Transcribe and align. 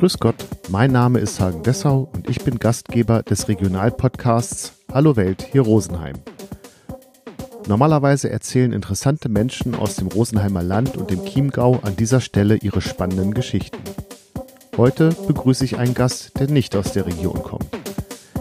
Grüß 0.00 0.18
Gott, 0.18 0.46
mein 0.70 0.92
Name 0.92 1.18
ist 1.18 1.40
Hagen 1.40 1.62
Dessau 1.62 2.08
und 2.14 2.26
ich 2.26 2.42
bin 2.42 2.58
Gastgeber 2.58 3.22
des 3.22 3.48
Regionalpodcasts 3.48 4.72
Hallo 4.90 5.14
Welt 5.14 5.46
hier 5.52 5.60
Rosenheim. 5.60 6.16
Normalerweise 7.68 8.30
erzählen 8.30 8.72
interessante 8.72 9.28
Menschen 9.28 9.74
aus 9.74 9.96
dem 9.96 10.06
Rosenheimer 10.06 10.62
Land 10.62 10.96
und 10.96 11.10
dem 11.10 11.22
Chiemgau 11.26 11.80
an 11.82 11.96
dieser 11.96 12.22
Stelle 12.22 12.56
ihre 12.56 12.80
spannenden 12.80 13.34
Geschichten. 13.34 13.76
Heute 14.78 15.10
begrüße 15.28 15.66
ich 15.66 15.76
einen 15.76 15.92
Gast, 15.92 16.40
der 16.40 16.48
nicht 16.48 16.74
aus 16.76 16.94
der 16.94 17.04
Region 17.04 17.42
kommt. 17.42 17.68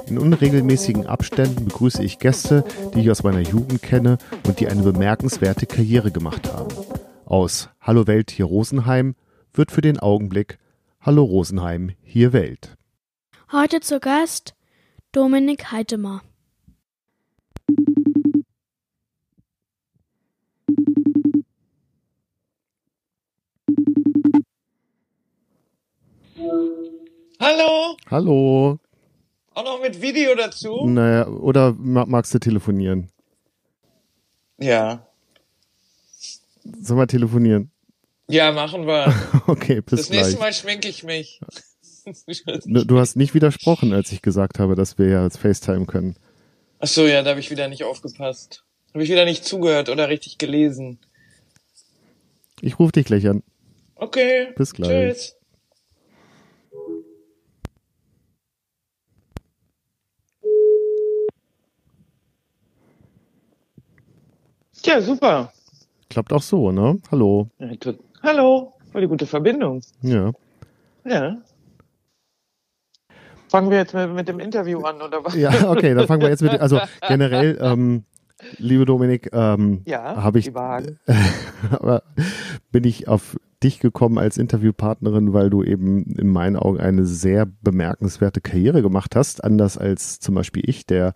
In 0.08 0.18
unregelmäßigen 0.18 1.08
Abständen 1.08 1.66
begrüße 1.66 2.02
ich 2.02 2.20
Gäste, 2.20 2.64
die 2.96 3.02
ich 3.02 3.12
aus 3.12 3.24
meiner 3.24 3.42
Jugend 3.42 3.82
kenne 3.82 4.18
und 4.48 4.62
die 4.62 4.70
eine 4.70 4.84
bemerkenswerte 4.84 5.66
Karriere 5.66 6.12
gemacht 6.12 6.54
haben. 6.54 6.74
Aus 7.26 7.68
Hallo 7.82 8.08
Welt 8.08 8.32
hier 8.32 8.46
Rosenheim 8.46 9.16
wird 9.52 9.72
für 9.72 9.82
den 9.82 10.00
Augenblick 10.00 10.58
Hallo 11.10 11.24
Rosenheim 11.24 11.94
hier 12.04 12.34
Welt. 12.34 12.78
Heute 13.52 13.80
zu 13.80 14.00
Gast 14.00 14.54
Dominik 15.12 15.72
Heitemer. 15.72 16.22
Hallo, 27.40 27.96
Hallo. 28.10 28.80
auch 29.54 29.64
noch 29.64 29.82
mit 29.82 30.02
Video 30.02 30.36
dazu? 30.36 30.86
Naja, 30.86 31.28
oder 31.28 31.74
ma- 31.74 32.06
magst 32.06 32.34
du 32.34 32.40
telefonieren? 32.40 33.10
Ja. 34.58 35.06
Sollen 36.82 37.00
wir 37.00 37.08
telefonieren? 37.08 37.72
Ja, 38.30 38.52
machen 38.52 38.86
wir. 38.86 39.14
Okay, 39.48 39.82
bis 39.82 40.02
Das 40.02 40.10
gleich. 40.10 40.22
nächste 40.22 40.40
Mal 40.40 40.54
schminke 40.54 40.88
ich 40.88 41.04
mich. 41.04 41.40
Du 42.66 42.86
du 42.86 42.98
hast 42.98 43.18
nicht 43.18 43.36
widersprochen, 43.36 43.94
als 43.94 44.12
ich 44.12 44.24
gesagt 44.24 44.58
habe, 44.58 44.74
dass 44.74 44.98
wir 44.98 45.10
ja 45.10 45.24
jetzt 45.24 45.38
FaceTime 45.38 45.86
können. 45.86 46.16
Ach 46.80 46.88
so, 46.88 47.06
ja, 47.06 47.22
da 47.22 47.32
habe 47.32 47.40
ich 47.40 47.52
wieder 47.52 47.68
nicht 47.68 47.84
aufgepasst. 47.84 48.64
Habe 48.96 49.04
ich 49.04 49.12
wieder 49.12 49.26
nicht 49.26 49.46
zugehört 49.46 49.90
oder 49.90 50.10
richtig 50.10 50.40
gelesen. 50.40 50.98
Ich 52.62 52.80
rufe 52.80 52.94
dich 52.94 53.06
gleich 53.06 53.28
an. 53.28 53.44
Okay. 53.96 54.48
Bis 54.56 54.74
gleich. 54.74 55.14
Tschüss. 55.18 55.36
Ja, 64.86 65.02
super. 65.02 65.52
Klappt 66.10 66.34
auch 66.34 66.42
so, 66.42 66.72
ne? 66.72 67.00
Hallo. 67.12 67.50
Ja, 67.60 67.68
Hallo, 68.22 68.74
voll 68.92 69.02
die 69.02 69.08
gute 69.08 69.26
Verbindung. 69.26 69.82
Ja. 70.02 70.32
Ja. 71.06 71.38
Fangen 73.50 73.72
wir 73.72 73.78
jetzt 73.78 73.94
mit, 73.94 74.14
mit 74.14 74.28
dem 74.28 74.40
Interview 74.40 74.82
an, 74.82 75.02
oder 75.02 75.24
was? 75.24 75.36
Ja, 75.36 75.70
okay, 75.70 75.94
dann 75.96 76.06
fangen 76.06 76.22
wir 76.22 76.30
jetzt 76.30 76.44
mit. 76.44 76.60
Also 76.60 76.80
generell, 77.08 77.58
ähm, 77.62 78.04
liebe 78.58 78.86
Dominik, 78.86 79.30
ähm, 79.34 79.82
Ja, 79.86 80.22
habe 80.22 80.40
ich, 80.40 80.56
aber 81.72 82.04
bin 82.72 82.84
ich 82.84 83.08
auf 83.08 83.38
dich 83.64 83.80
gekommen 83.80 84.18
als 84.18 84.38
Interviewpartnerin, 84.38 85.34
weil 85.34 85.50
du 85.50 85.64
eben 85.64 86.04
in 86.18 86.30
meinen 86.30 86.56
Augen 86.56 86.80
eine 86.80 87.06
sehr 87.06 87.46
bemerkenswerte 87.62 88.42
Karriere 88.42 88.82
gemacht 88.82 89.16
hast, 89.16 89.44
anders 89.44 89.78
als 89.78 90.20
zum 90.20 90.36
Beispiel 90.36 90.64
ich, 90.66 90.86
der 90.86 91.14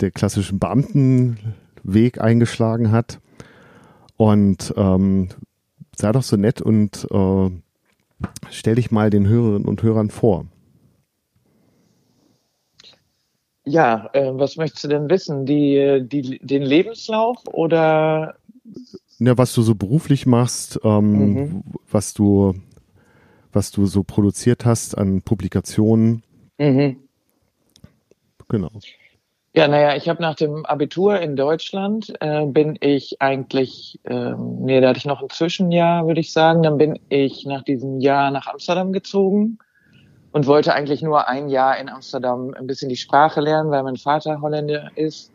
der 0.00 0.10
klassischen 0.10 0.58
Beamtenweg 0.58 2.20
eingeschlagen 2.20 2.90
hat. 2.90 3.20
Und 4.16 4.74
ähm, 4.76 5.28
sei 5.96 6.12
doch 6.12 6.22
so 6.22 6.36
nett 6.36 6.60
und 6.60 7.06
äh, 7.10 7.50
stell 8.50 8.76
dich 8.76 8.90
mal 8.90 9.10
den 9.10 9.26
Hörerinnen 9.26 9.66
und 9.68 9.82
Hörern 9.82 10.10
vor. 10.10 10.46
Ja, 13.66 14.10
äh, 14.12 14.30
was 14.34 14.56
möchtest 14.56 14.84
du 14.84 14.88
denn 14.88 15.08
wissen? 15.08 15.46
Die, 15.46 16.02
die, 16.06 16.38
den 16.40 16.62
Lebenslauf 16.62 17.38
oder? 17.46 18.34
Ja, 19.18 19.38
was 19.38 19.54
du 19.54 19.62
so 19.62 19.74
beruflich 19.74 20.26
machst, 20.26 20.80
ähm, 20.84 21.12
Mhm. 21.12 21.62
was 21.90 22.12
du, 22.12 22.54
was 23.52 23.70
du 23.70 23.86
so 23.86 24.02
produziert 24.02 24.64
hast 24.66 24.98
an 24.98 25.22
Publikationen. 25.22 26.22
Mhm. 26.58 26.96
Genau. 28.48 28.70
Ja, 29.56 29.68
naja, 29.68 29.94
ich 29.94 30.08
habe 30.08 30.20
nach 30.20 30.34
dem 30.34 30.66
Abitur 30.66 31.20
in 31.20 31.36
Deutschland, 31.36 32.12
äh, 32.20 32.44
bin 32.44 32.76
ich 32.80 33.22
eigentlich, 33.22 34.00
ähm, 34.04 34.62
nee, 34.62 34.80
da 34.80 34.88
hatte 34.88 34.98
ich 34.98 35.04
noch 35.04 35.22
ein 35.22 35.30
Zwischenjahr, 35.30 36.08
würde 36.08 36.18
ich 36.18 36.32
sagen. 36.32 36.64
Dann 36.64 36.76
bin 36.76 36.98
ich 37.08 37.46
nach 37.46 37.62
diesem 37.62 38.00
Jahr 38.00 38.32
nach 38.32 38.48
Amsterdam 38.48 38.92
gezogen 38.92 39.58
und 40.32 40.48
wollte 40.48 40.74
eigentlich 40.74 41.02
nur 41.02 41.28
ein 41.28 41.48
Jahr 41.48 41.78
in 41.78 41.88
Amsterdam 41.88 42.52
ein 42.58 42.66
bisschen 42.66 42.88
die 42.88 42.96
Sprache 42.96 43.40
lernen, 43.40 43.70
weil 43.70 43.84
mein 43.84 43.96
Vater 43.96 44.40
Holländer 44.40 44.90
ist 44.96 45.30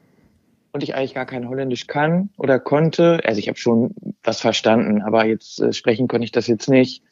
und 0.74 0.84
ich 0.84 0.96
eigentlich 0.96 1.14
gar 1.16 1.26
kein 1.26 1.48
Holländisch 1.48 1.88
kann 1.88 2.30
oder 2.38 2.60
konnte. 2.60 3.22
Also 3.24 3.40
ich 3.40 3.48
habe 3.48 3.58
schon 3.58 3.96
was 4.22 4.42
verstanden, 4.42 5.02
aber 5.02 5.26
jetzt 5.28 5.62
äh, 5.62 5.72
sprechen 5.72 6.10
konnte 6.10 6.26
ich 6.26 6.34
das 6.34 6.48
jetzt 6.48 6.68
nicht. 6.68 7.04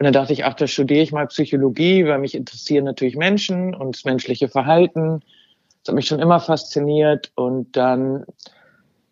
Und 0.00 0.04
dann 0.04 0.12
dachte 0.12 0.32
ich, 0.32 0.44
ach, 0.44 0.54
da 0.54 0.66
studiere 0.66 1.02
ich 1.02 1.12
mal 1.12 1.28
Psychologie, 1.28 2.06
weil 2.06 2.18
mich 2.18 2.34
interessieren 2.34 2.86
natürlich 2.86 3.14
Menschen 3.14 3.72
und 3.72 3.94
das 3.94 4.04
menschliche 4.04 4.48
Verhalten. 4.48 5.22
Das 5.82 5.92
hat 5.92 5.94
mich 5.94 6.06
schon 6.06 6.20
immer 6.20 6.40
fasziniert 6.40 7.32
und 7.34 7.76
dann 7.76 8.24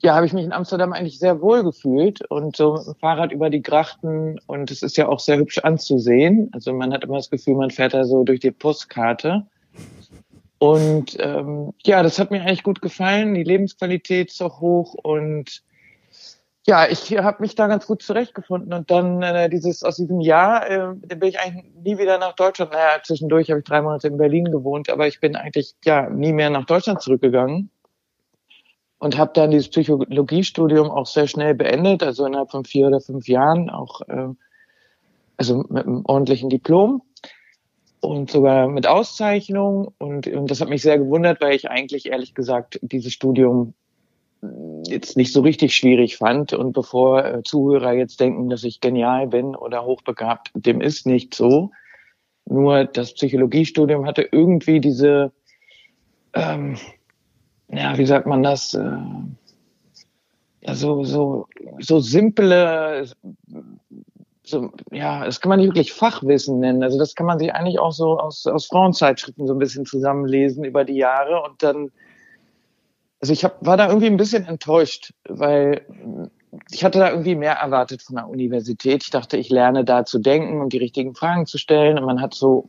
ja, 0.01 0.15
habe 0.15 0.27
ich 0.27 0.33
mich 0.33 0.45
in 0.45 0.53
Amsterdam 0.53 0.93
eigentlich 0.93 1.19
sehr 1.19 1.41
wohl 1.41 1.65
gefühlt 1.65 2.25
und 2.31 2.57
so 2.57 2.75
mit 2.75 2.87
dem 2.87 2.95
Fahrrad 2.95 3.33
über 3.33 3.51
die 3.51 3.63
Grachten 3.63 4.39
und 4.47 4.71
es 4.71 4.83
ist 4.83 4.97
ja 4.97 5.09
auch 5.09 5.19
sehr 5.19 5.39
hübsch 5.39 5.59
anzusehen. 5.59 6.51
Also 6.53 6.73
man 6.73 6.93
hat 6.93 7.03
immer 7.03 7.17
das 7.17 7.31
Gefühl, 7.31 7.57
man 7.57 7.71
fährt 7.71 7.95
da 7.95 8.05
so 8.05 8.23
durch 8.23 8.41
die 8.41 8.53
Postkarte. 8.53 9.47
Und 10.59 11.17
ähm, 11.21 11.73
ja, 11.85 12.03
das 12.03 12.19
hat 12.19 12.31
mir 12.31 12.43
eigentlich 12.43 12.63
gut 12.63 12.81
gefallen. 12.81 13.35
Die 13.35 13.45
Lebensqualität 13.45 14.31
ist 14.31 14.43
auch 14.43 14.61
hoch 14.61 14.95
und 14.95 15.63
ja, 16.69 16.87
ich 16.87 17.17
habe 17.17 17.41
mich 17.41 17.55
da 17.55 17.67
ganz 17.67 17.87
gut 17.87 18.03
zurechtgefunden 18.03 18.75
und 18.75 18.91
dann 18.91 19.23
äh, 19.23 19.49
dieses 19.49 19.83
aus 19.83 19.97
diesem 19.97 20.21
Jahr, 20.21 20.71
äh, 20.71 20.95
bin 20.95 21.27
ich 21.27 21.41
eigentlich 21.41 21.65
nie 21.83 21.97
wieder 21.97 22.19
nach 22.19 22.35
Deutschland. 22.35 22.73
Naja, 22.73 23.01
zwischendurch 23.03 23.49
habe 23.49 23.61
ich 23.61 23.65
drei 23.65 23.81
Monate 23.81 24.09
in 24.09 24.19
Berlin 24.19 24.45
gewohnt, 24.45 24.91
aber 24.91 25.09
ich 25.09 25.19
bin 25.19 25.35
eigentlich 25.35 25.77
ja 25.83 26.11
nie 26.11 26.35
mehr 26.35 26.51
nach 26.51 26.67
Deutschland 26.67 27.01
zurückgegangen 27.01 27.71
und 28.99 29.17
habe 29.17 29.31
dann 29.35 29.51
dieses 29.51 29.71
Psychologiestudium 29.71 30.91
auch 30.91 31.07
sehr 31.07 31.27
schnell 31.27 31.55
beendet, 31.55 32.03
also 32.03 32.27
innerhalb 32.27 32.51
von 32.51 32.67
vier 32.67 32.89
oder 32.89 33.01
fünf 33.01 33.29
Jahren, 33.29 33.71
auch 33.71 34.03
äh, 34.03 34.29
also 35.39 35.65
mit 35.71 35.87
einem 35.87 36.03
ordentlichen 36.05 36.51
Diplom 36.51 37.01
und 38.01 38.31
sogar 38.31 38.69
mit 38.69 38.87
Auszeichnung 38.87 39.95
und, 39.97 40.27
und 40.27 40.51
das 40.51 40.61
hat 40.61 40.69
mich 40.69 40.83
sehr 40.83 40.99
gewundert, 40.99 41.41
weil 41.41 41.55
ich 41.55 41.71
eigentlich 41.71 42.11
ehrlich 42.11 42.35
gesagt 42.35 42.79
dieses 42.83 43.15
Studium 43.15 43.73
jetzt 44.87 45.17
nicht 45.17 45.33
so 45.33 45.41
richtig 45.41 45.75
schwierig 45.75 46.17
fand. 46.17 46.53
Und 46.53 46.73
bevor 46.73 47.25
äh, 47.25 47.43
Zuhörer 47.43 47.93
jetzt 47.93 48.21
denken, 48.21 48.49
dass 48.49 48.65
ich 48.65 48.81
genial 48.81 49.27
bin 49.29 49.55
oder 49.55 49.85
hochbegabt, 49.85 50.51
dem 50.55 50.81
ist 50.81 51.07
nicht 51.07 51.35
so. 51.35 51.71
Nur 52.47 52.85
das 52.85 53.15
Psychologiestudium 53.15 54.07
hatte 54.07 54.29
irgendwie 54.31 54.81
diese, 54.81 55.33
ähm, 56.33 56.77
ja, 57.69 57.99
wie 57.99 58.07
sagt 58.07 58.27
man 58.27 58.43
das, 58.43 58.75
äh, 58.75 58.97
ja, 60.63 60.75
so, 60.75 61.05
so, 61.05 61.47
so 61.79 62.01
simple, 62.01 63.11
so, 64.43 64.71
ja, 64.91 65.25
das 65.25 65.41
kann 65.41 65.51
man 65.51 65.59
nicht 65.59 65.69
wirklich 65.69 65.93
Fachwissen 65.93 66.61
nennen. 66.61 66.83
Also 66.83 66.99
das 66.99 67.15
kann 67.15 67.27
man 67.27 67.39
sich 67.39 67.53
eigentlich 67.53 67.79
auch 67.79 67.93
so 67.93 68.19
aus, 68.19 68.47
aus 68.47 68.67
Frauenzeitschriften 68.67 69.47
so 69.47 69.53
ein 69.53 69.59
bisschen 69.59 69.85
zusammenlesen 69.85 70.65
über 70.65 70.85
die 70.85 70.97
Jahre 70.97 71.43
und 71.43 71.63
dann 71.63 71.91
also 73.21 73.33
ich 73.33 73.45
hab, 73.45 73.65
war 73.65 73.77
da 73.77 73.89
irgendwie 73.89 74.07
ein 74.07 74.17
bisschen 74.17 74.47
enttäuscht, 74.47 75.13
weil 75.29 75.85
ich 76.71 76.85
hatte 76.85 76.99
da 76.99 77.11
irgendwie 77.11 77.35
mehr 77.35 77.55
erwartet 77.55 78.03
von 78.03 78.17
der 78.17 78.29
Universität. 78.29 79.03
Ich 79.05 79.11
dachte, 79.11 79.37
ich 79.37 79.51
lerne 79.51 79.85
da 79.85 80.05
zu 80.05 80.19
denken 80.19 80.61
und 80.61 80.73
die 80.73 80.79
richtigen 80.79 81.15
Fragen 81.15 81.47
zu 81.47 81.59
stellen. 81.59 81.99
Und 81.99 82.07
man 82.07 82.21
hat 82.21 82.35
so, 82.35 82.69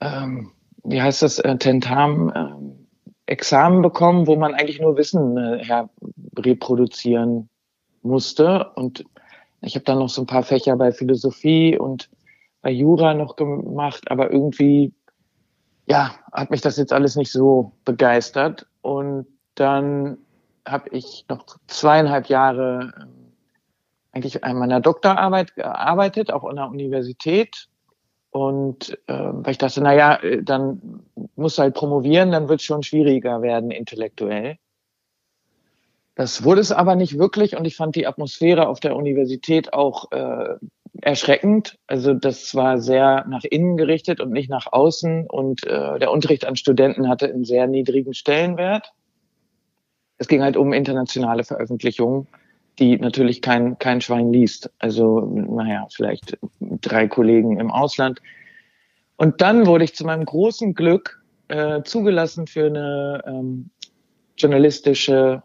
ähm, 0.00 0.52
wie 0.84 1.02
heißt 1.02 1.22
das, 1.22 1.38
äh, 1.38 1.56
Tentam, 1.56 2.32
ähm, 2.34 2.86
Examen 3.26 3.82
bekommen, 3.82 4.26
wo 4.26 4.36
man 4.36 4.54
eigentlich 4.54 4.80
nur 4.80 4.96
Wissen 4.96 5.36
äh, 5.36 5.64
her 5.64 5.88
reproduzieren 6.38 7.48
musste. 8.02 8.70
Und 8.74 9.04
ich 9.62 9.74
habe 9.74 9.84
dann 9.84 9.98
noch 9.98 10.08
so 10.08 10.22
ein 10.22 10.26
paar 10.26 10.42
Fächer 10.42 10.76
bei 10.76 10.92
Philosophie 10.92 11.78
und 11.78 12.10
bei 12.60 12.70
Jura 12.70 13.14
noch 13.14 13.36
gemacht, 13.36 14.10
aber 14.10 14.30
irgendwie 14.30 14.92
ja, 15.86 16.14
hat 16.32 16.50
mich 16.50 16.60
das 16.60 16.76
jetzt 16.76 16.92
alles 16.92 17.16
nicht 17.16 17.32
so 17.32 17.72
begeistert. 17.84 18.66
Und 18.82 19.26
dann 19.54 20.18
habe 20.66 20.90
ich 20.90 21.24
noch 21.28 21.46
zweieinhalb 21.66 22.26
Jahre 22.26 22.92
ähm, 23.00 23.32
eigentlich 24.12 24.44
an 24.44 24.58
meiner 24.58 24.80
Doktorarbeit 24.80 25.54
gearbeitet, 25.54 26.32
auch 26.32 26.44
an 26.44 26.56
der 26.56 26.68
Universität. 26.68 27.68
Und 28.30 28.98
äh, 29.08 29.14
weil 29.14 29.52
ich 29.52 29.58
dachte, 29.58 29.80
na 29.82 29.94
ja, 29.94 30.18
dann 30.42 31.04
muss 31.36 31.58
halt 31.58 31.74
promovieren, 31.74 32.30
dann 32.30 32.48
wird 32.48 32.60
es 32.60 32.66
schon 32.66 32.82
schwieriger 32.82 33.42
werden 33.42 33.70
intellektuell. 33.70 34.58
Das 36.14 36.44
wurde 36.44 36.60
es 36.60 36.72
aber 36.72 36.94
nicht 36.94 37.18
wirklich 37.18 37.56
und 37.56 37.64
ich 37.64 37.76
fand 37.76 37.96
die 37.96 38.06
Atmosphäre 38.06 38.68
auf 38.68 38.80
der 38.80 38.96
Universität 38.96 39.72
auch 39.72 40.12
äh, 40.12 40.56
erschreckend. 41.00 41.78
Also 41.86 42.14
das 42.14 42.54
war 42.54 42.78
sehr 42.78 43.24
nach 43.28 43.44
innen 43.44 43.76
gerichtet 43.76 44.20
und 44.20 44.30
nicht 44.30 44.50
nach 44.50 44.72
außen. 44.72 45.28
Und 45.28 45.66
äh, 45.66 45.98
der 45.98 46.10
Unterricht 46.10 46.44
an 46.44 46.56
Studenten 46.56 47.08
hatte 47.08 47.26
einen 47.26 47.44
sehr 47.44 47.66
niedrigen 47.66 48.14
Stellenwert. 48.14 48.92
Es 50.18 50.28
ging 50.28 50.42
halt 50.42 50.56
um 50.56 50.72
internationale 50.72 51.44
Veröffentlichungen, 51.44 52.28
die 52.78 52.98
natürlich 52.98 53.42
kein, 53.42 53.78
kein 53.78 54.00
Schwein 54.00 54.32
liest. 54.32 54.70
Also, 54.78 55.20
naja, 55.20 55.86
vielleicht 55.92 56.38
drei 56.60 57.08
Kollegen 57.08 57.58
im 57.58 57.70
Ausland. 57.70 58.20
Und 59.16 59.40
dann 59.40 59.66
wurde 59.66 59.84
ich 59.84 59.94
zu 59.94 60.04
meinem 60.04 60.24
großen 60.24 60.74
Glück 60.74 61.22
äh, 61.48 61.82
zugelassen 61.82 62.46
für 62.46 62.66
eine 62.66 63.22
ähm, 63.26 63.70
journalistische 64.36 65.42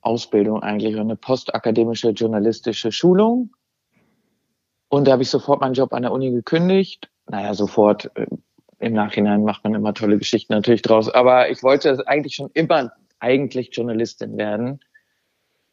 Ausbildung 0.00 0.62
eigentlich, 0.62 0.98
eine 0.98 1.16
postakademische 1.16 2.10
journalistische 2.10 2.92
Schulung. 2.92 3.50
Und 4.88 5.06
da 5.06 5.12
habe 5.12 5.22
ich 5.22 5.30
sofort 5.30 5.60
meinen 5.60 5.74
Job 5.74 5.92
an 5.92 6.02
der 6.02 6.12
Uni 6.12 6.30
gekündigt. 6.30 7.10
Naja, 7.28 7.54
sofort. 7.54 8.10
Äh, 8.14 8.26
Im 8.78 8.92
Nachhinein 8.92 9.42
macht 9.42 9.64
man 9.64 9.74
immer 9.74 9.94
tolle 9.94 10.18
Geschichten 10.18 10.52
natürlich 10.52 10.82
draus. 10.82 11.08
Aber 11.08 11.50
ich 11.50 11.62
wollte 11.62 12.06
eigentlich 12.06 12.34
schon 12.34 12.50
immer 12.54 12.92
eigentlich 13.18 13.70
Journalistin 13.72 14.36
werden. 14.36 14.80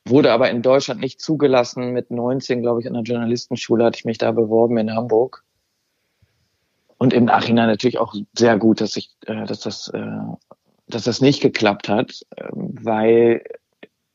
Wurde 0.06 0.32
aber 0.32 0.50
in 0.50 0.62
Deutschland 0.62 1.00
nicht 1.00 1.22
zugelassen. 1.22 1.92
Mit 1.92 2.12
19, 2.12 2.62
glaube 2.62 2.82
ich, 2.82 2.88
an 2.88 2.94
der 2.94 3.04
Journalistenschule 3.04 3.86
hatte 3.86 3.98
ich 4.00 4.06
mich 4.06 4.18
da 4.18 4.32
beworben 4.32 4.78
in 4.78 4.94
Hamburg. 4.94 5.44
Und 6.98 7.14
im 7.14 7.26
Nachhinein 7.26 7.68
natürlich 7.68 8.00
auch 8.00 8.16
sehr 8.34 8.58
gut, 8.58 8.80
dass 8.80 8.96
ich, 8.96 9.12
äh, 9.26 9.46
dass 9.46 9.60
das, 9.60 9.90
äh, 9.90 10.18
dass 10.88 11.04
das 11.04 11.20
nicht 11.20 11.42
geklappt 11.42 11.90
hat, 11.90 12.22
äh, 12.38 12.48
weil 12.54 13.44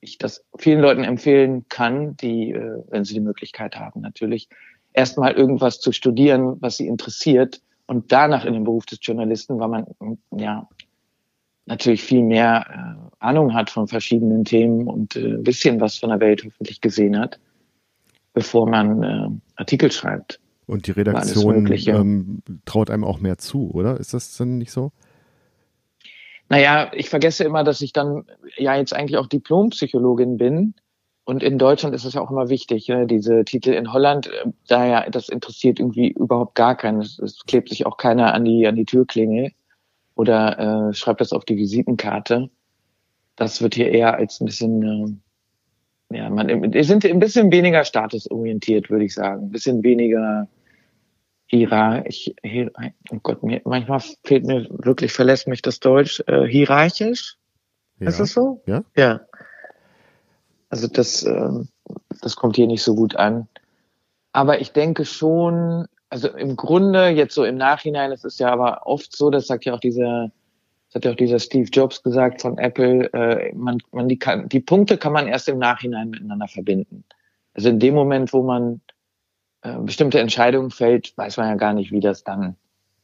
ich 0.00 0.16
das 0.16 0.44
vielen 0.56 0.80
Leuten 0.80 1.04
empfehlen 1.04 1.66
kann, 1.68 2.16
die, 2.16 2.54
wenn 2.88 3.04
sie 3.04 3.14
die 3.14 3.20
Möglichkeit 3.20 3.76
haben, 3.76 4.00
natürlich 4.00 4.48
erstmal 4.98 5.32
irgendwas 5.32 5.80
zu 5.80 5.92
studieren, 5.92 6.56
was 6.60 6.76
sie 6.76 6.88
interessiert 6.88 7.60
und 7.86 8.10
danach 8.10 8.44
in 8.44 8.52
den 8.52 8.64
Beruf 8.64 8.84
des 8.84 8.98
Journalisten, 9.00 9.60
weil 9.60 9.68
man 9.68 9.86
ja 10.32 10.68
natürlich 11.66 12.02
viel 12.02 12.22
mehr 12.22 12.66
äh, 12.68 13.24
Ahnung 13.24 13.54
hat 13.54 13.70
von 13.70 13.86
verschiedenen 13.86 14.44
Themen 14.44 14.88
und 14.88 15.14
äh, 15.14 15.34
ein 15.34 15.44
bisschen 15.44 15.80
was 15.80 15.98
von 15.98 16.10
der 16.10 16.18
Welt 16.18 16.42
hoffentlich 16.44 16.80
gesehen 16.80 17.16
hat, 17.18 17.38
bevor 18.34 18.68
man 18.68 19.02
äh, 19.02 19.28
Artikel 19.54 19.92
schreibt. 19.92 20.40
Und 20.66 20.86
die 20.86 20.90
Redaktion 20.90 21.66
ähm, 21.72 22.42
traut 22.64 22.90
einem 22.90 23.04
auch 23.04 23.20
mehr 23.20 23.38
zu, 23.38 23.70
oder? 23.70 23.98
Ist 23.98 24.12
das 24.12 24.36
denn 24.36 24.58
nicht 24.58 24.72
so? 24.72 24.90
Naja, 26.48 26.90
ich 26.92 27.08
vergesse 27.08 27.44
immer, 27.44 27.62
dass 27.62 27.80
ich 27.82 27.92
dann 27.92 28.24
ja 28.56 28.74
jetzt 28.76 28.92
eigentlich 28.92 29.16
auch 29.16 29.28
Diplompsychologin 29.28 30.38
bin. 30.38 30.74
Und 31.28 31.42
in 31.42 31.58
Deutschland 31.58 31.94
ist 31.94 32.06
es 32.06 32.14
ja 32.14 32.22
auch 32.22 32.30
immer 32.30 32.48
wichtig, 32.48 32.88
ne? 32.88 33.06
diese 33.06 33.44
Titel 33.44 33.74
in 33.74 33.92
Holland, 33.92 34.28
äh, 34.28 34.46
daher, 34.66 35.10
das 35.10 35.28
interessiert 35.28 35.78
irgendwie 35.78 36.08
überhaupt 36.08 36.54
gar 36.54 36.74
keinen. 36.74 37.02
Es, 37.02 37.18
es 37.18 37.44
klebt 37.44 37.68
sich 37.68 37.84
auch 37.84 37.98
keiner 37.98 38.32
an 38.32 38.46
die, 38.46 38.66
an 38.66 38.76
die 38.76 38.86
Türklingel 38.86 39.50
oder 40.14 40.88
äh, 40.88 40.94
schreibt 40.94 41.20
das 41.20 41.34
auf 41.34 41.44
die 41.44 41.58
Visitenkarte. 41.58 42.48
Das 43.36 43.60
wird 43.60 43.74
hier 43.74 43.90
eher 43.90 44.14
als 44.14 44.40
ein 44.40 44.46
bisschen, 44.46 45.20
äh, 46.10 46.16
ja, 46.16 46.30
man 46.30 46.72
wir 46.72 46.84
sind 46.84 47.04
ein 47.04 47.18
bisschen 47.18 47.52
weniger 47.52 47.84
statusorientiert, 47.84 48.88
würde 48.88 49.04
ich 49.04 49.12
sagen. 49.12 49.48
Ein 49.48 49.50
bisschen 49.50 49.82
weniger 49.82 50.48
hierarchisch, 51.44 52.30
hier, 52.42 52.72
oh 53.10 53.18
Gott, 53.22 53.42
mir, 53.42 53.60
manchmal 53.66 54.00
fehlt 54.24 54.46
mir 54.46 54.66
wirklich, 54.70 55.12
verlässt 55.12 55.46
mich 55.46 55.60
das 55.60 55.78
Deutsch, 55.78 56.24
äh, 56.26 56.46
hierarchisch. 56.46 57.36
Ja. 58.00 58.08
Ist 58.08 58.18
das 58.18 58.32
so? 58.32 58.62
Ja. 58.64 58.82
Ja. 58.96 59.20
Also 60.70 60.88
das, 60.88 61.22
äh, 61.22 61.50
das 62.20 62.36
kommt 62.36 62.56
hier 62.56 62.66
nicht 62.66 62.82
so 62.82 62.94
gut 62.94 63.16
an. 63.16 63.48
Aber 64.32 64.60
ich 64.60 64.72
denke 64.72 65.04
schon, 65.04 65.86
also 66.10 66.28
im 66.28 66.56
Grunde, 66.56 67.08
jetzt 67.08 67.34
so 67.34 67.44
im 67.44 67.56
Nachhinein, 67.56 68.12
es 68.12 68.24
ist 68.24 68.40
ja 68.40 68.50
aber 68.50 68.86
oft 68.86 69.16
so, 69.16 69.30
das 69.30 69.46
sagt 69.46 69.64
ja 69.64 69.74
auch 69.74 69.80
dieser, 69.80 70.30
das 70.88 70.94
hat 70.96 71.04
ja 71.04 71.12
auch 71.12 71.16
dieser 71.16 71.38
Steve 71.38 71.68
Jobs 71.70 72.02
gesagt 72.02 72.42
von 72.42 72.58
Apple, 72.58 73.12
äh, 73.12 73.54
man, 73.54 73.78
man 73.92 74.08
die, 74.08 74.18
kann, 74.18 74.48
die 74.48 74.60
Punkte 74.60 74.96
kann 74.96 75.12
man 75.12 75.26
erst 75.26 75.48
im 75.48 75.58
Nachhinein 75.58 76.10
miteinander 76.10 76.48
verbinden. 76.48 77.04
Also 77.54 77.68
in 77.68 77.78
dem 77.78 77.94
Moment, 77.94 78.32
wo 78.32 78.42
man 78.42 78.80
äh, 79.62 79.76
bestimmte 79.78 80.20
Entscheidungen 80.20 80.70
fällt, 80.70 81.16
weiß 81.16 81.36
man 81.36 81.48
ja 81.48 81.54
gar 81.56 81.74
nicht, 81.74 81.90
wie 81.90 82.00
das 82.00 82.24
dann 82.24 82.56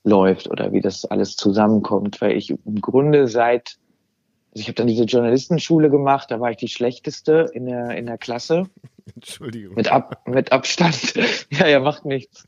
läuft 0.04 0.48
oder 0.48 0.72
wie 0.72 0.80
das 0.80 1.04
alles 1.04 1.36
zusammenkommt, 1.36 2.20
weil 2.20 2.36
ich 2.36 2.50
im 2.50 2.80
Grunde 2.80 3.26
seit 3.26 3.76
also 4.54 4.62
ich 4.62 4.68
habe 4.68 4.74
dann 4.74 4.86
diese 4.86 5.04
Journalistenschule 5.04 5.90
gemacht, 5.90 6.30
da 6.30 6.38
war 6.38 6.50
ich 6.52 6.56
die 6.56 6.68
schlechteste 6.68 7.50
in 7.52 7.66
der 7.66 7.90
in 7.90 8.06
der 8.06 8.18
Klasse. 8.18 8.68
Entschuldigung. 9.14 9.74
Mit, 9.74 9.90
Ab, 9.90 10.22
mit 10.26 10.52
Abstand. 10.52 11.14
ja, 11.50 11.66
ja, 11.66 11.80
macht 11.80 12.04
nichts. 12.04 12.46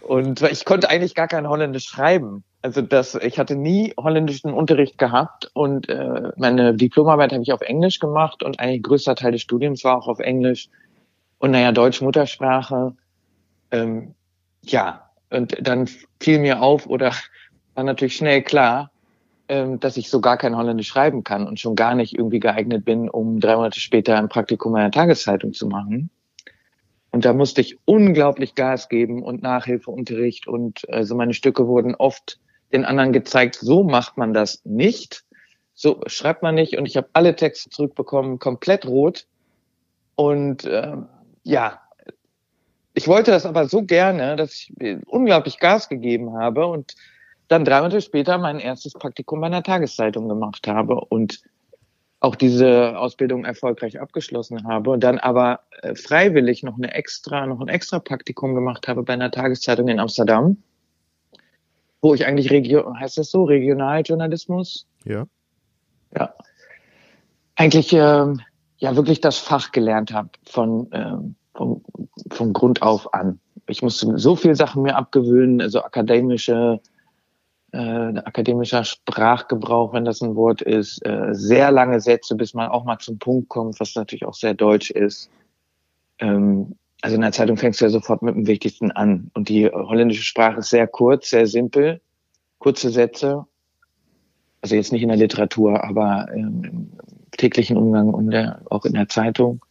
Und 0.00 0.42
ich 0.42 0.64
konnte 0.64 0.88
eigentlich 0.88 1.14
gar 1.14 1.28
kein 1.28 1.48
Holländisch 1.48 1.84
schreiben. 1.84 2.44
Also 2.60 2.80
das, 2.80 3.16
ich 3.16 3.38
hatte 3.40 3.56
nie 3.56 3.92
holländischen 3.98 4.52
Unterricht 4.52 4.98
gehabt 4.98 5.50
und 5.52 5.88
äh, 5.88 6.30
meine 6.36 6.74
Diplomarbeit 6.74 7.32
habe 7.32 7.42
ich 7.42 7.52
auf 7.52 7.60
Englisch 7.60 7.98
gemacht 7.98 8.44
und 8.44 8.60
eigentlich 8.60 8.84
größter 8.84 9.16
Teil 9.16 9.32
des 9.32 9.42
Studiums 9.42 9.82
war 9.82 9.98
auch 9.98 10.06
auf 10.06 10.20
Englisch. 10.20 10.68
Und 11.38 11.50
naja, 11.50 11.72
Deutsch 11.72 12.00
Muttersprache. 12.00 12.94
Ähm, 13.72 14.14
ja, 14.64 15.10
und 15.30 15.56
dann 15.60 15.88
fiel 16.20 16.38
mir 16.38 16.62
auf 16.62 16.86
oder 16.86 17.12
war 17.74 17.82
natürlich 17.82 18.14
schnell 18.14 18.42
klar, 18.42 18.91
dass 19.48 19.96
ich 19.96 20.08
so 20.08 20.20
gar 20.20 20.38
kein 20.38 20.56
Holländisch 20.56 20.88
schreiben 20.88 21.24
kann 21.24 21.46
und 21.46 21.60
schon 21.60 21.74
gar 21.74 21.94
nicht 21.94 22.16
irgendwie 22.16 22.40
geeignet 22.40 22.84
bin, 22.84 23.10
um 23.10 23.38
drei 23.38 23.56
Monate 23.56 23.80
später 23.80 24.16
ein 24.16 24.28
Praktikum 24.28 24.74
einer 24.74 24.90
Tageszeitung 24.90 25.52
zu 25.52 25.66
machen. 25.66 26.10
Und 27.10 27.26
da 27.26 27.34
musste 27.34 27.60
ich 27.60 27.78
unglaublich 27.84 28.54
Gas 28.54 28.88
geben 28.88 29.22
und 29.22 29.42
Nachhilfeunterricht 29.42 30.46
und 30.46 30.88
also 30.88 31.14
meine 31.14 31.34
Stücke 31.34 31.66
wurden 31.66 31.94
oft 31.94 32.40
den 32.72 32.86
anderen 32.86 33.12
gezeigt, 33.12 33.56
so 33.56 33.84
macht 33.84 34.16
man 34.16 34.32
das 34.32 34.64
nicht, 34.64 35.24
so 35.74 36.00
schreibt 36.06 36.42
man 36.42 36.54
nicht. 36.54 36.78
Und 36.78 36.86
ich 36.86 36.96
habe 36.96 37.08
alle 37.12 37.36
Texte 37.36 37.70
zurückbekommen, 37.70 38.38
komplett 38.38 38.86
rot. 38.86 39.26
Und 40.14 40.64
äh, 40.64 40.96
ja, 41.44 41.82
ich 42.94 43.08
wollte 43.08 43.30
das 43.30 43.46
aber 43.46 43.68
so 43.68 43.82
gerne, 43.82 44.36
dass 44.36 44.52
ich 44.52 44.72
unglaublich 45.06 45.58
Gas 45.58 45.88
gegeben 45.88 46.34
habe. 46.34 46.66
Und 46.66 46.94
dann 47.48 47.64
drei 47.64 47.80
Monate 47.80 48.00
später 48.00 48.38
mein 48.38 48.58
erstes 48.58 48.92
Praktikum 48.94 49.40
bei 49.40 49.46
einer 49.46 49.62
Tageszeitung 49.62 50.28
gemacht 50.28 50.66
habe 50.66 50.96
und 50.96 51.42
auch 52.22 52.36
diese 52.36 52.96
Ausbildung 52.98 53.44
erfolgreich 53.44 54.00
abgeschlossen 54.00 54.64
habe 54.64 54.90
und 54.90 55.02
dann 55.02 55.18
aber 55.18 55.60
äh, 55.82 55.96
freiwillig 55.96 56.62
noch 56.62 56.76
eine 56.76 56.94
extra, 56.94 57.46
noch 57.46 57.60
ein 57.60 57.68
extra 57.68 57.98
Praktikum 57.98 58.54
gemacht 58.54 58.86
habe 58.86 59.02
bei 59.02 59.12
einer 59.12 59.32
Tageszeitung 59.32 59.88
in 59.88 59.98
Amsterdam, 59.98 60.62
wo 62.00 62.14
ich 62.14 62.24
eigentlich 62.24 62.50
Region, 62.50 62.98
heißt 62.98 63.18
das 63.18 63.30
so, 63.30 63.44
Regionaljournalismus? 63.44 64.86
Ja. 65.04 65.26
Ja. 66.16 66.32
Eigentlich 67.56 67.92
ähm, 67.92 68.40
ja 68.78 68.94
wirklich 68.94 69.20
das 69.20 69.38
Fach 69.38 69.72
gelernt 69.72 70.12
habe 70.12 70.30
von, 70.44 70.88
ähm, 70.92 71.34
von, 71.54 71.82
von 72.30 72.52
Grund 72.52 72.82
auf 72.82 73.12
an. 73.14 73.40
Ich 73.66 73.82
musste 73.82 74.16
so 74.16 74.36
viel 74.36 74.54
Sachen 74.54 74.82
mir 74.82 74.94
abgewöhnen, 74.94 75.60
also 75.60 75.82
akademische 75.82 76.80
äh, 77.72 77.78
akademischer 77.78 78.84
Sprachgebrauch, 78.84 79.92
wenn 79.92 80.04
das 80.04 80.20
ein 80.20 80.34
Wort 80.36 80.62
ist, 80.62 81.04
äh, 81.06 81.28
sehr 81.32 81.70
lange 81.70 82.00
Sätze, 82.00 82.34
bis 82.36 82.54
man 82.54 82.68
auch 82.68 82.84
mal 82.84 82.98
zum 82.98 83.18
Punkt 83.18 83.48
kommt, 83.48 83.80
was 83.80 83.94
natürlich 83.94 84.24
auch 84.24 84.34
sehr 84.34 84.54
deutsch 84.54 84.90
ist. 84.90 85.30
Ähm, 86.18 86.76
also 87.00 87.16
in 87.16 87.22
der 87.22 87.32
Zeitung 87.32 87.56
fängst 87.56 87.80
du 87.80 87.86
ja 87.86 87.90
sofort 87.90 88.22
mit 88.22 88.34
dem 88.34 88.46
Wichtigsten 88.46 88.92
an. 88.92 89.30
Und 89.34 89.48
die 89.48 89.68
holländische 89.68 90.22
Sprache 90.22 90.60
ist 90.60 90.70
sehr 90.70 90.86
kurz, 90.86 91.30
sehr 91.30 91.46
simpel, 91.46 92.00
kurze 92.58 92.90
Sätze. 92.90 93.46
Also 94.60 94.76
jetzt 94.76 94.92
nicht 94.92 95.02
in 95.02 95.08
der 95.08 95.16
Literatur, 95.16 95.82
aber 95.82 96.28
im 96.32 96.92
täglichen 97.32 97.76
Umgang 97.76 98.14
und 98.14 98.30
der, 98.30 98.62
auch 98.70 98.84
in 98.84 98.92
der 98.92 99.08
Zeitung. 99.08 99.64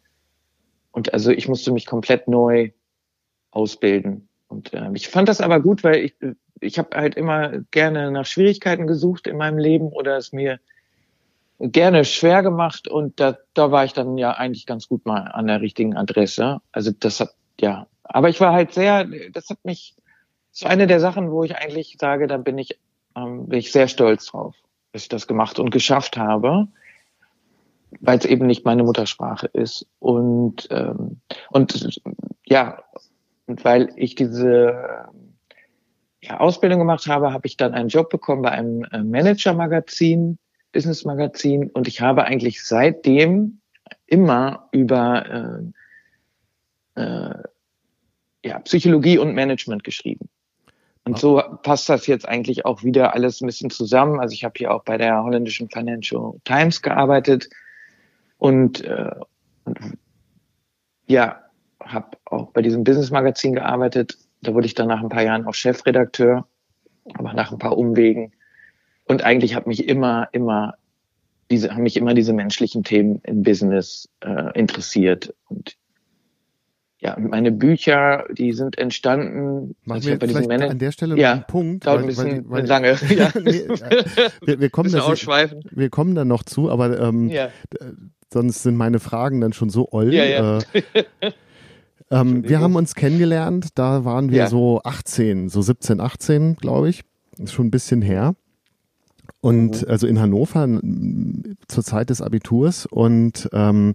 Und 0.92 1.14
also 1.14 1.32
ich 1.32 1.48
musste 1.48 1.72
mich 1.72 1.86
komplett 1.86 2.28
neu 2.28 2.72
ausbilden. 3.52 4.28
Und 4.52 4.74
äh, 4.74 4.90
ich 4.94 5.08
fand 5.08 5.30
das 5.30 5.42
aber 5.42 5.62
gut, 5.62 5.84
weil 5.84 6.04
ich, 6.04 6.16
ich 6.60 6.78
habe 6.78 6.96
halt 6.96 7.16
immer 7.16 7.60
gerne 7.72 8.12
nach 8.12 8.26
Schwierigkeiten 8.26 8.86
gesucht 8.86 9.26
in 9.28 9.38
meinem 9.38 9.58
Leben 9.58 9.88
oder 9.88 10.18
es 10.18 10.34
mir 10.34 10.60
gerne 11.60 12.06
schwer 12.06 12.42
gemacht 12.44 12.88
und 12.88 13.20
da, 13.20 13.38
da 13.54 13.72
war 13.72 13.86
ich 13.86 13.94
dann 13.94 14.18
ja 14.18 14.32
eigentlich 14.32 14.66
ganz 14.66 14.88
gut 14.88 15.06
mal 15.06 15.22
an 15.22 15.48
der 15.48 15.62
richtigen 15.62 15.96
Adresse. 15.96 16.60
Also 16.72 16.92
das 16.92 17.20
hat, 17.20 17.34
ja, 17.60 17.88
aber 18.04 18.30
ich 18.30 18.42
war 18.42 18.52
halt 18.52 18.74
sehr, 18.74 19.08
das 19.32 19.50
hat 19.50 19.64
mich, 19.64 19.96
so 20.52 20.68
eine 20.68 20.86
der 20.86 21.00
Sachen, 21.00 21.32
wo 21.32 21.44
ich 21.44 21.56
eigentlich 21.56 21.96
sage, 22.00 22.28
da 22.28 22.38
bin 22.38 22.58
ich, 22.58 22.78
ähm, 23.16 23.48
bin 23.48 23.60
ich 23.60 23.72
sehr 23.72 23.88
stolz 23.88 24.26
drauf, 24.26 24.56
dass 24.92 25.04
ich 25.04 25.10
das 25.10 25.28
gemacht 25.28 25.60
und 25.60 25.70
geschafft 25.70 26.18
habe, 26.18 26.68
weil 28.02 28.18
es 28.18 28.26
eben 28.26 28.48
nicht 28.48 28.66
meine 28.66 28.84
Muttersprache 28.84 29.48
ist 29.54 29.86
und 30.00 30.68
ähm, 30.72 31.22
und 31.52 32.02
ja, 32.46 32.84
und 33.48 33.64
weil 33.66 33.92
ich 33.96 34.16
diese 34.16 35.08
ja, 36.22 36.40
Ausbildung 36.40 36.80
gemacht 36.80 37.08
habe, 37.08 37.34
habe 37.34 37.48
ich 37.48 37.58
dann 37.58 37.74
einen 37.74 37.90
Job 37.90 38.10
bekommen 38.10 38.44
bei 38.44 38.52
einem 38.52 38.84
äh, 38.92 39.04
Manager-Magazin, 39.04 40.38
Business-Magazin 40.72 41.70
und 41.72 41.88
ich 41.88 42.02
habe 42.02 42.24
eigentlich 42.26 42.64
seitdem 42.64 43.60
immer 44.06 44.70
über 44.72 45.72
äh, 46.96 47.02
äh, 47.02 47.44
ja, 48.44 48.60
Psychologie 48.60 49.18
und 49.18 49.34
Management 49.34 49.84
geschrieben. 49.84 50.30
Und 51.04 51.18
so 51.18 51.42
passt 51.64 51.90
das 51.90 52.06
jetzt 52.08 52.28
eigentlich 52.28 52.66
auch 52.66 52.84
wieder 52.84 53.14
alles 53.16 53.42
ein 53.42 53.48
bisschen 53.48 53.72
zusammen. 53.72 54.20
Also 54.20 54.34
ich 54.34 54.44
habe 54.44 54.54
hier 54.58 54.72
auch 54.72 54.84
bei 54.84 54.98
der 54.98 55.24
holländischen 55.24 55.70
Financial 55.70 56.34
Times 56.44 56.82
gearbeitet 56.82 57.50
und, 58.38 58.84
äh, 58.84 59.16
und 59.66 59.80
ja, 61.08 61.44
habe 61.86 62.18
auch 62.26 62.52
bei 62.52 62.62
diesem 62.62 62.84
Business 62.84 63.12
Magazin 63.12 63.54
gearbeitet. 63.54 64.18
Da 64.42 64.54
wurde 64.54 64.66
ich 64.66 64.74
dann 64.74 64.88
nach 64.88 65.02
ein 65.02 65.10
paar 65.10 65.24
Jahren 65.24 65.46
auch 65.46 65.54
Chefredakteur, 65.54 66.48
aber 67.14 67.34
nach 67.34 67.52
ein 67.52 67.60
paar 67.60 67.78
Umwegen. 67.78 68.32
Und 69.06 69.24
eigentlich 69.24 69.56
hat 69.56 69.68
mich 69.68 69.88
immer, 69.88 70.30
immer 70.32 70.76
diese, 71.50 71.74
haben 71.74 71.84
mich 71.84 71.98
immer 71.98 72.14
diese 72.14 72.34
menschlichen 72.34 72.84
Themen 72.84 73.22
im 73.24 73.44
Business 73.44 74.10
äh, 74.22 74.58
interessiert. 74.58 75.34
Und 75.50 75.76
ja, 77.00 77.18
meine 77.20 77.52
Bücher, 77.52 78.26
die 78.32 78.54
sind 78.54 78.78
entstanden. 78.78 79.76
Machen 79.86 79.98
also 79.98 80.10
wir 80.10 80.20
bei 80.20 80.28
Manager 80.28 80.70
an 80.70 80.80
der 80.80 80.92
Stelle 80.92 81.18
ja, 81.18 81.34
einen 81.34 81.44
Punkt. 81.48 81.88
Dauert 81.88 82.02
ein 82.02 82.08
bisschen 82.08 82.50
weil, 82.50 82.62
weil, 82.62 82.66
lange. 82.68 82.96
Ja. 83.10 83.32
nee, 83.36 83.68
wir, 84.46 84.60
wir, 84.60 84.70
kommen 84.70 84.92
da, 84.92 85.02
ausschweifen. 85.02 85.64
wir 85.72 85.90
kommen 85.90 86.16
da 86.16 86.26
noch 86.26 86.44
zu, 86.44 86.70
aber 86.70 87.00
ähm, 87.00 87.28
Ja. 87.30 87.50
sonst 88.32 88.64
sind 88.64 88.76
meine 88.76 89.00
Fragen 89.00 89.42
dann 89.42 89.52
schon 89.52 89.70
so 89.70 89.90
oll. 89.92 90.14
Ja, 90.14 90.26
ja. 90.26 90.60
Äh, 90.60 90.84
ähm, 92.12 92.48
wir 92.48 92.60
haben 92.60 92.76
uns 92.76 92.94
kennengelernt, 92.96 93.70
da 93.76 94.06
waren 94.06 94.30
wir 94.32 94.38
Ja. 94.40 94.48
so 94.50 94.82
18, 94.84 95.50
so 95.50 95.62
17, 95.62 96.00
18, 96.00 96.56
glaube 96.58 96.90
ich. 96.90 97.04
Ist 97.38 97.54
schon 97.54 97.68
ein 97.68 97.72
bisschen 97.72 98.02
her. 98.02 98.36
Und 99.40 99.82
Mhm. 99.82 99.88
also 99.90 100.06
in 100.08 100.20
Hannover 100.20 100.68
zur 101.68 101.84
Zeit 101.84 102.10
des 102.12 102.22
Abiturs 102.22 102.86
und 102.86 103.50
ähm, 103.54 103.94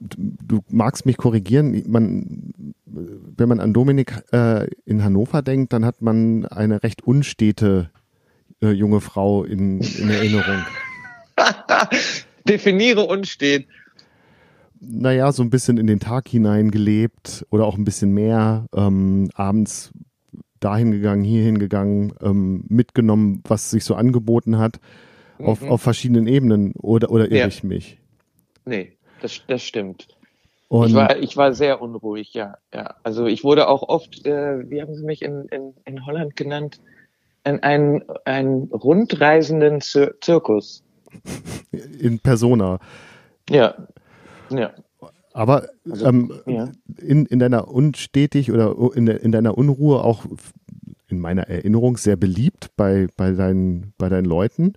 du 0.00 0.36
du 0.46 0.60
magst 0.68 1.06
mich 1.06 1.16
korrigieren, 1.16 1.82
man, 1.88 2.52
wenn 2.84 3.48
man 3.48 3.58
an 3.60 3.72
Dominik 3.72 4.22
äh, 4.32 4.66
in 4.84 5.02
Hannover 5.02 5.42
denkt, 5.42 5.72
dann 5.72 5.84
hat 5.84 6.02
man 6.02 6.44
eine 6.46 6.82
recht 6.82 7.02
unstete 7.02 7.90
äh, 8.62 8.70
junge 8.70 9.00
Frau 9.00 9.42
in, 9.44 9.80
in 9.80 10.10
Erinnerung. 10.10 10.62
Definiere 12.48 13.00
unstet. 13.02 13.66
Naja, 14.86 15.32
so 15.32 15.42
ein 15.42 15.50
bisschen 15.50 15.78
in 15.78 15.86
den 15.86 16.00
Tag 16.00 16.28
hinein 16.28 16.70
gelebt 16.70 17.46
oder 17.50 17.64
auch 17.66 17.76
ein 17.76 17.84
bisschen 17.84 18.12
mehr, 18.12 18.66
ähm, 18.74 19.30
abends 19.34 19.92
dahin 20.60 20.90
gegangen, 20.92 21.24
hierhin 21.24 21.58
gegangen, 21.58 22.12
ähm, 22.22 22.64
mitgenommen, 22.68 23.42
was 23.46 23.70
sich 23.70 23.84
so 23.84 23.94
angeboten 23.94 24.58
hat, 24.58 24.80
auf, 25.38 25.60
Mhm. 25.60 25.68
auf 25.70 25.82
verschiedenen 25.82 26.26
Ebenen 26.26 26.72
oder, 26.76 27.10
oder 27.10 27.26
irre 27.26 27.40
Ja. 27.40 27.46
ich 27.48 27.62
mich? 27.64 27.98
Nee, 28.64 28.96
das, 29.20 29.42
das 29.46 29.62
stimmt. 29.62 30.08
Und 30.68 30.88
ich, 30.88 30.94
war, 30.94 31.18
ich 31.18 31.36
war 31.36 31.52
sehr 31.52 31.82
unruhig, 31.82 32.32
ja. 32.32 32.56
ja. 32.72 32.94
Also 33.02 33.26
ich 33.26 33.44
wurde 33.44 33.68
auch 33.68 33.82
oft, 33.82 34.26
äh, 34.26 34.68
wie 34.70 34.80
haben 34.80 34.94
sie 34.94 35.04
mich 35.04 35.22
in, 35.22 35.44
in, 35.50 35.74
in 35.84 36.06
Holland 36.06 36.34
genannt, 36.36 36.80
in 37.44 37.62
einen, 37.62 38.02
einen 38.24 38.64
rundreisenden 38.72 39.82
Zir 39.82 40.14
Zirkus. 40.22 40.82
in 42.00 42.18
Persona. 42.20 42.78
Ja. 43.50 43.74
Ja. 44.50 44.72
Aber 45.32 45.68
Also, 45.90 46.06
ähm, 46.06 46.32
ja. 46.46 46.68
in, 46.98 47.26
in 47.26 47.38
deiner 47.40 47.68
unstetig 47.68 48.52
oder 48.52 48.76
in, 48.94 49.06
in 49.08 49.32
deiner 49.32 49.58
Unruhe 49.58 50.02
auch 50.04 50.26
in 51.08 51.18
meiner 51.18 51.48
Erinnerung 51.48 51.96
sehr 51.96 52.16
beliebt 52.16 52.70
bei, 52.76 53.08
bei, 53.16 53.32
deinen, 53.32 53.92
bei 53.98 54.08
deinen 54.08 54.26
Leuten. 54.26 54.74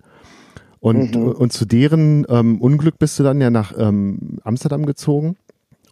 Und, 0.80 1.14
Mhm. 1.14 1.28
und 1.32 1.52
zu 1.52 1.64
deren 1.64 2.24
ähm, 2.28 2.60
Unglück 2.60 2.98
bist 2.98 3.18
du 3.18 3.22
dann 3.22 3.40
ja 3.40 3.50
nach 3.50 3.72
ähm, 3.76 4.38
Amsterdam 4.42 4.84
gezogen. 4.86 5.36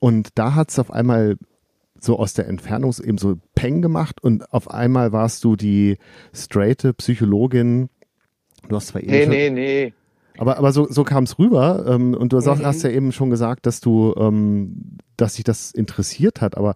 Und 0.01 0.31
da 0.35 0.55
hat 0.55 0.71
es 0.71 0.79
auf 0.79 0.91
einmal 0.93 1.37
so 2.01 2.19
aus 2.19 2.35
der 2.35 2.47
Entfernung 2.47 2.95
eben 3.03 3.19
so 3.19 3.39
Peng 3.55 3.83
gemacht 3.83 4.23
und 4.23 4.53
auf 4.53 4.71
einmal 4.71 5.13
warst 5.13 5.43
du 5.45 5.57
die 5.57 5.97
straighte 6.35 6.93
Psychologin. 6.93 7.89
Du 8.69 8.77
hast 8.77 8.89
zwar 8.89 9.03
eben 9.03 9.11
Nee, 9.11 9.27
nee, 9.27 9.51
nee. 9.51 9.95
Aber, 10.39 10.59
aber 10.59 10.73
so, 10.73 10.87
so 10.91 11.05
kam 11.05 11.25
es 11.25 11.39
rüber. 11.39 11.85
Ähm, 11.89 12.15
und 12.15 12.33
du 12.33 12.41
sagst, 12.41 12.63
Mhm. 12.63 12.67
hast 12.67 12.83
ja 12.83 12.91
eben 12.91 13.13
schon 13.13 13.31
gesagt, 13.31 13.67
dass 13.67 13.81
du, 13.81 14.15
ähm, 14.19 14.99
dass 15.17 15.35
dich 15.35 15.45
das 15.45 15.71
interessiert 15.73 16.41
hat. 16.41 16.57
Aber 16.57 16.75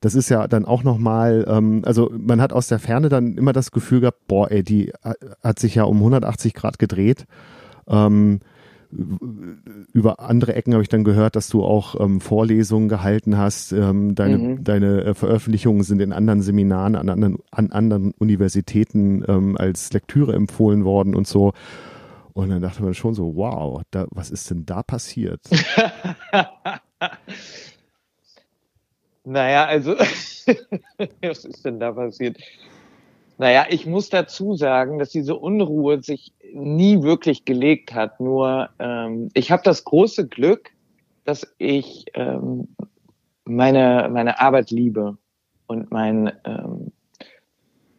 das 0.00 0.14
ist 0.14 0.28
ja 0.28 0.46
dann 0.48 0.64
auch 0.64 0.84
nochmal, 0.84 1.44
ähm, 1.48 1.82
also 1.84 2.10
man 2.16 2.40
hat 2.40 2.52
aus 2.52 2.68
der 2.68 2.78
Ferne 2.78 3.08
dann 3.08 3.36
immer 3.36 3.52
das 3.52 3.70
Gefühl 3.72 4.00
gehabt, 4.00 4.26
boah, 4.28 4.50
ey, 4.50 4.62
die 4.62 4.88
äh, 5.02 5.14
hat 5.42 5.58
sich 5.58 5.74
ja 5.74 5.84
um 5.84 5.96
180 5.98 6.54
Grad 6.54 6.78
gedreht. 6.78 7.26
Ähm, 7.88 8.40
über 9.92 10.18
andere 10.18 10.54
Ecken 10.56 10.72
habe 10.72 10.82
ich 10.82 10.88
dann 10.88 11.04
gehört, 11.04 11.36
dass 11.36 11.48
du 11.48 11.62
auch 11.62 12.00
ähm, 12.00 12.20
Vorlesungen 12.20 12.88
gehalten 12.88 13.36
hast. 13.38 13.70
Ähm, 13.72 14.16
deine 14.16 14.38
Mhm. 14.38 14.64
deine 14.64 15.04
äh, 15.04 15.14
Veröffentlichungen 15.14 15.84
sind 15.84 16.00
in 16.00 16.12
anderen 16.12 16.42
Seminaren 16.42 16.96
an 16.96 17.08
anderen, 17.08 17.38
an 17.52 17.70
anderen 17.70 18.12
Universitäten 18.18 19.24
ähm, 19.28 19.56
als 19.56 19.92
Lektüre 19.92 20.32
empfohlen 20.34 20.84
worden 20.84 21.14
und 21.14 21.28
so. 21.28 21.52
Und 22.32 22.50
dann 22.50 22.62
dachte 22.62 22.82
man 22.82 22.94
schon 22.94 23.14
so, 23.14 23.34
wow, 23.36 23.82
da, 23.90 24.06
was 24.10 24.30
ist 24.30 24.50
denn 24.50 24.66
da 24.66 24.82
passiert? 24.82 25.40
Naja, 29.24 29.66
also, 29.66 29.92
was 31.22 31.44
ist 31.44 31.64
denn 31.64 31.78
da 31.78 31.92
passiert? 31.92 32.38
Naja, 33.38 33.66
ich 33.68 33.86
muss 33.86 34.08
dazu 34.10 34.54
sagen, 34.54 34.98
dass 34.98 35.10
diese 35.10 35.36
Unruhe 35.36 36.02
sich 36.02 36.32
nie 36.52 37.02
wirklich 37.02 37.44
gelegt 37.44 37.94
hat. 37.94 38.20
Nur 38.20 38.70
ähm, 38.78 39.30
ich 39.34 39.50
habe 39.50 39.62
das 39.62 39.84
große 39.84 40.26
Glück, 40.28 40.70
dass 41.24 41.46
ich 41.58 42.06
ähm, 42.14 42.68
meine 43.44 44.08
meine 44.12 44.40
Arbeit 44.40 44.70
liebe 44.70 45.16
und 45.66 45.90
mein 45.90 46.32
ähm, 46.44 46.92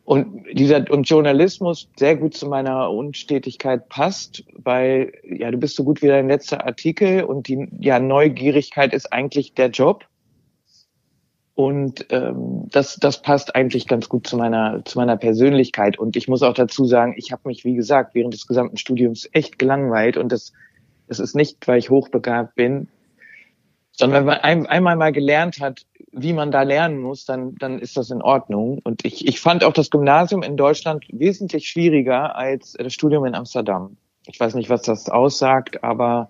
und 0.03 0.45
dieser 0.51 0.89
und 0.89 1.07
Journalismus 1.07 1.89
sehr 1.95 2.15
gut 2.15 2.33
zu 2.33 2.47
meiner 2.47 2.89
Unstetigkeit 2.89 3.87
passt, 3.87 4.43
weil 4.55 5.13
ja 5.23 5.51
du 5.51 5.57
bist 5.57 5.75
so 5.75 5.83
gut 5.83 6.01
wie 6.01 6.07
dein 6.07 6.27
letzter 6.27 6.65
Artikel 6.65 7.23
und 7.23 7.47
die 7.47 7.69
ja 7.79 7.99
Neugierigkeit 7.99 8.93
ist 8.93 9.13
eigentlich 9.13 9.53
der 9.53 9.69
Job. 9.69 10.05
Und 11.53 12.07
ähm, 12.09 12.67
das, 12.71 12.95
das 12.95 13.21
passt 13.21 13.55
eigentlich 13.55 13.87
ganz 13.87 14.09
gut 14.09 14.25
zu 14.25 14.37
meiner, 14.37 14.83
zu 14.85 14.97
meiner 14.97 15.17
Persönlichkeit. 15.17 15.99
Und 15.99 16.15
ich 16.15 16.27
muss 16.27 16.41
auch 16.41 16.53
dazu 16.53 16.85
sagen, 16.85 17.13
ich 17.17 17.31
habe 17.31 17.41
mich, 17.45 17.65
wie 17.65 17.75
gesagt, 17.75 18.15
während 18.15 18.33
des 18.33 18.47
gesamten 18.47 18.77
Studiums 18.77 19.29
echt 19.33 19.59
gelangweilt. 19.59 20.17
Und 20.17 20.31
das, 20.31 20.53
das 21.07 21.19
ist 21.19 21.35
nicht, 21.35 21.67
weil 21.67 21.77
ich 21.77 21.89
hochbegabt 21.89 22.55
bin, 22.55 22.87
sondern 23.91 24.21
wenn 24.21 24.25
man 24.27 24.37
ein, 24.39 24.65
einmal 24.65 24.95
mal 24.95 25.11
gelernt 25.11 25.59
hat, 25.59 25.85
wie 26.11 26.33
man 26.33 26.51
da 26.51 26.63
lernen 26.63 26.99
muss, 26.99 27.25
dann, 27.25 27.55
dann 27.55 27.79
ist 27.79 27.95
das 27.97 28.09
in 28.09 28.21
Ordnung. 28.21 28.79
Und 28.83 29.05
ich, 29.05 29.27
ich 29.27 29.39
fand 29.39 29.63
auch 29.63 29.73
das 29.73 29.89
Gymnasium 29.89 30.43
in 30.43 30.57
Deutschland 30.57 31.05
wesentlich 31.11 31.67
schwieriger 31.67 32.35
als 32.35 32.73
das 32.73 32.93
Studium 32.93 33.25
in 33.25 33.35
Amsterdam. 33.35 33.97
Ich 34.25 34.39
weiß 34.39 34.55
nicht, 34.55 34.69
was 34.69 34.81
das 34.83 35.09
aussagt, 35.09 35.83
aber 35.83 36.29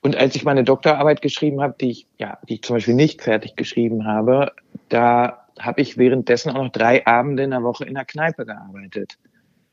und 0.00 0.16
als 0.16 0.36
ich 0.36 0.44
meine 0.44 0.64
Doktorarbeit 0.64 1.22
geschrieben 1.22 1.62
habe, 1.62 1.74
die 1.80 1.90
ich 1.90 2.06
ja, 2.18 2.38
die 2.48 2.54
ich 2.54 2.62
zum 2.62 2.76
Beispiel 2.76 2.94
nicht 2.94 3.22
fertig 3.22 3.56
geschrieben 3.56 4.06
habe, 4.06 4.52
da 4.90 5.46
habe 5.58 5.80
ich 5.80 5.96
währenddessen 5.96 6.50
auch 6.50 6.62
noch 6.62 6.72
drei 6.72 7.06
Abende 7.06 7.42
in 7.42 7.50
der 7.50 7.62
Woche 7.62 7.84
in 7.84 7.94
der 7.94 8.04
Kneipe 8.04 8.44
gearbeitet, 8.44 9.18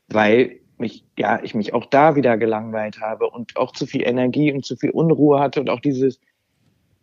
weil 0.08 0.60
mich 0.78 1.04
ja 1.18 1.40
ich 1.42 1.54
mich 1.54 1.74
auch 1.74 1.86
da 1.86 2.16
wieder 2.16 2.38
gelangweilt 2.38 3.00
habe 3.00 3.28
und 3.28 3.56
auch 3.56 3.72
zu 3.72 3.86
viel 3.86 4.02
Energie 4.02 4.52
und 4.52 4.64
zu 4.64 4.76
viel 4.76 4.90
Unruhe 4.90 5.38
hatte 5.38 5.60
und 5.60 5.68
auch 5.68 5.80
dieses 5.80 6.18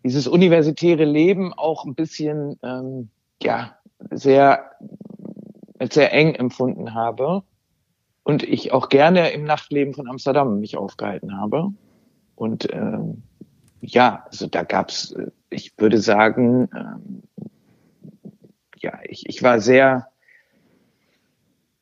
dieses 0.03 0.27
universitäre 0.27 1.05
Leben 1.05 1.53
auch 1.53 1.85
ein 1.85 1.95
bisschen 1.95 2.57
ähm, 2.63 3.09
ja 3.41 3.75
sehr 4.11 4.71
sehr 5.91 6.13
eng 6.13 6.35
empfunden 6.35 6.93
habe 6.93 7.43
und 8.23 8.43
ich 8.43 8.71
auch 8.73 8.89
gerne 8.89 9.31
im 9.31 9.43
Nachtleben 9.43 9.93
von 9.93 10.07
Amsterdam 10.07 10.59
mich 10.59 10.77
aufgehalten 10.77 11.37
habe. 11.37 11.73
Und 12.35 12.71
ähm, 12.71 13.23
ja, 13.81 14.25
also 14.27 14.47
da 14.47 14.63
gab's, 14.63 15.11
äh, 15.13 15.31
ich 15.49 15.73
würde 15.77 15.97
sagen, 15.99 16.69
ähm, 16.75 17.23
ja, 18.77 18.99
ich, 19.03 19.27
ich 19.27 19.41
war 19.41 19.59
sehr, 19.59 20.07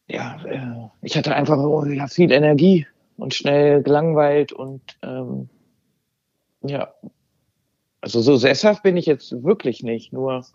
ja, 0.07 0.37
äh, 0.45 0.87
ich 1.01 1.17
hatte 1.17 1.35
einfach 1.35 1.57
oh, 1.57 1.83
ja, 1.85 2.07
viel 2.07 2.31
Energie 2.31 2.87
und 3.17 3.33
schnell 3.33 3.83
gelangweilt 3.83 4.53
und 4.53 4.81
ähm, 5.03 5.49
ja, 6.61 6.93
also 8.01 8.21
so 8.21 8.37
sesshaft 8.37 8.83
bin 8.83 8.97
ich 8.97 9.05
jetzt 9.05 9.43
wirklich 9.43 9.83
nicht, 9.83 10.13
nur 10.13 10.45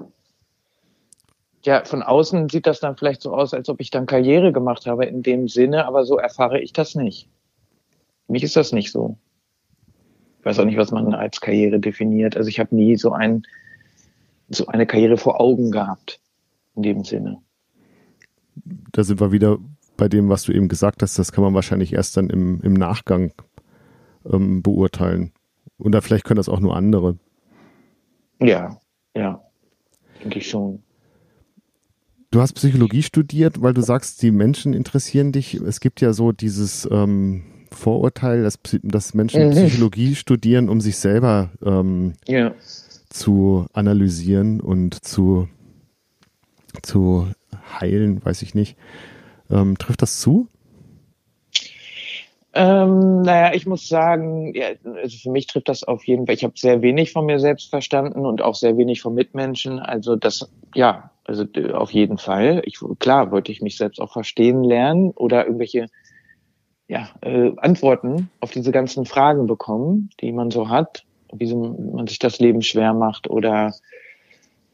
ja, 1.64 1.84
von 1.84 2.02
außen 2.02 2.48
sieht 2.48 2.66
das 2.66 2.80
dann 2.80 2.96
vielleicht 2.96 3.22
so 3.22 3.34
aus, 3.34 3.54
als 3.54 3.68
ob 3.68 3.80
ich 3.80 3.90
dann 3.90 4.06
Karriere 4.06 4.52
gemacht 4.52 4.86
habe 4.86 5.06
in 5.06 5.22
dem 5.22 5.48
Sinne, 5.48 5.86
aber 5.86 6.04
so 6.04 6.18
erfahre 6.18 6.60
ich 6.60 6.72
das 6.72 6.94
nicht. 6.94 7.28
Für 8.26 8.32
mich 8.32 8.42
ist 8.42 8.56
das 8.56 8.72
nicht 8.72 8.90
so. 8.90 9.16
Ich 10.40 10.46
weiß 10.46 10.58
auch 10.58 10.64
nicht, 10.64 10.76
was 10.76 10.90
man 10.90 11.14
als 11.14 11.40
Karriere 11.40 11.78
definiert. 11.78 12.36
Also 12.36 12.48
ich 12.48 12.58
habe 12.58 12.74
nie 12.74 12.96
so 12.96 13.12
ein 13.12 13.44
so 14.48 14.66
eine 14.66 14.86
Karriere 14.86 15.16
vor 15.16 15.40
Augen 15.40 15.70
gehabt 15.70 16.20
in 16.74 16.82
dem 16.82 17.04
Sinne. 17.04 17.40
Da 18.92 19.04
sind 19.04 19.20
wir 19.20 19.32
wieder 19.32 19.58
bei 19.96 20.08
dem, 20.08 20.28
was 20.28 20.44
du 20.44 20.52
eben 20.52 20.68
gesagt 20.68 21.02
hast. 21.02 21.18
Das 21.18 21.32
kann 21.32 21.44
man 21.44 21.54
wahrscheinlich 21.54 21.92
erst 21.92 22.16
dann 22.16 22.28
im, 22.28 22.60
im 22.62 22.74
Nachgang 22.74 23.32
ähm, 24.30 24.62
beurteilen. 24.62 25.32
Oder 25.78 26.02
vielleicht 26.02 26.24
können 26.24 26.38
das 26.38 26.48
auch 26.48 26.60
nur 26.60 26.76
andere. 26.76 27.16
Ja, 28.46 28.78
ja. 29.14 29.42
denke 30.20 30.38
ich 30.38 30.48
schon. 30.48 30.82
Du 32.30 32.40
hast 32.40 32.54
Psychologie 32.54 33.02
studiert, 33.02 33.60
weil 33.60 33.74
du 33.74 33.82
sagst, 33.82 34.22
die 34.22 34.30
Menschen 34.30 34.72
interessieren 34.72 35.32
dich. 35.32 35.54
Es 35.54 35.80
gibt 35.80 36.00
ja 36.00 36.14
so 36.14 36.32
dieses 36.32 36.88
ähm, 36.90 37.44
Vorurteil, 37.70 38.42
dass, 38.42 38.58
dass 38.82 39.12
Menschen 39.12 39.48
mhm. 39.48 39.52
Psychologie 39.52 40.14
studieren, 40.14 40.70
um 40.70 40.80
sich 40.80 40.96
selber 40.96 41.50
ähm, 41.62 42.14
ja. 42.26 42.54
zu 43.10 43.66
analysieren 43.74 44.60
und 44.62 45.04
zu, 45.04 45.48
zu 46.82 47.28
heilen, 47.80 48.24
weiß 48.24 48.40
ich 48.40 48.54
nicht. 48.54 48.78
Ähm, 49.50 49.76
trifft 49.76 50.00
das 50.00 50.20
zu? 50.20 50.48
Ähm, 52.54 53.22
naja, 53.22 53.54
ich 53.54 53.66
muss 53.66 53.88
sagen, 53.88 54.52
ja, 54.54 54.68
also 54.84 55.16
für 55.16 55.30
mich 55.30 55.46
trifft 55.46 55.68
das 55.68 55.84
auf 55.84 56.04
jeden 56.04 56.26
Fall. 56.26 56.34
Ich 56.34 56.44
habe 56.44 56.54
sehr 56.56 56.82
wenig 56.82 57.12
von 57.12 57.24
mir 57.24 57.38
selbst 57.38 57.70
verstanden 57.70 58.26
und 58.26 58.42
auch 58.42 58.54
sehr 58.54 58.76
wenig 58.76 59.00
von 59.00 59.14
Mitmenschen. 59.14 59.78
Also 59.78 60.16
das, 60.16 60.50
ja, 60.74 61.10
also 61.24 61.44
auf 61.72 61.92
jeden 61.92 62.18
Fall. 62.18 62.62
Ich, 62.66 62.78
klar 62.98 63.30
wollte 63.30 63.52
ich 63.52 63.62
mich 63.62 63.76
selbst 63.76 64.00
auch 64.00 64.12
verstehen 64.12 64.64
lernen 64.64 65.12
oder 65.12 65.46
irgendwelche 65.46 65.86
ja, 66.88 67.08
äh, 67.22 67.52
Antworten 67.56 68.28
auf 68.40 68.50
diese 68.50 68.70
ganzen 68.70 69.06
Fragen 69.06 69.46
bekommen, 69.46 70.10
die 70.20 70.32
man 70.32 70.50
so 70.50 70.68
hat, 70.68 71.04
wie 71.32 71.54
man 71.54 72.06
sich 72.06 72.18
das 72.18 72.38
Leben 72.38 72.60
schwer 72.60 72.92
macht 72.92 73.30
oder 73.30 73.72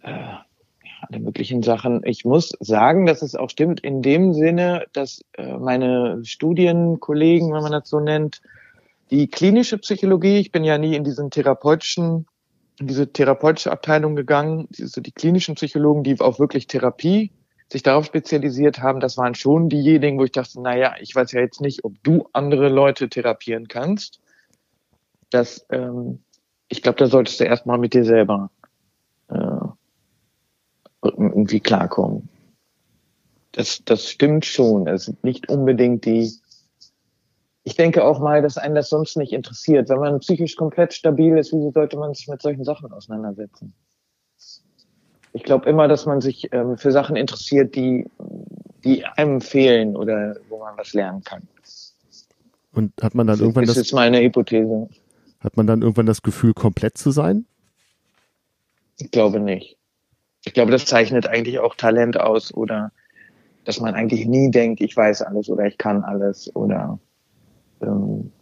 äh, 0.03 0.35
alle 1.00 1.21
möglichen 1.21 1.62
Sachen. 1.62 2.02
Ich 2.05 2.25
muss 2.25 2.52
sagen, 2.61 3.07
dass 3.07 3.23
es 3.23 3.35
auch 3.35 3.50
stimmt 3.50 3.81
in 3.81 4.02
dem 4.02 4.35
Sinne, 4.35 4.87
dass 4.93 5.23
äh, 5.37 5.57
meine 5.57 6.25
Studienkollegen, 6.25 7.52
wenn 7.52 7.62
man 7.62 7.73
das 7.73 7.88
so 7.88 8.00
nennt, 8.00 8.40
die 9.11 9.28
klinische 9.28 9.78
Psychologie, 9.78 10.38
ich 10.38 10.52
bin 10.52 10.64
ja 10.64 10.78
nie 10.78 10.95
in 10.95 11.05
diesen 11.05 11.31
therapeutischen, 11.31 12.26
in 12.78 12.87
diese 12.87 13.12
therapeutische 13.12 13.73
Abteilung 13.73 14.17
gegangen, 14.17 14.69
diese, 14.71 15.00
die 15.00 15.12
klinischen 15.12 15.55
Psychologen, 15.55 16.05
die 16.05 16.21
auch 16.21 16.38
wirklich 16.38 16.67
Therapie 16.67 17.33
sich 17.71 17.83
darauf 17.83 18.07
spezialisiert 18.07 18.81
haben, 18.81 19.00
das 19.00 19.19
waren 19.19 19.35
schon 19.35 19.69
diejenigen, 19.69 20.19
wo 20.19 20.25
ich 20.25 20.33
dachte, 20.33 20.61
naja, 20.61 20.95
ich 21.00 21.14
weiß 21.14 21.33
ja 21.33 21.40
jetzt 21.40 21.61
nicht, 21.61 21.85
ob 21.85 22.02
du 22.02 22.26
andere 22.33 22.69
Leute 22.69 23.09
therapieren 23.09 23.69
kannst. 23.69 24.21
Das, 25.31 25.67
ähm, 25.71 26.21
ich 26.69 26.83
glaube, 26.83 26.99
da 26.99 27.07
solltest 27.07 27.40
du 27.40 27.45
erstmal 27.45 27.78
mit 27.78 27.93
dir 27.93 28.05
selber 28.05 28.50
äh, 29.28 29.68
irgendwie 31.02 31.61
klarkommen. 31.61 32.28
Das, 33.52 33.83
das 33.85 34.09
stimmt 34.09 34.45
schon. 34.45 34.87
Es 34.87 35.05
sind 35.05 35.23
nicht 35.25 35.49
unbedingt 35.49 36.05
die. 36.05 36.33
Ich 37.64 37.76
denke 37.76 38.05
auch 38.05 38.19
mal, 38.19 38.40
dass 38.43 38.57
einen 38.57 38.75
das 38.75 38.88
sonst 38.88 39.17
nicht 39.17 39.33
interessiert. 39.33 39.88
Wenn 39.88 39.99
man 39.99 40.21
psychisch 40.21 40.57
komplett 40.57 40.95
stabil 40.95 41.37
ist, 41.37 41.52
wieso 41.52 41.71
sollte 41.71 41.97
man 41.97 42.14
sich 42.14 42.28
mit 42.28 42.40
solchen 42.40 42.64
Sachen 42.64 42.93
auseinandersetzen? 42.93 43.75
Ich 45.33 45.45
glaube 45.45 45.69
immer, 45.69 45.88
dass 45.88 46.07
man 46.07 46.21
sich 46.21 46.52
ähm, 46.52 46.78
für 46.78 46.93
Sachen 46.93 47.17
interessiert, 47.17 47.75
die, 47.75 48.07
die 48.85 49.05
einem 49.05 49.40
fehlen 49.40 49.97
oder 49.97 50.37
wo 50.49 50.59
man 50.59 50.76
was 50.78 50.95
lernen 50.95 51.23
kann. 51.23 51.47
Und 52.73 52.93
hat 53.02 53.14
man 53.14 53.26
dann 53.26 53.35
das 53.35 53.40
irgendwann 53.40 53.67
das? 53.67 53.75
Das 53.75 53.87
ist 53.87 53.93
meine 53.93 54.21
Hypothese. 54.21 54.88
Hat 55.40 55.57
man 55.57 55.67
dann 55.67 55.83
irgendwann 55.83 56.07
das 56.07 56.23
Gefühl, 56.23 56.55
komplett 56.55 56.97
zu 56.99 57.11
sein? 57.11 57.47
Ich 58.99 59.11
glaube 59.11 59.40
nicht. 59.40 59.78
Ich 60.45 60.54
glaube, 60.54 60.71
das 60.71 60.87
zeichnet 60.87 61.26
eigentlich 61.26 61.59
auch 61.59 61.75
Talent 61.75 62.18
aus 62.18 62.52
oder 62.54 62.92
dass 63.64 63.80
man 63.80 63.95
eigentlich 63.95 64.26
nie 64.26 64.50
denkt, 64.50 64.80
ich 64.80 64.97
weiß 64.97 65.23
alles 65.23 65.50
oder 65.50 65.66
ich 65.66 65.76
kann 65.76 66.02
alles 66.02 66.54
oder 66.57 66.99
ähm, 67.83 68.33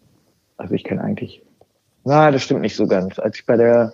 also 0.56 0.74
ich 0.74 0.84
kenne 0.84 1.02
eigentlich. 1.02 1.42
Na, 2.04 2.30
das 2.30 2.42
stimmt 2.42 2.60
nicht 2.60 2.76
so 2.76 2.86
ganz. 2.86 3.18
Als 3.18 3.40
ich 3.40 3.46
bei 3.46 3.56
der 3.56 3.92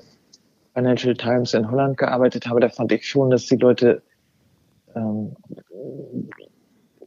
Financial 0.74 1.14
Times 1.14 1.54
in 1.54 1.70
Holland 1.70 1.96
gearbeitet 1.96 2.46
habe, 2.46 2.60
da 2.60 2.68
fand 2.68 2.92
ich 2.92 3.08
schon, 3.08 3.30
dass 3.30 3.46
die 3.46 3.56
Leute 3.56 4.02
ähm, 4.94 5.34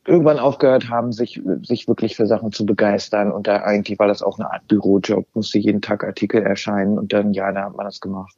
irgendwann 0.08 0.40
aufgehört 0.40 0.90
haben, 0.90 1.12
sich, 1.12 1.42
sich 1.62 1.88
wirklich 1.88 2.16
für 2.16 2.26
Sachen 2.26 2.52
zu 2.52 2.66
begeistern. 2.66 3.32
Und 3.32 3.48
da 3.48 3.58
eigentlich 3.58 4.00
war 4.00 4.08
das 4.08 4.24
auch 4.24 4.40
eine 4.40 4.52
Art 4.52 4.68
Bürojob, 4.68 5.28
musste 5.36 5.60
jeden 5.60 5.82
Tag 5.82 6.04
Artikel 6.04 6.42
erscheinen 6.42 6.98
und 6.98 7.14
dann, 7.14 7.34
ja, 7.34 7.52
da 7.52 7.66
hat 7.66 7.76
man 7.76 7.86
das 7.86 8.00
gemacht 8.00 8.36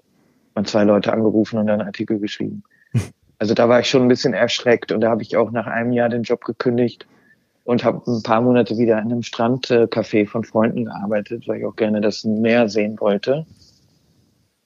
man 0.58 0.66
zwei 0.66 0.84
Leute 0.84 1.14
angerufen 1.14 1.60
und 1.60 1.68
dann 1.68 1.80
einen 1.80 1.88
Artikel 1.88 2.20
geschrieben. 2.20 2.64
Also 3.40 3.54
da 3.54 3.70
war 3.70 3.80
ich 3.80 3.88
schon 3.88 4.02
ein 4.02 4.08
bisschen 4.08 4.34
erschreckt 4.34 4.92
und 4.92 5.02
da 5.02 5.12
habe 5.12 5.22
ich 5.22 5.38
auch 5.38 5.52
nach 5.52 5.68
einem 5.68 5.92
Jahr 5.92 6.10
den 6.10 6.24
Job 6.24 6.44
gekündigt 6.44 7.06
und 7.66 7.84
habe 7.84 8.02
ein 8.12 8.24
paar 8.24 8.42
Monate 8.42 8.80
wieder 8.80 8.98
in 8.98 9.12
einem 9.12 9.20
Strandcafé 9.20 10.26
von 10.26 10.44
Freunden 10.44 10.86
gearbeitet, 10.86 11.48
weil 11.48 11.60
ich 11.60 11.66
auch 11.68 11.76
gerne 11.76 12.02
das 12.02 12.24
Meer 12.24 12.68
sehen 12.68 13.00
wollte. 13.00 13.46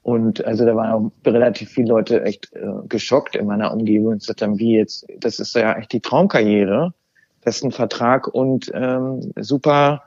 Und 0.03 0.45
also 0.45 0.65
da 0.65 0.73
waren 0.73 0.89
auch 0.89 1.29
relativ 1.29 1.69
viele 1.69 1.89
Leute 1.89 2.23
echt 2.23 2.53
äh, 2.53 2.87
geschockt 2.87 3.35
in 3.35 3.45
meiner 3.45 3.73
Umgebung 3.73 4.13
und 4.13 4.19
gesagt 4.19 4.41
haben, 4.41 4.57
wie 4.57 4.77
jetzt, 4.77 5.05
das 5.19 5.39
ist 5.39 5.53
ja 5.53 5.73
echt 5.73 5.91
die 5.91 5.99
Traumkarriere. 5.99 6.93
Das 7.41 7.57
ist 7.57 7.65
ein 7.65 7.73
Vertrag 7.73 8.25
und 8.29 8.71
ähm, 8.73 9.33
super 9.37 10.01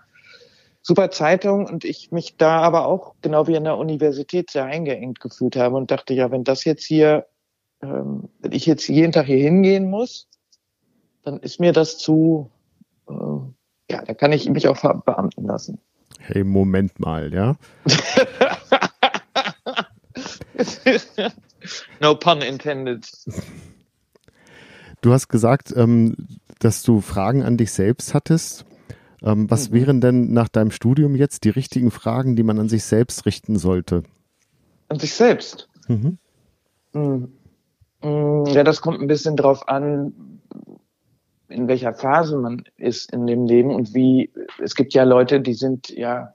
super 0.84 1.10
Zeitung 1.10 1.66
und 1.66 1.84
ich 1.84 2.12
mich 2.12 2.36
da 2.36 2.60
aber 2.60 2.86
auch, 2.86 3.14
genau 3.22 3.48
wie 3.48 3.54
in 3.54 3.64
der 3.64 3.78
Universität, 3.78 4.50
sehr 4.50 4.66
eingeengt 4.66 5.18
gefühlt 5.18 5.56
habe 5.56 5.76
und 5.76 5.90
dachte, 5.90 6.12
ja, 6.12 6.30
wenn 6.30 6.44
das 6.44 6.64
jetzt 6.64 6.84
hier, 6.84 7.26
ähm, 7.82 8.28
wenn 8.40 8.52
ich 8.52 8.66
jetzt 8.66 8.86
jeden 8.88 9.10
Tag 9.10 9.24
hier 9.26 9.38
hingehen 9.38 9.88
muss, 9.88 10.28
dann 11.22 11.40
ist 11.40 11.58
mir 11.58 11.72
das 11.72 11.96
zu, 11.96 12.50
äh, 13.08 13.14
ja, 13.90 14.04
da 14.04 14.12
kann 14.12 14.32
ich 14.32 14.46
mich 14.48 14.68
auch 14.68 14.76
verbeamten 14.76 15.46
lassen. 15.46 15.80
Hey, 16.18 16.44
Moment 16.44 17.00
mal, 17.00 17.32
ja? 17.32 17.56
no 22.00 22.14
pun 22.14 22.42
intended. 22.42 23.10
Du 25.00 25.14
hast 25.14 25.28
gesagt, 25.28 25.72
ähm, 25.74 26.14
dass 26.58 26.82
du 26.82 27.00
Fragen 27.00 27.42
an 27.42 27.56
dich 27.56 27.72
selbst 27.72 28.12
hattest. 28.12 28.66
Ähm, 29.24 29.50
was 29.50 29.70
mhm. 29.70 29.74
wären 29.74 30.00
denn 30.00 30.32
nach 30.32 30.48
deinem 30.48 30.70
Studium 30.70 31.16
jetzt 31.16 31.44
die 31.44 31.50
richtigen 31.50 31.90
Fragen, 31.90 32.36
die 32.36 32.42
man 32.42 32.58
an 32.58 32.68
sich 32.68 32.84
selbst 32.84 33.24
richten 33.24 33.56
sollte? 33.56 34.02
An 34.88 34.98
sich 34.98 35.14
selbst? 35.14 35.68
Mhm. 35.88 36.18
Mhm. 36.92 37.32
mhm. 38.02 38.44
Ja, 38.46 38.62
das 38.64 38.82
kommt 38.82 39.00
ein 39.00 39.06
bisschen 39.06 39.36
drauf 39.36 39.66
an, 39.66 40.40
in 41.48 41.68
welcher 41.68 41.94
Phase 41.94 42.36
man 42.36 42.64
ist 42.76 43.12
in 43.12 43.26
dem 43.26 43.46
Leben 43.46 43.74
und 43.74 43.94
wie, 43.94 44.30
es 44.62 44.74
gibt 44.74 44.92
ja 44.92 45.04
Leute, 45.04 45.40
die 45.40 45.54
sind 45.54 45.88
ja 45.88 46.34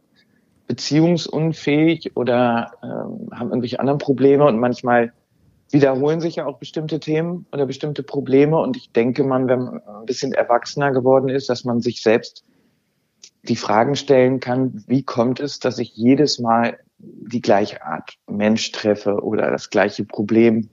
beziehungsunfähig 0.68 2.16
oder 2.16 2.72
ähm, 2.84 3.30
haben 3.32 3.50
irgendwelche 3.50 3.80
anderen 3.80 4.00
Probleme 4.00 4.46
und 4.46 4.60
manchmal 4.60 5.14
wiederholen 5.72 6.22
sich 6.22 6.38
ja 6.38 6.46
auch 6.46 6.58
bestimmte 6.58 7.00
Themen 7.00 7.46
oder 7.52 7.66
bestimmte 7.66 8.02
Probleme 8.02 8.58
und 8.60 8.78
ich 8.78 8.92
denke 8.92 9.24
man, 9.24 9.48
wenn 9.48 9.60
man 9.60 9.82
ein 9.82 10.06
bisschen 10.06 10.32
erwachsener 10.34 10.92
geworden 10.92 11.30
ist, 11.30 11.50
dass 11.50 11.64
man 11.64 11.82
sich 11.82 12.02
selbst 12.02 12.44
die 13.44 13.56
Fragen 13.56 13.96
stellen 13.96 14.40
kann, 14.40 14.84
wie 14.88 15.04
kommt 15.04 15.40
es, 15.40 15.60
dass 15.60 15.80
ich 15.80 15.96
jedes 15.96 16.40
Mal 16.40 16.80
die 16.98 17.42
gleiche 17.42 17.84
Art 17.84 18.16
Mensch 18.28 18.72
treffe 18.72 19.24
oder 19.24 19.50
das 19.52 19.70
gleiche 19.70 20.04
Problem 20.04 20.70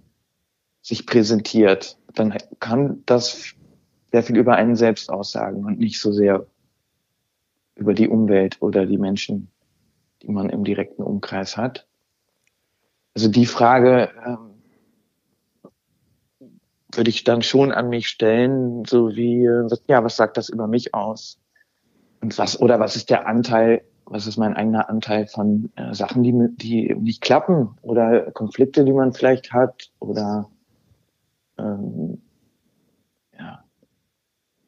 sich 0.82 1.06
präsentiert, 1.06 1.98
dann 2.14 2.34
kann 2.58 3.02
das 3.06 3.54
sehr 4.10 4.22
viel 4.22 4.36
über 4.36 4.56
einen 4.56 4.76
selbst 4.76 5.10
aussagen 5.10 5.64
und 5.64 5.78
nicht 5.78 6.00
so 6.00 6.12
sehr 6.12 6.46
über 7.74 7.92
die 7.92 8.08
Umwelt 8.08 8.56
oder 8.60 8.86
die 8.86 8.98
Menschen, 8.98 9.50
die 10.22 10.28
man 10.28 10.48
im 10.48 10.64
direkten 10.64 11.02
Umkreis 11.02 11.56
hat. 11.56 11.86
Also 13.14 13.28
die 13.28 13.46
Frage 13.46 14.10
ähm, 14.24 14.56
würde 16.92 17.10
ich 17.10 17.24
dann 17.24 17.42
schon 17.42 17.72
an 17.72 17.88
mich 17.88 18.08
stellen, 18.08 18.84
so 18.84 19.14
wie, 19.14 19.44
ja, 19.88 20.04
was 20.04 20.16
sagt 20.16 20.36
das 20.36 20.48
über 20.48 20.66
mich 20.66 20.94
aus? 20.94 21.38
Und 22.26 22.36
was, 22.38 22.60
oder 22.60 22.80
was 22.80 22.96
ist 22.96 23.08
der 23.08 23.28
Anteil, 23.28 23.82
was 24.04 24.26
ist 24.26 24.36
mein 24.36 24.56
eigener 24.56 24.88
Anteil 24.88 25.28
von 25.28 25.70
äh, 25.76 25.94
Sachen, 25.94 26.24
die, 26.24 26.34
die 26.56 26.92
nicht 26.96 27.22
klappen 27.22 27.78
oder 27.82 28.32
Konflikte, 28.32 28.84
die 28.84 28.92
man 28.92 29.12
vielleicht 29.12 29.52
hat 29.52 29.92
oder 30.00 30.50
ähm, 31.56 32.20
ja. 33.38 33.62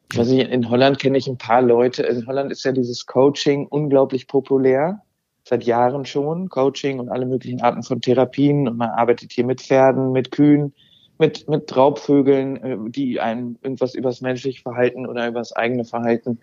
Ich 0.09 0.17
weiß 0.17 0.29
nicht, 0.29 0.49
in 0.49 0.69
Holland 0.69 0.99
kenne 0.99 1.17
ich 1.17 1.27
ein 1.27 1.37
paar 1.37 1.61
Leute. 1.61 2.03
In 2.03 2.25
Holland 2.27 2.49
ist 2.49 2.63
ja 2.63 2.71
dieses 2.71 3.05
Coaching 3.05 3.67
unglaublich 3.67 4.29
populär. 4.29 5.01
Seit 5.43 5.65
Jahren 5.65 6.05
schon. 6.05 6.47
Coaching 6.47 7.01
und 7.01 7.09
alle 7.09 7.25
möglichen 7.25 7.59
Arten 7.59 7.83
von 7.83 7.99
Therapien. 7.99 8.69
Und 8.69 8.77
man 8.77 8.91
arbeitet 8.91 9.33
hier 9.33 9.45
mit 9.45 9.59
Pferden, 9.59 10.13
mit 10.13 10.31
Kühen, 10.31 10.73
mit, 11.17 11.49
mit 11.49 11.75
Raubvögeln, 11.75 12.55
äh, 12.63 12.77
die 12.89 13.19
einem 13.19 13.57
irgendwas 13.61 13.95
übers 13.95 14.21
menschliche 14.21 14.61
Verhalten 14.61 15.05
oder 15.05 15.27
übers 15.27 15.51
eigene 15.51 15.83
Verhalten 15.83 16.39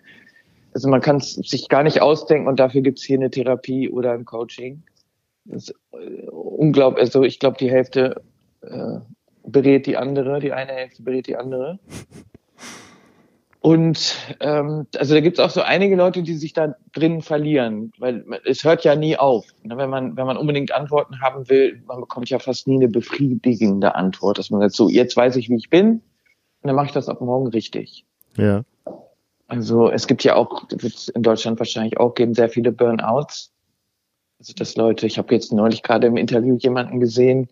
also 0.77 0.89
man 0.89 1.01
kann 1.01 1.15
es 1.15 1.33
sich 1.33 1.69
gar 1.69 1.81
nicht 1.81 2.03
ausdenken 2.03 2.47
und 2.47 2.59
dafür 2.59 2.81
gibt 2.81 2.99
es 2.99 3.03
hier 3.03 3.17
eine 3.17 3.31
Therapie 3.31 3.89
oder 3.89 4.11
ein 4.11 4.25
Coaching. 4.25 4.83
Das 5.45 5.69
ist 5.69 5.75
äh, 5.91 6.27
unglaublich. 6.29 7.01
Also 7.01 7.23
ich 7.23 7.39
glaube, 7.39 7.57
die 7.57 7.71
Hälfte 7.71 8.21
äh, 8.61 8.99
berät 9.43 9.87
die 9.87 9.97
andere, 9.97 10.39
die 10.39 10.53
eine 10.53 10.73
Hälfte 10.73 11.01
berät 11.01 11.25
die 11.25 11.35
andere. 11.35 11.79
Und 13.59 14.17
ähm, 14.39 14.85
also 14.95 15.15
da 15.15 15.19
gibt 15.19 15.39
es 15.39 15.43
auch 15.43 15.49
so 15.49 15.63
einige 15.63 15.95
Leute, 15.95 16.21
die 16.21 16.35
sich 16.35 16.53
da 16.53 16.75
drin 16.93 17.23
verlieren, 17.23 17.91
weil 17.97 18.23
es 18.45 18.63
hört 18.63 18.83
ja 18.83 18.95
nie 18.95 19.17
auf. 19.17 19.47
Ne, 19.63 19.77
wenn 19.77 19.89
man, 19.89 20.15
wenn 20.15 20.27
man 20.27 20.37
unbedingt 20.37 20.71
Antworten 20.73 21.21
haben 21.21 21.49
will, 21.49 21.81
man 21.87 22.01
bekommt 22.01 22.29
ja 22.29 22.37
fast 22.37 22.67
nie 22.67 22.75
eine 22.75 22.87
befriedigende 22.87 23.95
Antwort, 23.95 24.37
dass 24.37 24.51
man 24.51 24.61
sagt, 24.61 24.75
so, 24.75 24.89
jetzt 24.89 25.17
weiß 25.17 25.37
ich, 25.37 25.49
wie 25.49 25.55
ich 25.55 25.71
bin, 25.71 26.03
und 26.61 26.67
dann 26.67 26.75
mache 26.75 26.85
ich 26.85 26.91
das 26.91 27.09
ab 27.09 27.19
morgen 27.19 27.47
richtig. 27.47 28.05
Ja. 28.37 28.61
Also 29.47 29.89
es 29.89 30.07
gibt 30.07 30.23
ja 30.23 30.35
auch, 30.35 30.63
wird 30.69 30.93
es 30.93 31.07
in 31.09 31.23
Deutschland 31.23 31.59
wahrscheinlich 31.59 31.97
auch 31.97 32.15
geben, 32.15 32.33
sehr 32.33 32.49
viele 32.49 32.71
Burnouts. 32.71 33.51
Also 34.39 34.53
dass 34.53 34.75
Leute, 34.75 35.07
ich 35.07 35.17
habe 35.17 35.33
jetzt 35.33 35.51
neulich 35.51 35.83
gerade 35.83 36.07
im 36.07 36.17
Interview 36.17 36.55
jemanden 36.57 36.99
gesehen, 36.99 37.47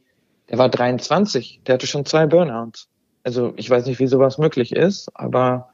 der 0.49 0.57
war 0.57 0.69
23, 0.69 1.61
der 1.65 1.75
hatte 1.75 1.87
schon 1.87 2.05
zwei 2.05 2.27
Burnouts. 2.27 2.87
Also 3.23 3.53
ich 3.55 3.69
weiß 3.69 3.87
nicht, 3.87 3.99
wie 3.99 4.07
sowas 4.07 4.37
möglich 4.37 4.73
ist, 4.73 5.09
aber 5.15 5.69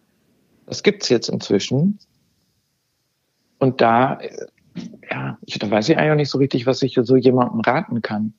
das 0.68 0.84
gibt's 0.84 1.10
jetzt 1.10 1.28
inzwischen. 1.28 2.00
Und 3.60 3.82
da, 3.82 4.20
ja, 5.10 5.38
ich, 5.46 5.60
da 5.60 5.70
weiß 5.70 5.90
ich 5.90 5.98
eigentlich 5.98 6.12
auch 6.12 6.16
nicht 6.16 6.30
so 6.30 6.38
richtig, 6.38 6.66
was 6.66 6.82
ich 6.82 6.98
so 7.02 7.16
jemandem 7.16 7.60
raten 7.60 8.02
kann. 8.02 8.34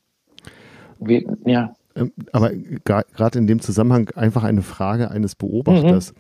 Wie, 0.99 1.29
ja. 1.45 1.75
Ähm, 1.95 2.13
aber 2.33 2.53
gerade 2.53 3.39
in 3.39 3.47
dem 3.47 3.61
Zusammenhang 3.61 4.09
einfach 4.15 4.45
eine 4.45 4.63
Frage 4.63 5.11
eines 5.11 5.35
Beobachters. 5.35 6.13
Mhm. 6.13 6.19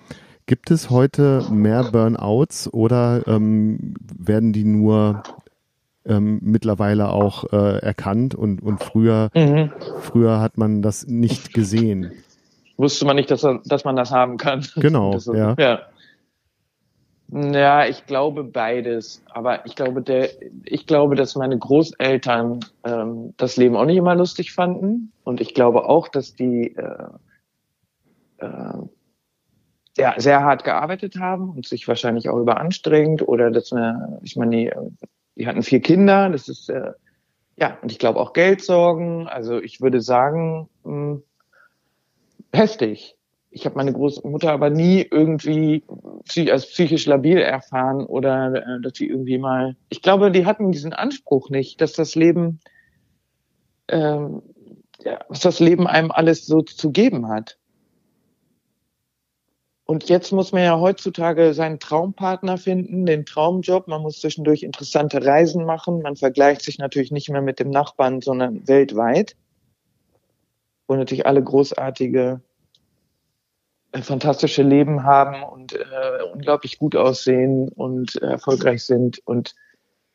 Gibt 0.53 0.71
es 0.71 0.91
heute 0.91 1.47
mehr 1.51 1.83
Burnouts 1.83 2.71
oder 2.75 3.27
ähm, 3.27 3.95
werden 4.15 4.53
die 4.53 4.65
nur 4.65 5.23
ähm, 6.05 6.41
mittlerweile 6.43 7.09
auch 7.09 7.51
äh, 7.55 7.79
erkannt 7.79 8.35
und, 8.35 8.62
und 8.62 8.85
früher, 8.85 9.31
mhm. 9.35 9.73
früher 10.03 10.41
hat 10.41 10.59
man 10.59 10.83
das 10.83 11.07
nicht 11.07 11.55
gesehen? 11.55 12.12
Wusste 12.77 13.07
man 13.07 13.17
nicht, 13.17 13.31
dass, 13.31 13.47
dass 13.65 13.85
man 13.87 13.97
das 13.97 14.11
haben 14.11 14.37
kann. 14.37 14.62
Genau, 14.77 15.15
das, 15.15 15.25
ja. 15.25 15.55
ja. 15.59 15.81
Ja, 17.31 17.87
ich 17.87 18.05
glaube 18.05 18.45
beides. 18.45 19.23
Aber 19.31 19.65
ich 19.65 19.75
glaube, 19.75 20.03
der, 20.03 20.29
ich 20.67 20.87
glaube, 20.87 21.15
dass 21.15 21.35
meine 21.35 21.59
Großeltern 21.59 22.61
ähm, 22.85 23.33
das 23.38 23.57
Leben 23.57 23.75
auch 23.75 23.87
nicht 23.87 23.97
immer 23.97 24.17
lustig 24.17 24.53
fanden. 24.53 25.12
Und 25.25 25.41
ich 25.41 25.55
glaube 25.55 25.88
auch, 25.88 26.09
dass 26.09 26.35
die 26.35 26.77
äh, 26.77 27.07
äh, 28.37 28.75
sehr, 29.95 30.15
sehr 30.19 30.43
hart 30.43 30.65
gearbeitet 30.65 31.19
haben 31.19 31.51
und 31.51 31.67
sich 31.67 31.87
wahrscheinlich 31.89 32.29
auch 32.29 32.39
überanstrengt. 32.39 33.27
Oder 33.27 33.51
dass 33.51 33.73
eine, 33.73 34.19
ich 34.23 34.37
meine, 34.37 34.57
die, 34.57 34.73
die 35.37 35.47
hatten 35.47 35.63
vier 35.63 35.81
Kinder, 35.81 36.31
das 36.31 36.49
ist 36.49 36.69
äh, 36.69 36.93
ja, 37.57 37.79
und 37.83 37.93
ich 37.93 37.99
glaube 37.99 38.19
auch 38.19 38.33
Geldsorgen. 38.33 39.29
Also 39.29 39.61
ich 39.61 39.81
würde 39.81 40.01
sagen, 40.01 40.69
mh, 40.85 40.93
hm, 40.93 41.23
heftig 42.53 43.17
ich 43.53 43.67
habe 43.67 43.77
meine 43.77 43.93
Großmutter 43.93 44.51
aber 44.51 44.71
nie 44.71 45.07
irgendwie 45.09 45.85
als 46.51 46.67
psychisch 46.67 47.07
labil 47.07 47.39
erfahren 47.39 48.05
oder 48.05 48.55
äh, 48.55 48.81
dass 48.81 48.95
sie 48.97 49.07
irgendwie 49.07 49.39
mal. 49.39 49.77
Ich 49.91 50.03
glaube, 50.03 50.31
die 50.31 50.47
hatten 50.47 50.73
diesen 50.73 50.93
Anspruch 50.93 51.51
nicht, 51.51 51.81
dass 51.81 51.93
das 51.93 52.15
Leben, 52.15 52.61
ähm, 53.89 54.43
ja, 55.05 55.21
was 55.29 55.41
das 55.41 55.61
Leben 55.61 55.87
einem 55.87 56.11
alles 56.11 56.47
so 56.47 56.63
zu 56.63 56.91
geben 56.91 57.29
hat. 57.29 57.59
Und 59.85 60.09
jetzt 60.09 60.33
muss 60.33 60.53
man 60.53 60.62
ja 60.62 60.79
heutzutage 60.79 61.55
seinen 61.55 61.81
Traumpartner 61.81 62.57
finden, 62.57 63.05
den 63.05 63.27
Traumjob. 63.27 63.88
Man 63.88 64.03
muss 64.03 64.21
zwischendurch 64.21 64.62
interessante 64.62 65.25
Reisen 65.25 65.64
machen. 65.64 66.03
Man 66.03 66.16
vergleicht 66.16 66.62
sich 66.62 66.79
natürlich 66.79 67.11
nicht 67.11 67.29
mehr 67.31 67.42
mit 67.42 67.59
dem 67.59 67.71
Nachbarn, 67.71 68.21
sondern 68.21 68.66
weltweit. 68.68 69.37
Und 70.87 70.99
natürlich 70.99 71.27
alle 71.27 71.42
großartige 71.42 72.40
fantastische 74.01 74.62
Leben 74.62 75.05
haben 75.05 75.42
und 75.42 75.75
äh, 75.75 76.23
unglaublich 76.33 76.79
gut 76.79 76.97
aussehen 76.97 77.68
und 77.68 78.21
äh, 78.23 78.27
erfolgreich 78.27 78.85
sind. 78.85 79.21
Und 79.27 79.55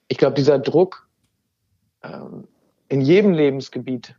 ich 0.08 0.18
glaube, 0.18 0.36
dieser 0.36 0.58
Druck, 0.58 1.08
ähm, 2.04 2.48
in 2.90 3.02
jedem 3.02 3.34
Lebensgebiet 3.34 4.16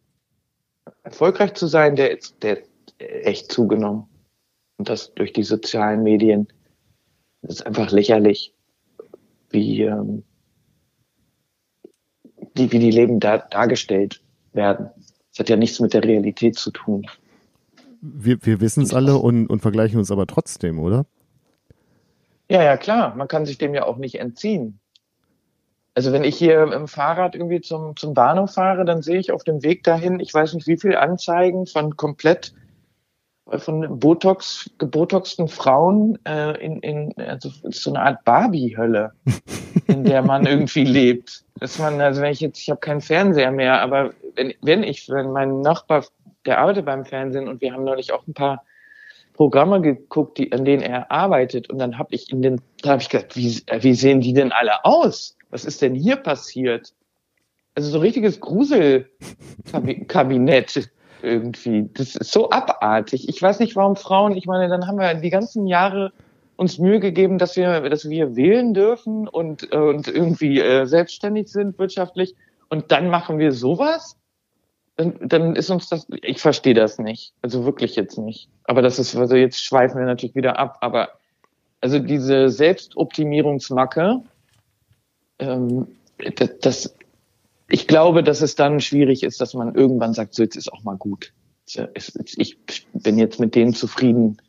erfolgreich 1.02 1.54
zu 1.54 1.66
sein, 1.66 1.96
der 1.96 2.16
ist 2.16 2.42
der 2.42 2.58
echt 2.98 3.50
zugenommen. 3.50 4.06
Und 4.78 4.88
das 4.88 5.14
durch 5.14 5.32
die 5.32 5.42
sozialen 5.42 6.02
Medien. 6.02 6.48
Das 7.42 7.56
ist 7.56 7.66
einfach 7.66 7.90
lächerlich, 7.90 8.54
wie, 9.50 9.82
ähm, 9.82 10.24
die, 12.56 12.72
wie 12.72 12.78
die 12.78 12.90
Leben 12.90 13.20
da, 13.20 13.38
dargestellt 13.38 14.22
werden. 14.52 14.90
Das 15.30 15.40
hat 15.40 15.48
ja 15.48 15.56
nichts 15.56 15.78
mit 15.78 15.94
der 15.94 16.02
Realität 16.02 16.56
zu 16.56 16.70
tun 16.70 17.06
wir, 18.00 18.38
wir 18.44 18.60
wissen 18.60 18.82
es 18.82 18.94
alle 18.94 19.16
und, 19.16 19.46
und 19.46 19.60
vergleichen 19.60 19.98
uns 19.98 20.10
aber 20.10 20.26
trotzdem, 20.26 20.78
oder? 20.78 21.06
Ja, 22.50 22.62
ja, 22.62 22.76
klar. 22.76 23.14
Man 23.14 23.28
kann 23.28 23.46
sich 23.46 23.58
dem 23.58 23.74
ja 23.74 23.84
auch 23.84 23.96
nicht 23.96 24.16
entziehen. 24.16 24.80
Also 25.94 26.12
wenn 26.12 26.24
ich 26.24 26.36
hier 26.36 26.72
im 26.72 26.86
Fahrrad 26.86 27.34
irgendwie 27.34 27.60
zum, 27.60 27.96
zum 27.96 28.14
Bahnhof 28.14 28.52
fahre, 28.52 28.84
dann 28.84 29.02
sehe 29.02 29.18
ich 29.18 29.32
auf 29.32 29.42
dem 29.42 29.62
Weg 29.62 29.82
dahin, 29.82 30.20
ich 30.20 30.32
weiß 30.32 30.54
nicht 30.54 30.66
wie 30.66 30.78
viel 30.78 30.96
Anzeigen 30.96 31.66
von 31.66 31.96
komplett 31.96 32.54
von 33.56 33.98
Botox, 33.98 34.70
gebotoxten 34.78 35.48
Frauen 35.48 36.18
äh, 36.24 36.58
in, 36.64 36.80
in 36.80 37.14
also 37.16 37.50
so 37.70 37.90
eine 37.90 38.00
Art 38.00 38.24
Barbie-Hölle, 38.24 39.12
in 39.86 40.04
der 40.04 40.22
man 40.22 40.46
irgendwie 40.46 40.84
lebt. 40.84 41.44
Dass 41.60 41.78
man, 41.78 42.00
also 42.00 42.20
wenn 42.20 42.32
ich 42.32 42.40
jetzt, 42.40 42.60
ich 42.60 42.70
habe 42.70 42.80
keinen 42.80 43.00
Fernseher 43.00 43.50
mehr, 43.50 43.80
aber 43.80 44.12
wenn, 44.34 44.54
wenn 44.62 44.82
ich, 44.82 45.08
wenn 45.08 45.32
mein 45.32 45.60
Nachbar 45.60 46.04
der 46.46 46.58
arbeitet 46.58 46.86
beim 46.86 47.04
Fernsehen 47.04 47.48
und 47.48 47.60
wir 47.60 47.72
haben 47.72 47.84
neulich 47.84 48.12
auch 48.12 48.26
ein 48.26 48.34
paar 48.34 48.64
Programme 49.34 49.80
geguckt, 49.80 50.38
die, 50.38 50.52
an 50.52 50.64
denen 50.64 50.82
er 50.82 51.10
arbeitet. 51.10 51.70
Und 51.70 51.78
dann 51.78 51.98
habe 51.98 52.14
ich 52.14 52.32
in 52.32 52.42
den, 52.42 52.60
da 52.82 52.90
habe 52.90 53.02
ich 53.02 53.08
gedacht, 53.08 53.36
wie, 53.36 53.62
wie 53.80 53.94
sehen 53.94 54.20
die 54.20 54.32
denn 54.32 54.50
alle 54.50 54.84
aus? 54.84 55.36
Was 55.50 55.64
ist 55.64 55.80
denn 55.82 55.94
hier 55.94 56.16
passiert? 56.16 56.92
Also 57.74 57.90
so 57.90 58.00
richtiges 58.00 58.40
Gruselkabinett 58.40 60.90
irgendwie. 61.22 61.88
Das 61.94 62.16
ist 62.16 62.32
so 62.32 62.50
abartig. 62.50 63.28
Ich 63.28 63.40
weiß 63.40 63.60
nicht, 63.60 63.76
warum 63.76 63.96
Frauen, 63.96 64.36
ich 64.36 64.46
meine, 64.46 64.68
dann 64.68 64.86
haben 64.86 64.98
wir 64.98 65.14
die 65.14 65.30
ganzen 65.30 65.66
Jahre 65.66 66.12
uns 66.56 66.78
Mühe 66.78 67.00
gegeben, 67.00 67.38
dass 67.38 67.56
wir, 67.56 67.88
dass 67.88 68.08
wir 68.08 68.34
wählen 68.34 68.74
dürfen 68.74 69.28
und, 69.28 69.72
und 69.72 70.08
irgendwie 70.08 70.60
äh, 70.60 70.86
selbstständig 70.86 71.48
sind 71.48 71.78
wirtschaftlich. 71.78 72.34
Und 72.68 72.90
dann 72.90 73.08
machen 73.08 73.38
wir 73.38 73.52
sowas? 73.52 74.18
dann, 74.98 75.16
dann 75.20 75.56
ist 75.56 75.70
uns 75.70 75.88
das, 75.88 76.06
ich 76.22 76.40
verstehe 76.40 76.74
das 76.74 76.98
nicht. 76.98 77.32
Also 77.40 77.64
wirklich 77.64 77.94
jetzt 77.94 78.18
nicht. 78.18 78.48
Aber 78.64 78.82
das 78.82 78.98
ist, 78.98 79.14
also 79.16 79.36
jetzt 79.36 79.64
schweifen 79.64 79.98
wir 79.98 80.06
natürlich 80.06 80.34
wieder 80.34 80.58
ab. 80.58 80.78
Aber 80.80 81.10
also 81.80 82.00
diese 82.00 82.48
Selbstoptimierungsmacke, 82.48 84.20
ähm, 85.38 85.86
das, 86.34 86.58
das, 86.60 86.96
ich 87.68 87.86
glaube, 87.86 88.22
dass 88.22 88.40
es 88.40 88.54
dann 88.54 88.80
schwierig 88.80 89.22
ist, 89.22 89.40
dass 89.40 89.54
man 89.54 89.74
irgendwann 89.74 90.14
sagt, 90.14 90.34
so 90.34 90.42
jetzt 90.42 90.56
ist 90.56 90.72
auch 90.72 90.84
mal 90.84 90.96
gut. 90.96 91.32
Ich 91.66 92.58
bin 92.94 93.18
jetzt 93.18 93.40
mit 93.40 93.54
denen 93.54 93.74
zufrieden, 93.74 94.40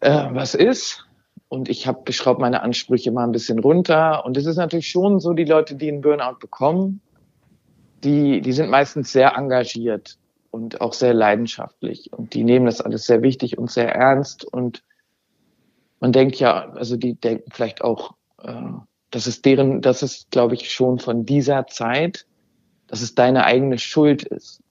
äh, 0.00 0.28
was 0.32 0.54
ist. 0.54 1.06
Und 1.48 1.68
ich 1.68 1.86
habe 1.86 2.12
schraube 2.12 2.40
meine 2.40 2.62
Ansprüche 2.62 3.12
mal 3.12 3.24
ein 3.24 3.32
bisschen 3.32 3.58
runter. 3.58 4.24
Und 4.24 4.36
es 4.36 4.46
ist 4.46 4.56
natürlich 4.56 4.88
schon 4.88 5.20
so, 5.20 5.32
die 5.32 5.44
Leute, 5.44 5.76
die 5.76 5.88
einen 5.88 6.00
Burnout 6.00 6.38
bekommen, 6.40 7.00
die, 8.02 8.40
die 8.40 8.52
sind 8.52 8.70
meistens 8.70 9.12
sehr 9.12 9.36
engagiert 9.36 10.18
und 10.50 10.80
auch 10.80 10.92
sehr 10.92 11.14
leidenschaftlich 11.14 12.12
und 12.12 12.34
die 12.34 12.44
nehmen 12.44 12.66
das 12.66 12.80
alles 12.80 13.06
sehr 13.06 13.22
wichtig 13.22 13.58
und 13.58 13.70
sehr 13.70 13.94
ernst 13.94 14.44
und 14.44 14.82
man 16.00 16.12
denkt 16.12 16.36
ja, 16.36 16.70
also 16.72 16.96
die 16.96 17.14
denken 17.14 17.50
vielleicht 17.52 17.82
auch, 17.82 18.14
äh, 18.42 18.52
das 19.12 19.26
ist 19.26 19.44
deren, 19.44 19.82
das 19.82 20.02
ist, 20.02 20.30
glaube 20.30 20.54
ich, 20.54 20.72
schon 20.72 20.98
von 20.98 21.24
dieser 21.24 21.66
Zeit, 21.68 22.26
dass 22.88 23.02
es 23.02 23.14
deine 23.14 23.44
eigene 23.44 23.78
Schuld 23.78 24.24
ist, 24.24 24.62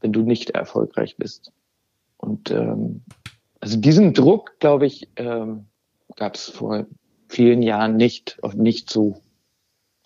wenn 0.00 0.12
du 0.12 0.22
nicht 0.22 0.50
erfolgreich 0.50 1.16
bist. 1.16 1.52
Und 2.18 2.50
ähm, 2.50 3.02
also 3.60 3.78
diesen 3.78 4.12
Druck, 4.12 4.58
glaube 4.58 4.86
ich, 4.86 5.08
ähm, 5.16 5.66
gab 6.16 6.34
es 6.34 6.50
vor 6.50 6.86
vielen 7.28 7.62
Jahren 7.62 7.96
nicht, 7.96 8.38
nicht 8.54 8.90
so 8.90 9.20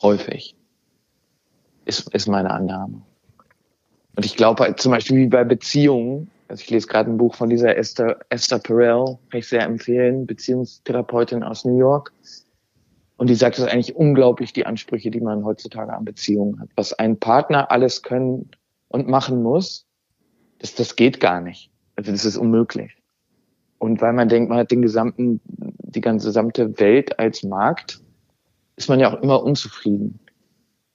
häufig 0.02 0.54
ist, 1.86 2.14
ist 2.14 2.28
meine 2.28 2.50
Annahme. 2.50 3.02
Und 4.14 4.26
ich 4.26 4.36
glaube 4.36 4.74
zum 4.76 4.92
Beispiel 4.92 5.16
wie 5.16 5.28
bei 5.28 5.44
Beziehungen, 5.44 6.30
also 6.48 6.62
ich 6.62 6.70
lese 6.70 6.86
gerade 6.86 7.10
ein 7.10 7.16
Buch 7.16 7.34
von 7.34 7.48
dieser 7.48 7.76
Esther, 7.76 8.18
Esther 8.28 8.58
Perel, 8.58 9.18
kann 9.30 9.40
ich 9.40 9.48
sehr 9.48 9.62
empfehlen, 9.62 10.26
Beziehungstherapeutin 10.26 11.42
aus 11.42 11.64
New 11.64 11.78
York. 11.78 12.12
Und 13.20 13.28
die 13.28 13.34
sagt, 13.34 13.58
es 13.58 13.64
ist 13.66 13.70
eigentlich 13.70 13.94
unglaublich, 13.96 14.54
die 14.54 14.64
Ansprüche, 14.64 15.10
die 15.10 15.20
man 15.20 15.44
heutzutage 15.44 15.92
an 15.92 16.06
Beziehungen 16.06 16.58
hat. 16.58 16.70
Was 16.74 16.94
ein 16.94 17.18
Partner 17.18 17.70
alles 17.70 18.02
können 18.02 18.50
und 18.88 19.08
machen 19.08 19.42
muss, 19.42 19.84
das, 20.58 20.74
das 20.74 20.96
geht 20.96 21.20
gar 21.20 21.42
nicht. 21.42 21.70
Also 21.96 22.12
das 22.12 22.24
ist 22.24 22.38
unmöglich. 22.38 22.96
Und 23.76 24.00
weil 24.00 24.14
man 24.14 24.30
denkt, 24.30 24.48
man 24.48 24.56
hat 24.56 24.70
den 24.70 24.80
gesamten, 24.80 25.42
die 25.44 26.00
ganze 26.00 26.28
gesamte 26.28 26.80
Welt 26.80 27.18
als 27.18 27.42
Markt, 27.42 28.00
ist 28.76 28.88
man 28.88 28.98
ja 28.98 29.12
auch 29.12 29.20
immer 29.20 29.42
unzufrieden. 29.42 30.18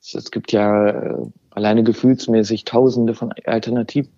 Es 0.01 0.31
gibt 0.31 0.51
ja 0.51 0.87
äh, 0.87 1.27
alleine 1.51 1.83
gefühlsmäßig 1.83 2.63
tausende 2.63 3.13
von 3.13 3.33
Alternativen. 3.45 4.11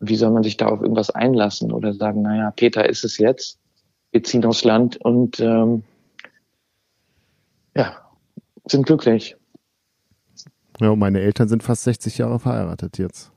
wie 0.00 0.16
soll 0.16 0.32
man 0.32 0.42
sich 0.42 0.56
da 0.56 0.66
auf 0.66 0.82
irgendwas 0.82 1.10
einlassen 1.10 1.70
oder 1.70 1.94
sagen, 1.94 2.22
naja, 2.22 2.50
Peter 2.50 2.88
ist 2.88 3.04
es 3.04 3.16
jetzt, 3.18 3.60
wir 4.10 4.24
ziehen 4.24 4.44
aufs 4.44 4.64
Land 4.64 4.96
und 4.96 5.38
ähm, 5.38 5.84
ja, 7.74 7.96
sind 8.66 8.86
glücklich. 8.86 9.36
Ja, 10.80 10.96
meine 10.96 11.20
Eltern 11.20 11.48
sind 11.48 11.62
fast 11.62 11.84
60 11.84 12.18
Jahre 12.18 12.38
verheiratet 12.38 12.98
jetzt. 12.98 13.32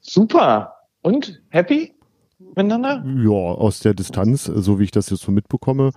Super. 0.00 0.74
Und 1.02 1.42
happy 1.50 1.94
miteinander? 2.38 3.04
Ja, 3.04 3.30
aus 3.30 3.80
der 3.80 3.94
Distanz, 3.94 4.44
so 4.44 4.78
wie 4.78 4.84
ich 4.84 4.90
das 4.90 5.10
jetzt 5.10 5.22
so 5.22 5.32
mitbekomme, 5.32 5.90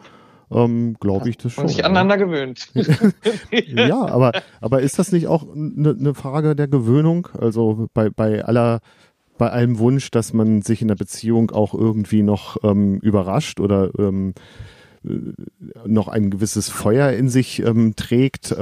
ähm, 0.52 0.96
glaube 1.00 1.30
ich 1.30 1.38
das 1.38 1.54
schon. 1.54 1.64
Und 1.64 1.70
sich 1.70 1.86
aneinander 1.86 2.18
gewöhnt. 2.18 2.70
ja, 3.52 4.06
aber, 4.08 4.32
aber 4.62 4.82
ist 4.82 5.00
das 5.00 5.12
nicht 5.12 5.28
auch 5.28 5.44
eine 5.54 5.96
ne 5.96 6.14
Frage 6.14 6.56
der 6.56 6.68
Gewöhnung? 6.68 7.28
Also 7.40 7.88
bei, 7.94 8.10
bei 8.10 8.44
aller 8.44 8.82
bei 9.38 9.50
allem 9.50 9.80
Wunsch, 9.80 10.12
dass 10.12 10.32
man 10.32 10.62
sich 10.62 10.82
in 10.82 10.88
der 10.88 10.96
Beziehung 10.96 11.52
auch 11.52 11.74
irgendwie 11.74 12.24
noch 12.24 12.58
ähm, 12.64 13.00
überrascht 13.00 13.60
oder 13.60 13.90
ähm, 14.00 14.30
äh, 14.30 14.42
noch 15.86 16.08
ein 16.08 16.30
gewisses 16.30 16.70
Feuer 16.70 17.12
in 17.12 17.30
sich 17.30 17.60
ähm, 17.60 17.96
trägt. 17.96 18.52
Äh, 18.52 18.56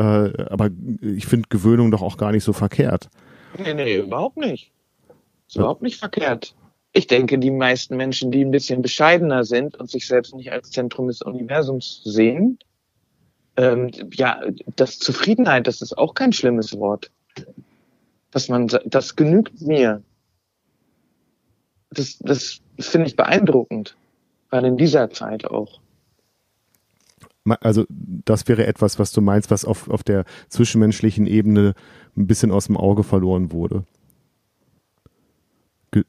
aber 0.50 0.70
ich 1.02 1.26
finde 1.26 1.50
Gewöhnung 1.50 1.92
doch 1.92 2.02
auch 2.02 2.18
gar 2.18 2.32
nicht 2.32 2.44
so 2.44 2.54
verkehrt. 2.54 3.10
Nee, 3.58 3.74
nee, 3.74 3.98
überhaupt 3.98 4.38
nicht. 4.38 4.72
Ist 5.48 5.56
ja. 5.56 5.62
überhaupt 5.62 5.82
nicht 5.82 6.00
verkehrt. 6.00 6.56
Ich 6.92 7.08
denke, 7.08 7.40
die 7.40 7.52
meisten 7.52 7.98
Menschen, 7.98 8.32
die 8.32 8.44
ein 8.44 8.52
bisschen 8.52 8.82
bescheidener 8.82 9.44
sind 9.44 9.76
und 9.76 9.90
sich 9.90 10.08
selbst 10.08 10.36
nicht 10.36 10.52
als 10.52 10.70
Zentrum 10.72 11.08
des 11.08 11.22
Universums 11.22 12.02
sehen, 12.04 12.60
ähm, 13.58 13.92
ja, 14.14 14.42
das 14.76 15.00
Zufriedenheit, 15.00 15.68
das 15.68 15.82
ist 15.82 15.98
auch 15.98 16.14
kein 16.14 16.34
schlimmes 16.34 16.78
Wort. 16.78 17.12
Dass 18.32 18.50
man, 18.50 18.68
das 18.86 19.16
genügt 19.16 19.62
mir 19.62 20.02
das, 21.94 22.18
das 22.20 22.62
finde 22.80 23.08
ich 23.08 23.16
beeindruckend, 23.16 23.96
gerade 24.50 24.68
in 24.68 24.78
dieser 24.78 25.10
Zeit 25.10 25.46
auch. 25.46 25.80
Also 27.46 27.86
das 27.90 28.48
wäre 28.48 28.66
etwas, 28.66 29.00
was 29.00 29.12
du 29.12 29.22
meinst, 29.22 29.52
was 29.52 29.66
auf, 29.66 29.90
auf 29.90 30.04
der 30.04 30.26
zwischenmenschlichen 30.48 31.28
Ebene 31.28 31.74
ein 32.16 32.28
bisschen 32.28 32.52
aus 32.52 32.68
dem 32.68 32.78
Auge 32.78 33.04
verloren 33.04 33.52
wurde. 33.52 33.84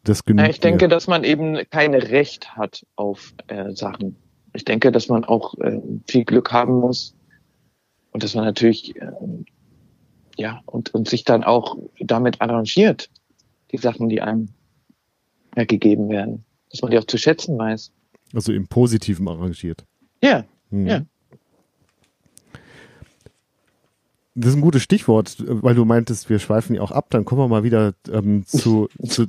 Das 0.02 0.22
ja, 0.26 0.48
ich 0.48 0.60
denke, 0.60 0.86
mir. 0.86 0.88
dass 0.88 1.08
man 1.08 1.24
eben 1.24 1.58
kein 1.70 1.94
Recht 1.94 2.56
hat 2.56 2.86
auf 2.96 3.34
äh, 3.48 3.72
Sachen. 3.72 4.16
Ich 4.54 4.64
denke, 4.64 4.90
dass 4.92 5.08
man 5.08 5.24
auch 5.24 5.58
äh, 5.58 5.80
viel 6.08 6.24
Glück 6.24 6.52
haben 6.52 6.74
muss 6.80 7.14
und 8.12 8.22
dass 8.22 8.34
man 8.34 8.44
natürlich 8.44 8.96
äh, 8.96 9.10
ja 10.38 10.62
und, 10.64 10.94
und 10.94 11.08
sich 11.08 11.24
dann 11.24 11.44
auch 11.44 11.76
damit 12.00 12.40
arrangiert, 12.40 13.10
die 13.72 13.76
Sachen, 13.76 14.08
die 14.08 14.22
einem 14.22 14.48
ja, 15.54 15.64
gegeben 15.64 16.08
werden. 16.08 16.44
Dass 16.70 16.80
man 16.80 16.90
die 16.90 16.98
auch 16.98 17.04
zu 17.04 17.18
schätzen 17.18 17.58
weiß. 17.58 17.92
Also 18.32 18.52
im 18.52 18.66
Positiven 18.66 19.28
arrangiert. 19.28 19.84
Ja, 20.22 20.44
hm. 20.70 20.86
ja. 20.86 21.02
Das 24.34 24.50
ist 24.50 24.56
ein 24.56 24.62
gutes 24.62 24.82
Stichwort, 24.82 25.36
weil 25.46 25.74
du 25.74 25.84
meintest, 25.84 26.28
wir 26.28 26.38
schweifen 26.38 26.74
ja 26.74 26.82
auch 26.82 26.90
ab. 26.90 27.06
Dann 27.10 27.24
kommen 27.24 27.40
wir 27.40 27.48
mal 27.48 27.62
wieder 27.62 27.94
ähm, 28.10 28.44
zu, 28.46 28.88
zu 29.06 29.26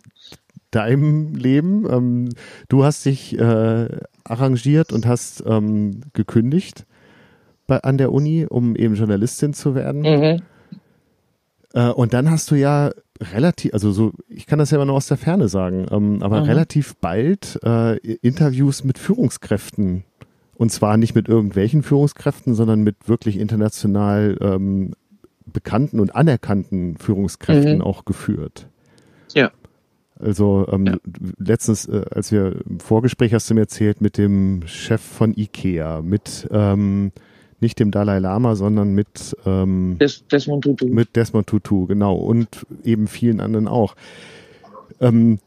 deinem 0.72 1.36
Leben. 1.36 1.86
Ähm, 1.90 2.30
du 2.70 2.84
hast 2.84 3.06
dich 3.06 3.38
äh, 3.38 3.88
arrangiert 4.24 4.92
und 4.92 5.06
hast 5.06 5.44
ähm, 5.46 6.02
gekündigt 6.14 6.86
bei, 7.68 7.82
an 7.82 7.98
der 7.98 8.12
Uni, 8.12 8.46
um 8.50 8.76
eben 8.76 8.96
Journalistin 8.96 9.54
zu 9.54 9.76
werden. 9.76 10.02
Mhm. 10.02 10.42
Äh, 11.74 11.90
und 11.90 12.14
dann 12.14 12.32
hast 12.32 12.50
du 12.50 12.56
ja 12.56 12.92
relativ, 13.22 13.74
also 13.74 13.92
so, 13.92 14.12
ich 14.28 14.46
kann 14.46 14.60
das 14.60 14.72
ja 14.72 14.78
immer 14.78 14.86
nur 14.86 14.96
aus 14.96 15.08
der 15.08 15.18
Ferne 15.18 15.48
sagen, 15.48 15.86
ähm, 15.92 16.22
aber 16.22 16.42
mhm. 16.42 16.48
relativ 16.48 16.96
bald 16.98 17.60
äh, 17.64 17.98
Interviews 17.98 18.84
mit 18.84 18.98
Führungskräften 18.98 20.04
und 20.56 20.72
zwar 20.72 20.98
nicht 20.98 21.16
mit 21.16 21.28
irgendwelchen 21.28 21.84
Führungskräften, 21.84 22.56
sondern 22.56 22.82
mit 22.82 23.08
wirklich 23.08 23.38
international 23.38 24.38
ähm, 24.42 24.94
bekannten 25.46 26.00
und 26.00 26.16
anerkannten 26.16 26.98
Führungskräften 26.98 27.76
mhm. 27.76 27.82
auch 27.82 28.06
geführt. 28.06 28.68
Ja. 29.34 29.52
Also 30.18 30.66
ähm, 30.72 30.86
ja. 30.86 30.98
letztens, 31.38 31.88
äh, 31.88 32.06
als 32.10 32.32
wir 32.32 32.62
im 32.68 32.80
Vorgespräch 32.80 33.34
hast 33.34 33.50
du 33.50 33.54
mir 33.54 33.62
erzählt 33.62 34.00
mit 34.00 34.18
dem 34.18 34.64
Chef 34.66 35.02
von 35.02 35.34
Ikea, 35.36 36.02
mit 36.02 36.48
ähm, 36.52 37.12
nicht 37.60 37.80
dem 37.80 37.92
Dalai 37.92 38.20
Lama, 38.20 38.56
sondern 38.56 38.94
mit 38.94 39.36
ähm, 39.46 39.98
Des 40.00 40.26
Desmond 40.28 40.64
Tutu. 40.64 40.88
Mit 40.88 41.16
Desmond 41.16 41.48
Tutu, 41.48 41.88
genau. 41.88 42.16
Und 42.16 42.66
eben 42.84 43.08
vielen 43.08 43.40
anderen 43.42 43.68
auch. 43.68 43.96
Ähm, 45.02 45.40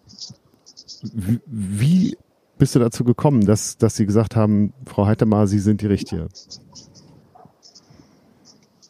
wie 1.47 2.17
bist 2.59 2.75
du 2.75 2.79
dazu 2.79 3.05
gekommen, 3.05 3.47
dass, 3.47 3.79
dass 3.79 3.97
sie 3.97 4.07
gesagt 4.07 4.37
haben, 4.37 4.73
Frau 4.87 5.07
Heitemer, 5.07 5.47
Sie 5.47 5.59
sind 5.59 5.81
die 5.81 5.87
Richtige? 5.87 6.29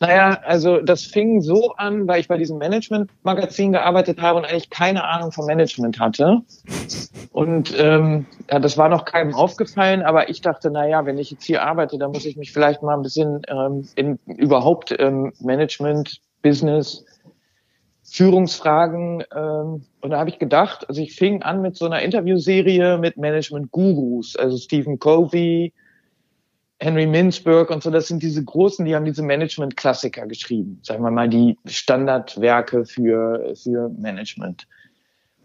Naja, 0.01 0.39
also 0.45 0.81
das 0.81 1.03
fing 1.03 1.41
so 1.41 1.73
an, 1.73 2.07
weil 2.07 2.21
ich 2.21 2.29
bei 2.29 2.37
diesem 2.37 2.59
Management-Magazin 2.59 3.73
gearbeitet 3.73 4.21
habe 4.21 4.39
und 4.39 4.45
eigentlich 4.45 4.71
keine 4.71 5.05
Ahnung 5.05 5.33
vom 5.33 5.47
Management 5.47 5.99
hatte. 5.99 6.43
Und 7.33 7.75
ähm, 7.77 8.27
ja, 8.49 8.61
das 8.61 8.79
war 8.79 8.89
noch 8.89 9.05
keinem 9.05 9.35
aufgefallen, 9.35 10.03
aber 10.03 10.29
ich 10.29 10.41
dachte, 10.41 10.71
na 10.71 10.87
ja, 10.87 11.05
wenn 11.05 11.19
ich 11.19 11.33
jetzt 11.33 11.45
hier 11.45 11.63
arbeite, 11.63 11.99
dann 11.99 12.13
muss 12.13 12.27
ich 12.27 12.37
mich 12.37 12.53
vielleicht 12.53 12.83
mal 12.83 12.95
ein 12.95 13.03
bisschen 13.03 13.43
ähm, 13.49 13.89
in 13.97 14.19
überhaupt 14.27 14.95
ähm, 14.99 15.33
Management, 15.41 16.21
Business, 16.43 17.05
Führungsfragen. 18.11 19.25
Ähm, 19.35 19.85
und 20.01 20.11
da 20.11 20.19
habe 20.19 20.31
ich 20.31 20.39
gedacht, 20.39 20.89
also 20.89 21.01
ich 21.01 21.15
fing 21.15 21.43
an 21.43 21.63
mit 21.63 21.77
so 21.77 21.87
einer 21.87 22.03
Interviewserie 22.03 22.99
mit 22.99 23.17
Management-Gurus, 23.17 24.37
also 24.37 24.57
Stephen 24.57 24.99
Covey, 24.99 25.73
Henry 26.81 27.07
Mintzberg 27.07 27.71
und 27.71 27.83
so, 27.83 27.91
das 27.91 28.07
sind 28.07 28.23
diese 28.23 28.45
großen, 28.45 28.85
die 28.85 28.95
haben 28.95 29.05
diese 29.05 29.23
Management-Klassiker 29.23 30.27
geschrieben, 30.27 30.79
sagen 30.83 31.03
wir 31.03 31.11
mal 31.11 31.29
die 31.29 31.59
Standardwerke 31.67 32.85
für, 32.85 33.55
für 33.57 33.89
Management. 33.91 34.69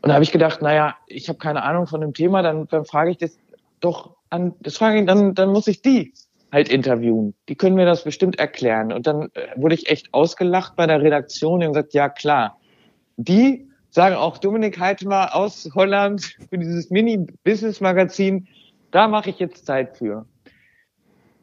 Und 0.01 0.09
da 0.09 0.15
habe 0.15 0.23
ich 0.23 0.31
gedacht, 0.31 0.61
naja, 0.61 0.95
ich 1.07 1.29
habe 1.29 1.39
keine 1.39 1.63
Ahnung 1.63 1.87
von 1.87 2.01
dem 2.01 2.13
Thema, 2.13 2.43
dann, 2.43 2.67
dann 2.67 2.85
frage 2.85 3.11
ich 3.11 3.17
das 3.17 3.37
doch 3.79 4.15
an, 4.29 4.53
das 4.59 4.77
frage 4.77 4.99
ich, 4.99 5.07
dann, 5.07 5.33
dann 5.33 5.49
muss 5.49 5.67
ich 5.67 5.81
die 5.81 6.13
halt 6.53 6.69
interviewen. 6.69 7.33
Die 7.49 7.55
können 7.55 7.75
mir 7.75 7.85
das 7.85 8.03
bestimmt 8.03 8.39
erklären. 8.39 8.93
Und 8.93 9.07
dann 9.07 9.23
äh, 9.33 9.47
wurde 9.55 9.75
ich 9.75 9.89
echt 9.89 10.13
ausgelacht 10.13 10.75
bei 10.75 10.85
der 10.85 11.01
Redaktion 11.01 11.63
und 11.63 11.73
gesagt, 11.73 11.93
ja 11.93 12.07
klar, 12.07 12.59
die 13.17 13.67
sagen 13.89 14.15
auch 14.15 14.37
Dominik 14.37 14.79
Heitmer 14.79 15.35
aus 15.35 15.69
Holland 15.73 16.37
für 16.49 16.57
dieses 16.57 16.89
Mini-Business-Magazin, 16.91 18.47
da 18.91 19.07
mache 19.07 19.31
ich 19.31 19.39
jetzt 19.39 19.65
Zeit 19.65 19.97
für. 19.97 20.25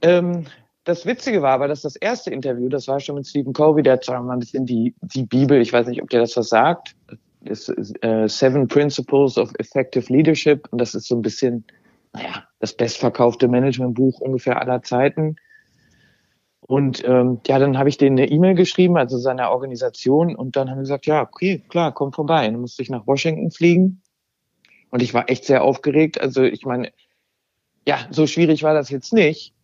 Ähm, 0.03 0.47
das 0.85 1.05
Witzige 1.07 1.43
war 1.43 1.53
aber, 1.53 1.69
dass 1.69 1.83
das 1.83 1.97
erste 1.97 2.31
Interview, 2.31 2.69
das 2.69 2.89
war 2.89 3.01
schon 3.01 3.17
mit 3.17 3.27
Stephen 3.27 3.53
Covey, 3.53 3.83
der 3.83 3.95
hat 3.95 4.05
zwar 4.05 4.23
mal 4.23 4.35
ein 4.35 4.39
bisschen 4.39 4.65
die, 4.65 4.95
die 5.03 5.25
Bibel, 5.25 5.61
ich 5.61 5.73
weiß 5.73 5.89
nicht, 5.89 6.03
ob 6.03 6.09
der 6.11 6.21
das 6.21 6.37
was 6.37 6.49
sagt, 6.49 6.95
ist, 7.45 7.69
äh, 8.03 8.29
Seven 8.29 8.69
Principles 8.69 9.37
of 9.39 9.53
Effective 9.59 10.13
Leadership 10.13 10.69
und 10.71 10.81
das 10.81 10.95
ist 10.95 11.09
so 11.09 11.17
ein 11.17 11.23
bisschen, 11.23 11.65
naja, 12.13 12.45
das 12.59 12.77
bestverkaufte 12.77 13.49
Managementbuch 13.49 14.21
ungefähr 14.21 14.61
aller 14.61 14.83
Zeiten. 14.83 15.37
Und 16.61 17.03
ähm, 17.05 17.41
ja, 17.47 17.59
dann 17.59 17.79
habe 17.79 17.89
ich 17.89 17.99
denen 17.99 18.19
eine 18.19 18.31
E-Mail 18.31 18.55
geschrieben, 18.55 18.97
also 18.97 19.19
seiner 19.19 19.51
Organisation, 19.51 20.37
und 20.37 20.57
dann 20.57 20.71
haben 20.71 20.79
sie 20.79 20.83
gesagt, 20.83 21.07
ja, 21.07 21.23
okay, 21.23 21.63
klar, 21.69 21.93
komm 21.93 22.13
vorbei. 22.13 22.47
Dann 22.49 22.61
musste 22.61 22.83
ich 22.83 22.91
nach 22.91 23.07
Washington 23.07 23.51
fliegen. 23.51 24.03
Und 24.91 25.03
ich 25.03 25.15
war 25.15 25.29
echt 25.31 25.45
sehr 25.45 25.63
aufgeregt. 25.63 26.21
Also 26.21 26.43
ich 26.43 26.65
meine, 26.65 26.93
ja, 27.87 27.99
so 28.11 28.27
schwierig 28.27 28.63
war 28.63 28.75
das 28.75 28.91
jetzt 28.91 29.13
nicht. 29.13 29.55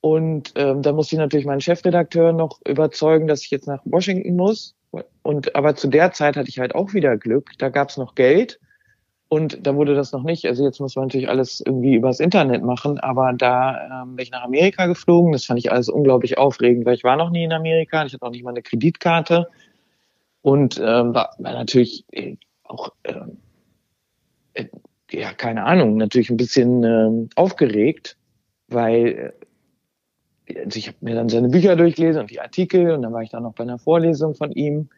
Und 0.00 0.52
ähm, 0.56 0.82
da 0.82 0.92
musste 0.92 1.16
ich 1.16 1.18
natürlich 1.18 1.46
meinen 1.46 1.60
Chefredakteur 1.60 2.32
noch 2.32 2.60
überzeugen, 2.66 3.26
dass 3.26 3.42
ich 3.42 3.50
jetzt 3.50 3.66
nach 3.66 3.80
Washington 3.84 4.36
muss. 4.36 4.74
Und 5.22 5.54
aber 5.56 5.74
zu 5.74 5.88
der 5.88 6.12
Zeit 6.12 6.36
hatte 6.36 6.48
ich 6.48 6.58
halt 6.58 6.74
auch 6.74 6.94
wieder 6.94 7.16
Glück. 7.16 7.50
Da 7.58 7.68
gab 7.68 7.90
es 7.90 7.96
noch 7.96 8.14
Geld 8.14 8.60
und 9.28 9.66
da 9.66 9.74
wurde 9.74 9.94
das 9.94 10.12
noch 10.12 10.22
nicht. 10.22 10.46
Also 10.46 10.64
jetzt 10.64 10.80
muss 10.80 10.94
man 10.94 11.06
natürlich 11.06 11.28
alles 11.28 11.60
irgendwie 11.64 11.94
übers 11.94 12.20
Internet 12.20 12.62
machen. 12.62 12.98
Aber 12.98 13.32
da 13.32 14.02
ähm, 14.02 14.16
bin 14.16 14.22
ich 14.22 14.30
nach 14.30 14.44
Amerika 14.44 14.86
geflogen. 14.86 15.32
Das 15.32 15.44
fand 15.44 15.58
ich 15.58 15.72
alles 15.72 15.88
unglaublich 15.88 16.38
aufregend, 16.38 16.86
weil 16.86 16.94
ich 16.94 17.04
war 17.04 17.16
noch 17.16 17.30
nie 17.30 17.44
in 17.44 17.52
Amerika. 17.52 18.04
Ich 18.04 18.12
hatte 18.12 18.24
auch 18.24 18.30
nicht 18.30 18.44
mal 18.44 18.50
eine 18.50 18.62
Kreditkarte 18.62 19.48
und 20.46 20.78
ähm, 20.78 21.12
war, 21.12 21.34
war 21.38 21.52
natürlich 21.54 22.04
äh, 22.12 22.36
auch 22.62 22.92
ähm, 23.02 23.38
äh, 24.54 24.66
ja 25.10 25.32
keine 25.32 25.64
Ahnung, 25.64 25.96
natürlich 25.96 26.30
ein 26.30 26.36
bisschen 26.36 26.84
äh, 26.84 27.28
aufgeregt, 27.34 28.16
weil 28.68 29.34
äh, 30.46 30.60
also 30.60 30.78
ich 30.78 30.86
habe 30.86 30.98
mir 31.00 31.16
dann 31.16 31.28
seine 31.28 31.48
Bücher 31.48 31.74
durchgelesen 31.74 32.20
und 32.20 32.30
die 32.30 32.40
Artikel 32.40 32.92
und 32.92 33.02
dann 33.02 33.12
war 33.12 33.22
ich 33.22 33.30
dann 33.30 33.42
noch 33.42 33.54
bei 33.54 33.64
einer 33.64 33.80
Vorlesung 33.80 34.36
von 34.36 34.52
ihm. 34.52 34.88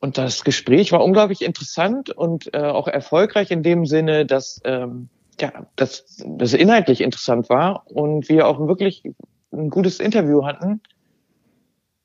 Und 0.00 0.16
das 0.16 0.44
Gespräch 0.44 0.92
war 0.92 1.04
unglaublich 1.04 1.42
interessant 1.42 2.10
und 2.10 2.54
äh, 2.54 2.58
auch 2.58 2.86
erfolgreich 2.86 3.50
in 3.50 3.62
dem 3.62 3.84
Sinne, 3.84 4.26
dass 4.26 4.60
ähm, 4.64 5.08
ja, 5.40 5.66
dass 5.76 6.22
das 6.26 6.52
inhaltlich 6.52 7.00
interessant 7.00 7.48
war 7.48 7.84
und 7.86 8.28
wir 8.28 8.46
auch 8.46 8.58
wirklich 8.66 9.04
ein 9.52 9.70
gutes 9.70 10.00
Interview 10.00 10.44
hatten. 10.44 10.80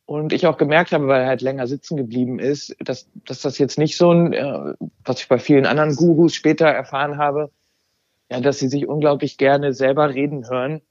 Und 0.06 0.34
ich 0.34 0.45
auch 0.45 0.58
gemerkt 0.58 0.91
habe, 0.91 1.08
weil 1.08 1.21
er 1.21 1.27
halt 1.27 1.41
länger 1.41 1.65
sitzen 1.65 1.95
geblieben 1.95 2.38
ist, 2.38 2.75
dass, 2.79 3.08
dass 3.25 3.41
das 3.41 3.58
jetzt 3.58 3.77
nicht 3.77 3.97
so 3.97 4.12
ein, 4.12 4.34
äh, 4.34 4.73
was 5.06 5.21
ich 5.21 5.27
bei 5.27 5.39
vielen 5.39 5.65
anderen 5.65 5.95
Gurus 5.95 6.36
später 6.36 6.67
erfahren 6.67 7.17
habe, 7.17 7.51
ja, 8.29 8.41
dass 8.41 8.60
sie 8.60 8.67
sich 8.67 8.88
unglaublich 8.88 9.38
gerne 9.38 9.73
selber 9.73 10.13
reden 10.13 10.49
hören 10.49 10.82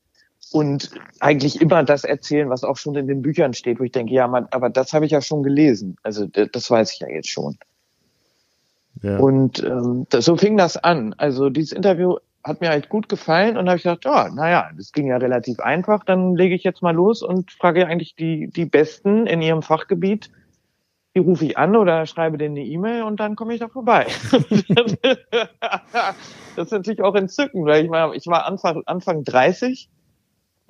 und 0.53 0.91
eigentlich 1.21 1.61
immer 1.61 1.83
das 1.83 2.05
erzählen, 2.05 2.51
was 2.51 2.65
auch 2.65 2.77
schon 2.77 2.95
in 2.95 3.07
den 3.07 3.23
Büchern 3.23 3.55
steht, 3.55 3.81
wo 3.81 3.85
ich 3.85 3.93
denke, 3.93 4.13
ja, 4.13 4.29
man, 4.29 4.47
aber 4.51 4.71
das 4.71 4.93
habe 4.93 5.05
ich 5.07 5.13
ja 5.13 5.21
schon 5.21 5.43
gelesen. 5.43 5.97
Also 6.03 6.27
das 6.27 6.71
weiß 6.71 6.93
ich 6.93 7.01
ja 7.01 7.09
jetzt 7.09 7.29
schon. 7.29 7.59
Ja. 9.03 9.19
Und 9.19 9.63
ähm, 9.65 10.07
das, 10.11 10.25
so 10.25 10.37
fing 10.37 10.57
das 10.57 10.77
an. 10.77 11.15
Also 11.17 11.51
dieses 11.51 11.73
Interview 11.73 12.17
hat 12.45 12.61
mir 12.61 12.71
halt 12.71 12.89
gut 12.89 13.09
gefallen 13.09 13.57
und 13.57 13.69
habe 13.69 13.77
ich 13.77 13.85
gedacht, 13.85 14.05
ja, 14.05 14.29
naja, 14.29 14.71
das 14.77 14.93
ging 14.93 15.07
ja 15.07 15.17
relativ 15.17 15.61
einfach, 15.61 16.05
dann 16.05 16.35
lege 16.35 16.55
ich 16.55 16.65
jetzt 16.65 16.83
mal 16.83 16.95
los 16.95 17.23
und 17.23 17.53
frage 17.53 17.87
eigentlich 17.87 18.17
die, 18.17 18.49
die 18.49 18.67
Besten 18.67 19.27
in 19.27 19.43
ihrem 19.43 19.63
Fachgebiet, 19.63 20.31
die 21.15 21.21
rufe 21.21 21.45
ich 21.45 21.59
an 21.59 21.77
oder 21.77 22.07
schreibe 22.07 22.39
denen 22.39 22.57
eine 22.57 22.67
E-Mail 22.67 23.03
und 23.03 23.21
dann 23.21 23.37
komme 23.37 23.55
ich 23.55 23.61
da 23.61 23.69
vorbei. 23.69 24.07
das 26.57 26.67
ist 26.67 26.73
natürlich 26.73 27.03
auch 27.03 27.15
entzückend, 27.15 27.65
weil 27.65 27.85
ich 27.85 27.91
war, 27.91 28.15
ich 28.15 28.27
war 28.27 28.47
Anfang, 28.47 28.83
Anfang 28.87 29.23
30 29.23 29.89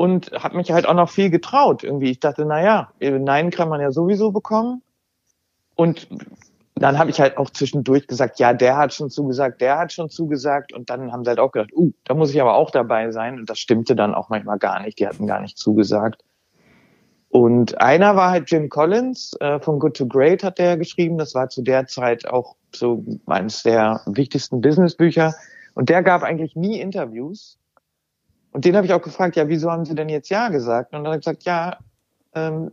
und 0.03 0.33
habe 0.33 0.57
mich 0.57 0.73
halt 0.73 0.89
auch 0.89 0.95
noch 0.95 1.11
viel 1.11 1.31
getraut 1.31 1.85
irgendwie. 1.85 2.11
Ich 2.11 2.19
dachte, 2.19 2.45
na 2.45 2.61
ja, 2.61 2.91
Nein 2.99 3.53
kann 3.53 3.69
man 3.69 3.81
ja 3.81 3.93
sowieso 3.93 4.33
bekommen. 4.33 4.83
Und 5.77 6.09
dann 6.75 6.99
habe 6.99 7.11
ich 7.11 7.21
halt 7.21 7.37
auch 7.37 7.51
zwischendurch 7.51 8.09
gesagt, 8.09 8.41
ja, 8.41 8.53
der 8.53 8.77
hat 8.77 8.93
schon 8.93 9.11
zugesagt, 9.11 9.61
der 9.61 9.79
hat 9.79 9.93
schon 9.93 10.11
zugesagt. 10.11 10.73
Und 10.73 10.91
dann 10.91 11.13
haben 11.13 11.23
sie 11.23 11.29
halt 11.29 11.39
auch 11.39 11.53
gedacht, 11.53 11.71
uh, 11.73 11.93
da 12.03 12.15
muss 12.15 12.35
ich 12.35 12.41
aber 12.41 12.55
auch 12.55 12.73
dabei 12.73 13.13
sein. 13.13 13.39
Und 13.39 13.49
das 13.49 13.61
stimmte 13.61 13.95
dann 13.95 14.13
auch 14.13 14.29
manchmal 14.29 14.59
gar 14.59 14.83
nicht. 14.83 14.99
Die 14.99 15.07
hatten 15.07 15.29
gar 15.29 15.41
nicht 15.41 15.57
zugesagt. 15.57 16.25
Und 17.29 17.81
einer 17.81 18.17
war 18.17 18.33
halt 18.33 18.51
Jim 18.51 18.71
Collins 18.71 19.37
äh, 19.39 19.61
von 19.61 19.79
Good 19.79 19.99
to 19.99 20.09
Great 20.09 20.43
hat 20.43 20.59
der 20.59 20.77
geschrieben. 20.79 21.17
Das 21.17 21.37
war 21.37 21.49
zu 21.49 21.63
der 21.63 21.87
Zeit 21.87 22.27
auch 22.27 22.57
so 22.75 23.05
eines 23.27 23.63
der 23.63 24.01
wichtigsten 24.07 24.63
Businessbücher. 24.63 25.33
Und 25.75 25.91
der 25.91 26.03
gab 26.03 26.25
eigentlich 26.25 26.57
nie 26.57 26.81
Interviews. 26.81 27.57
Und 28.53 28.65
den 28.65 28.77
habe 28.77 28.87
ich 28.87 28.93
auch 28.93 29.03
gefragt, 29.03 29.37
ja, 29.37 29.49
wieso 29.49 29.71
haben 29.71 29.85
Sie 29.85 29.95
denn 29.95 30.09
jetzt 30.09 30.29
Ja 30.29 30.49
gesagt? 30.49 30.93
Und 30.93 31.05
dann 31.05 31.13
hat 31.13 31.15
er 31.15 31.19
gesagt, 31.19 31.45
ja, 31.45 31.79
ähm, 32.35 32.71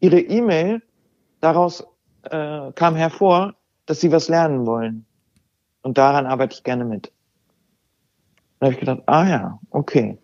Ihre 0.00 0.20
E-Mail, 0.20 0.82
daraus 1.40 1.86
äh, 2.22 2.72
kam 2.72 2.96
hervor, 2.96 3.54
dass 3.86 4.00
Sie 4.00 4.12
was 4.12 4.28
lernen 4.28 4.66
wollen. 4.66 5.06
Und 5.82 5.98
daran 5.98 6.26
arbeite 6.26 6.54
ich 6.54 6.64
gerne 6.64 6.84
mit. 6.84 7.12
Da 8.58 8.66
habe 8.66 8.74
ich 8.74 8.80
gedacht, 8.80 9.02
ah 9.06 9.26
ja, 9.26 9.58
okay. 9.70 10.18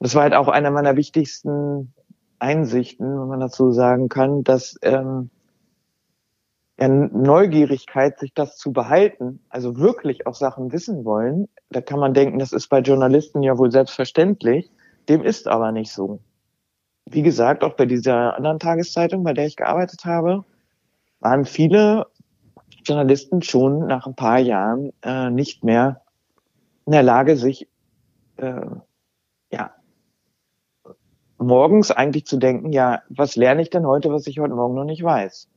Das 0.00 0.14
war 0.14 0.22
halt 0.22 0.34
auch 0.34 0.48
einer 0.48 0.70
meiner 0.70 0.96
wichtigsten 0.96 1.92
Einsichten, 2.38 3.20
wenn 3.20 3.28
man 3.28 3.40
dazu 3.40 3.72
sagen 3.72 4.08
kann, 4.08 4.44
dass 4.44 4.78
ähm, 4.82 5.30
ja, 6.78 6.88
Neugierigkeit, 6.88 8.18
sich 8.18 8.34
das 8.34 8.56
zu 8.56 8.72
behalten, 8.72 9.40
also 9.48 9.78
wirklich 9.78 10.26
auch 10.26 10.34
Sachen 10.34 10.72
wissen 10.72 11.04
wollen, 11.04 11.48
da 11.70 11.80
kann 11.80 12.00
man 12.00 12.14
denken, 12.14 12.38
das 12.38 12.52
ist 12.52 12.68
bei 12.68 12.80
Journalisten 12.80 13.42
ja 13.42 13.58
wohl 13.58 13.70
selbstverständlich. 13.70 14.70
Dem 15.08 15.22
ist 15.22 15.48
aber 15.48 15.72
nicht 15.72 15.92
so. 15.92 16.20
Wie 17.06 17.22
gesagt, 17.22 17.62
auch 17.62 17.74
bei 17.74 17.86
dieser 17.86 18.36
anderen 18.36 18.58
Tageszeitung, 18.58 19.24
bei 19.24 19.34
der 19.34 19.46
ich 19.46 19.56
gearbeitet 19.56 20.04
habe, 20.04 20.44
waren 21.20 21.44
viele 21.44 22.06
Journalisten 22.84 23.42
schon 23.42 23.86
nach 23.86 24.06
ein 24.06 24.14
paar 24.14 24.38
Jahren 24.38 24.92
äh, 25.02 25.30
nicht 25.30 25.64
mehr 25.64 26.02
in 26.86 26.92
der 26.92 27.02
Lage, 27.02 27.36
sich 27.36 27.68
äh, 28.36 28.66
ja 29.50 29.74
morgens 31.38 31.90
eigentlich 31.90 32.26
zu 32.26 32.36
denken, 32.36 32.72
ja, 32.72 33.02
was 33.08 33.36
lerne 33.36 33.62
ich 33.62 33.70
denn 33.70 33.86
heute, 33.86 34.10
was 34.10 34.26
ich 34.26 34.38
heute 34.38 34.54
Morgen 34.54 34.74
noch 34.74 34.84
nicht 34.84 35.02
weiß? 35.02 35.48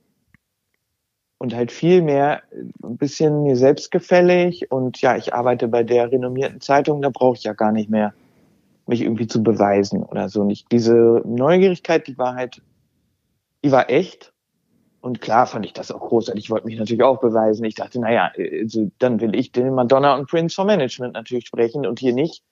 Und 1.38 1.54
halt 1.54 1.72
viel 1.72 2.02
mehr 2.02 2.42
ein 2.82 2.96
bisschen 2.96 3.44
mir 3.44 3.56
selbstgefällig 3.56 4.70
und 4.70 5.00
ja, 5.00 5.16
ich 5.16 5.32
arbeite 5.32 5.68
bei 5.68 5.84
der 5.84 6.10
renommierten 6.10 6.60
Zeitung, 6.60 7.00
da 7.00 7.10
brauche 7.10 7.36
ich 7.36 7.44
ja 7.44 7.52
gar 7.52 7.72
nicht 7.72 7.88
mehr 7.88 8.12
mich 8.86 9.02
irgendwie 9.02 9.26
zu 9.26 9.42
beweisen 9.42 10.02
oder 10.02 10.28
so 10.28 10.44
nicht. 10.44 10.72
Diese 10.72 11.22
Neugierigkeit, 11.24 12.06
die 12.06 12.18
war 12.18 12.34
halt, 12.34 12.62
die 13.62 13.70
war 13.70 13.90
echt. 13.90 14.32
Und 15.00 15.20
klar 15.20 15.46
fand 15.46 15.64
ich 15.64 15.72
das 15.74 15.92
auch 15.92 16.00
großartig. 16.00 16.44
Ich 16.44 16.50
wollte 16.50 16.66
mich 16.66 16.78
natürlich 16.78 17.04
auch 17.04 17.20
beweisen. 17.20 17.64
Ich 17.64 17.76
dachte, 17.76 18.00
naja, 18.00 18.32
also 18.36 18.90
dann 18.98 19.20
will 19.20 19.36
ich 19.36 19.52
den 19.52 19.74
Madonna 19.74 20.16
und 20.16 20.28
Prince 20.28 20.56
vom 20.56 20.66
Management 20.66 21.14
natürlich 21.14 21.46
sprechen 21.46 21.86
und 21.86 22.00
hier 22.00 22.14
nicht 22.14 22.42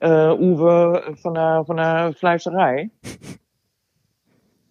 äh, 0.00 0.32
Uwe 0.32 1.14
von 1.22 1.34
der, 1.34 1.64
von 1.64 1.76
der 1.76 2.12
Fleischerei. 2.12 2.90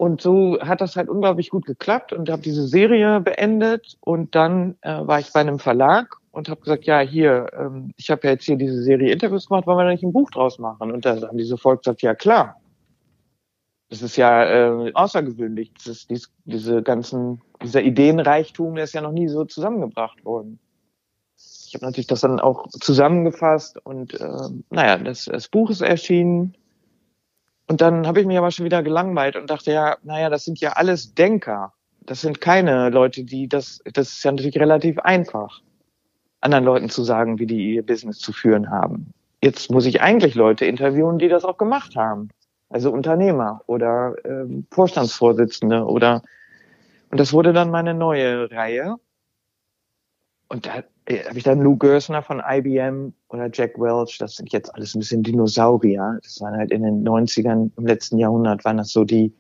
Und 0.01 0.19
so 0.19 0.59
hat 0.59 0.81
das 0.81 0.95
halt 0.95 1.09
unglaublich 1.09 1.51
gut 1.51 1.67
geklappt 1.67 2.11
und 2.11 2.27
habe 2.27 2.41
diese 2.41 2.67
Serie 2.67 3.19
beendet 3.19 3.99
und 3.99 4.33
dann 4.33 4.75
äh, 4.81 5.05
war 5.05 5.19
ich 5.19 5.31
bei 5.31 5.41
einem 5.41 5.59
Verlag 5.59 6.17
und 6.31 6.49
habe 6.49 6.59
gesagt, 6.59 6.85
ja, 6.85 7.01
hier, 7.01 7.51
ähm, 7.55 7.93
ich 7.97 8.09
habe 8.09 8.25
ja 8.25 8.31
jetzt 8.31 8.45
hier 8.45 8.55
diese 8.55 8.81
Serie 8.81 9.11
Interviews 9.11 9.47
gemacht, 9.47 9.67
wollen 9.67 9.77
wir 9.77 9.83
da 9.83 9.91
nicht 9.91 10.01
ein 10.01 10.11
Buch 10.11 10.31
draus 10.31 10.57
machen? 10.57 10.91
Und 10.91 11.05
da 11.05 11.21
haben 11.21 11.37
die 11.37 11.43
sofort 11.43 11.83
gesagt, 11.83 12.01
ja 12.01 12.15
klar. 12.15 12.59
Das 13.89 14.01
ist 14.01 14.15
ja 14.15 14.87
äh, 14.87 14.91
außergewöhnlich. 14.91 15.71
Das 15.75 15.85
ist 15.85 16.09
dies, 16.09 16.31
diese 16.45 16.81
ganzen, 16.81 17.39
dieser 17.61 17.83
Ideenreichtum, 17.83 18.73
der 18.73 18.85
ist 18.85 18.93
ja 18.93 19.01
noch 19.01 19.11
nie 19.11 19.27
so 19.27 19.45
zusammengebracht 19.45 20.25
worden. 20.25 20.57
Ich 21.37 21.75
habe 21.75 21.85
natürlich 21.85 22.07
das 22.07 22.21
dann 22.21 22.39
auch 22.39 22.65
zusammengefasst 22.69 23.77
und 23.85 24.19
äh, 24.19 24.49
naja, 24.71 24.97
das, 24.97 25.25
das 25.25 25.47
Buch 25.47 25.69
ist 25.69 25.81
erschienen 25.81 26.55
und 27.67 27.81
dann 27.81 28.07
habe 28.07 28.19
ich 28.19 28.27
mich 28.27 28.37
aber 28.37 28.51
schon 28.51 28.65
wieder 28.65 28.83
gelangweilt 28.83 29.35
und 29.35 29.49
dachte, 29.49 29.71
ja, 29.71 29.97
naja, 30.03 30.29
das 30.29 30.43
sind 30.45 30.59
ja 30.59 30.73
alles 30.73 31.13
Denker. 31.13 31.73
Das 32.01 32.21
sind 32.21 32.41
keine 32.41 32.89
Leute, 32.89 33.23
die 33.23 33.47
das, 33.47 33.79
das 33.93 34.09
ist 34.09 34.23
ja 34.23 34.31
natürlich 34.31 34.57
relativ 34.57 34.99
einfach, 34.99 35.61
anderen 36.41 36.65
Leuten 36.65 36.89
zu 36.89 37.03
sagen, 37.03 37.39
wie 37.39 37.45
die 37.45 37.75
ihr 37.75 37.85
Business 37.85 38.17
zu 38.17 38.33
führen 38.33 38.69
haben. 38.69 39.13
Jetzt 39.41 39.71
muss 39.71 39.85
ich 39.85 40.01
eigentlich 40.01 40.35
Leute 40.35 40.65
interviewen, 40.65 41.19
die 41.19 41.29
das 41.29 41.45
auch 41.45 41.57
gemacht 41.57 41.95
haben. 41.95 42.29
Also 42.69 42.91
Unternehmer 42.91 43.61
oder 43.67 44.15
ähm, 44.25 44.65
Vorstandsvorsitzende 44.71 45.85
oder 45.85 46.23
und 47.11 47.19
das 47.19 47.33
wurde 47.33 47.51
dann 47.51 47.69
meine 47.69 47.93
neue 47.93 48.49
Reihe. 48.49 48.95
Und 50.47 50.65
da 50.65 50.83
habe 51.09 51.37
ich 51.37 51.43
dann 51.43 51.61
Lou 51.61 51.75
Gersner 51.77 52.21
von 52.21 52.41
IBM 52.47 53.13
oder 53.29 53.49
Jack 53.51 53.79
Welch, 53.79 54.17
das 54.19 54.35
sind 54.35 54.51
jetzt 54.53 54.73
alles 54.75 54.95
ein 54.95 54.99
bisschen 54.99 55.23
Dinosaurier. 55.23 56.19
Das 56.23 56.39
waren 56.41 56.55
halt 56.55 56.71
in 56.71 56.83
den 56.83 57.07
90ern, 57.07 57.71
im 57.75 57.85
letzten 57.85 58.17
Jahrhundert 58.17 58.63
waren 58.65 58.77
das 58.77 58.91
so 58.91 59.03
die, 59.03 59.33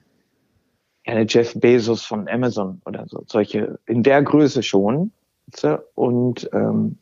ja, 1.05 1.13
der 1.13 1.25
Jeff 1.25 1.53
Bezos 1.59 2.03
von 2.03 2.27
Amazon 2.27 2.81
oder 2.85 3.05
so, 3.07 3.23
solche, 3.27 3.79
in 3.85 4.03
der 4.03 4.23
Größe 4.23 4.63
schon. 4.63 5.11
Und 5.95 6.49
ähm, 6.53 6.97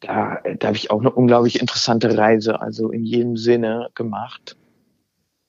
da, 0.00 0.40
da 0.58 0.68
habe 0.68 0.76
ich 0.76 0.90
auch 0.90 1.00
eine 1.00 1.10
unglaublich 1.10 1.60
interessante 1.60 2.16
Reise, 2.16 2.60
also 2.60 2.90
in 2.90 3.04
jedem 3.04 3.36
Sinne 3.36 3.90
gemacht. 3.94 4.56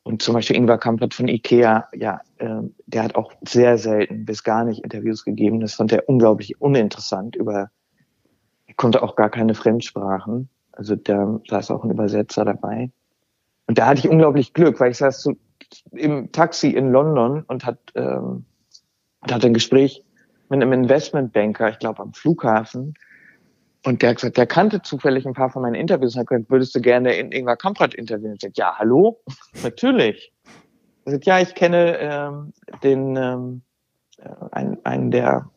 Und 0.04 0.22
zum 0.22 0.34
Beispiel 0.34 0.56
Ingvar 0.56 0.80
Kamprad 0.80 1.14
von 1.14 1.28
Ikea, 1.28 1.88
ja, 1.94 2.22
äh, 2.38 2.62
der 2.88 3.04
hat 3.04 3.16
auch 3.16 3.34
sehr 3.48 3.78
selten 3.78 4.26
bis 4.26 4.44
gar 4.44 4.64
nicht 4.64 4.84
Interviews 4.84 5.24
gegeben. 5.24 5.60
Das 5.60 5.76
fand 5.76 5.92
er 5.92 6.10
unglaublich 6.10 6.60
uninteressant. 6.60 7.36
Über, 7.36 7.70
er 8.66 8.74
konnte 8.76 9.04
auch 9.04 9.16
gar 9.16 9.30
keine 9.30 9.54
Fremdsprachen. 9.54 10.50
Also 10.72 10.96
da 10.96 11.40
saß 11.48 11.72
auch 11.72 11.84
ein 11.84 11.92
Übersetzer 11.92 12.46
dabei. 12.46 12.92
Und 13.68 13.78
da 13.78 13.86
hatte 13.88 14.00
ich 14.00 14.10
unglaublich 14.10 14.54
Glück, 14.54 14.80
weil 14.80 14.92
ich 14.92 14.98
saß 14.98 15.22
so 15.22 15.34
im 15.92 16.32
Taxi 16.32 16.70
in 16.70 16.92
London 16.92 17.44
und 17.44 17.66
hat, 17.66 17.78
ähm, 17.96 18.46
und 19.22 19.34
hatte 19.34 19.48
ein 19.48 19.54
Gespräch 19.54 20.04
mit 20.50 20.62
einem 20.62 20.74
Investmentbanker, 20.74 21.70
ich 21.70 21.80
glaube 21.80 22.02
am 22.02 22.14
Flughafen. 22.14 22.96
Und 23.84 24.02
der 24.02 24.10
hat 24.10 24.18
gesagt, 24.18 24.38
der 24.38 24.46
kannte 24.46 24.82
zufällig 24.82 25.26
ein 25.26 25.34
paar 25.34 25.50
von 25.50 25.64
meinen 25.64 25.76
Interviews 25.76 26.16
und 26.16 26.22
hat 26.22 26.28
gesagt, 26.28 26.52
würdest 26.52 26.76
du 26.76 26.82
gerne 26.82 27.16
in 27.16 27.32
Ingvar 27.32 27.58
Kamprad 27.58 27.96
interviewen? 27.96 28.36
Ich 28.36 28.42
sagte, 28.42 28.60
ja, 28.62 28.78
hallo? 28.78 29.22
Natürlich. 29.64 30.32
Er 31.06 31.14
sagt, 31.14 31.26
ja, 31.26 31.40
ich 31.40 31.56
kenne 31.56 31.98
ähm, 31.98 32.54
den 32.84 33.16
ähm, 33.16 33.62
äh, 34.18 34.30
einen, 34.52 34.78
einen 34.86 35.10
der 35.10 35.50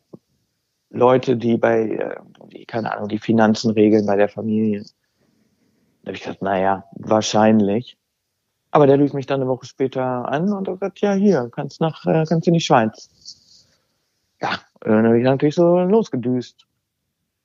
Leute, 0.91 1.37
die 1.37 1.59
bei, 1.59 1.83
äh, 1.83 2.17
die, 2.53 2.65
keine 2.65 2.93
Ahnung, 2.93 3.09
die 3.09 3.19
Finanzen 3.19 3.73
regeln 3.73 4.07
bei 4.07 4.17
der 4.17 4.29
Familie. 4.29 4.85
Da 6.03 6.09
habe 6.09 6.17
ich 6.17 6.23
gesagt, 6.23 6.41
naja, 6.41 6.85
wahrscheinlich. 6.93 7.99
Aber 8.71 8.87
der 8.87 8.99
rief 8.99 9.13
mich 9.13 9.27
dann 9.27 9.41
eine 9.41 9.51
Woche 9.51 9.67
später 9.67 10.03
an 10.03 10.53
und 10.53 10.67
hat 10.67 10.81
gesagt, 10.81 11.01
ja, 11.01 11.13
hier, 11.13 11.51
kannst 11.53 11.81
nach, 11.81 12.07
äh, 12.07 12.25
kannst 12.27 12.49
in 12.49 12.55
die 12.55 12.61
Schweiz. 12.61 13.67
Ja, 14.41 14.59
dann 14.81 15.07
habe 15.07 15.19
ich 15.19 15.25
natürlich 15.25 15.55
so 15.55 15.79
losgedüst. 15.81 16.67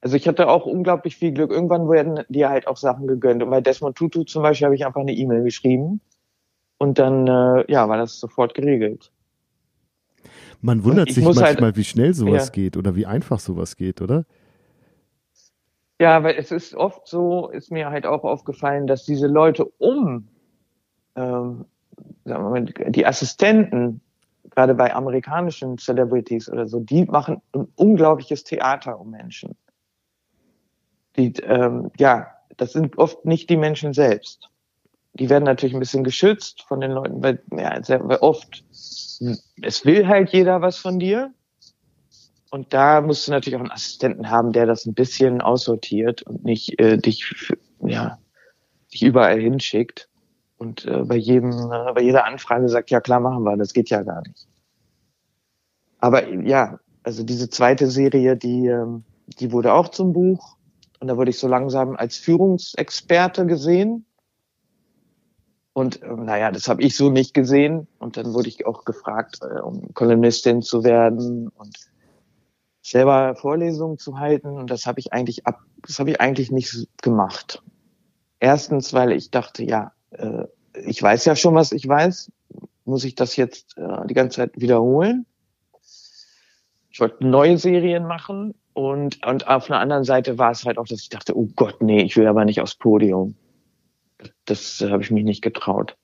Also 0.01 0.15
ich 0.15 0.27
hatte 0.27 0.47
auch 0.47 0.65
unglaublich 0.65 1.17
viel 1.17 1.33
Glück. 1.33 1.51
Irgendwann 1.51 1.89
werden 1.89 2.23
dir 2.29 2.49
halt 2.49 2.67
auch 2.67 2.77
Sachen 2.77 3.07
gegönnt. 3.07 3.43
Und 3.43 3.49
bei 3.49 3.61
Desmond 3.61 3.97
Tutu 3.97 4.23
zum 4.23 4.43
Beispiel 4.43 4.65
habe 4.65 4.75
ich 4.75 4.85
einfach 4.85 5.01
eine 5.01 5.13
E-Mail 5.13 5.43
geschrieben. 5.43 6.01
Und 6.77 6.99
dann, 6.99 7.27
äh, 7.27 7.69
ja, 7.71 7.89
war 7.89 7.97
das 7.97 8.19
sofort 8.19 8.53
geregelt. 8.53 9.11
Man 10.61 10.83
wundert 10.83 11.11
sich 11.11 11.25
halt 11.25 11.35
manchmal, 11.35 11.63
halt, 11.63 11.77
wie 11.77 11.83
schnell 11.83 12.13
sowas 12.13 12.47
ja. 12.47 12.51
geht 12.51 12.77
oder 12.77 12.95
wie 12.95 13.05
einfach 13.05 13.39
sowas 13.39 13.75
geht, 13.75 14.01
oder? 14.01 14.25
Ja, 16.01 16.23
weil 16.23 16.35
es 16.35 16.51
ist 16.51 16.75
oft 16.75 17.07
so, 17.07 17.49
ist 17.49 17.71
mir 17.71 17.89
halt 17.89 18.05
auch 18.05 18.23
aufgefallen, 18.23 18.87
dass 18.87 19.03
diese 19.03 19.27
Leute 19.27 19.65
um 19.65 20.29
ähm, 21.15 21.65
sagen 22.25 22.43
wir 22.43 22.49
mal, 22.49 22.91
die 22.91 23.05
Assistenten 23.05 24.01
gerade 24.51 24.73
bei 24.73 24.93
amerikanischen 24.93 25.77
Celebrities 25.77 26.49
oder 26.49 26.67
so, 26.67 26.79
die 26.79 27.05
machen 27.05 27.41
ein 27.53 27.67
unglaubliches 27.75 28.43
Theater 28.43 28.99
um 28.99 29.11
Menschen. 29.11 29.55
Die, 31.17 31.33
ähm, 31.43 31.91
ja, 31.97 32.27
das 32.57 32.73
sind 32.73 32.97
oft 32.97 33.25
nicht 33.25 33.49
die 33.49 33.57
Menschen 33.57 33.93
selbst. 33.93 34.49
Die 35.13 35.29
werden 35.29 35.43
natürlich 35.43 35.73
ein 35.73 35.79
bisschen 35.79 36.03
geschützt 36.03 36.63
von 36.67 36.81
den 36.81 36.91
Leuten, 36.91 37.23
weil, 37.23 37.41
ja, 37.51 37.81
sehr, 37.83 38.07
weil 38.07 38.17
oft, 38.17 38.63
es 38.71 39.85
will 39.85 40.07
halt 40.07 40.29
jeder 40.29 40.61
was 40.61 40.77
von 40.77 40.99
dir. 40.99 41.33
Und 42.51 42.73
da 42.73 43.01
musst 43.01 43.27
du 43.27 43.31
natürlich 43.31 43.55
auch 43.55 43.61
einen 43.61 43.71
Assistenten 43.71 44.29
haben, 44.29 44.53
der 44.53 44.65
das 44.65 44.85
ein 44.85 44.93
bisschen 44.93 45.41
aussortiert 45.41 46.23
und 46.23 46.43
nicht 46.43 46.79
äh, 46.79 46.97
dich, 46.97 47.51
ja, 47.81 48.17
dich 48.91 49.03
überall 49.03 49.39
hinschickt 49.39 50.09
und 50.57 50.85
äh, 50.85 51.03
bei 51.05 51.15
jedem, 51.15 51.51
äh, 51.51 51.93
bei 51.93 52.01
jeder 52.01 52.25
Anfrage 52.25 52.67
sagt, 52.69 52.91
ja 52.91 52.99
klar, 53.01 53.19
machen 53.19 53.43
wir, 53.43 53.55
das 53.55 53.73
geht 53.73 53.89
ja 53.89 54.03
gar 54.03 54.21
nicht. 54.27 54.47
Aber 55.99 56.27
ja, 56.27 56.79
also 57.03 57.23
diese 57.23 57.49
zweite 57.49 57.87
Serie, 57.87 58.35
die, 58.35 58.67
ähm, 58.67 59.03
die 59.27 59.51
wurde 59.51 59.73
auch 59.73 59.89
zum 59.89 60.13
Buch 60.13 60.57
und 60.99 61.07
da 61.07 61.17
wurde 61.17 61.29
ich 61.31 61.39
so 61.39 61.47
langsam 61.47 61.95
als 61.95 62.17
Führungsexperte 62.17 63.45
gesehen. 63.45 64.05
Und 65.71 66.03
ähm, 66.03 66.25
naja, 66.25 66.51
das 66.51 66.67
habe 66.67 66.81
ich 66.81 66.97
so 66.97 67.09
nicht 67.09 67.33
gesehen. 67.33 67.87
Und 67.99 68.17
dann 68.17 68.33
wurde 68.33 68.49
ich 68.49 68.65
auch 68.65 68.83
gefragt, 68.83 69.39
äh, 69.41 69.59
um 69.59 69.93
Kolumnistin 69.93 70.61
zu 70.61 70.83
werden 70.83 71.47
und 71.49 71.77
selber 72.81 73.35
Vorlesungen 73.35 73.97
zu 73.97 74.19
halten. 74.19 74.57
Und 74.57 74.69
das 74.69 74.85
habe 74.85 74.99
ich 74.99 75.13
eigentlich 75.13 75.47
ab, 75.47 75.61
das 75.83 75.99
habe 75.99 76.11
ich 76.11 76.19
eigentlich 76.19 76.51
nicht 76.51 76.87
gemacht. 77.01 77.63
Erstens, 78.39 78.93
weil 78.93 79.13
ich 79.13 79.31
dachte, 79.31 79.63
ja, 79.63 79.93
äh, 80.11 80.45
ich 80.85 81.01
weiß 81.01 81.25
ja 81.25 81.35
schon, 81.35 81.55
was 81.55 81.71
ich 81.71 81.87
weiß. 81.87 82.31
Muss 82.83 83.05
ich 83.05 83.15
das 83.15 83.37
jetzt 83.37 83.77
äh, 83.77 84.07
die 84.07 84.13
ganze 84.13 84.37
Zeit 84.37 84.59
wiederholen? 84.59 85.25
Ich 86.89 86.99
wollte 86.99 87.25
neue 87.25 87.57
Serien 87.57 88.05
machen 88.05 88.55
und, 88.73 89.25
und 89.25 89.47
auf 89.47 89.69
einer 89.69 89.79
anderen 89.79 90.03
Seite 90.03 90.37
war 90.37 90.51
es 90.51 90.65
halt 90.65 90.77
auch, 90.77 90.87
dass 90.87 91.01
ich 91.01 91.09
dachte, 91.09 91.37
oh 91.37 91.49
Gott, 91.55 91.81
nee, 91.81 92.01
ich 92.03 92.15
will 92.17 92.27
aber 92.27 92.45
nicht 92.45 92.61
aufs 92.61 92.75
Podium. 92.75 93.35
Das 94.45 94.81
äh, 94.81 94.89
habe 94.89 95.03
ich 95.03 95.11
mich 95.11 95.23
nicht 95.23 95.41
getraut. 95.41 95.97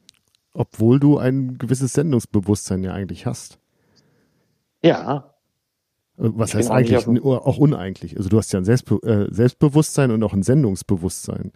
Obwohl 0.53 0.99
du 0.99 1.17
ein 1.17 1.57
gewisses 1.57 1.93
Sendungsbewusstsein 1.93 2.83
ja 2.83 2.93
eigentlich 2.93 3.25
hast. 3.25 3.59
Ja. 4.81 5.35
Äh, 6.17 6.29
was 6.35 6.49
ich 6.49 6.55
heißt 6.55 6.71
eigentlich? 6.71 6.97
Auch, 7.25 7.45
auch, 7.45 7.57
uneigentlich. 7.57 8.17
Also 8.17 8.29
du 8.29 8.37
hast 8.37 8.53
ja 8.53 8.59
ein 8.59 8.65
Selbstbe 8.65 8.95
äh, 9.03 9.33
Selbstbewusstsein 9.33 10.11
und 10.11 10.23
auch 10.23 10.33
ein 10.33 10.43
Sendungsbewusstsein. 10.43 11.51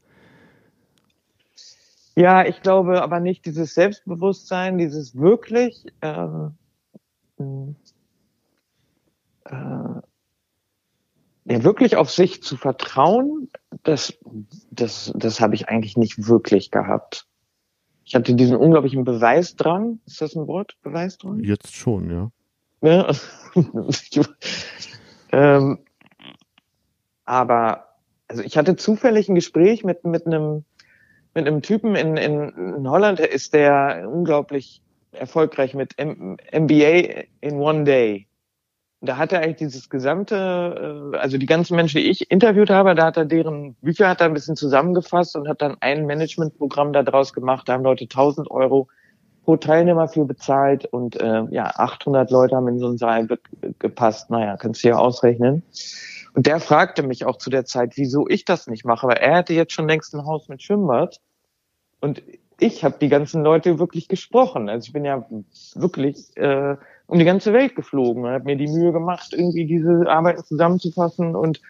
Ja, 2.16 2.45
ich 2.45 2.62
glaube 2.62 3.01
aber 3.01 3.22
nicht 3.22 3.45
dieses 3.45 3.74
Selbstbewusstsein, 3.74 4.78
dieses 4.78 5.16
wirklich 5.16 5.86
ähm, 6.01 6.55
äh, 9.45 10.01
ja, 11.46 11.64
wirklich 11.64 11.96
auf 11.96 12.12
sich 12.12 12.44
zu 12.44 12.58
vertrauen, 12.58 13.50
das, 13.84 14.18
das, 14.72 15.12
das 15.16 15.40
habe 15.40 15.56
ich 15.56 15.70
eigentlich 15.70 15.98
nicht 15.98 16.28
wirklich 16.28 16.72
gehabt. 16.72 17.26
Ich 18.06 18.16
hatte 18.16 18.34
diesen 18.34 18.58
unglaublichen 18.58 19.04
Beweisdrang. 19.04 20.00
Ist 20.06 20.22
das 20.22 20.36
ein 20.36 20.48
Wort? 20.48 20.78
Beweisdrang? 20.82 21.44
Jetzt 21.44 21.76
schon, 21.76 22.10
ja. 22.10 22.32
ja. 22.82 23.12
ähm, 25.32 25.80
aber 27.26 27.86
also 28.28 28.44
ich 28.44 28.58
hatte 28.58 28.76
zufällig 28.76 29.30
ein 29.30 29.36
Gespräch 29.36 29.84
mit 29.84 30.06
mit 30.06 30.26
einem 30.26 30.64
mit 31.36 31.48
einem 31.48 31.62
Typen 31.62 31.96
in, 31.96 32.18
in, 32.18 32.50
in 32.50 32.90
Holland, 32.90 33.20
der 33.20 33.32
ist 33.32 33.54
der 33.54 34.10
unglaublich 34.12 34.82
erfolgreich 35.12 35.74
mit 35.74 35.98
M 35.98 36.38
MBA 36.52 37.26
in 37.42 37.56
One 37.56 37.84
Day. 37.84 38.28
Da 39.02 39.18
hat 39.18 39.32
er 39.32 39.41
eigentlich 39.41 39.58
dieses 39.58 39.89
gesamte, 39.89 41.12
äh, 41.14 41.18
also 41.18 41.38
die 41.38 41.45
ganzen 41.45 41.76
Menschen, 41.76 42.00
die 42.00 42.10
ich 42.10 42.30
interviewt 42.30 42.70
habe, 42.70 42.95
da 42.95 43.06
hat 43.06 43.18
er 43.18 43.26
deren 43.26 43.76
Bücher 43.76 44.10
hat 44.10 44.22
er 44.22 44.28
ein 44.28 44.34
bisschen 44.34 44.56
zusammengefasst 44.56 45.36
und 45.36 45.47
hat 45.47 45.62
dann 45.62 45.78
ein 45.80 46.06
Managementprogramm 46.06 46.91
daraus 46.91 47.34
gemacht. 47.34 47.70
Da 47.70 47.74
haben 47.74 47.84
Leute 47.84 48.06
1000 48.06 48.52
Euro 48.52 48.89
pro 49.45 49.56
Teilnehmer 49.56 50.08
für 50.10 50.26
bezahlt 50.26 50.86
und 50.86 51.20
äh, 51.20 51.43
ja 51.50 51.68
800 51.76 52.30
Leute 52.30 52.56
haben 52.56 52.68
in 52.68 52.80
so 52.80 52.88
einen 52.88 52.97
Saal 52.97 53.28
gepasst. 53.80 54.30
Naja, 54.30 54.58
kannst 54.58 54.84
du 54.84 54.89
ja 54.89 54.97
ausrechnen. 54.97 55.64
Und 56.34 56.45
der 56.45 56.60
fragte 56.60 57.02
mich 57.02 57.26
auch 57.26 57.38
zu 57.38 57.50
der 57.50 57.66
Zeit, 57.66 57.93
wieso 57.95 58.28
ich 58.28 58.45
das 58.45 58.68
nicht 58.68 58.86
mache, 58.86 59.08
weil 59.08 59.18
er 59.18 59.38
hätte 59.38 59.54
jetzt 59.54 59.74
schon 59.74 59.88
längst 59.88 60.14
ein 60.14 60.26
Haus 60.26 60.47
mit 60.50 60.62
Schwimmbad. 60.62 61.20
Und 62.02 62.22
ich 62.60 62.84
habe 62.84 62.97
die 63.00 63.10
ganzen 63.10 63.43
Leute 63.43 63.80
wirklich 63.80 64.08
gesprochen. 64.08 64.70
Also 64.70 64.88
ich 64.88 64.93
bin 64.93 65.06
ja 65.06 65.26
wirklich 65.76 66.36
äh, 66.38 66.76
um 67.10 67.20
die 67.20 67.26
ganze 67.26 67.53
Welt 67.53 67.76
geflogen 67.76 68.24
und 68.24 68.32
habe 68.32 68.45
mir 68.45 68.55
die 68.55 68.68
Mühe 68.68 68.91
gemacht, 68.91 69.34
irgendwie 69.34 69.66
diese 69.66 70.05
Arbeiten 70.07 70.43
zusammenzufassen. 70.43 71.36
Und 71.36 71.62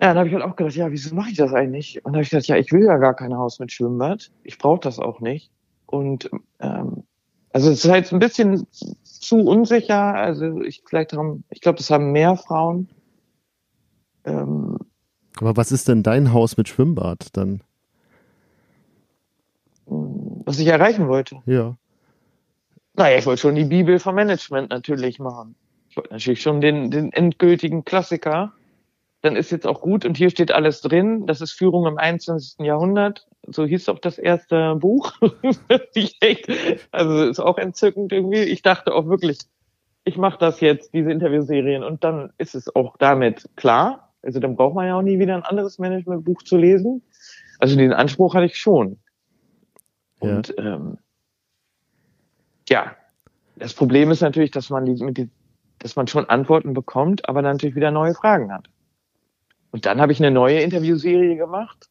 ja, 0.00 0.08
dann 0.08 0.18
habe 0.18 0.28
ich 0.28 0.34
halt 0.34 0.44
auch 0.44 0.56
gedacht, 0.56 0.74
ja, 0.74 0.90
wieso 0.90 1.14
mache 1.14 1.30
ich 1.30 1.36
das 1.36 1.52
eigentlich? 1.52 1.98
Und 1.98 2.06
dann 2.06 2.14
habe 2.14 2.22
ich 2.22 2.30
gedacht, 2.30 2.48
ja, 2.48 2.56
ich 2.56 2.72
will 2.72 2.84
ja 2.84 2.96
gar 2.96 3.14
kein 3.14 3.36
Haus 3.36 3.60
mit 3.60 3.70
Schwimmbad. 3.70 4.32
Ich 4.42 4.58
brauche 4.58 4.80
das 4.80 4.98
auch 4.98 5.20
nicht. 5.20 5.52
Und 5.86 6.30
ähm, 6.58 7.04
also 7.52 7.70
es 7.70 7.84
ist 7.84 7.90
halt 7.90 8.12
ein 8.12 8.18
bisschen 8.18 8.66
zu 9.02 9.36
unsicher. 9.36 10.14
Also 10.14 10.62
ich 10.62 10.82
vielleicht 10.86 11.12
haben, 11.12 11.44
ich 11.50 11.60
glaube, 11.60 11.78
das 11.78 11.90
haben 11.90 12.12
mehr 12.12 12.36
Frauen 12.36 12.88
ähm, 14.24 14.78
Aber 15.38 15.56
was 15.56 15.72
ist 15.72 15.88
denn 15.88 16.02
dein 16.02 16.32
Haus 16.32 16.56
mit 16.56 16.68
Schwimmbad 16.68 17.36
dann? 17.36 17.62
Was 19.86 20.58
ich 20.58 20.66
erreichen 20.66 21.08
wollte. 21.08 21.42
Ja. 21.46 21.76
Naja, 22.94 23.18
ich 23.18 23.26
wollte 23.26 23.40
schon 23.40 23.54
die 23.54 23.64
Bibel 23.64 23.98
vom 23.98 24.14
Management 24.14 24.70
natürlich 24.70 25.18
machen. 25.18 25.54
Ich 25.88 25.96
wollte 25.96 26.12
natürlich 26.12 26.42
schon 26.42 26.60
den, 26.60 26.90
den 26.90 27.12
endgültigen 27.12 27.84
Klassiker. 27.84 28.52
Dann 29.22 29.36
ist 29.36 29.50
jetzt 29.50 29.66
auch 29.66 29.80
gut 29.80 30.04
und 30.04 30.16
hier 30.16 30.30
steht 30.30 30.52
alles 30.52 30.80
drin. 30.80 31.26
Das 31.26 31.40
ist 31.40 31.52
Führung 31.52 31.86
im 31.86 31.96
21. 31.96 32.66
Jahrhundert. 32.66 33.26
So 33.46 33.64
hieß 33.64 33.88
auch 33.88 33.98
das 33.98 34.18
erste 34.18 34.74
Buch. 34.76 35.12
also 36.90 37.24
ist 37.24 37.40
auch 37.40 37.58
entzückend 37.58 38.12
irgendwie. 38.12 38.42
Ich 38.42 38.62
dachte 38.62 38.94
auch 38.94 39.06
wirklich, 39.06 39.38
ich 40.04 40.16
mache 40.16 40.38
das 40.38 40.60
jetzt, 40.60 40.92
diese 40.92 41.12
Interviewserien, 41.12 41.84
und 41.84 42.02
dann 42.04 42.32
ist 42.38 42.54
es 42.54 42.74
auch 42.74 42.96
damit 42.96 43.48
klar. 43.56 44.12
Also 44.22 44.40
dann 44.40 44.56
braucht 44.56 44.74
man 44.74 44.86
ja 44.86 44.96
auch 44.96 45.02
nie 45.02 45.18
wieder 45.18 45.36
ein 45.36 45.44
anderes 45.44 45.78
Managementbuch 45.78 46.42
zu 46.42 46.56
lesen. 46.56 47.02
Also 47.58 47.76
den 47.76 47.92
Anspruch 47.92 48.34
hatte 48.34 48.46
ich 48.46 48.56
schon. 48.56 48.98
Ja. 50.20 50.36
Und 50.36 50.54
ähm, 50.58 50.98
ja, 52.68 52.96
das 53.56 53.74
Problem 53.74 54.10
ist 54.10 54.20
natürlich, 54.20 54.50
dass 54.50 54.70
man 54.70 54.84
die, 54.84 55.02
mit 55.02 55.18
die, 55.18 55.28
dass 55.78 55.96
man 55.96 56.06
schon 56.06 56.28
Antworten 56.28 56.74
bekommt, 56.74 57.28
aber 57.28 57.42
dann 57.42 57.52
natürlich 57.52 57.76
wieder 57.76 57.90
neue 57.90 58.14
Fragen 58.14 58.52
hat. 58.52 58.68
Und 59.70 59.86
dann 59.86 60.00
habe 60.00 60.12
ich 60.12 60.20
eine 60.20 60.30
neue 60.30 60.60
Interviewserie 60.60 61.36
gemacht 61.36 61.88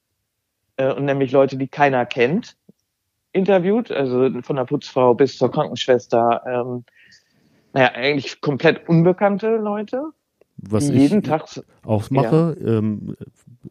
äh, 0.77 0.93
und 0.93 1.05
nämlich 1.05 1.31
Leute, 1.31 1.57
die 1.57 1.67
keiner 1.67 2.05
kennt, 2.05 2.55
interviewt, 3.31 3.91
also 3.91 4.41
von 4.41 4.55
der 4.55 4.65
Putzfrau 4.65 5.13
bis 5.13 5.37
zur 5.37 5.51
Krankenschwester. 5.51 6.41
Ähm, 6.45 6.83
naja, 7.73 7.91
eigentlich 7.93 8.41
komplett 8.41 8.87
unbekannte 8.87 9.55
Leute 9.55 10.11
was 10.61 10.89
ich 10.89 10.95
jeden 10.95 11.23
Tag 11.23 11.45
auch 11.85 12.09
mache. 12.09 12.57
Ja, 12.59 12.67
ähm, 12.67 13.15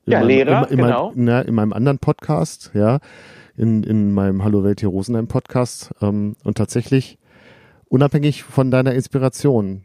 ja 0.06 0.18
meinem, 0.18 0.28
Lehrer, 0.28 0.70
in, 0.70 0.78
in 0.78 0.84
genau. 0.84 1.12
Mein, 1.14 1.24
na, 1.24 1.40
in 1.42 1.54
meinem 1.54 1.72
anderen 1.72 1.98
Podcast, 1.98 2.72
ja, 2.74 2.98
in, 3.56 3.82
in 3.82 4.12
meinem 4.12 4.44
Hallo 4.44 4.64
Welt 4.64 4.80
hier 4.80 4.88
Rosenheim 4.88 5.28
Podcast 5.28 5.92
ähm, 6.00 6.36
und 6.44 6.56
tatsächlich 6.58 7.18
unabhängig 7.88 8.42
von 8.42 8.70
deiner 8.70 8.94
Inspiration. 8.94 9.84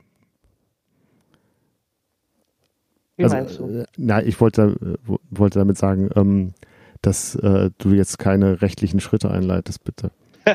Wie 3.17 3.23
also, 3.23 3.35
meinst 3.35 3.59
du? 3.59 3.67
Äh, 3.67 3.85
na, 3.97 4.23
ich 4.23 4.39
wollte, 4.41 4.97
äh, 5.07 5.17
wollte 5.29 5.59
damit 5.59 5.77
sagen, 5.77 6.09
ähm, 6.15 6.53
dass 7.01 7.35
äh, 7.35 7.71
du 7.77 7.89
jetzt 7.89 8.19
keine 8.19 8.61
rechtlichen 8.61 8.99
Schritte 8.99 9.31
einleitest, 9.31 9.83
bitte. 9.83 10.11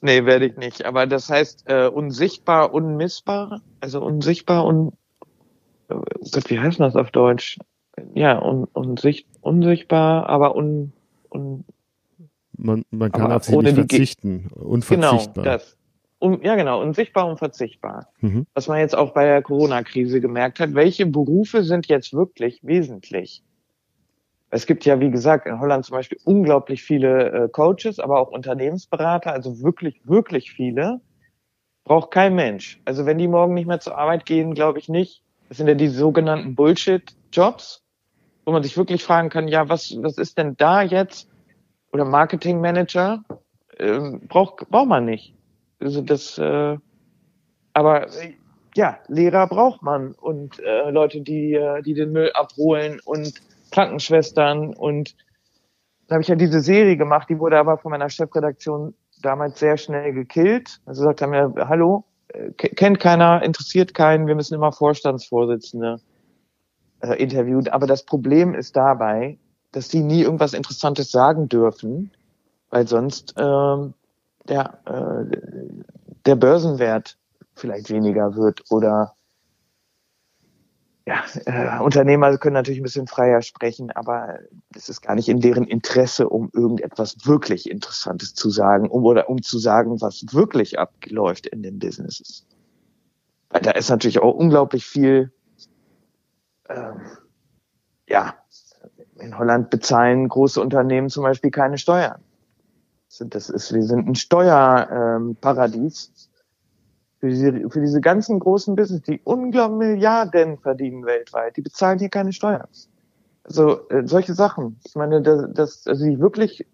Nee, 0.00 0.24
werde 0.26 0.46
ich 0.46 0.56
nicht. 0.56 0.84
Aber 0.84 1.06
das 1.06 1.28
heißt 1.28 1.64
äh, 1.66 1.88
unsichtbar, 1.88 2.72
unmissbar, 2.72 3.62
also 3.80 4.00
unsichtbar 4.00 4.64
und 4.64 4.94
äh, 5.88 5.94
Gott, 6.32 6.50
wie 6.50 6.58
heißt 6.58 6.78
das 6.80 6.94
auf 6.94 7.10
Deutsch? 7.10 7.58
Ja, 8.14 8.40
un, 8.40 8.64
unsicht, 8.72 9.26
unsichtbar, 9.48 10.28
aber 10.28 10.54
un, 10.54 10.92
un 11.30 11.64
man, 12.56 12.84
man 12.90 13.12
kann 13.12 13.32
auf 13.32 13.44
sie 13.44 13.56
nicht 13.56 13.74
verzichten. 13.74 14.48
Unverzichtbar. 14.54 15.44
Genau, 15.44 15.56
das. 15.56 15.76
Um, 16.20 16.42
ja, 16.42 16.56
genau, 16.56 16.82
unsichtbar, 16.82 17.28
unverzichtbar. 17.28 18.08
Mhm. 18.20 18.46
Was 18.54 18.66
man 18.66 18.80
jetzt 18.80 18.96
auch 18.96 19.12
bei 19.12 19.24
der 19.24 19.40
Corona-Krise 19.40 20.20
gemerkt 20.20 20.58
hat, 20.58 20.74
welche 20.74 21.06
Berufe 21.06 21.62
sind 21.62 21.86
jetzt 21.86 22.12
wirklich 22.12 22.60
wesentlich? 22.64 23.44
Es 24.50 24.66
gibt 24.66 24.84
ja, 24.84 24.98
wie 24.98 25.10
gesagt, 25.10 25.46
in 25.46 25.60
Holland 25.60 25.84
zum 25.84 25.96
Beispiel 25.96 26.18
unglaublich 26.24 26.82
viele 26.82 27.30
äh, 27.30 27.48
Coaches, 27.48 28.00
aber 28.00 28.18
auch 28.18 28.30
Unternehmensberater, 28.30 29.32
also 29.32 29.62
wirklich, 29.62 30.00
wirklich 30.04 30.50
viele. 30.50 31.00
Braucht 31.84 32.10
kein 32.10 32.34
Mensch. 32.34 32.80
Also 32.84 33.06
wenn 33.06 33.18
die 33.18 33.28
morgen 33.28 33.54
nicht 33.54 33.66
mehr 33.66 33.80
zur 33.80 33.96
Arbeit 33.96 34.26
gehen, 34.26 34.54
glaube 34.54 34.78
ich 34.78 34.88
nicht. 34.88 35.22
Das 35.48 35.58
sind 35.58 35.68
ja 35.68 35.74
die 35.74 35.88
sogenannten 35.88 36.54
Bullshit-Jobs, 36.54 37.84
wo 38.48 38.52
man 38.52 38.62
sich 38.62 38.78
wirklich 38.78 39.04
fragen 39.04 39.28
kann, 39.28 39.46
ja, 39.46 39.68
was, 39.68 39.94
was 40.00 40.16
ist 40.16 40.38
denn 40.38 40.56
da 40.56 40.80
jetzt? 40.80 41.28
Oder 41.92 42.06
Marketing-Manager? 42.06 43.22
Ähm, 43.78 44.22
braucht, 44.26 44.66
braucht 44.70 44.88
man 44.88 45.04
nicht. 45.04 45.34
Also 45.80 46.00
das, 46.00 46.38
äh, 46.38 46.78
aber 47.74 48.06
äh, 48.06 48.36
ja, 48.74 49.00
Lehrer 49.08 49.48
braucht 49.48 49.82
man 49.82 50.12
und 50.12 50.60
äh, 50.60 50.88
Leute, 50.88 51.20
die, 51.20 51.52
äh, 51.52 51.82
die 51.82 51.92
den 51.92 52.10
Müll 52.10 52.32
abholen 52.32 53.00
und 53.04 53.34
Krankenschwestern 53.70 54.72
und 54.72 55.14
da 56.06 56.14
habe 56.14 56.22
ich 56.22 56.28
ja 56.28 56.34
diese 56.34 56.60
Serie 56.60 56.96
gemacht, 56.96 57.28
die 57.28 57.38
wurde 57.38 57.58
aber 57.58 57.76
von 57.76 57.90
meiner 57.90 58.08
Chefredaktion 58.08 58.94
damals 59.20 59.58
sehr 59.58 59.76
schnell 59.76 60.14
gekillt. 60.14 60.80
Also 60.86 61.02
sagt 61.02 61.20
er 61.20 61.26
mir, 61.26 61.52
hallo, 61.68 62.04
äh, 62.28 62.50
kennt 62.52 62.98
keiner, 62.98 63.42
interessiert 63.42 63.92
keinen, 63.92 64.26
wir 64.26 64.34
müssen 64.34 64.54
immer 64.54 64.72
Vorstandsvorsitzende 64.72 66.00
äh, 67.00 67.14
interviewen. 67.14 67.68
Aber 67.68 67.86
das 67.86 68.04
Problem 68.04 68.54
ist 68.54 68.76
dabei, 68.76 69.38
dass 69.72 69.88
die 69.88 70.02
nie 70.02 70.22
irgendwas 70.22 70.54
Interessantes 70.54 71.10
sagen 71.10 71.48
dürfen, 71.48 72.10
weil 72.70 72.86
sonst 72.88 73.34
ähm, 73.36 73.94
der, 74.48 74.78
äh, 74.86 75.36
der 76.26 76.36
Börsenwert 76.36 77.18
vielleicht 77.54 77.90
weniger 77.90 78.36
wird 78.36 78.62
oder 78.70 79.14
ja, 81.08 81.24
äh, 81.46 81.82
Unternehmer 81.82 82.36
können 82.36 82.52
natürlich 82.52 82.80
ein 82.80 82.82
bisschen 82.82 83.06
freier 83.06 83.40
sprechen, 83.40 83.90
aber 83.92 84.40
es 84.76 84.90
ist 84.90 85.00
gar 85.00 85.14
nicht 85.14 85.30
in 85.30 85.40
deren 85.40 85.64
Interesse, 85.64 86.28
um 86.28 86.50
irgendetwas 86.52 87.16
wirklich 87.24 87.70
Interessantes 87.70 88.34
zu 88.34 88.50
sagen, 88.50 88.90
um 88.90 89.04
oder 89.04 89.30
um 89.30 89.40
zu 89.40 89.58
sagen, 89.58 90.02
was 90.02 90.22
wirklich 90.32 90.78
abläuft 90.78 91.46
in 91.46 91.62
den 91.62 91.78
Businesses. 91.78 92.46
Weil 93.48 93.62
da 93.62 93.70
ist 93.70 93.88
natürlich 93.88 94.18
auch 94.18 94.34
unglaublich 94.34 94.84
viel, 94.84 95.32
ähm, 96.68 97.00
ja, 98.08 98.34
in 99.16 99.36
Holland 99.36 99.70
bezahlen 99.70 100.28
große 100.28 100.60
Unternehmen 100.60 101.08
zum 101.08 101.24
Beispiel 101.24 101.50
keine 101.50 101.78
Steuern. 101.78 102.22
Das 103.20 103.50
ist, 103.50 103.72
wir 103.72 103.82
sind 103.82 104.06
ein 104.06 104.14
Steuerparadies. 104.14 106.08
Ähm, 106.08 106.28
für 107.20 107.28
diese, 107.28 107.70
für 107.70 107.80
diese 107.80 108.00
ganzen 108.00 108.38
großen 108.38 108.76
Business, 108.76 109.02
die 109.02 109.20
unglaublich 109.24 109.88
Milliarden 109.88 110.56
verdienen 110.58 111.04
weltweit, 111.04 111.56
die 111.56 111.62
bezahlen 111.62 111.98
hier 111.98 112.10
keine 112.10 112.32
Steuern. 112.32 112.68
Also 113.42 113.88
äh, 113.88 114.06
solche 114.06 114.34
Sachen. 114.34 114.78
Ich 114.86 114.94
meine, 114.94 115.20
das, 115.20 115.46
das 115.52 115.86
also 115.88 116.04
wirklich 116.20 116.64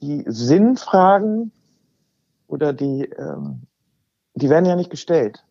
die 0.00 0.22
Sinnfragen 0.28 1.50
oder 2.46 2.72
die 2.72 3.06
ähm, 3.06 3.66
die 4.34 4.50
werden 4.50 4.66
ja 4.66 4.76
nicht 4.76 4.90
gestellt. 4.90 5.44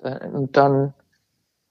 Äh, 0.00 0.28
und 0.28 0.56
dann 0.56 0.94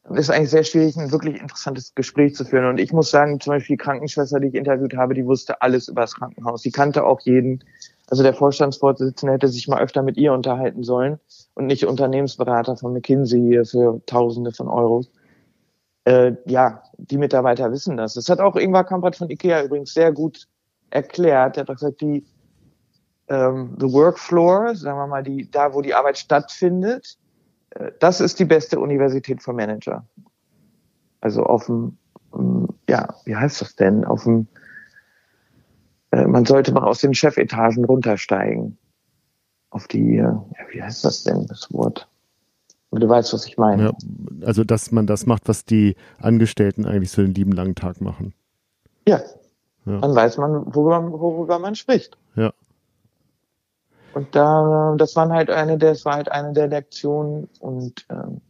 ist 0.09 0.29
eigentlich 0.29 0.49
sehr 0.49 0.63
schwierig, 0.63 0.97
ein 0.97 1.11
wirklich 1.11 1.39
interessantes 1.39 1.95
Gespräch 1.95 2.35
zu 2.35 2.43
führen. 2.43 2.65
Und 2.65 2.79
ich 2.79 2.91
muss 2.91 3.09
sagen, 3.09 3.39
zum 3.39 3.51
Beispiel 3.53 3.77
die 3.77 3.83
Krankenschwester, 3.83 4.39
die 4.39 4.49
ich 4.49 4.55
interviewt 4.55 4.95
habe, 4.95 5.13
die 5.13 5.25
wusste 5.25 5.61
alles 5.61 5.87
über 5.87 6.01
das 6.01 6.15
Krankenhaus. 6.15 6.61
Die 6.61 6.71
kannte 6.71 7.05
auch 7.05 7.21
jeden. 7.21 7.63
Also 8.09 8.21
der 8.21 8.33
Vorstandsvorsitzende 8.33 9.33
hätte 9.33 9.47
sich 9.47 9.67
mal 9.67 9.81
öfter 9.81 10.03
mit 10.03 10.17
ihr 10.17 10.33
unterhalten 10.33 10.83
sollen 10.83 11.19
und 11.53 11.67
nicht 11.67 11.85
Unternehmensberater 11.85 12.75
von 12.75 12.93
McKinsey 12.93 13.39
hier 13.39 13.65
für 13.65 14.01
Tausende 14.05 14.51
von 14.51 14.67
Euros. 14.67 15.09
Äh, 16.03 16.33
ja, 16.45 16.83
die 16.97 17.17
Mitarbeiter 17.17 17.71
wissen 17.71 17.95
das. 17.95 18.15
Das 18.15 18.27
hat 18.27 18.41
auch 18.41 18.57
Ingvar 18.57 18.83
Kamprad 18.83 19.15
von 19.15 19.29
Ikea 19.29 19.63
übrigens 19.63 19.93
sehr 19.93 20.11
gut 20.11 20.47
erklärt. 20.89 21.55
Er 21.55 21.61
hat 21.61 21.67
gesagt, 21.69 22.01
die 22.01 22.25
ähm, 23.29 23.77
the 23.79 23.91
Workfloor, 23.91 24.75
sagen 24.75 24.97
wir 24.97 25.07
mal, 25.07 25.23
die 25.23 25.49
da, 25.49 25.73
wo 25.73 25.81
die 25.81 25.93
Arbeit 25.93 26.17
stattfindet, 26.17 27.17
das 27.99 28.21
ist 28.21 28.39
die 28.39 28.45
beste 28.45 28.79
Universität 28.79 29.41
für 29.41 29.53
Manager. 29.53 30.05
Also 31.21 31.43
auf 31.43 31.65
dem, 31.65 31.97
ähm, 32.33 32.67
ja, 32.89 33.15
wie 33.25 33.35
heißt 33.35 33.61
das 33.61 33.75
denn? 33.75 34.05
Auf 34.05 34.23
dem, 34.23 34.47
äh, 36.11 36.25
man 36.27 36.45
sollte 36.45 36.71
mal 36.71 36.83
aus 36.83 36.99
den 36.99 37.13
Chefetagen 37.13 37.85
runtersteigen. 37.85 38.77
Auf 39.69 39.87
die, 39.87 40.17
äh, 40.17 40.21
ja, 40.21 40.43
wie 40.71 40.83
heißt 40.83 41.03
das 41.03 41.23
denn, 41.23 41.47
das 41.47 41.71
Wort? 41.73 42.07
Du 42.91 43.09
weißt, 43.09 43.33
was 43.33 43.47
ich 43.47 43.57
meine. 43.57 43.85
Ja, 43.85 43.91
also, 44.45 44.63
dass 44.63 44.91
man 44.91 45.07
das 45.07 45.25
macht, 45.25 45.49
was 45.49 45.65
die 45.65 45.95
Angestellten 46.19 46.85
eigentlich 46.85 47.09
so 47.09 47.23
den 47.23 47.33
lieben 47.33 47.51
langen 47.51 47.73
Tag 47.73 48.01
machen. 48.01 48.35
Ja. 49.07 49.19
ja. 49.85 49.99
Dann 49.99 50.13
weiß 50.13 50.37
man, 50.37 50.75
worüber, 50.75 51.11
worüber 51.11 51.57
man 51.57 51.73
spricht. 51.73 52.17
Ja. 52.35 52.53
Und 54.13 54.35
da, 54.35 54.95
das 54.97 55.15
waren 55.15 55.31
halt 55.31 55.49
eine 55.49 55.77
der, 55.77 55.91
das 55.91 56.05
war 56.05 56.15
halt 56.15 56.31
eine 56.31 56.53
der 56.53 56.67
Lektionen. 56.67 57.49
Und 57.59 58.05
ähm, 58.09 58.41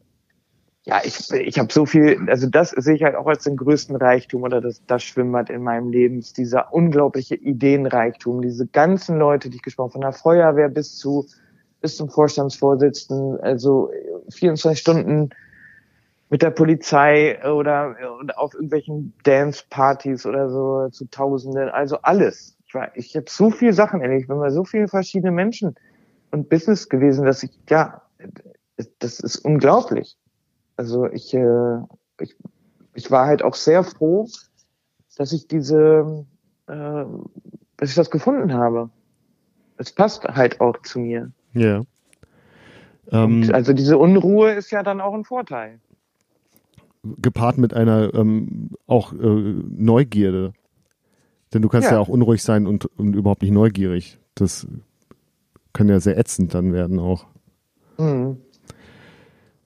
ja, 0.86 1.02
ich, 1.04 1.32
ich 1.32 1.60
habe 1.60 1.72
so 1.72 1.86
viel, 1.86 2.30
also 2.30 2.48
das 2.50 2.72
sehe 2.72 2.96
ich 2.96 3.04
halt 3.04 3.16
auch 3.16 3.28
als 3.28 3.44
den 3.44 3.56
größten 3.56 3.96
Reichtum 3.96 4.44
oder 4.44 4.60
das, 4.60 4.86
das 4.86 5.04
Schwimmbad 5.04 5.50
in 5.50 5.64
meinem 5.64 5.90
Leben, 5.90 6.22
dieser 6.36 6.74
unglaubliche 6.74 7.36
Ideenreichtum, 7.36 8.42
diese 8.42 8.68
ganzen 8.68 9.18
Leute, 9.18 9.50
die 9.50 9.58
ich 9.58 9.62
gesprochen 9.62 9.92
von 9.92 10.02
der 10.02 10.12
Feuerwehr 10.12 10.70
bis 10.70 10.98
zu 10.98 11.26
bis 11.84 11.98
zum 11.98 12.10
Vorstandsvorsitzenden, 12.10 13.42
also 13.42 13.92
24 14.30 14.80
Stunden 14.80 15.32
mit 16.30 16.42
der 16.42 16.50
Polizei 16.50 17.38
oder 17.46 17.96
auf 18.38 18.54
irgendwelchen 18.54 19.14
Dance-Partys 19.24 20.26
oder 20.26 20.50
so 20.50 20.88
zu 20.92 21.06
Tausenden, 21.12 21.70
also 21.70 21.98
alles 22.02 22.53
ich 22.96 23.16
habe 23.16 23.26
so 23.30 23.50
viele 23.50 23.74
Sachen 23.74 24.02
erlebt, 24.02 24.22
ich 24.22 24.28
bin 24.28 24.40
bei 24.40 24.50
so 24.50 24.64
vielen 24.64 24.88
verschiedenen 24.88 25.36
Menschen 25.36 25.76
und 26.32 26.50
Business 26.50 26.90
gewesen, 26.90 27.26
dass 27.26 27.44
ich, 27.44 27.52
ja, 27.70 28.02
das 29.00 29.20
ist 29.20 29.38
unglaublich. 29.38 30.18
Also 30.78 31.08
ich, 31.08 31.34
äh, 31.34 31.78
ich, 32.20 32.36
ich 32.96 33.12
war 33.12 33.28
halt 33.28 33.44
auch 33.44 33.56
sehr 33.56 33.84
froh, 33.84 34.28
dass 35.18 35.32
ich 35.32 35.48
diese, 35.48 36.26
äh, 36.68 37.06
dass 37.78 37.90
ich 37.90 37.96
das 37.96 38.10
gefunden 38.10 38.54
habe. 38.54 38.90
Es 39.78 39.92
passt 39.92 40.24
halt 40.24 40.60
auch 40.62 40.82
zu 40.82 41.00
mir. 41.00 41.32
Ja. 41.54 41.84
Ähm, 43.12 43.50
also 43.54 43.74
diese 43.74 43.98
Unruhe 43.98 44.52
ist 44.52 44.72
ja 44.72 44.82
dann 44.82 45.02
auch 45.02 45.14
ein 45.14 45.24
Vorteil. 45.24 45.80
Gepaart 47.04 47.58
mit 47.58 47.74
einer 47.74 48.14
ähm, 48.14 48.70
auch 48.88 49.14
äh, 49.14 49.18
Neugierde. 49.18 50.54
Denn 51.54 51.62
du 51.62 51.70
kannst 51.70 51.88
ja, 51.88 51.96
ja 51.96 52.00
auch 52.00 52.08
unruhig 52.08 52.42
sein 52.42 52.66
und, 52.66 52.86
und 52.98 53.16
überhaupt 53.16 53.44
nicht 53.44 53.52
neugierig. 53.52 54.18
Das 54.36 54.68
kann 55.72 55.88
ja 55.88 56.00
sehr 56.00 56.18
ätzend 56.18 56.54
dann 56.54 56.74
werden 56.74 57.00
auch. 57.00 57.28
Mhm. 57.98 58.38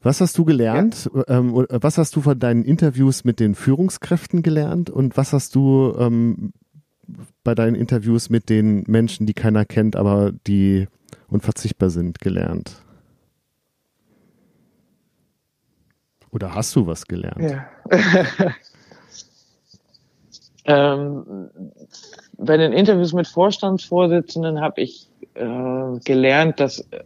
Was 0.01 0.21
hast 0.21 0.37
du 0.37 0.45
gelernt? 0.45 1.09
Ja. 1.13 1.23
Ähm, 1.39 1.65
was 1.69 1.97
hast 1.97 2.15
du 2.15 2.21
von 2.21 2.37
deinen 2.39 2.63
Interviews 2.63 3.23
mit 3.23 3.39
den 3.39 3.55
Führungskräften 3.55 4.43
gelernt? 4.43 4.89
Und 4.89 5.17
was 5.17 5.33
hast 5.33 5.55
du 5.55 5.95
ähm, 5.97 6.53
bei 7.43 7.55
deinen 7.55 7.75
Interviews 7.75 8.29
mit 8.29 8.49
den 8.49 8.83
Menschen, 8.87 9.25
die 9.25 9.33
keiner 9.33 9.65
kennt, 9.65 9.95
aber 9.95 10.31
die 10.45 10.87
unverzichtbar 11.27 11.89
sind, 11.89 12.19
gelernt? 12.19 12.83
Oder 16.31 16.53
hast 16.53 16.75
du 16.75 16.85
was 16.85 17.05
gelernt? 17.05 17.41
Ja. 17.41 17.67
Ähm, 20.67 21.49
bei 22.37 22.57
den 22.57 22.73
Interviews 22.73 23.13
mit 23.13 23.27
Vorstandsvorsitzenden 23.27 24.59
habe 24.59 24.81
ich 24.81 25.07
äh, 25.33 25.99
gelernt, 26.03 26.59
dass 26.59 26.79
äh, 26.91 27.03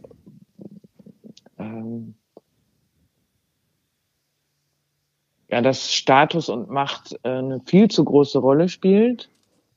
ja, 5.48 5.60
dass 5.60 5.92
Status 5.92 6.48
und 6.48 6.70
Macht 6.70 7.14
äh, 7.22 7.28
eine 7.28 7.60
viel 7.64 7.88
zu 7.88 8.04
große 8.04 8.40
Rolle 8.40 8.68
spielt. 8.68 9.28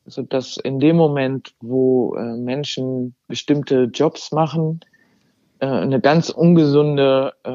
Also 0.05 0.23
dass 0.23 0.57
in 0.57 0.79
dem 0.79 0.95
Moment, 0.95 1.53
wo 1.61 2.15
äh, 2.15 2.37
Menschen 2.37 3.13
bestimmte 3.27 3.83
Jobs 3.93 4.31
machen, 4.31 4.79
äh, 5.59 5.67
eine 5.67 6.01
ganz 6.01 6.29
ungesunde 6.29 7.33
äh, 7.43 7.51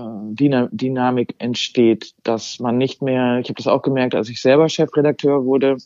Dynamik 0.70 1.34
entsteht, 1.38 2.14
dass 2.22 2.60
man 2.60 2.78
nicht 2.78 3.02
mehr, 3.02 3.38
ich 3.40 3.48
habe 3.48 3.54
das 3.54 3.66
auch 3.66 3.82
gemerkt, 3.82 4.14
als 4.14 4.28
ich 4.28 4.40
selber 4.40 4.68
Chefredakteur 4.68 5.44
wurde, 5.44 5.76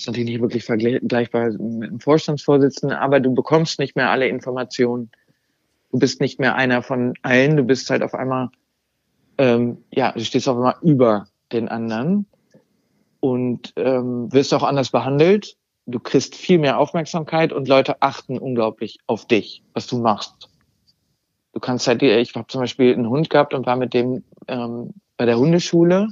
ist 0.00 0.06
natürlich 0.06 0.30
nicht 0.30 0.40
wirklich 0.40 0.64
vergleichbar 0.64 1.50
mit 1.50 1.90
einem 1.90 2.00
Vorstandsvorsitzenden, 2.00 2.96
aber 2.96 3.20
du 3.20 3.34
bekommst 3.34 3.78
nicht 3.78 3.96
mehr 3.96 4.10
alle 4.10 4.28
Informationen. 4.28 5.10
Du 5.92 5.98
bist 5.98 6.20
nicht 6.20 6.40
mehr 6.40 6.54
einer 6.54 6.82
von 6.82 7.14
allen, 7.22 7.56
du 7.56 7.64
bist 7.64 7.90
halt 7.90 8.02
auf 8.02 8.14
einmal, 8.14 8.48
ähm, 9.38 9.78
ja, 9.90 10.12
du 10.12 10.24
stehst 10.24 10.48
auf 10.48 10.56
einmal 10.56 10.76
über 10.82 11.26
den 11.52 11.68
anderen 11.68 12.26
und 13.20 13.72
ähm, 13.76 14.32
wirst 14.32 14.54
auch 14.54 14.62
anders 14.62 14.90
behandelt. 14.90 15.56
Du 15.86 15.98
kriegst 15.98 16.34
viel 16.34 16.58
mehr 16.58 16.78
Aufmerksamkeit 16.78 17.52
und 17.52 17.68
Leute 17.68 18.00
achten 18.00 18.38
unglaublich 18.38 18.98
auf 19.06 19.26
dich, 19.26 19.62
was 19.74 19.86
du 19.86 19.98
machst. 19.98 20.48
Du 21.52 21.60
kannst 21.60 21.88
halt, 21.88 22.02
ich 22.02 22.34
habe 22.36 22.46
zum 22.46 22.60
Beispiel 22.60 22.94
einen 22.94 23.08
Hund 23.08 23.28
gehabt 23.28 23.54
und 23.54 23.66
war 23.66 23.76
mit 23.76 23.92
dem 23.92 24.22
ähm, 24.46 24.94
bei 25.16 25.26
der 25.26 25.38
Hundeschule 25.38 26.08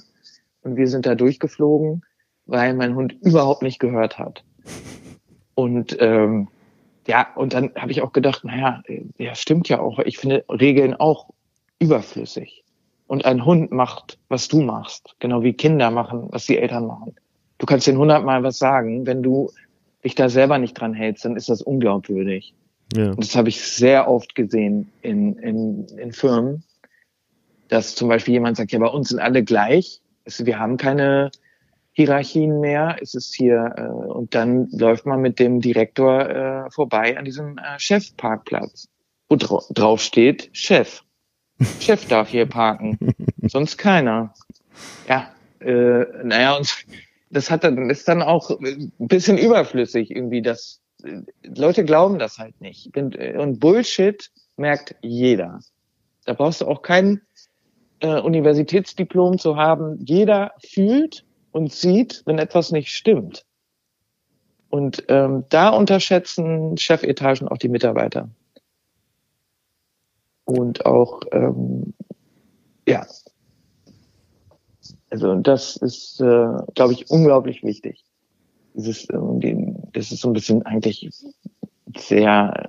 und 0.62 0.76
wir 0.76 0.88
sind 0.88 1.06
da 1.06 1.14
durchgeflogen 1.14 2.02
weil 2.48 2.74
mein 2.74 2.96
Hund 2.96 3.14
überhaupt 3.20 3.62
nicht 3.62 3.78
gehört 3.78 4.18
hat. 4.18 4.42
Und 5.54 5.96
ähm, 6.00 6.48
ja, 7.06 7.28
und 7.36 7.54
dann 7.54 7.70
habe 7.76 7.92
ich 7.92 8.02
auch 8.02 8.12
gedacht, 8.12 8.44
naja, 8.44 8.82
ja, 9.18 9.34
stimmt 9.34 9.68
ja 9.68 9.80
auch. 9.80 9.98
Ich 10.00 10.18
finde 10.18 10.44
Regeln 10.48 10.94
auch 10.94 11.30
überflüssig. 11.78 12.64
Und 13.06 13.24
ein 13.24 13.44
Hund 13.44 13.70
macht, 13.70 14.18
was 14.28 14.48
du 14.48 14.60
machst, 14.60 15.14
genau 15.18 15.42
wie 15.42 15.54
Kinder 15.54 15.90
machen, 15.90 16.28
was 16.30 16.44
die 16.44 16.58
Eltern 16.58 16.86
machen. 16.86 17.14
Du 17.56 17.66
kannst 17.66 17.86
den 17.86 17.96
hundertmal 17.96 18.42
was 18.42 18.58
sagen, 18.58 19.06
wenn 19.06 19.22
du 19.22 19.50
dich 20.04 20.14
da 20.14 20.28
selber 20.28 20.58
nicht 20.58 20.74
dran 20.74 20.94
hältst, 20.94 21.24
dann 21.24 21.36
ist 21.36 21.48
das 21.48 21.62
unglaubwürdig. 21.62 22.54
Ja. 22.94 23.14
Das 23.14 23.34
habe 23.36 23.48
ich 23.48 23.60
sehr 23.62 24.08
oft 24.08 24.34
gesehen 24.34 24.90
in, 25.02 25.36
in, 25.38 25.86
in 25.98 26.12
Firmen, 26.12 26.62
dass 27.68 27.94
zum 27.94 28.08
Beispiel 28.08 28.34
jemand 28.34 28.56
sagt, 28.56 28.72
ja, 28.72 28.78
bei 28.78 28.86
uns 28.86 29.08
sind 29.08 29.18
alle 29.18 29.42
gleich. 29.42 30.00
Wir 30.24 30.58
haben 30.58 30.76
keine 30.76 31.30
Hierarchien 31.98 32.60
mehr. 32.60 32.96
Es 33.00 33.14
ist 33.14 33.34
hier 33.34 33.74
äh, 33.76 33.82
und 33.82 34.32
dann 34.32 34.68
läuft 34.70 35.04
man 35.04 35.20
mit 35.20 35.40
dem 35.40 35.60
Direktor 35.60 36.30
äh, 36.30 36.70
vorbei 36.70 37.18
an 37.18 37.24
diesem 37.24 37.58
äh, 37.58 37.76
Chefparkplatz, 37.76 38.86
wo 39.28 39.34
dra 39.34 39.60
drauf 39.70 40.00
steht 40.00 40.48
Chef. 40.52 41.02
Chef 41.80 42.06
darf 42.06 42.28
hier 42.28 42.46
parken, 42.46 43.00
sonst 43.42 43.78
keiner. 43.78 44.32
Ja, 45.08 45.28
äh, 45.58 46.04
naja, 46.22 46.56
und 46.56 46.72
das 47.30 47.50
hat 47.50 47.64
dann 47.64 47.90
ist 47.90 48.06
dann 48.06 48.22
auch 48.22 48.48
ein 48.60 48.92
bisschen 48.98 49.36
überflüssig 49.36 50.12
irgendwie, 50.12 50.40
dass 50.40 50.80
äh, 51.02 51.22
Leute 51.42 51.84
glauben 51.84 52.20
das 52.20 52.38
halt 52.38 52.60
nicht. 52.60 52.96
Und 52.96 53.58
Bullshit 53.58 54.30
merkt 54.56 54.94
jeder. 55.02 55.58
Da 56.26 56.34
brauchst 56.34 56.60
du 56.60 56.68
auch 56.68 56.82
kein 56.82 57.22
äh, 57.98 58.20
Universitätsdiplom 58.20 59.40
zu 59.40 59.56
haben. 59.56 59.98
Jeder 60.04 60.52
fühlt 60.64 61.24
und 61.52 61.72
sieht, 61.72 62.22
wenn 62.26 62.38
etwas 62.38 62.72
nicht 62.72 62.92
stimmt. 62.92 63.44
Und 64.70 65.04
ähm, 65.08 65.44
da 65.48 65.70
unterschätzen 65.70 66.76
Chefetagen 66.76 67.48
auch 67.48 67.56
die 67.56 67.68
Mitarbeiter. 67.68 68.28
Und 70.44 70.84
auch, 70.86 71.20
ähm, 71.32 71.94
ja, 72.86 73.06
also 75.10 75.34
das 75.36 75.76
ist, 75.76 76.20
äh, 76.20 76.48
glaube 76.74 76.92
ich, 76.92 77.10
unglaublich 77.10 77.62
wichtig. 77.62 78.04
Dieses, 78.74 79.08
äh, 79.08 79.56
das 79.92 80.12
ist 80.12 80.20
so 80.20 80.28
ein 80.28 80.34
bisschen 80.34 80.62
eigentlich 80.64 81.08
sehr, 81.96 82.68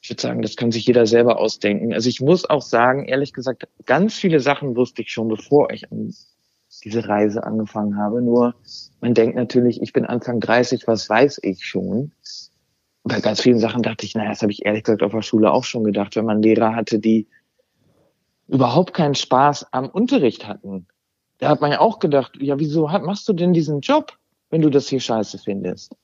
ich 0.00 0.10
würde 0.10 0.22
sagen, 0.22 0.42
das 0.42 0.56
kann 0.56 0.72
sich 0.72 0.86
jeder 0.86 1.06
selber 1.06 1.38
ausdenken. 1.38 1.92
Also 1.92 2.08
ich 2.08 2.20
muss 2.20 2.48
auch 2.48 2.62
sagen, 2.62 3.06
ehrlich 3.06 3.32
gesagt, 3.32 3.68
ganz 3.84 4.14
viele 4.14 4.40
Sachen 4.40 4.76
wusste 4.76 5.02
ich 5.02 5.10
schon, 5.10 5.28
bevor 5.28 5.70
ich 5.70 5.90
an 5.92 6.14
diese 6.86 7.06
Reise 7.06 7.44
angefangen 7.44 7.98
habe. 7.98 8.22
Nur 8.22 8.54
man 9.02 9.12
denkt 9.12 9.36
natürlich, 9.36 9.82
ich 9.82 9.92
bin 9.92 10.06
Anfang 10.06 10.40
30, 10.40 10.86
was 10.86 11.10
weiß 11.10 11.40
ich 11.42 11.66
schon? 11.66 12.12
bei 13.08 13.20
ganz 13.20 13.40
vielen 13.40 13.60
Sachen 13.60 13.82
dachte 13.82 14.04
ich, 14.04 14.14
naja, 14.14 14.30
das 14.30 14.42
habe 14.42 14.50
ich 14.50 14.66
ehrlich 14.66 14.82
gesagt 14.82 15.02
auf 15.02 15.12
der 15.12 15.22
Schule 15.22 15.52
auch 15.52 15.64
schon 15.64 15.84
gedacht, 15.84 16.16
wenn 16.16 16.24
man 16.24 16.42
Lehrer 16.42 16.74
hatte, 16.74 16.98
die 16.98 17.28
überhaupt 18.48 18.94
keinen 18.94 19.14
Spaß 19.14 19.72
am 19.72 19.88
Unterricht 19.88 20.46
hatten. 20.46 20.86
Da 21.38 21.48
hat 21.48 21.60
man 21.60 21.70
ja 21.70 21.80
auch 21.80 22.00
gedacht, 22.00 22.32
ja, 22.40 22.58
wieso 22.58 22.88
machst 22.88 23.28
du 23.28 23.32
denn 23.32 23.52
diesen 23.52 23.80
Job, 23.80 24.12
wenn 24.50 24.62
du 24.62 24.70
das 24.70 24.88
hier 24.88 25.00
scheiße 25.00 25.38
findest? 25.38 25.94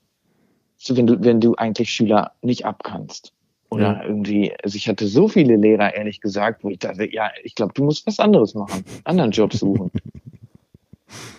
So, 0.76 0.96
wenn 0.96 1.06
du, 1.06 1.22
wenn 1.24 1.40
du 1.40 1.54
eigentlich 1.56 1.90
Schüler 1.90 2.32
nicht 2.40 2.66
abkannst. 2.66 3.32
Oder 3.70 3.94
ja. 3.94 4.04
irgendwie, 4.04 4.54
also 4.62 4.76
ich 4.76 4.88
hatte 4.88 5.06
so 5.06 5.28
viele 5.28 5.56
Lehrer, 5.56 5.94
ehrlich 5.94 6.20
gesagt, 6.20 6.62
wo 6.62 6.68
ich 6.68 6.78
dachte, 6.78 7.10
ja, 7.12 7.30
ich 7.42 7.54
glaube, 7.54 7.72
du 7.72 7.82
musst 7.82 8.06
was 8.06 8.20
anderes 8.20 8.54
machen, 8.54 8.84
anderen 9.04 9.30
Job 9.30 9.54
suchen. 9.54 9.90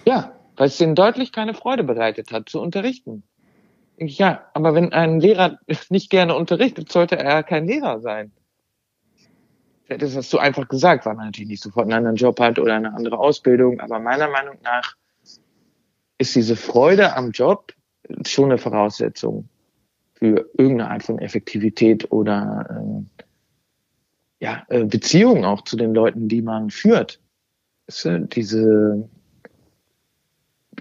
ja, 0.06 0.34
weil 0.56 0.68
es 0.68 0.78
denen 0.78 0.96
deutlich 0.96 1.32
keine 1.32 1.54
Freude 1.54 1.84
bereitet 1.84 2.32
hat, 2.32 2.50
zu 2.50 2.62
unterrichten. 2.62 3.24
Ja, 3.98 4.50
aber 4.54 4.74
wenn 4.74 4.92
ein 4.94 5.20
Lehrer 5.20 5.60
nicht 5.90 6.10
gerne 6.10 6.36
unterrichtet, 6.36 6.92
sollte 6.92 7.18
er 7.18 7.44
kein 7.44 7.68
Lehrer 7.68 8.00
sein. 8.00 8.32
Das 9.88 10.16
hast 10.16 10.32
du 10.34 10.40
einfach 10.40 10.68
gesagt, 10.68 11.06
weil 11.06 11.16
man 11.16 11.26
natürlich 11.26 11.50
nicht 11.50 11.64
sofort 11.64 11.86
einen 11.86 11.94
anderen 11.94 12.16
Job 12.16 12.40
hat 12.40 12.58
oder 12.58 12.76
eine 12.76 12.94
andere 12.94 13.20
Ausbildung. 13.20 13.80
Aber 13.80 14.00
meiner 14.00 14.30
Meinung 14.30 14.58
nach 14.64 14.96
ist 16.18 16.36
diese 16.36 16.56
Freude 16.56 17.16
am 17.16 17.32
Job 17.32 17.74
schon 18.26 18.46
eine 18.46 18.58
Voraussetzung 18.58 19.50
für 20.14 20.50
irgendeine 20.58 20.90
Art 20.90 21.04
von 21.04 21.20
Effektivität 21.20 22.12
oder 22.12 22.66
ähm, 22.70 23.10
ja, 24.40 24.64
äh, 24.70 24.86
Beziehung 24.86 25.46
auch 25.46 25.64
zu 25.64 25.76
den 25.76 25.94
Leuten, 25.94 26.28
die 26.28 26.42
man 26.42 26.70
führt. 26.70 27.20
Diese 27.88 29.10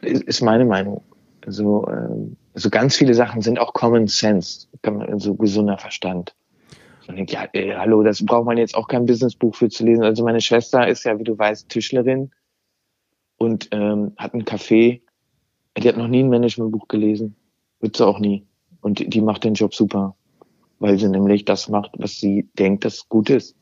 ist 0.02 0.42
meine 0.42 0.64
Meinung. 0.64 1.02
Also, 1.46 1.86
äh, 1.86 2.34
also 2.54 2.70
ganz 2.70 2.96
viele 2.96 3.14
Sachen 3.14 3.40
sind 3.42 3.58
auch 3.58 3.72
Common 3.72 4.06
Sense, 4.06 4.68
so 5.16 5.34
gesunder 5.34 5.78
Verstand. 5.78 6.34
Und 7.08 7.16
denke, 7.16 7.32
ja, 7.32 7.48
äh, 7.52 7.74
hallo, 7.74 8.02
das 8.02 8.24
braucht 8.24 8.46
man 8.46 8.58
jetzt 8.58 8.74
auch 8.74 8.88
kein 8.88 9.06
Businessbuch 9.06 9.54
für 9.54 9.68
zu 9.68 9.84
lesen. 9.84 10.04
Also 10.04 10.24
meine 10.24 10.40
Schwester 10.40 10.86
ist 10.86 11.04
ja, 11.04 11.18
wie 11.18 11.24
du 11.24 11.36
weißt, 11.36 11.68
Tischlerin 11.68 12.30
und 13.38 13.68
ähm, 13.72 14.12
hat 14.16 14.34
ein 14.34 14.44
Café. 14.44 15.00
Die 15.76 15.88
hat 15.88 15.96
noch 15.96 16.08
nie 16.08 16.22
ein 16.22 16.28
Managementbuch 16.28 16.86
gelesen, 16.88 17.34
wird 17.80 17.96
sie 17.96 18.06
auch 18.06 18.18
nie. 18.18 18.46
Und 18.82 18.98
die, 18.98 19.08
die 19.08 19.20
macht 19.20 19.44
den 19.44 19.54
Job 19.54 19.74
super, 19.74 20.14
weil 20.78 20.98
sie 20.98 21.08
nämlich 21.08 21.44
das 21.44 21.68
macht, 21.68 21.92
was 21.98 22.18
sie 22.18 22.48
denkt, 22.58 22.84
das 22.84 23.08
gut 23.08 23.30
ist. 23.30 23.56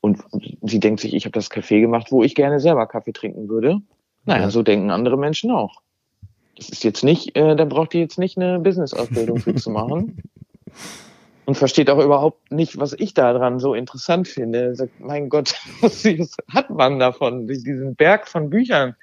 Und 0.00 0.22
sie 0.62 0.80
denkt 0.80 1.00
sich, 1.00 1.12
ich 1.12 1.24
habe 1.24 1.32
das 1.32 1.50
Café 1.50 1.80
gemacht, 1.80 2.12
wo 2.12 2.22
ich 2.22 2.34
gerne 2.34 2.60
selber 2.60 2.86
Kaffee 2.86 3.12
trinken 3.12 3.48
würde. 3.48 3.80
Naja, 4.28 4.42
ja. 4.42 4.50
so 4.50 4.62
denken 4.62 4.90
andere 4.90 5.16
Menschen 5.16 5.50
auch. 5.50 5.80
Das 6.54 6.68
ist 6.68 6.84
jetzt 6.84 7.02
nicht, 7.02 7.34
äh, 7.34 7.56
da 7.56 7.64
braucht 7.64 7.94
ihr 7.94 8.02
jetzt 8.02 8.18
nicht 8.18 8.36
eine 8.36 8.58
Business-Ausbildung 8.58 9.38
für 9.38 9.54
zu 9.54 9.70
machen. 9.70 10.22
Und 11.46 11.54
versteht 11.54 11.88
auch 11.88 11.98
überhaupt 11.98 12.52
nicht, 12.52 12.78
was 12.78 12.92
ich 12.92 13.14
daran 13.14 13.58
so 13.58 13.72
interessant 13.72 14.28
finde. 14.28 14.74
Sagt, 14.74 15.00
mein 15.00 15.30
Gott, 15.30 15.54
was 15.80 16.04
hat 16.52 16.68
man 16.68 16.98
davon? 16.98 17.48
Diesen 17.48 17.96
Berg 17.96 18.28
von 18.28 18.50
Büchern. 18.50 18.96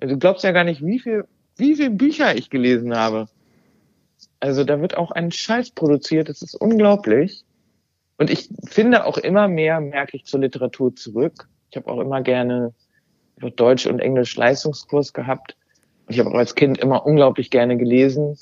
Du 0.00 0.18
glaubst 0.18 0.42
ja 0.42 0.52
gar 0.52 0.64
nicht, 0.64 0.82
wie 0.82 0.98
viel, 0.98 1.26
wie 1.58 1.76
viel 1.76 1.90
Bücher 1.90 2.34
ich 2.34 2.48
gelesen 2.48 2.96
habe. 2.96 3.28
Also 4.40 4.64
da 4.64 4.80
wird 4.80 4.96
auch 4.96 5.10
ein 5.10 5.32
Scheiß 5.32 5.72
produziert. 5.72 6.30
Das 6.30 6.40
ist 6.40 6.54
unglaublich. 6.54 7.44
Und 8.16 8.30
ich 8.30 8.48
finde 8.64 9.04
auch 9.04 9.18
immer 9.18 9.48
mehr, 9.48 9.80
merke 9.80 10.16
ich 10.16 10.24
zur 10.24 10.40
Literatur 10.40 10.96
zurück. 10.96 11.46
Ich 11.70 11.76
habe 11.76 11.90
auch 11.92 12.00
immer 12.00 12.22
gerne 12.22 12.72
Deutsch 13.50 13.86
und 13.86 14.00
Englisch 14.00 14.36
Leistungskurs 14.36 15.12
gehabt. 15.12 15.56
Ich 16.08 16.18
habe 16.18 16.30
auch 16.30 16.38
als 16.38 16.54
Kind 16.54 16.78
immer 16.78 17.06
unglaublich 17.06 17.50
gerne 17.50 17.76
gelesen. 17.76 18.38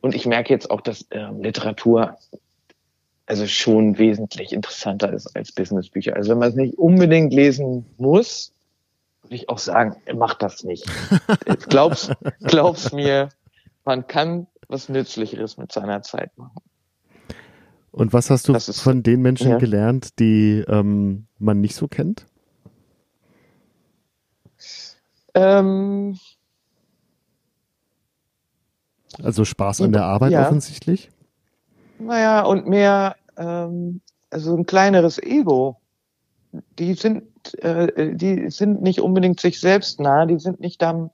Und 0.00 0.14
ich 0.14 0.26
merke 0.26 0.52
jetzt 0.52 0.70
auch, 0.70 0.80
dass 0.80 1.02
äh, 1.10 1.26
Literatur 1.40 2.16
also 3.26 3.46
schon 3.46 3.98
wesentlich 3.98 4.52
interessanter 4.52 5.12
ist 5.12 5.34
als 5.34 5.52
Businessbücher. 5.52 6.14
Also 6.14 6.32
wenn 6.32 6.38
man 6.38 6.50
es 6.50 6.56
nicht 6.56 6.76
unbedingt 6.76 7.32
lesen 7.32 7.86
muss, 7.96 8.52
würde 9.22 9.36
ich 9.36 9.48
auch 9.48 9.58
sagen, 9.58 9.96
mach 10.14 10.34
das 10.34 10.64
nicht. 10.64 10.84
glaub's, 11.68 12.10
glaub's 12.42 12.92
mir, 12.92 13.30
man 13.84 14.06
kann 14.06 14.46
was 14.68 14.88
Nützlicheres 14.88 15.56
mit 15.56 15.72
seiner 15.72 16.02
Zeit 16.02 16.36
machen. 16.36 16.60
Und 17.90 18.12
was 18.12 18.28
hast 18.28 18.48
du 18.48 18.54
ist, 18.54 18.80
von 18.80 19.02
den 19.02 19.22
Menschen 19.22 19.52
ja. 19.52 19.58
gelernt, 19.58 20.18
die 20.18 20.64
ähm, 20.66 21.26
man 21.38 21.60
nicht 21.60 21.76
so 21.76 21.86
kennt? 21.86 22.26
Ähm, 25.34 26.18
also 29.22 29.44
Spaß 29.44 29.82
an 29.82 29.92
der 29.92 30.04
Arbeit 30.04 30.32
ja. 30.32 30.46
offensichtlich? 30.46 31.10
Naja, 31.98 32.42
und 32.42 32.66
mehr, 32.66 33.16
ähm, 33.36 34.00
also 34.30 34.56
ein 34.56 34.66
kleineres 34.66 35.18
Ego. 35.22 35.76
Die 36.78 36.94
sind, 36.94 37.24
äh, 37.62 38.14
die 38.14 38.50
sind 38.50 38.82
nicht 38.82 39.00
unbedingt 39.00 39.40
sich 39.40 39.60
selbst 39.60 40.00
nah, 40.00 40.26
die 40.26 40.38
sind 40.38 40.60
nicht 40.60 40.80
dann, 40.82 41.10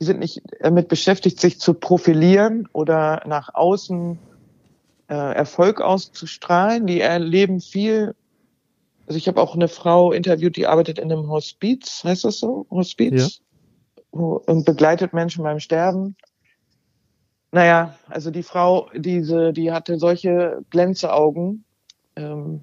die 0.00 0.04
sind 0.04 0.20
nicht 0.20 0.42
damit 0.60 0.88
beschäftigt, 0.88 1.40
sich 1.40 1.58
zu 1.60 1.74
profilieren 1.74 2.68
oder 2.72 3.22
nach 3.26 3.54
außen 3.54 4.18
äh, 5.08 5.14
Erfolg 5.14 5.80
auszustrahlen. 5.80 6.86
Die 6.86 7.00
erleben 7.00 7.60
viel. 7.60 8.14
Also 9.06 9.18
ich 9.18 9.28
habe 9.28 9.40
auch 9.40 9.54
eine 9.54 9.68
Frau 9.68 10.12
interviewt, 10.12 10.56
die 10.56 10.66
arbeitet 10.66 10.98
in 10.98 11.12
einem 11.12 11.28
Hospiz, 11.28 12.02
heißt 12.04 12.24
das 12.24 12.38
so? 12.38 12.66
Hospiz? 12.70 13.40
Und 14.18 14.64
begleitet 14.64 15.12
Menschen 15.12 15.42
beim 15.42 15.60
Sterben. 15.60 16.16
Naja, 17.52 17.94
also 18.08 18.30
die 18.30 18.42
Frau, 18.42 18.90
diese, 18.94 19.52
die 19.52 19.72
hatte 19.72 19.98
solche 19.98 20.64
Glänzeaugen, 20.70 21.64
ähm, 22.16 22.60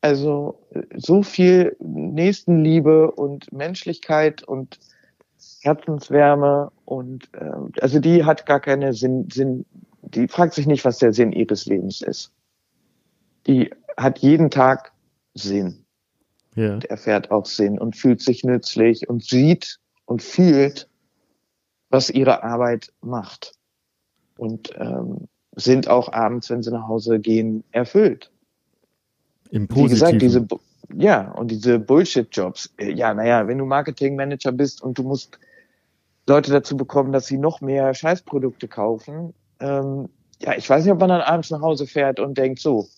also 0.00 0.66
so 0.96 1.22
viel 1.22 1.76
Nächstenliebe 1.80 3.10
und 3.10 3.52
Menschlichkeit 3.52 4.42
und 4.42 4.78
Herzenswärme 5.62 6.70
und 6.84 7.28
ähm, 7.38 7.72
also 7.80 7.98
die 7.98 8.24
hat 8.24 8.46
gar 8.46 8.60
keine 8.60 8.92
Sinn, 8.92 9.28
Sinn, 9.30 9.66
die 10.02 10.28
fragt 10.28 10.54
sich 10.54 10.66
nicht, 10.66 10.84
was 10.84 10.98
der 10.98 11.12
Sinn 11.12 11.32
ihres 11.32 11.66
Lebens 11.66 12.00
ist. 12.00 12.32
Die 13.46 13.70
hat 13.96 14.18
jeden 14.18 14.50
Tag 14.50 14.92
Sinn. 15.34 15.84
Ja. 16.56 16.74
Und 16.74 16.86
erfährt 16.86 17.30
auch 17.30 17.46
Sinn 17.46 17.78
und 17.78 17.96
fühlt 17.96 18.20
sich 18.20 18.42
nützlich 18.42 19.08
und 19.08 19.24
sieht 19.24 19.78
und 20.10 20.22
fühlt, 20.22 20.88
was 21.88 22.10
ihre 22.10 22.42
Arbeit 22.42 22.92
macht 23.00 23.52
und 24.36 24.72
ähm, 24.76 25.28
sind 25.54 25.86
auch 25.86 26.12
abends, 26.12 26.50
wenn 26.50 26.64
sie 26.64 26.72
nach 26.72 26.88
Hause 26.88 27.20
gehen, 27.20 27.62
erfüllt. 27.70 28.32
Im 29.52 29.68
Positiven. 29.68 29.88
Wie 29.88 29.94
gesagt, 29.94 30.22
diese, 30.22 30.48
ja, 30.96 31.30
und 31.30 31.52
diese 31.52 31.78
Bullshit-Jobs. 31.78 32.74
Äh, 32.78 32.92
ja, 32.92 33.14
naja, 33.14 33.46
wenn 33.46 33.58
du 33.58 33.66
Marketingmanager 33.66 34.50
bist 34.50 34.82
und 34.82 34.98
du 34.98 35.04
musst 35.04 35.38
Leute 36.26 36.50
dazu 36.50 36.76
bekommen, 36.76 37.12
dass 37.12 37.28
sie 37.28 37.38
noch 37.38 37.60
mehr 37.60 37.94
Scheißprodukte 37.94 38.66
kaufen, 38.66 39.32
ähm, 39.60 40.08
ja, 40.40 40.56
ich 40.56 40.68
weiß 40.68 40.82
nicht, 40.82 40.92
ob 40.92 40.98
man 40.98 41.10
dann 41.10 41.20
abends 41.20 41.50
nach 41.50 41.60
Hause 41.60 41.86
fährt 41.86 42.18
und 42.18 42.36
denkt, 42.36 42.58
so, 42.58 42.88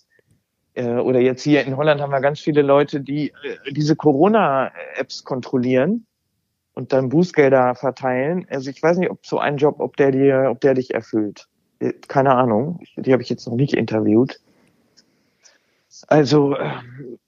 äh, 0.73 0.95
oder 0.95 1.21
jetzt 1.21 1.43
hier 1.43 1.67
in 1.67 1.77
Holland 1.77 2.01
haben 2.01 2.11
wir 2.13 2.23
ganz 2.23 2.41
viele 2.41 2.63
Leute, 2.63 3.03
die 3.03 3.35
äh, 3.45 3.73
diese 3.73 3.97
Corona-Apps 3.97 5.25
kontrollieren 5.25 6.07
und 6.75 6.93
dann 6.93 7.09
Bußgelder 7.09 7.75
verteilen. 7.75 8.47
Also 8.51 8.71
ich 8.71 8.83
weiß 8.83 8.99
nicht, 8.99 9.11
ob 9.11 9.25
so 9.27 9.39
ein 9.39 9.57
Job, 9.57 9.77
ob 9.79 9.97
der 9.97 10.11
dir, 10.11 10.49
ob 10.51 10.61
der 10.61 10.75
dich 10.75 10.95
erfüllt. 10.95 11.49
Äh, 11.79 11.93
keine 12.09 12.35
Ahnung. 12.35 12.81
Die 12.97 13.13
habe 13.13 13.23
ich 13.23 13.29
jetzt 13.29 13.47
noch 13.47 13.57
nicht 13.57 13.75
interviewt. 13.75 14.41
Also 16.09 16.57
ähm, 16.57 17.19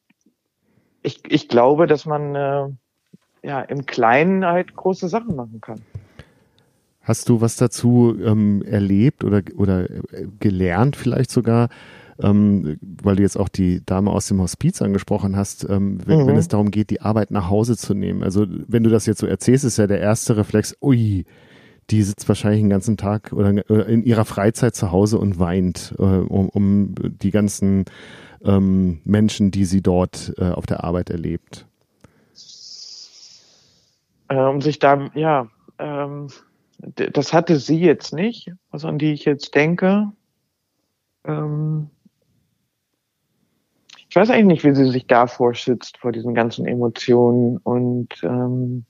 ich, 1.03 1.20
ich 1.28 1.49
glaube, 1.49 1.86
dass 1.86 2.07
man 2.07 2.34
äh, 2.34 2.68
ja 3.42 3.61
im 3.61 3.86
Kleinen 3.86 4.45
halt 4.45 4.74
große 4.74 5.09
Sachen 5.09 5.36
machen 5.36 5.61
kann. 5.61 5.80
Hast 7.03 7.28
du 7.28 7.42
was 7.42 7.57
dazu 7.57 8.16
ähm, 8.24 8.62
erlebt 8.62 9.24
oder, 9.24 9.42
oder 9.57 9.90
äh, 9.90 10.26
gelernt 10.40 10.97
vielleicht 10.97 11.30
sogar, 11.30 11.68
ähm, 12.22 12.78
weil 13.02 13.16
du 13.16 13.22
jetzt 13.22 13.38
auch 13.38 13.48
die 13.48 13.84
Dame 13.84 14.10
aus 14.10 14.28
dem 14.28 14.40
Hospiz 14.40 14.82
angesprochen 14.82 15.36
hast, 15.36 15.68
ähm, 15.68 15.98
wenn, 16.06 16.22
mhm. 16.22 16.26
wenn 16.28 16.36
es 16.36 16.48
darum 16.48 16.70
geht, 16.70 16.90
die 16.90 17.00
Arbeit 17.00 17.30
nach 17.30 17.50
Hause 17.50 17.76
zu 17.76 17.94
nehmen. 17.94 18.22
Also 18.22 18.46
wenn 18.48 18.84
du 18.84 18.90
das 18.90 19.06
jetzt 19.06 19.20
so 19.20 19.26
erzählst, 19.26 19.64
ist 19.64 19.78
ja 19.78 19.86
der 19.86 20.00
erste 20.00 20.36
Reflex, 20.36 20.76
ui, 20.80 21.24
die 21.90 22.02
sitzt 22.02 22.28
wahrscheinlich 22.28 22.60
den 22.60 22.70
ganzen 22.70 22.96
Tag 22.96 23.32
oder 23.32 23.68
in 23.88 24.02
ihrer 24.04 24.24
Freizeit 24.24 24.74
zu 24.74 24.90
Hause 24.90 25.18
und 25.18 25.38
weint 25.38 25.94
äh, 25.98 26.02
um, 26.02 26.48
um 26.48 26.94
die 27.00 27.30
ganzen 27.30 27.84
ähm, 28.42 29.00
Menschen, 29.04 29.50
die 29.50 29.64
sie 29.64 29.82
dort 29.82 30.32
äh, 30.38 30.50
auf 30.50 30.66
der 30.66 30.84
Arbeit 30.84 31.10
erlebt. 31.10 31.66
Äh, 34.28 34.38
um 34.38 34.60
sich 34.60 34.78
da, 34.78 35.10
ja, 35.14 35.48
ähm, 35.78 36.28
das 36.78 37.32
hatte 37.32 37.56
sie 37.58 37.78
jetzt 37.78 38.12
nicht, 38.12 38.52
was 38.70 38.84
an 38.84 38.98
die 38.98 39.12
ich 39.12 39.24
jetzt 39.24 39.54
denke. 39.54 40.12
Ähm, 41.24 41.90
ich 44.14 44.16
weiß 44.16 44.30
eigentlich 44.30 44.62
nicht, 44.62 44.64
wie 44.64 44.76
sie 44.76 44.92
sich 44.92 45.08
davor 45.08 45.54
schützt, 45.54 45.98
vor 45.98 46.12
diesen 46.12 46.34
ganzen 46.36 46.68
Emotionen 46.68 47.56
und 47.56 48.10
ähm, 48.22 48.84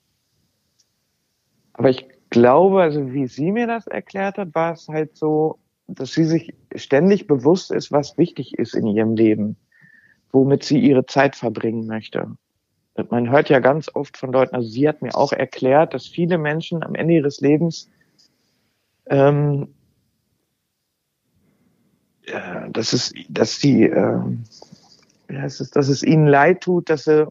aber 1.73 1.89
ich 1.89 2.07
glaube, 2.29 2.83
also 2.83 3.11
wie 3.15 3.27
sie 3.27 3.51
mir 3.51 3.67
das 3.67 3.87
erklärt 3.87 4.37
hat, 4.37 4.55
war 4.55 4.75
es 4.75 4.87
halt 4.87 5.17
so, 5.17 5.61
dass 5.87 6.13
sie 6.13 6.25
sich 6.25 6.53
ständig 6.75 7.27
bewusst 7.27 7.71
ist, 7.71 7.91
was 7.91 8.19
wichtig 8.19 8.59
ist 8.59 8.75
in 8.75 8.87
ihrem 8.87 9.17
Leben, 9.17 9.57
womit 10.31 10.63
sie 10.63 10.79
ihre 10.79 11.07
Zeit 11.07 11.37
verbringen 11.37 11.87
möchte. 11.87 12.37
Man 13.09 13.31
hört 13.31 13.49
ja 13.49 13.61
ganz 13.61 13.91
oft 13.95 14.19
von 14.19 14.31
Leuten, 14.31 14.55
also 14.55 14.69
sie 14.69 14.87
hat 14.87 15.01
mir 15.01 15.17
auch 15.17 15.33
erklärt, 15.33 15.95
dass 15.95 16.07
viele 16.07 16.37
Menschen 16.37 16.83
am 16.83 16.95
Ende 16.95 17.15
ihres 17.15 17.41
Lebens 17.41 17.91
ähm, 19.07 19.69
äh, 22.27 22.71
dass 22.71 22.93
es, 22.93 23.15
dass 23.31 23.59
sie 23.59 23.85
äh, 23.85 24.21
wie 25.35 25.41
heißt 25.41 25.61
es, 25.61 25.71
dass 25.71 25.89
es 25.89 26.03
ihnen 26.03 26.27
leid 26.27 26.61
tut, 26.63 26.89
dass 26.89 27.05
sie 27.05 27.27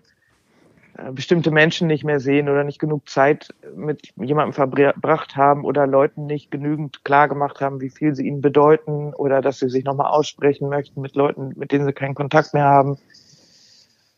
äh, 0.98 1.12
bestimmte 1.12 1.52
Menschen 1.52 1.88
nicht 1.88 2.04
mehr 2.04 2.20
sehen 2.20 2.50
oder 2.50 2.64
nicht 2.64 2.80
genug 2.80 3.10
Zeit 3.10 3.54
mit 3.76 4.14
jemandem 4.22 4.54
verbracht 4.54 5.36
haben 5.36 5.64
oder 5.64 5.88
Leuten 5.88 6.26
nicht 6.26 6.52
genügend 6.52 7.04
klar 7.06 7.30
gemacht 7.30 7.62
haben, 7.62 7.82
wie 7.82 7.90
viel 7.90 8.14
sie 8.14 8.28
ihnen 8.28 8.42
bedeuten 8.42 9.14
oder 9.14 9.42
dass 9.42 9.60
sie 9.60 9.70
sich 9.70 9.86
nochmal 9.86 10.12
aussprechen 10.12 10.70
möchten 10.70 11.02
mit 11.02 11.16
Leuten, 11.16 11.54
mit 11.56 11.72
denen 11.72 11.86
sie 11.86 11.94
keinen 11.94 12.16
Kontakt 12.16 12.54
mehr 12.54 12.66
haben. 12.66 12.98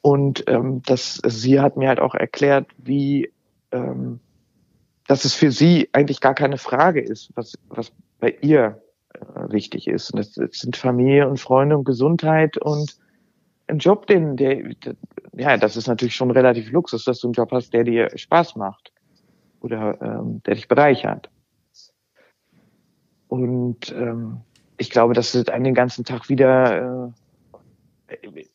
Und 0.02 0.44
ähm, 0.48 0.82
das, 0.86 1.22
sie 1.26 1.60
hat 1.60 1.78
mir 1.78 1.88
halt 1.88 2.00
auch 2.00 2.16
erklärt, 2.16 2.68
wie 2.78 3.32
ähm, 3.72 4.20
dass 5.08 5.26
es 5.26 5.36
für 5.36 5.52
sie 5.52 5.90
eigentlich 5.94 6.20
gar 6.20 6.34
keine 6.34 6.58
Frage 6.58 7.02
ist, 7.02 7.30
was, 7.36 7.54
was 7.70 7.92
bei 8.20 8.36
ihr 8.42 8.82
äh, 9.14 9.52
wichtig 9.52 9.88
ist. 9.88 10.12
Und 10.12 10.20
das, 10.20 10.34
das 10.34 10.60
sind 10.60 10.76
Familie 10.76 11.30
und 11.30 11.40
Freunde 11.40 11.78
und 11.78 11.86
Gesundheit 11.86 12.58
und 12.58 12.98
ein 13.68 13.80
Job, 13.80 14.07
den, 14.07 14.38
der, 14.38 14.76
ja, 15.34 15.57
das 15.57 15.76
ist 15.76 15.88
natürlich 15.88 16.16
schon 16.16 16.32
relativ 16.32 16.72
Luxus, 16.72 17.05
dass 17.05 17.20
du 17.20 17.28
einen 17.28 17.34
Job 17.34 17.51
hast, 17.51 17.74
der 17.74 17.84
dir 17.84 18.09
Spaß 18.16 18.55
macht 18.55 18.91
oder 19.61 19.99
ähm, 20.01 20.41
der 20.45 20.55
dich 20.55 20.68
bereichert. 20.68 21.30
Und 23.28 23.91
ähm, 23.91 24.41
ich 24.78 24.89
glaube, 24.89 25.13
dass 25.13 25.34
es 25.34 25.49
einen 25.49 25.63
den 25.63 25.74
ganzen 25.74 26.05
Tag 26.05 26.30
wieder. 26.30 27.11
Äh, 28.07 28.45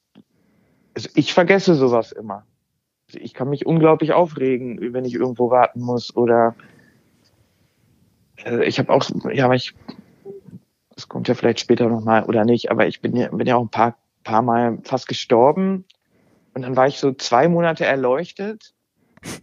also 0.95 1.09
ich 1.15 1.35
vergesse 1.35 1.75
sowas 1.75 2.13
immer. 2.13 2.47
Also 3.09 3.19
ich 3.19 3.35
kann 3.35 3.49
mich 3.49 3.67
unglaublich 3.67 4.13
aufregen, 4.13 4.93
wenn 4.93 5.05
ich 5.05 5.15
irgendwo 5.15 5.51
warten 5.51 5.81
muss 5.81 6.15
oder 6.17 6.55
äh, 8.45 8.65
ich 8.65 8.79
habe 8.79 8.93
auch, 8.93 9.05
ja, 9.33 9.53
ich, 9.53 9.75
das 10.95 11.09
kommt 11.09 11.29
ja 11.29 11.35
vielleicht 11.35 11.61
später 11.61 11.89
nochmal 11.89 12.25
oder 12.25 12.45
nicht, 12.45 12.71
aber 12.71 12.87
ich 12.87 13.01
bin 13.01 13.17
ja, 13.17 13.29
bin 13.29 13.47
ja 13.47 13.57
auch 13.57 13.63
ein 13.63 13.71
paar 13.71 13.97
paar 14.25 14.43
Mal 14.43 14.79
fast 14.85 15.09
gestorben. 15.09 15.85
Und 16.55 16.63
dann 16.63 16.77
war 16.77 16.87
ich 16.87 16.99
so 16.99 17.13
zwei 17.13 17.49
Monate 17.49 17.85
erleuchtet. 17.85 18.75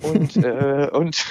Und, 0.01 0.35
äh, 0.43 0.89
und 0.91 1.23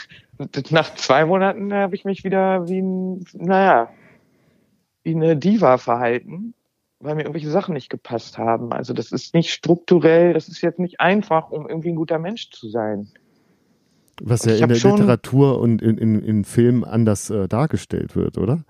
nach 0.70 0.94
zwei 0.94 1.24
Monaten 1.24 1.72
habe 1.72 1.94
ich 1.94 2.04
mich 2.04 2.24
wieder 2.24 2.68
wie 2.68 2.80
ein, 2.80 3.24
naja, 3.34 3.90
wie 5.02 5.14
eine 5.14 5.36
Diva 5.36 5.78
verhalten, 5.78 6.54
weil 7.00 7.14
mir 7.14 7.22
irgendwelche 7.22 7.50
Sachen 7.50 7.74
nicht 7.74 7.90
gepasst 7.90 8.38
haben. 8.38 8.72
Also 8.72 8.92
das 8.92 9.12
ist 9.12 9.34
nicht 9.34 9.52
strukturell, 9.52 10.32
das 10.32 10.48
ist 10.48 10.60
jetzt 10.62 10.78
nicht 10.78 11.00
einfach, 11.00 11.50
um 11.50 11.68
irgendwie 11.68 11.90
ein 11.90 11.96
guter 11.96 12.18
Mensch 12.18 12.50
zu 12.50 12.68
sein. 12.68 13.08
Was 14.22 14.44
ja 14.44 14.54
in 14.54 14.68
der 14.68 14.78
Literatur 14.78 15.60
und 15.60 15.82
in, 15.82 15.98
in, 15.98 16.22
in 16.22 16.44
Filmen 16.44 16.84
anders 16.84 17.28
äh, 17.30 17.48
dargestellt 17.48 18.16
wird, 18.16 18.38
oder? 18.38 18.64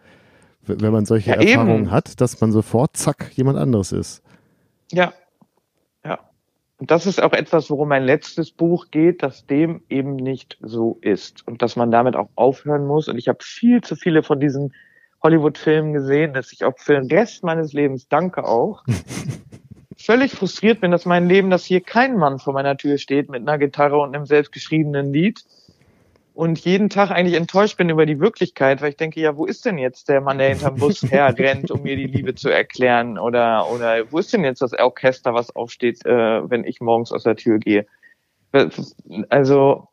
Wenn 0.63 0.93
man 0.93 1.07
solche 1.07 1.31
ja, 1.31 1.37
Erfahrungen 1.37 1.85
eben. 1.85 1.91
hat, 1.93 2.21
dass 2.21 2.41
man 2.41 2.51
sofort, 2.51 2.97
zack, 2.97 3.31
jemand 3.35 3.57
anderes 3.57 3.93
ist. 3.93 4.23
Ja, 4.93 5.13
ja. 6.05 6.21
Und 6.79 6.91
das 6.91 7.07
ist 7.07 7.23
auch 7.23 7.33
etwas, 7.33 7.71
worum 7.71 7.89
mein 7.89 8.05
letztes 8.05 8.51
Buch 8.51 8.91
geht, 8.91 9.23
dass 9.23 9.47
dem 9.47 9.83
eben 9.89 10.17
nicht 10.17 10.59
so 10.61 10.99
ist 11.01 11.47
und 11.47 11.63
dass 11.63 11.77
man 11.77 11.91
damit 11.91 12.17
auch 12.17 12.29
aufhören 12.35 12.87
muss. 12.87 13.09
Und 13.09 13.17
ich 13.17 13.29
habe 13.29 13.39
viel 13.43 13.81
zu 13.81 13.97
viele 13.97 14.23
von 14.23 14.41
diesen 14.41 14.75
Hollywood-Filmen 15.23 15.93
gesehen, 15.93 16.35
dass 16.35 16.53
ich 16.53 16.65
auch 16.65 16.79
für 16.79 16.95
den 16.95 17.11
Rest 17.11 17.43
meines 17.43 17.73
Lebens, 17.73 18.09
danke 18.09 18.45
auch, 18.45 18.85
völlig 19.97 20.33
frustriert 20.33 20.81
bin, 20.81 20.91
dass 20.91 21.07
mein 21.07 21.27
Leben, 21.27 21.51
dass 21.51 21.65
hier 21.65 21.81
kein 21.81 22.17
Mann 22.17 22.39
vor 22.39 22.53
meiner 22.53 22.77
Tür 22.77 22.99
steht 22.99 23.31
mit 23.31 23.43
einer 23.43 23.59
Gitarre 23.59 23.99
und 23.99 24.15
einem 24.15 24.27
selbstgeschriebenen 24.27 25.13
Lied, 25.13 25.43
und 26.37 26.59
jeden 26.59 26.91
Tag 26.91 27.11
eigentlich 27.11 27.35
enttäuscht 27.35 27.79
bin 27.79 27.89
über 27.89 28.05
die 28.05 28.21
Wirklichkeit, 28.21 28.83
weil 28.83 28.91
ich 28.91 28.99
denke, 28.99 29.19
ja, 29.21 29.39
wo 29.39 29.47
ist 29.47 29.65
denn 29.65 29.79
jetzt 29.79 30.11
der 30.11 30.21
Mann, 30.21 30.37
der 30.37 30.51
hinterm 30.51 30.75
Bus 30.77 31.03
herrennt, 31.11 31.71
um 31.71 31.83
mir 31.83 31.97
die 31.97 32.07
Liebe 32.07 32.35
zu 32.35 32.51
erklären? 32.51 33.19
Oder, 33.19 33.67
oder 33.73 34.13
wo 34.13 34.19
ist 34.19 34.35
denn 34.35 34.45
jetzt 34.45 34.61
das 34.61 34.79
Orchester, 34.79 35.33
was 35.33 35.57
aufsteht, 35.57 36.05
äh, 36.05 36.51
wenn 36.51 36.65
ich 36.65 36.83
morgens 36.83 37.11
aus 37.11 37.23
der 37.23 37.37
Tür 37.37 37.59
gehe? 37.59 37.87
Also 39.31 39.89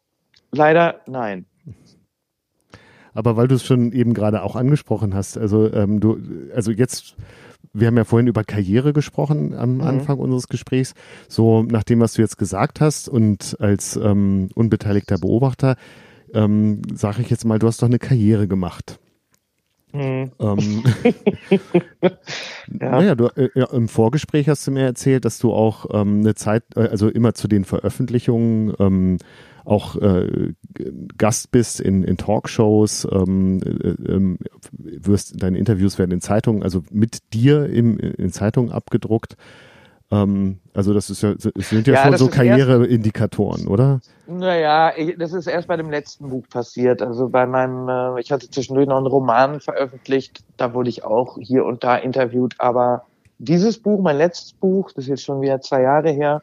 leider 0.51 0.99
nein. 1.07 1.45
Aber 3.13 3.37
weil 3.37 3.47
du 3.47 3.55
es 3.55 3.65
schon 3.65 3.93
eben 3.93 4.13
gerade 4.13 4.43
auch 4.43 4.57
angesprochen 4.57 5.15
hast, 5.15 5.37
also 5.37 5.71
ähm, 5.71 6.01
du, 6.01 6.17
also 6.53 6.71
jetzt 6.71 7.15
wir 7.71 7.87
haben 7.87 7.97
ja 7.97 8.03
vorhin 8.03 8.27
über 8.27 8.43
Karriere 8.43 8.91
gesprochen 8.91 9.55
am 9.55 9.75
mhm. 9.75 9.81
Anfang 9.81 10.19
unseres 10.19 10.49
Gesprächs. 10.49 10.93
So 11.29 11.63
nach 11.63 11.83
dem, 11.83 12.01
was 12.01 12.13
du 12.13 12.21
jetzt 12.21 12.37
gesagt 12.37 12.81
hast 12.81 13.07
und 13.07 13.55
als 13.59 13.95
ähm, 13.95 14.49
unbeteiligter 14.53 15.17
Beobachter, 15.17 15.77
ähm, 16.33 16.81
sage 16.93 17.21
ich 17.21 17.29
jetzt 17.29 17.45
mal, 17.45 17.59
du 17.59 17.67
hast 17.67 17.81
doch 17.81 17.87
eine 17.87 17.99
Karriere 17.99 18.47
gemacht. 18.47 18.99
Mhm. 19.93 20.31
Ähm, 20.39 20.83
ja. 22.01 22.11
Naja, 22.67 23.15
du, 23.15 23.27
äh, 23.35 23.49
im 23.71 23.87
Vorgespräch 23.87 24.49
hast 24.49 24.65
du 24.65 24.71
mir 24.71 24.83
erzählt, 24.83 25.25
dass 25.25 25.37
du 25.39 25.53
auch 25.53 25.85
ähm, 25.91 26.21
eine 26.21 26.35
Zeit, 26.35 26.63
äh, 26.75 26.87
also 26.87 27.09
immer 27.09 27.33
zu 27.33 27.47
den 27.47 27.65
Veröffentlichungen 27.65 28.73
ähm, 28.79 29.17
auch 29.65 29.95
äh, 29.95 30.53
Gast 31.17 31.51
bist 31.51 31.79
in, 31.79 32.03
in 32.03 32.17
Talkshows, 32.17 33.07
ähm, 33.11 33.61
äh, 33.63 34.11
ähm, 34.11 34.37
wirst, 34.71 35.41
deine 35.41 35.57
Interviews 35.57 35.97
werden 35.99 36.11
in 36.11 36.21
Zeitungen, 36.21 36.63
also 36.63 36.83
mit 36.91 37.33
dir 37.33 37.67
im, 37.67 37.97
in 37.97 38.31
Zeitungen 38.31 38.71
abgedruckt. 38.71 39.37
Ähm, 40.11 40.59
also 40.73 40.93
das 40.93 41.09
ist 41.09 41.23
ja, 41.23 41.31
es 41.31 41.69
sind 41.69 41.87
ja, 41.87 41.93
ja 41.95 42.03
schon 42.03 42.17
so 42.17 42.27
Karriereindikatoren, 42.27 43.67
oder? 43.67 43.99
Naja, 44.27 44.93
das 45.17 45.33
ist 45.33 45.47
erst 45.47 45.67
bei 45.67 45.77
dem 45.77 45.89
letzten 45.89 46.29
Buch 46.29 46.47
passiert. 46.49 47.01
Also 47.01 47.29
bei 47.29 47.45
meinem, 47.45 47.89
äh, 47.89 48.21
ich 48.21 48.31
hatte 48.31 48.49
zwischendurch 48.49 48.87
noch 48.87 48.97
einen 48.97 49.07
Roman 49.07 49.59
veröffentlicht, 49.59 50.43
da 50.57 50.73
wurde 50.73 50.89
ich 50.89 51.03
auch 51.03 51.37
hier 51.39 51.65
und 51.65 51.83
da 51.83 51.95
interviewt, 51.95 52.55
aber 52.59 53.05
dieses 53.39 53.79
Buch, 53.79 54.01
mein 54.01 54.17
letztes 54.17 54.53
Buch, 54.53 54.91
das 54.91 55.05
ist 55.05 55.09
jetzt 55.09 55.23
schon 55.23 55.41
wieder 55.41 55.59
zwei 55.61 55.81
Jahre 55.81 56.11
her, 56.11 56.41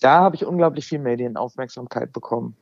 da 0.00 0.20
habe 0.20 0.36
ich 0.36 0.46
unglaublich 0.46 0.86
viel 0.86 0.98
Medienaufmerksamkeit 0.98 2.12
bekommen. 2.12 2.56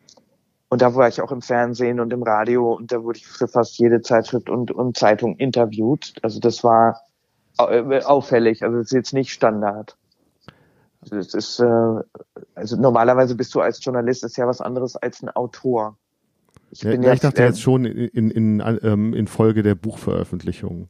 Und 0.71 0.83
da 0.83 0.95
war 0.95 1.09
ich 1.09 1.21
auch 1.23 1.33
im 1.33 1.41
Fernsehen 1.41 1.99
und 2.01 2.13
im 2.13 2.23
Radio 2.23 2.75
und 2.75 2.93
da 2.93 3.03
wurde 3.03 3.19
ich 3.19 3.27
für 3.27 3.49
fast 3.49 3.79
jede 3.79 4.03
Zeitschrift 4.03 4.51
und, 4.51 4.71
und 4.71 4.99
Zeitung 4.99 5.37
interviewt. 5.37 6.15
Also 6.23 6.41
das 6.41 6.63
war 6.63 7.01
äh, 7.59 8.03
auffällig, 8.03 8.63
also 8.63 8.77
das 8.77 8.87
ist 8.87 8.93
jetzt 8.93 9.15
nicht 9.15 9.33
Standard. 9.33 9.97
Das 11.01 11.35
ist, 11.35 11.61
äh, 11.61 11.95
also 12.55 12.77
normalerweise 12.77 13.35
bist 13.35 13.55
du 13.55 13.61
als 13.61 13.83
Journalist 13.85 14.25
ist 14.25 14.37
ja 14.37 14.47
was 14.47 14.61
anderes 14.61 14.97
als 14.97 15.23
ein 15.23 15.29
Autor. 15.31 15.97
Ich, 16.71 16.83
ja, 16.83 16.93
ja, 16.93 17.13
ich 17.13 17.21
dachte 17.21 17.43
äh, 17.43 17.47
jetzt 17.47 17.61
schon 17.61 17.85
in, 17.85 18.31
in, 18.31 18.61
in, 18.61 18.79
ähm, 18.83 19.15
in 19.15 19.27
Folge 19.27 19.63
der 19.63 19.75
Buchveröffentlichung. 19.75 20.89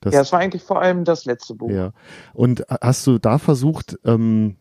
Das, 0.00 0.14
ja, 0.14 0.20
es 0.20 0.32
war 0.32 0.40
eigentlich 0.40 0.62
vor 0.62 0.80
allem 0.80 1.04
das 1.04 1.24
letzte 1.24 1.54
Buch. 1.54 1.70
Ja. 1.70 1.92
Und 2.32 2.64
hast 2.80 3.06
du 3.06 3.18
da 3.18 3.38
versucht, 3.38 3.98
ähm, 4.04 4.56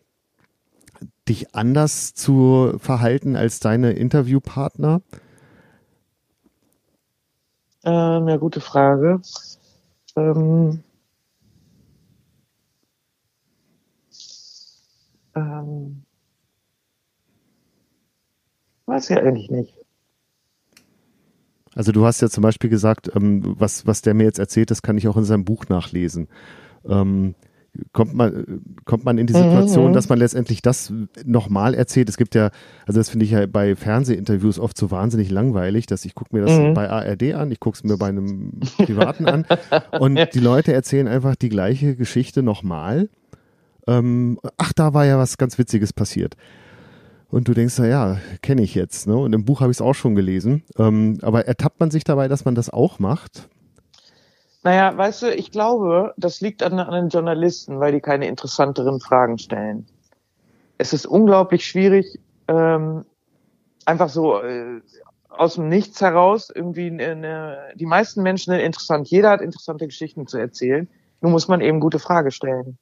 dich 1.28 1.56
anders 1.56 2.14
zu 2.14 2.74
verhalten 2.78 3.36
als 3.36 3.60
deine 3.60 3.94
Interviewpartner? 3.94 5.02
Ähm, 7.84 8.28
ja, 8.28 8.38
gute 8.38 8.62
Frage. 8.62 9.22
Ähm, 10.16 10.84
ähm, 15.36 16.04
weiß 18.86 19.10
ich 19.10 19.18
eigentlich 19.18 19.50
nicht. 19.50 19.74
Also 21.74 21.92
du 21.92 22.06
hast 22.06 22.22
ja 22.22 22.30
zum 22.30 22.42
Beispiel 22.42 22.70
gesagt, 22.70 23.12
ähm, 23.16 23.56
was, 23.58 23.88
was 23.88 24.02
der 24.02 24.14
mir 24.14 24.24
jetzt 24.24 24.40
erzählt, 24.40 24.72
das 24.72 24.82
kann 24.82 24.98
ich 24.98 25.08
auch 25.08 25.18
in 25.18 25.24
seinem 25.24 25.46
Buch 25.46 25.66
nachlesen. 25.70 26.28
Ähm, 26.86 27.36
kommt 27.94 28.14
man, 28.14 28.62
kommt 28.84 29.06
man 29.06 29.18
in 29.18 29.28
die 29.28 29.34
Situation, 29.34 29.92
mhm. 29.92 29.94
dass 29.94 30.10
man 30.10 30.20
letztendlich 30.20 30.62
das 30.62 30.92
nochmal 31.24 31.74
erzählt. 31.74 32.10
Es 32.10 32.18
gibt 32.18 32.36
ja, 32.36 32.52
also 32.86 33.00
das 33.00 33.10
finde 33.10 33.26
ich 33.26 33.32
ja 33.32 33.46
bei 33.46 33.76
Fernsehinterviews 33.76 34.60
oft 34.60 34.78
so 34.78 34.92
wahnsinnig 34.92 35.30
langweilig, 35.30 35.86
dass 35.86 36.04
ich 36.04 36.14
gucke 36.14 36.36
mir 36.36 36.46
das 36.46 36.58
mhm. 36.58 36.74
bei 36.74 36.90
ARD 36.90 37.34
an, 37.34 37.52
ich 37.52 37.60
gucke 37.60 37.78
es 37.78 37.84
mir 37.84 37.98
bei 37.98 38.10
einem 38.10 38.60
Privaten 38.78 39.26
an 39.26 39.46
und 39.98 40.20
die 40.34 40.40
Leute 40.40 40.74
erzählen 40.74 41.08
einfach 41.08 41.36
die 41.36 41.50
gleiche 41.50 41.96
Geschichte 41.96 42.44
nochmal. 42.44 43.10
Ähm, 43.88 44.40
ach, 44.58 44.74
da 44.74 44.94
war 44.94 45.06
ja 45.06 45.18
was 45.18 45.38
ganz 45.38 45.58
Witziges 45.58 45.94
passiert. 45.94 46.36
Und 47.30 47.48
du 47.48 47.54
denkst, 47.54 47.76
na 47.78 47.88
ja, 47.88 48.18
kenne 48.42 48.62
ich 48.62 48.76
jetzt. 48.76 49.08
Ne? 49.08 49.16
Und 49.16 49.34
im 49.34 49.46
Buch 49.46 49.62
habe 49.62 49.72
ich 49.72 49.78
es 49.78 49.82
auch 49.82 49.94
schon 49.94 50.16
gelesen. 50.16 50.64
Ähm, 50.78 51.20
aber 51.22 51.48
ertappt 51.48 51.80
man 51.80 51.90
sich 51.90 52.04
dabei, 52.04 52.28
dass 52.28 52.44
man 52.44 52.56
das 52.56 52.70
auch 52.70 53.00
macht? 53.00 53.48
Naja, 54.64 54.96
weißt 54.96 55.24
du, 55.24 55.34
ich 55.34 55.52
glaube, 55.52 56.14
das 56.18 56.42
liegt 56.42 56.62
an, 56.62 56.78
an 56.78 56.94
den 56.94 57.10
Journalisten, 57.10 57.80
weil 57.80 57.94
die 57.94 58.02
keine 58.02 58.28
interessanteren 58.28 59.00
Fragen 59.00 59.38
stellen. 59.38 59.88
Es 60.78 60.94
ist 60.94 61.06
unglaublich 61.06 61.66
schwierig, 61.66 62.20
ähm, 62.48 63.06
einfach 63.86 64.10
so 64.10 64.42
äh, 64.42 64.82
aus 65.30 65.56
dem 65.56 65.70
Nichts 65.70 66.02
heraus 66.02 66.52
irgendwie 66.54 66.88
eine, 66.88 67.58
die 67.76 67.86
meisten 67.86 68.22
Menschen 68.22 68.52
sind 68.52 68.60
interessant. 68.60 69.08
Jeder 69.08 69.30
hat 69.30 69.42
interessante 69.42 69.86
Geschichten 69.88 70.28
zu 70.28 70.38
erzählen. 70.38 70.88
Nur 71.22 71.32
muss 71.32 71.48
man 71.48 71.62
eben 71.62 71.80
gute 71.80 72.00
Frage 72.00 72.32
stellen. 72.32 72.78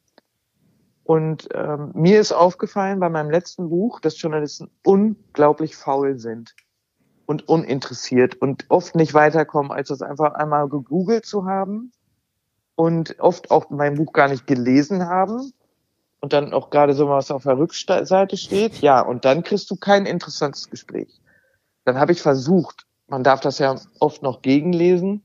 Und 1.09 1.49
ähm, 1.55 1.89
mir 1.95 2.21
ist 2.21 2.33
aufgefallen 2.33 2.99
bei 2.99 3.09
meinem 3.09 3.31
letzten 3.31 3.69
Buch, 3.69 3.99
dass 3.99 4.21
Journalisten 4.21 4.69
unglaublich 4.85 5.75
faul 5.75 6.19
sind 6.19 6.53
und 7.25 7.49
uninteressiert 7.49 8.35
und 8.35 8.65
oft 8.69 8.93
nicht 8.93 9.15
weiterkommen, 9.15 9.71
als 9.71 9.87
das 9.87 10.03
einfach 10.03 10.35
einmal 10.35 10.69
gegoogelt 10.69 11.25
zu 11.25 11.45
haben 11.45 11.91
und 12.75 13.19
oft 13.19 13.49
auch 13.49 13.71
mein 13.71 13.95
Buch 13.95 14.13
gar 14.13 14.27
nicht 14.27 14.45
gelesen 14.45 15.07
haben 15.07 15.51
und 16.19 16.31
dann 16.31 16.53
auch 16.53 16.69
gerade 16.69 16.93
so 16.93 17.09
was 17.09 17.31
auf 17.31 17.41
der 17.41 17.57
Rückseite 17.57 18.37
steht. 18.37 18.79
Ja, 18.81 19.01
und 19.01 19.25
dann 19.25 19.41
kriegst 19.41 19.71
du 19.71 19.77
kein 19.77 20.05
interessantes 20.05 20.69
Gespräch. 20.69 21.19
Dann 21.85 21.97
habe 21.97 22.11
ich 22.11 22.21
versucht, 22.21 22.85
man 23.07 23.23
darf 23.23 23.39
das 23.39 23.57
ja 23.57 23.77
oft 23.99 24.21
noch 24.21 24.43
gegenlesen, 24.43 25.23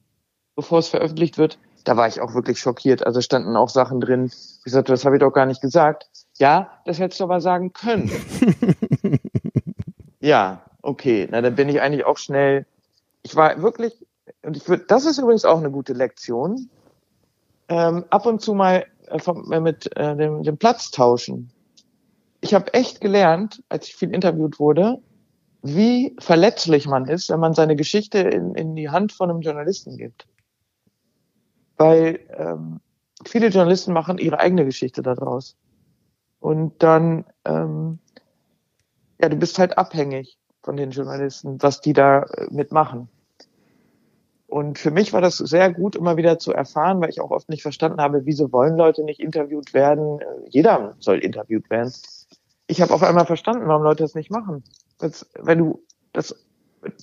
bevor 0.57 0.78
es 0.78 0.89
veröffentlicht 0.89 1.37
wird. 1.37 1.59
Da 1.85 1.97
war 1.97 2.09
ich 2.09 2.20
auch 2.20 2.35
wirklich 2.35 2.59
schockiert. 2.59 3.07
Also 3.07 3.20
standen 3.20 3.57
auch 3.57 3.68
Sachen 3.68 4.01
drin. 4.01 4.30
Ich 4.64 4.72
sagte, 4.72 4.93
das 4.93 5.05
habe 5.05 5.16
ich 5.16 5.20
doch 5.20 5.32
gar 5.32 5.47
nicht 5.47 5.61
gesagt. 5.61 6.09
Ja, 6.39 6.70
das 6.85 6.99
hättest 6.99 7.20
du 7.20 7.24
aber 7.24 7.41
sagen 7.41 7.72
können. 7.72 8.11
ja, 10.20 10.62
okay, 10.82 11.28
na 11.30 11.43
dann 11.43 11.55
bin 11.55 11.68
ich 11.68 11.80
eigentlich 11.80 12.05
auch 12.05 12.18
schnell. 12.18 12.66
Ich 13.22 13.37
war 13.37 13.62
wirklich, 13.62 14.05
und 14.43 14.57
ich 14.57 14.68
würde, 14.68 14.85
das 14.89 15.05
ist 15.05 15.18
übrigens 15.18 15.45
auch 15.45 15.59
eine 15.59 15.70
gute 15.70 15.93
Lektion, 15.93 16.70
ähm, 17.68 18.05
ab 18.11 18.26
und 18.26 18.41
zu 18.41 18.55
mal 18.55 18.87
äh, 19.07 19.61
mit 19.61 19.97
äh, 19.97 20.16
dem, 20.16 20.43
dem 20.43 20.57
Platz 20.57 20.91
tauschen. 20.91 21.51
Ich 22.41 22.53
habe 22.53 22.74
echt 22.74 23.01
gelernt, 23.01 23.62
als 23.68 23.87
ich 23.89 23.97
viel 23.97 24.12
interviewt 24.14 24.59
wurde, 24.59 24.99
wie 25.62 26.14
verletzlich 26.18 26.87
man 26.87 27.07
ist, 27.07 27.30
wenn 27.30 27.41
man 27.41 27.55
seine 27.55 27.76
Geschichte 27.76 28.18
in, 28.18 28.55
in 28.55 28.76
die 28.76 28.91
Hand 28.91 29.12
von 29.12 29.30
einem 29.30 29.41
Journalisten 29.41 29.97
gibt. 29.97 30.26
Weil 31.77 32.20
ähm, 32.37 32.81
viele 33.25 33.49
Journalisten 33.49 33.93
machen 33.93 34.18
ihre 34.18 34.39
eigene 34.39 34.64
Geschichte 34.64 35.03
daraus. 35.03 35.57
Und 36.41 36.83
dann, 36.83 37.25
ähm, 37.45 37.99
ja, 39.20 39.29
du 39.29 39.37
bist 39.37 39.59
halt 39.59 39.79
abhängig 39.79 40.39
von 40.62 40.77
den 40.77 40.91
Journalisten, 40.91 41.62
was 41.62 41.81
die 41.81 41.93
da 41.93 42.22
äh, 42.22 42.47
mitmachen. 42.51 43.09
Und 44.47 44.79
für 44.79 44.91
mich 44.91 45.12
war 45.12 45.20
das 45.20 45.39
sehr 45.39 45.72
gut, 45.72 45.97
immer 45.97 46.16
wieder 46.16 46.39
zu 46.39 46.53
erfahren, 46.53 47.01
weil 47.01 47.11
ich 47.11 47.20
auch 47.20 47.31
oft 47.31 47.49
nicht 47.49 47.62
verstanden 47.62 48.01
habe, 48.01 48.25
wieso 48.25 48.53
wollen 48.53 48.77
Leute 48.77 49.03
nicht 49.03 49.20
interviewt 49.20 49.75
werden? 49.75 50.20
Äh, 50.20 50.27
jeder 50.49 50.95
soll 51.01 51.18
interviewt 51.18 51.68
werden. 51.70 51.93
Ich 52.66 52.81
habe 52.81 52.95
auf 52.95 53.03
einmal 53.03 53.27
verstanden, 53.27 53.66
warum 53.66 53.83
Leute 53.83 54.05
das 54.05 54.14
nicht 54.14 54.31
machen. 54.31 54.62
Das, 54.99 55.29
wenn 55.35 55.59
du 55.59 55.83
das, 56.12 56.35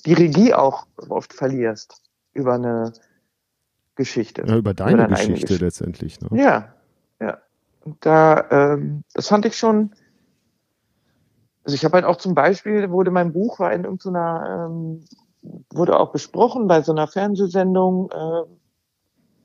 die 0.06 0.14
Regie 0.14 0.54
auch 0.54 0.88
oft 1.10 1.34
verlierst 1.34 2.02
über 2.34 2.54
eine 2.54 2.94
Geschichte. 3.96 4.44
Ja, 4.48 4.58
über 4.58 4.74
deine, 4.74 4.94
über 4.94 5.08
Geschichte, 5.08 5.34
Geschichte, 5.34 5.66
letztendlich. 5.66 6.22
Ne? 6.22 6.30
Ja, 6.42 6.74
ja. 7.20 7.38
Und 7.84 7.98
da, 8.06 8.46
ähm, 8.52 9.04
das 9.14 9.28
fand 9.28 9.46
ich 9.46 9.58
schon 9.58 9.92
also 11.64 11.76
ich 11.76 11.86
habe 11.86 11.96
halt 11.96 12.06
auch 12.06 12.18
zum 12.18 12.34
Beispiel, 12.34 12.89
wurde 12.89 13.12
mein 13.12 13.34
Buch 13.34 13.60
war 13.60 13.72
in 13.74 13.84
irgendeiner, 13.84 14.68
ähm, 14.68 15.04
wurde 15.72 16.00
auch 16.00 16.12
besprochen 16.12 16.68
bei 16.68 16.82
so 16.82 16.92
einer 16.92 17.08
Fernsehsendung, 17.08 18.10
äh, 18.12 18.44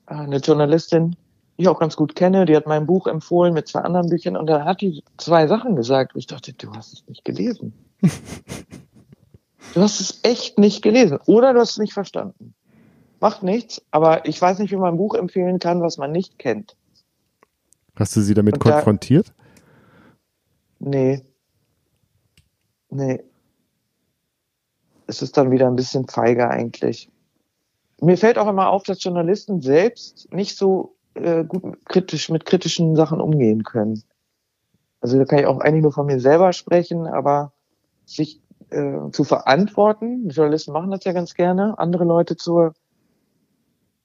eine 0.07 0.37
Journalistin, 0.37 1.11
die 1.57 1.63
ich 1.63 1.67
auch 1.67 1.79
ganz 1.79 1.95
gut 1.95 2.15
kenne, 2.15 2.45
die 2.45 2.55
hat 2.55 2.65
mein 2.65 2.85
Buch 2.85 3.07
empfohlen 3.07 3.53
mit 3.53 3.67
zwei 3.67 3.81
anderen 3.81 4.09
Büchern 4.09 4.37
und 4.37 4.47
da 4.47 4.65
hat 4.65 4.81
die 4.81 5.03
zwei 5.17 5.47
Sachen 5.47 5.75
gesagt, 5.75 6.15
wo 6.15 6.19
ich 6.19 6.27
dachte, 6.27 6.53
du 6.53 6.71
hast 6.73 6.93
es 6.93 7.07
nicht 7.07 7.25
gelesen. 7.25 7.73
du 9.73 9.81
hast 9.81 9.99
es 9.99 10.19
echt 10.23 10.57
nicht 10.57 10.81
gelesen 10.81 11.19
oder 11.25 11.53
du 11.53 11.59
hast 11.59 11.71
es 11.71 11.77
nicht 11.77 11.93
verstanden. 11.93 12.53
Macht 13.19 13.43
nichts, 13.43 13.81
aber 13.91 14.25
ich 14.27 14.41
weiß 14.41 14.59
nicht, 14.59 14.71
wie 14.71 14.77
man 14.77 14.93
ein 14.93 14.97
Buch 14.97 15.15
empfehlen 15.15 15.59
kann, 15.59 15.81
was 15.81 15.97
man 15.97 16.11
nicht 16.11 16.37
kennt. 16.37 16.75
Hast 17.95 18.15
du 18.15 18.21
sie 18.21 18.35
damit 18.35 18.55
und 18.55 18.59
konfrontiert? 18.59 19.33
Da, 20.79 20.89
nee. 20.89 21.21
Nee. 22.89 23.23
Es 25.07 25.21
ist 25.21 25.37
dann 25.37 25.51
wieder 25.51 25.67
ein 25.67 25.75
bisschen 25.75 26.07
feiger 26.07 26.49
eigentlich. 26.49 27.09
Mir 27.99 28.17
fällt 28.17 28.37
auch 28.37 28.47
immer 28.47 28.69
auf, 28.69 28.83
dass 28.83 29.03
Journalisten 29.03 29.61
selbst 29.61 30.31
nicht 30.31 30.55
so 30.57 30.95
äh, 31.15 31.43
gut 31.43 31.83
kritisch 31.85 32.29
mit 32.29 32.45
kritischen 32.45 32.95
Sachen 32.95 33.19
umgehen 33.19 33.63
können. 33.63 34.03
Also 35.01 35.17
da 35.17 35.25
kann 35.25 35.39
ich 35.39 35.45
auch 35.45 35.59
eigentlich 35.59 35.83
nur 35.83 35.91
von 35.93 36.05
mir 36.05 36.19
selber 36.19 36.53
sprechen, 36.53 37.07
aber 37.07 37.53
sich 38.05 38.41
äh, 38.69 39.09
zu 39.11 39.23
verantworten, 39.23 40.29
Journalisten 40.29 40.73
machen 40.73 40.91
das 40.91 41.03
ja 41.05 41.13
ganz 41.13 41.33
gerne, 41.33 41.79
andere 41.79 42.03
Leute 42.03 42.35
zur 42.35 42.73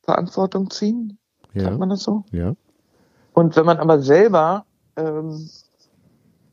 Verantwortung 0.03 0.71
ziehen, 0.71 1.19
ja. 1.55 1.65
sagt 1.65 1.79
man 1.79 1.91
das 1.91 2.03
so? 2.03 2.25
Ja. 2.31 2.55
Und 3.33 3.57
wenn 3.57 3.67
man 3.67 3.79
aber 3.79 4.01
selber 4.01 4.67
ähm, 4.97 5.49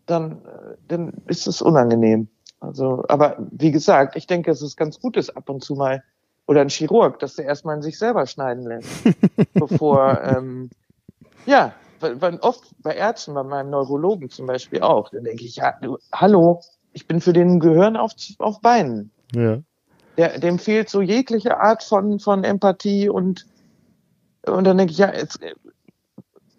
dann, 0.05 0.41
dann 0.87 1.13
ist 1.27 1.47
es 1.47 1.61
unangenehm. 1.61 2.27
Also, 2.59 3.05
aber 3.07 3.37
wie 3.51 3.71
gesagt, 3.71 4.15
ich 4.15 4.27
denke, 4.27 4.51
es 4.51 4.61
ist 4.61 4.75
ganz 4.75 4.99
gut, 4.99 5.15
ist 5.15 5.35
ab 5.35 5.49
und 5.49 5.63
zu 5.63 5.75
mal, 5.75 6.03
oder 6.45 6.61
ein 6.61 6.69
Chirurg, 6.69 7.19
dass 7.19 7.35
der 7.35 7.45
erstmal 7.45 7.75
in 7.75 7.81
sich 7.81 7.97
selber 7.97 8.25
schneiden 8.25 8.65
lässt, 8.65 8.89
bevor, 9.53 10.19
ähm, 10.23 10.69
ja, 11.45 11.73
weil 11.99 12.39
oft 12.39 12.63
bei 12.81 12.95
Ärzten, 12.95 13.33
bei 13.33 13.43
meinem 13.43 13.69
Neurologen 13.69 14.29
zum 14.29 14.47
Beispiel 14.47 14.81
auch, 14.81 15.09
dann 15.09 15.25
denke 15.25 15.45
ich, 15.45 15.57
ja, 15.57 15.73
du, 15.81 15.97
hallo, 16.11 16.61
ich 16.91 17.07
bin 17.07 17.21
für 17.21 17.33
den 17.33 17.59
Gehirn 17.59 17.95
auf, 17.95 18.13
auf 18.39 18.61
Beinen. 18.61 19.11
Ja. 19.33 19.59
Der, 20.19 20.37
dem 20.37 20.59
fehlt 20.59 20.89
so 20.89 21.01
jegliche 21.01 21.61
Art 21.61 21.81
von, 21.81 22.19
von 22.19 22.43
Empathie 22.43 23.07
und, 23.07 23.45
und 24.45 24.65
dann 24.65 24.77
denke 24.77 24.91
ich, 24.91 24.97
ja, 24.97 25.13
jetzt, 25.13 25.39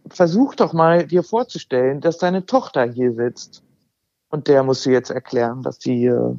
versuch 0.08 0.54
doch 0.54 0.72
mal 0.72 1.06
dir 1.06 1.22
vorzustellen, 1.22 2.00
dass 2.00 2.16
deine 2.16 2.46
Tochter 2.46 2.84
hier 2.84 3.12
sitzt 3.12 3.62
und 4.30 4.48
der 4.48 4.62
muss 4.62 4.82
dir 4.82 4.94
jetzt 4.94 5.10
erklären, 5.10 5.62
dass 5.62 5.78
sie 5.78 6.06
äh, 6.06 6.34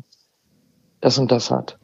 das 1.00 1.20
und 1.20 1.32
das 1.32 1.52
hat. 1.52 1.78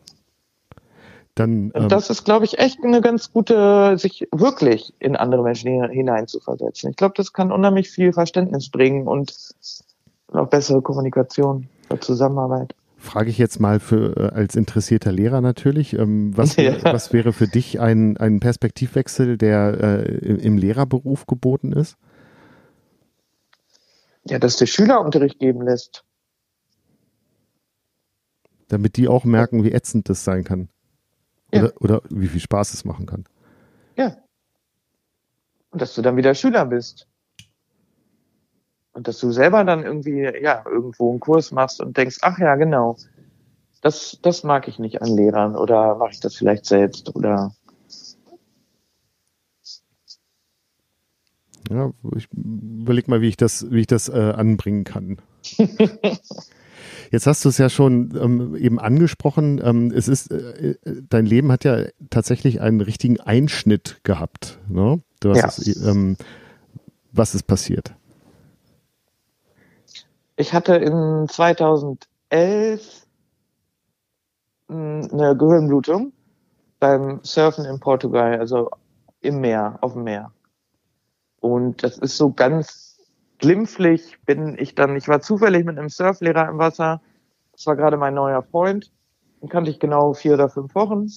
Dann, 1.35 1.71
ähm, 1.75 1.87
das 1.87 2.09
ist, 2.09 2.23
glaube 2.23 2.45
ich, 2.45 2.57
echt 2.57 2.83
eine 2.83 3.01
ganz 3.01 3.31
gute, 3.31 3.95
sich 3.99 4.27
wirklich 4.31 4.91
in 4.97 5.15
andere 5.15 5.43
Menschen 5.43 5.87
hineinzuversetzen. 5.87 6.89
Ich 6.89 6.95
glaube, 6.95 7.13
das 7.15 7.31
kann 7.31 7.51
unheimlich 7.51 7.91
viel 7.91 8.11
Verständnis 8.11 8.71
bringen 8.71 9.07
und 9.07 9.35
auch 10.33 10.47
bessere 10.47 10.81
Kommunikation 10.81 11.69
oder 11.91 12.01
Zusammenarbeit. 12.01 12.73
Frage 13.07 13.29
ich 13.29 13.37
jetzt 13.37 13.61
mal 13.61 13.79
für 13.79 14.17
äh, 14.17 14.35
als 14.35 14.55
interessierter 14.55 15.13
Lehrer 15.13 15.39
natürlich, 15.39 15.93
ähm, 15.93 16.35
was, 16.35 16.55
ja. 16.57 16.83
was 16.83 17.13
wäre 17.13 17.31
für 17.31 17.47
dich 17.47 17.79
ein, 17.79 18.17
ein 18.17 18.41
Perspektivwechsel, 18.41 19.37
der 19.37 19.77
äh, 19.79 20.35
im 20.35 20.57
Lehrerberuf 20.57 21.25
geboten 21.25 21.71
ist? 21.71 21.95
Ja, 24.25 24.39
dass 24.39 24.57
der 24.57 24.65
Schüler 24.65 24.99
Unterricht 24.99 25.39
geben 25.39 25.61
lässt. 25.61 26.03
Damit 28.67 28.97
die 28.97 29.07
auch 29.07 29.23
merken, 29.23 29.63
wie 29.63 29.71
ätzend 29.71 30.09
das 30.09 30.25
sein 30.25 30.43
kann. 30.43 30.67
Oder, 31.53 31.63
ja. 31.63 31.77
oder 31.79 32.01
wie 32.09 32.27
viel 32.27 32.41
Spaß 32.41 32.73
es 32.73 32.83
machen 32.83 33.05
kann. 33.05 33.23
Ja. 33.95 34.17
Und 35.69 35.81
dass 35.81 35.95
du 35.95 36.01
dann 36.01 36.17
wieder 36.17 36.35
Schüler 36.35 36.65
bist. 36.65 37.07
Und 38.97 39.07
dass 39.07 39.19
du 39.19 39.31
selber 39.31 39.63
dann 39.63 39.83
irgendwie, 39.83 40.23
ja, 40.41 40.63
irgendwo 40.67 41.11
einen 41.11 41.19
Kurs 41.19 41.51
machst 41.51 41.79
und 41.81 41.95
denkst, 41.95 42.17
ach 42.23 42.39
ja, 42.39 42.55
genau. 42.55 42.97
Das, 43.83 44.17
das 44.23 44.43
mag 44.43 44.67
ich 44.67 44.79
nicht 44.79 45.03
an 45.03 45.15
Lehrern 45.15 45.55
oder 45.55 45.97
mache 45.97 46.13
ich 46.13 46.19
das 46.19 46.33
vielleicht 46.33 46.65
selbst 46.65 47.15
oder 47.15 47.51
Ja, 51.69 51.91
ich 52.15 52.27
überleg 52.33 53.07
mal, 53.07 53.21
wie 53.21 53.27
ich 53.27 53.37
das, 53.37 53.69
wie 53.69 53.81
ich 53.81 53.87
das 53.87 54.09
äh, 54.09 54.33
anbringen 54.35 54.83
kann. 54.83 55.17
Jetzt 57.11 57.27
hast 57.27 57.45
du 57.45 57.49
es 57.49 57.59
ja 57.59 57.69
schon 57.69 58.17
ähm, 58.19 58.55
eben 58.55 58.79
angesprochen. 58.79 59.61
Ähm, 59.63 59.91
es 59.91 60.07
ist, 60.07 60.31
äh, 60.31 60.75
dein 61.07 61.27
Leben 61.27 61.51
hat 61.51 61.65
ja 61.65 61.83
tatsächlich 62.09 62.61
einen 62.61 62.81
richtigen 62.81 63.19
Einschnitt 63.19 63.99
gehabt. 64.01 64.57
Ne? 64.67 65.03
Du 65.19 65.29
hast 65.29 65.67
ja. 65.67 65.71
es, 65.71 65.85
ähm, 65.85 66.17
was 67.11 67.35
ist 67.35 67.43
passiert? 67.43 67.96
Ich 70.39 70.53
hatte 70.53 70.75
in 70.75 71.27
2011 71.27 73.07
hm, 74.69 75.09
eine 75.11 75.35
Gehirnblutung 75.35 76.13
beim 76.79 77.19
Surfen 77.23 77.65
in 77.65 77.79
Portugal, 77.79 78.39
also 78.39 78.69
im 79.21 79.41
Meer, 79.41 79.79
auf 79.81 79.93
dem 79.93 80.03
Meer. 80.03 80.31
Und 81.39 81.81
das 81.81 81.97
ist 81.97 82.17
so 82.17 82.31
ganz 82.31 82.99
glimpflich 83.39 84.19
bin 84.25 84.55
ich 84.59 84.75
dann, 84.75 84.95
ich 84.95 85.07
war 85.07 85.21
zufällig 85.21 85.65
mit 85.65 85.79
einem 85.79 85.89
Surflehrer 85.89 86.49
im 86.49 86.59
Wasser. 86.59 87.01
Das 87.53 87.65
war 87.65 87.75
gerade 87.75 87.97
mein 87.97 88.13
neuer 88.13 88.43
Freund. 88.43 88.91
Den 89.41 89.49
kannte 89.49 89.71
ich 89.71 89.79
genau 89.79 90.13
vier 90.13 90.35
oder 90.35 90.49
fünf 90.49 90.75
Wochen. 90.75 91.07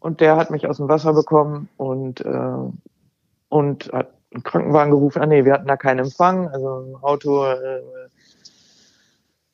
Und 0.00 0.20
der 0.22 0.36
hat 0.36 0.50
mich 0.50 0.66
aus 0.66 0.78
dem 0.78 0.88
Wasser 0.88 1.12
bekommen 1.12 1.68
und, 1.76 2.22
äh, 2.22 2.56
und 3.50 3.92
hat 3.92 4.14
einen 4.32 4.42
Krankenwagen 4.42 4.92
gerufen. 4.92 5.20
Ah 5.20 5.26
nee, 5.26 5.44
wir 5.44 5.52
hatten 5.52 5.68
da 5.68 5.76
keinen 5.76 5.98
Empfang. 5.98 6.48
Also 6.48 6.86
ein 6.86 6.96
Auto 7.02 7.44
äh, 7.44 7.82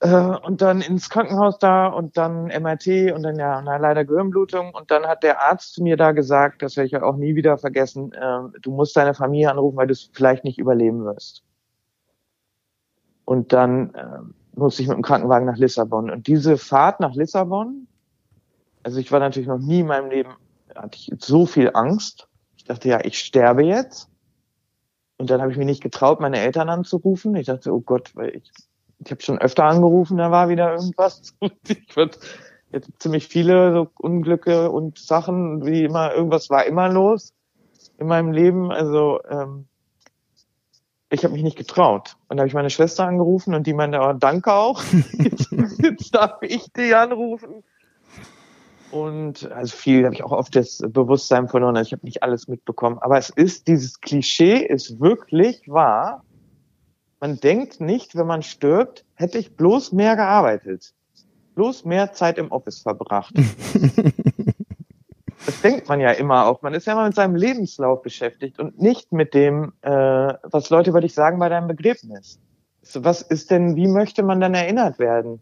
äh, 0.00 0.08
und 0.14 0.62
dann 0.62 0.80
ins 0.80 1.10
Krankenhaus 1.10 1.58
da 1.58 1.88
und 1.88 2.16
dann 2.16 2.46
MRT 2.46 3.12
und 3.12 3.22
dann 3.22 3.36
ja 3.36 3.60
na, 3.62 3.76
leider 3.76 4.04
Gehirnblutung 4.04 4.72
und 4.72 4.90
dann 4.90 5.06
hat 5.06 5.22
der 5.22 5.42
Arzt 5.42 5.74
zu 5.74 5.82
mir 5.82 5.96
da 5.96 6.12
gesagt, 6.12 6.62
das 6.62 6.76
werde 6.76 6.86
ich 6.86 6.96
auch 6.96 7.16
nie 7.16 7.34
wieder 7.34 7.58
vergessen, 7.58 8.12
äh, 8.12 8.58
du 8.60 8.70
musst 8.70 8.96
deine 8.96 9.14
Familie 9.14 9.50
anrufen, 9.50 9.76
weil 9.76 9.88
du 9.88 9.92
es 9.92 10.10
vielleicht 10.12 10.44
nicht 10.44 10.58
überleben 10.58 11.04
wirst. 11.04 11.42
Und 13.24 13.52
dann 13.52 13.94
äh, 13.94 14.20
musste 14.54 14.82
ich 14.82 14.88
mit 14.88 14.96
dem 14.96 15.02
Krankenwagen 15.02 15.46
nach 15.46 15.58
Lissabon 15.58 16.10
und 16.10 16.26
diese 16.26 16.56
Fahrt 16.58 17.00
nach 17.00 17.14
Lissabon, 17.14 17.88
also 18.82 19.00
ich 19.00 19.10
war 19.12 19.20
natürlich 19.20 19.48
noch 19.48 19.58
nie 19.58 19.80
in 19.80 19.86
meinem 19.86 20.10
Leben, 20.10 20.30
hatte 20.74 20.96
ich 20.96 21.12
so 21.18 21.46
viel 21.46 21.70
Angst. 21.74 22.28
Ich 22.56 22.64
dachte 22.64 22.88
ja, 22.88 23.04
ich 23.04 23.18
sterbe 23.18 23.64
jetzt. 23.64 24.08
Und 25.18 25.30
dann 25.30 25.40
habe 25.40 25.50
ich 25.50 25.58
mich 25.58 25.66
nicht 25.66 25.82
getraut, 25.82 26.20
meine 26.20 26.38
Eltern 26.38 26.68
anzurufen. 26.68 27.34
Ich 27.34 27.46
dachte, 27.46 27.74
oh 27.74 27.80
Gott, 27.80 28.14
weil 28.14 28.36
ich 28.36 28.50
ich 29.04 29.10
habe 29.10 29.22
schon 29.22 29.38
öfter 29.38 29.64
angerufen, 29.64 30.18
da 30.18 30.30
war 30.30 30.48
wieder 30.48 30.74
irgendwas. 30.74 31.34
ich 31.68 31.96
würde 31.96 32.18
jetzt 32.72 32.90
ziemlich 32.98 33.28
viele 33.28 33.72
so 33.72 33.88
Unglücke 33.98 34.70
und 34.70 34.98
Sachen, 34.98 35.64
wie 35.64 35.84
immer, 35.84 36.12
irgendwas 36.12 36.50
war 36.50 36.66
immer 36.66 36.88
los 36.88 37.32
in 37.98 38.06
meinem 38.06 38.32
Leben. 38.32 38.70
Also 38.70 39.20
ähm, 39.28 39.66
ich 41.10 41.24
habe 41.24 41.34
mich 41.34 41.42
nicht 41.42 41.56
getraut. 41.56 42.16
Und 42.28 42.36
da 42.36 42.42
habe 42.42 42.48
ich 42.48 42.54
meine 42.54 42.70
Schwester 42.70 43.06
angerufen 43.06 43.54
und 43.54 43.66
die 43.66 43.72
meinte, 43.72 44.00
oh, 44.00 44.12
danke 44.12 44.52
auch. 44.52 44.82
jetzt, 45.12 45.50
jetzt 45.82 46.14
darf 46.14 46.38
ich 46.42 46.70
die 46.72 46.94
anrufen. 46.94 47.64
Und 48.90 49.50
also 49.52 49.76
viel 49.76 50.04
habe 50.04 50.14
ich 50.14 50.24
auch 50.24 50.32
oft 50.32 50.56
das 50.56 50.82
Bewusstsein 50.88 51.48
verloren. 51.48 51.76
Also 51.76 51.88
ich 51.88 51.92
habe 51.92 52.06
nicht 52.06 52.22
alles 52.22 52.48
mitbekommen. 52.48 52.98
Aber 53.00 53.18
es 53.18 53.30
ist, 53.30 53.68
dieses 53.68 54.00
Klischee 54.00 54.64
ist 54.64 55.00
wirklich 55.00 55.62
wahr 55.68 56.24
man 57.20 57.40
denkt 57.40 57.80
nicht, 57.80 58.16
wenn 58.16 58.26
man 58.26 58.42
stirbt, 58.42 59.04
hätte 59.14 59.38
ich 59.38 59.56
bloß 59.56 59.92
mehr 59.92 60.16
gearbeitet. 60.16 60.94
Bloß 61.54 61.84
mehr 61.84 62.12
Zeit 62.12 62.38
im 62.38 62.52
Office 62.52 62.80
verbracht. 62.80 63.34
das 65.46 65.60
denkt 65.62 65.88
man 65.88 65.98
ja 66.00 66.12
immer 66.12 66.46
auch. 66.46 66.62
Man 66.62 66.74
ist 66.74 66.86
ja 66.86 66.92
immer 66.92 67.06
mit 67.06 67.16
seinem 67.16 67.34
Lebenslauf 67.34 68.02
beschäftigt 68.02 68.60
und 68.60 68.80
nicht 68.80 69.12
mit 69.12 69.34
dem, 69.34 69.72
äh, 69.82 69.90
was 69.90 70.70
Leute 70.70 70.90
über 70.90 71.00
dich 71.00 71.14
sagen 71.14 71.38
bei 71.38 71.48
deinem 71.48 71.66
Begräbnis. 71.66 72.38
Was 72.94 73.22
ist 73.22 73.50
denn, 73.50 73.74
wie 73.76 73.88
möchte 73.88 74.22
man 74.22 74.40
dann 74.40 74.54
erinnert 74.54 74.98
werden? 74.98 75.40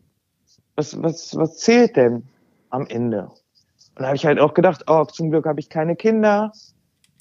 Was, 0.74 1.00
was, 1.02 1.36
was 1.36 1.58
zählt 1.58 1.96
denn 1.96 2.24
am 2.70 2.86
Ende? 2.86 3.30
Und 3.96 4.02
da 4.02 4.06
habe 4.06 4.16
ich 4.16 4.26
halt 4.26 4.40
auch 4.40 4.54
gedacht, 4.54 4.84
oh, 4.88 5.04
zum 5.04 5.30
Glück 5.30 5.46
habe 5.46 5.60
ich 5.60 5.68
keine 5.68 5.96
Kinder. 5.96 6.52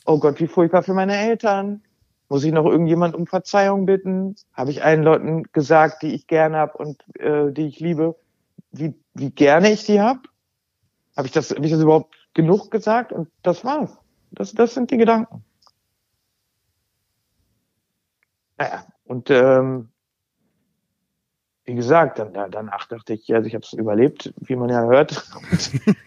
Oh 0.06 0.20
Gott, 0.20 0.40
wie 0.40 0.48
furchtbar 0.48 0.84
für 0.84 0.94
meine 0.94 1.18
Eltern. 1.18 1.82
Muss 2.28 2.44
ich 2.44 2.52
noch 2.52 2.66
irgendjemand 2.66 3.16
um 3.16 3.28
Verzeihung 3.28 3.86
bitten? 3.86 4.36
Habe 4.54 4.72
ich 4.72 4.84
allen 4.84 5.04
Leuten 5.04 5.44
gesagt, 5.52 6.02
die 6.02 6.14
ich 6.14 6.28
gerne 6.28 6.58
habe 6.58 6.78
und 6.78 7.04
äh, 7.20 7.52
die 7.52 7.68
ich 7.68 7.80
liebe, 7.80 8.16
wie, 8.72 8.96
wie 9.14 9.30
gerne 9.30 9.72
ich 9.72 9.86
die 9.86 10.02
habe? 10.02 10.22
Habe 11.16 11.28
ich 11.28 11.34
das, 11.34 11.52
hab 11.52 11.64
ich 11.64 11.72
das 11.72 11.82
überhaupt 11.82 12.16
genug 12.34 12.72
gesagt? 12.72 13.12
Und 13.14 13.30
das 13.44 13.64
war's. 13.64 13.98
Das, 14.32 14.54
das 14.54 14.74
sind 14.74 14.92
die 14.92 14.98
Gedanken. 14.98 15.44
Naja, 18.58 18.86
und 19.06 19.30
ähm, 19.30 19.90
wie 21.66 21.76
gesagt, 21.76 22.20
dann, 22.20 22.34
danach 22.34 22.88
dachte 22.88 23.14
ich, 23.14 23.34
also 23.34 23.48
ich 23.48 23.56
habe 23.56 23.66
es 23.66 23.74
überlebt, 23.74 24.34
wie 24.38 24.56
man 24.56 24.70
ja 24.70 24.84
hört. 24.84 25.30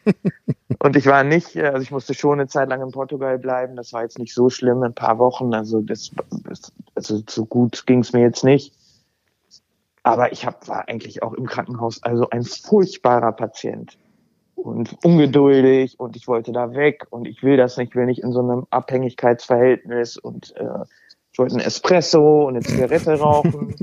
Und 0.81 0.97
ich 0.97 1.07
war 1.07 1.25
nicht, 1.25 1.57
äh, 1.57 1.67
also 1.67 1.83
ich 1.83 1.91
musste 1.91 2.15
schon 2.15 2.41
eine 2.41 2.49
Zeit 2.49 2.69
lang 2.69 2.83
in 2.83 2.93
Portugal 2.93 3.39
bleiben. 3.39 3.77
Das 3.77 3.93
war 3.93 4.03
jetzt 4.03 4.19
nicht 4.19 4.35
so 4.35 4.49
schlimm, 4.49 4.83
ein 4.83 4.95
paar 4.95 5.19
Wochen. 5.19 5.55
Also 5.55 5.81
das, 5.81 6.11
also 6.95 7.23
so 7.29 7.47
gut 7.47 7.87
ging 7.87 8.01
es 8.01 8.13
mir 8.13 8.21
jetzt 8.21 8.45
nicht. 8.45 8.75
Aber 10.03 10.33
ich 10.33 10.47
hab, 10.47 10.69
war 10.69 10.89
eigentlich 10.89 11.23
auch 11.23 11.35
im 11.35 11.47
Krankenhaus 11.47 12.03
also 12.03 12.31
ein 12.31 12.45
furchtbarer 12.45 13.33
Patient 13.33 13.99
und 14.55 14.97
ungeduldig 15.05 16.01
und 16.01 16.17
ich 16.17 16.27
wollte 16.27 16.53
da 16.53 16.73
weg 16.75 17.07
und 17.11 17.29
ich 17.29 17.43
will 17.43 17.57
das 17.57 17.77
nicht, 17.77 17.95
will 17.95 18.07
nicht 18.07 18.23
in 18.23 18.33
so 18.33 18.41
einem 18.41 18.67
Abhängigkeitsverhältnis 18.71 20.17
und 20.17 20.57
äh, 20.57 20.85
ich 21.33 21.39
wollte 21.39 21.57
ein 21.57 21.61
Espresso 21.61 22.47
und 22.47 22.57
eine 22.57 22.65
Zigarette 22.65 23.15
rauchen 23.21 23.75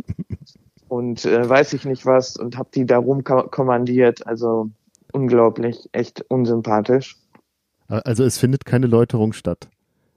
und 0.87 1.25
äh, 1.25 1.47
weiß 1.47 1.73
ich 1.73 1.85
nicht 1.85 2.05
was 2.05 2.37
und 2.37 2.57
hab 2.57 2.71
die 2.71 2.85
da 2.85 2.97
rumkommandiert. 2.97 4.25
Also 4.27 4.69
unglaublich, 5.15 5.89
echt 5.93 6.21
unsympathisch. 6.29 7.15
Also 7.87 8.25
es 8.25 8.37
findet 8.37 8.65
keine 8.65 8.87
Läuterung 8.87 9.31
statt. 9.33 9.69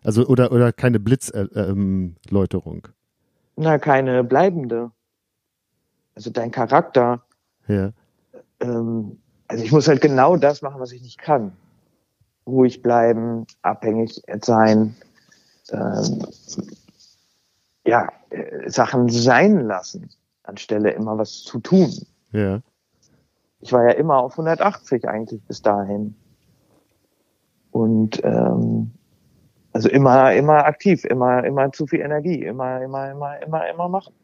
Also 0.05 0.27
oder 0.27 0.51
oder 0.53 0.73
keine 0.73 0.99
Blitzläuterung. 0.99 2.85
Äh, 2.85 2.89
ähm, 2.89 2.95
Na, 3.57 3.79
keine 3.79 4.25
bleibende. 4.25 4.91
Also 6.15 6.31
dein 6.31 6.51
Charakter. 6.51 7.23
Ja. 7.69 7.93
Ähm, 8.61 9.19
also 9.47 9.65
ich 9.65 9.71
muss 9.71 9.87
halt 9.87 10.01
genau 10.01 10.37
das 10.37 10.63
machen, 10.63 10.81
was 10.81 10.93
ich 10.93 11.03
nicht 11.03 11.19
kann. 11.19 11.53
Ruhig 12.47 12.83
bleiben, 12.83 13.47
abhängig 13.63 14.21
sein, 14.43 14.97
ähm, 15.71 16.27
ja, 17.87 18.09
äh, 18.31 18.69
Sachen 18.71 19.09
sein 19.11 19.67
lassen, 19.67 20.09
anstelle 20.43 20.91
immer 20.91 21.19
was 21.19 21.43
zu 21.43 21.61
tun. 21.61 21.93
Ja 22.33 22.63
ich 23.61 23.73
war 23.73 23.85
ja 23.85 23.91
immer 23.91 24.19
auf 24.19 24.33
180 24.33 25.09
eigentlich 25.09 25.43
bis 25.45 25.63
dahin. 25.63 26.15
Und 27.71 28.23
ähm, 28.25 28.93
also 29.73 29.89
immer, 29.89 30.33
immer 30.35 30.65
aktiv, 30.65 31.05
immer, 31.05 31.45
immer 31.45 31.71
zu 31.73 31.87
viel 31.87 32.01
Energie, 32.01 32.43
immer, 32.43 32.83
immer, 32.83 33.11
immer, 33.11 33.43
immer, 33.43 33.69
immer 33.69 33.89
machen. 33.89 34.15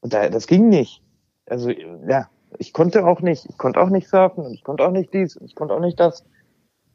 Und 0.00 0.12
da, 0.12 0.28
das 0.28 0.46
ging 0.46 0.68
nicht. 0.68 1.02
Also 1.46 1.70
ja, 1.70 2.28
ich 2.58 2.72
konnte 2.72 3.04
auch 3.06 3.20
nicht, 3.20 3.46
ich 3.48 3.58
konnte 3.58 3.80
auch 3.80 3.90
nicht 3.90 4.08
surfen 4.08 4.44
und 4.46 4.54
ich 4.54 4.64
konnte 4.64 4.84
auch 4.84 4.90
nicht 4.90 5.12
dies 5.12 5.36
und 5.36 5.46
ich 5.46 5.54
konnte 5.54 5.74
auch 5.74 5.80
nicht 5.80 6.00
das. 6.00 6.24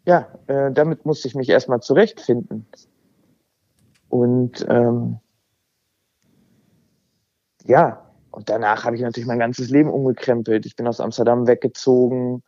Ja, 0.05 0.27
äh, 0.47 0.71
damit 0.71 1.05
musste 1.05 1.27
ich 1.27 1.35
mich 1.35 1.49
erstmal 1.49 1.81
zurechtfinden. 1.81 2.65
Und 4.09 4.65
ähm, 4.69 5.19
ja, 7.65 8.08
und 8.39 8.47
danach 8.47 8.85
habe 8.85 8.95
ich 8.95 9.01
natürlich 9.01 9.27
mein 9.27 9.39
ganzes 9.39 9.69
Leben 9.69 9.89
umgekrempelt. 9.89 10.65
Ich 10.65 10.77
bin 10.77 10.87
aus 10.87 11.01
Amsterdam 11.01 11.45
weggezogen 11.45 12.41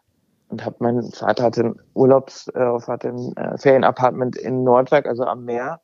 und 0.47 0.63
habe 0.63 0.77
mein 0.79 1.03
Vater 1.11 1.43
hatte 1.43 1.65
ein 1.65 1.75
Urlaubs, 1.93 2.47
äh, 2.47 2.79
hatte 2.87 3.09
ein 3.09 3.35
äh, 3.35 3.57
Ferienapartment 3.57 4.37
in 4.37 4.63
Nordwerk, 4.63 5.05
also 5.05 5.25
am 5.25 5.43
Meer. 5.43 5.81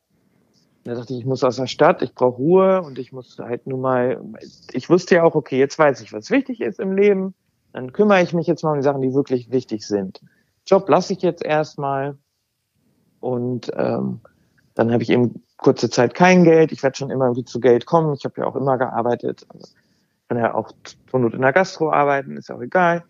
Und 0.85 0.91
da 0.91 0.95
dachte 0.95 1.11
ich, 1.11 1.19
ich 1.19 1.25
muss 1.25 1.43
aus 1.43 1.57
der 1.57 1.67
Stadt, 1.67 2.01
ich 2.03 2.15
brauche 2.15 2.37
Ruhe 2.37 2.81
und 2.83 2.97
ich 2.99 3.11
muss 3.11 3.37
halt 3.37 3.67
nur 3.67 3.79
mal, 3.79 4.21
ich 4.71 4.89
wusste 4.89 5.15
ja 5.15 5.23
auch, 5.23 5.35
okay, 5.35 5.59
jetzt 5.59 5.77
weiß 5.77 5.99
ich, 5.99 6.13
was 6.13 6.31
wichtig 6.31 6.61
ist 6.61 6.79
im 6.79 6.93
Leben. 6.93 7.33
Dann 7.73 7.91
kümmere 7.91 8.21
ich 8.21 8.33
mich 8.33 8.47
jetzt 8.47 8.63
mal 8.63 8.71
um 8.71 8.77
die 8.77 8.83
Sachen, 8.83 9.01
die 9.01 9.13
wirklich 9.13 9.51
wichtig 9.51 9.85
sind. 9.85 10.21
Job 10.65 10.87
lasse 10.87 11.11
ich 11.11 11.21
jetzt 11.21 11.43
erstmal 11.43 12.17
und 13.19 13.73
ähm, 13.75 14.21
dann 14.73 14.93
habe 14.93 15.03
ich 15.03 15.09
eben 15.09 15.43
kurze 15.57 15.89
Zeit 15.89 16.13
kein 16.13 16.45
Geld. 16.45 16.71
Ich 16.71 16.81
werde 16.81 16.95
schon 16.95 17.09
immer 17.09 17.25
irgendwie 17.25 17.43
zu 17.43 17.59
Geld 17.59 17.85
kommen. 17.85 18.13
Ich 18.13 18.23
habe 18.23 18.39
ja 18.39 18.47
auch 18.47 18.55
immer 18.55 18.77
gearbeitet. 18.77 19.45
Also 19.49 19.67
kann 20.27 20.37
ja 20.37 20.53
auch 20.53 20.71
zur 21.09 21.19
Not 21.19 21.33
in 21.33 21.41
der 21.41 21.53
Gastro 21.53 21.91
arbeiten, 21.91 22.37
ist 22.37 22.49
ja 22.49 22.55
auch 22.55 22.61
egal. 22.61 23.03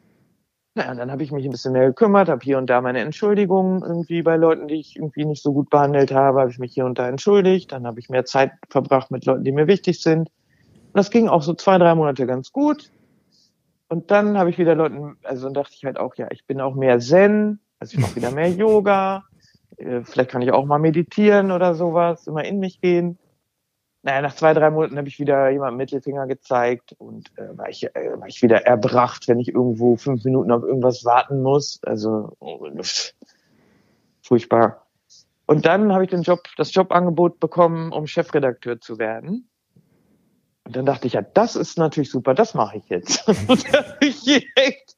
Naja, 0.76 0.94
dann 0.94 1.12
habe 1.12 1.24
ich 1.24 1.32
mich 1.32 1.44
ein 1.46 1.52
bisschen 1.52 1.74
mehr 1.74 1.88
gekümmert, 1.88 2.30
habe 2.30 2.44
hier 2.44 2.60
und 2.60 2.70
da 2.70 2.82
meine 2.82 3.00
Entschuldigungen 3.00 3.82
irgendwie 3.82 4.22
bei 4.22 4.36
Leuten, 4.36 4.68
die 4.68 4.76
ich 4.76 4.96
irgendwie 4.96 5.26
nicht 5.26 5.42
so 5.42 5.52
gut 5.52 5.72
behandelt 5.72 6.12
habe, 6.12 6.40
habe 6.40 6.52
ich 6.52 6.60
mich 6.60 6.74
hier 6.74 6.86
und 6.86 7.00
da 7.00 7.10
entschuldigt. 7.10 7.72
Dann 7.72 7.88
habe 7.88 8.00
ich 8.00 8.10
mehr 8.10 8.26
Zeit 8.26 8.52
verbracht 8.70 9.10
mit 9.10 9.26
Leuten, 9.26 9.44
die 9.44 9.52
mir 9.52 9.66
wichtig 9.66 10.02
sind. 10.02 10.30
Und 10.30 10.94
das 10.94 11.10
ging 11.10 11.30
auch 11.30 11.42
so 11.42 11.56
zwei, 11.56 11.80
drei 11.80 11.96
Monate 11.96 12.28
ganz 12.28 12.52
gut. 12.52 12.92
Und 13.90 14.12
dann 14.12 14.38
habe 14.38 14.52
ich 14.52 14.60
wieder 14.60 14.76
Leuten, 14.76 15.18
also 15.24 15.46
dann 15.46 15.56
dachte 15.56 15.74
ich 15.76 15.84
halt 15.84 15.98
auch, 15.98 16.14
ja, 16.16 16.28
ich 16.30 16.46
bin 16.46 16.62
auch 16.62 16.76
mehr 16.76 17.00
Zen, 17.00 17.60
also 17.80 17.98
ich 17.98 18.02
mache 18.04 18.16
wieder 18.16 18.30
mehr 18.30 18.52
Yoga. 18.52 19.24
Äh, 19.78 20.02
vielleicht 20.04 20.30
kann 20.30 20.44
ich 20.44 20.52
auch 20.52 20.66
mal 20.66 20.78
meditieren 20.78 21.52
oder 21.52 21.74
sowas, 21.74 22.28
immer 22.28 22.46
in 22.46 22.60
mich 22.60 22.82
gehen 22.82 23.18
naja, 24.08 24.22
nach 24.22 24.36
zwei, 24.36 24.54
drei 24.54 24.70
Monaten 24.70 24.98
habe 24.98 25.10
ich 25.10 25.20
wieder 25.20 25.50
jemandem 25.50 25.76
Mittelfinger 25.76 26.28
gezeigt 26.28 26.96
und 26.98 27.30
äh, 27.38 27.58
war, 27.58 27.68
ich, 27.68 27.84
äh, 27.94 28.18
war 28.18 28.28
ich 28.30 28.42
wieder 28.42 28.66
erbracht, 28.66 29.28
wenn 29.28 29.38
ich 29.38 29.50
irgendwo 29.50 29.98
fünf 29.98 30.24
Minuten 30.24 30.50
auf 30.54 30.64
irgendwas 30.64 31.04
warten 31.04 31.44
muss. 31.44 31.82
Also 31.84 32.32
oh, 32.40 32.66
furchtbar. 34.22 34.88
Und 35.46 35.66
dann 35.66 35.92
habe 35.92 36.06
ich 36.06 36.10
den 36.10 36.22
Job, 36.22 36.40
das 36.56 36.74
Jobangebot 36.74 37.42
bekommen, 37.42 37.92
um 37.92 38.08
Chefredakteur 38.08 38.80
zu 38.80 38.98
werden. 38.98 39.50
Und 40.64 40.78
dann 40.78 40.86
dachte 40.86 41.08
ich, 41.08 41.14
ja, 41.14 41.22
das 41.22 41.58
ist 41.58 41.78
natürlich 41.78 42.10
super, 42.10 42.34
das 42.34 42.54
mache 42.54 42.78
ich 42.78 42.88
jetzt. 42.88 43.28
und, 43.50 43.66
echt, 44.56 44.96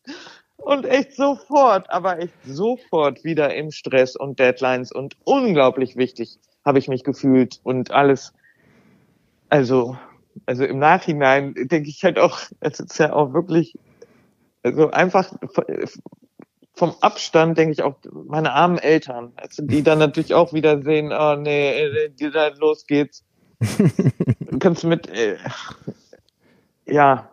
und 0.57 0.85
echt 0.85 1.15
sofort, 1.15 1.89
aber 1.89 2.19
echt 2.19 2.35
sofort 2.45 3.23
wieder 3.23 3.55
im 3.55 3.71
Stress 3.71 4.15
und 4.15 4.37
Deadlines 4.37 4.91
und 4.91 5.17
unglaublich 5.23 5.95
wichtig 5.95 6.37
habe 6.63 6.77
ich 6.77 6.87
mich 6.87 7.03
gefühlt 7.03 7.59
und 7.63 7.89
alles 7.89 8.33
also, 9.49 9.97
also 10.45 10.63
im 10.63 10.79
Nachhinein 10.79 11.53
denke 11.55 11.89
ich 11.89 12.03
halt 12.03 12.19
auch, 12.19 12.39
es 12.59 12.79
ist 12.79 12.97
ja 12.97 13.13
auch 13.13 13.33
wirklich, 13.33 13.77
also 14.63 14.91
einfach 14.91 15.33
vom 16.75 16.95
Abstand 17.01 17.57
denke 17.57 17.73
ich 17.73 17.83
auch 17.83 17.95
meine 18.27 18.53
armen 18.53 18.77
Eltern, 18.77 19.33
also 19.35 19.63
die 19.63 19.83
dann 19.83 19.99
natürlich 19.99 20.33
auch 20.33 20.53
wieder 20.53 20.81
sehen, 20.81 21.11
oh 21.11 21.35
nee, 21.35 22.09
die 22.09 22.31
da 22.31 22.47
los 22.49 22.85
geht's. 22.85 23.25
du 23.59 24.59
kannst 24.59 24.85
mit, 24.85 25.09
äh, 25.09 25.37
ja. 26.85 27.29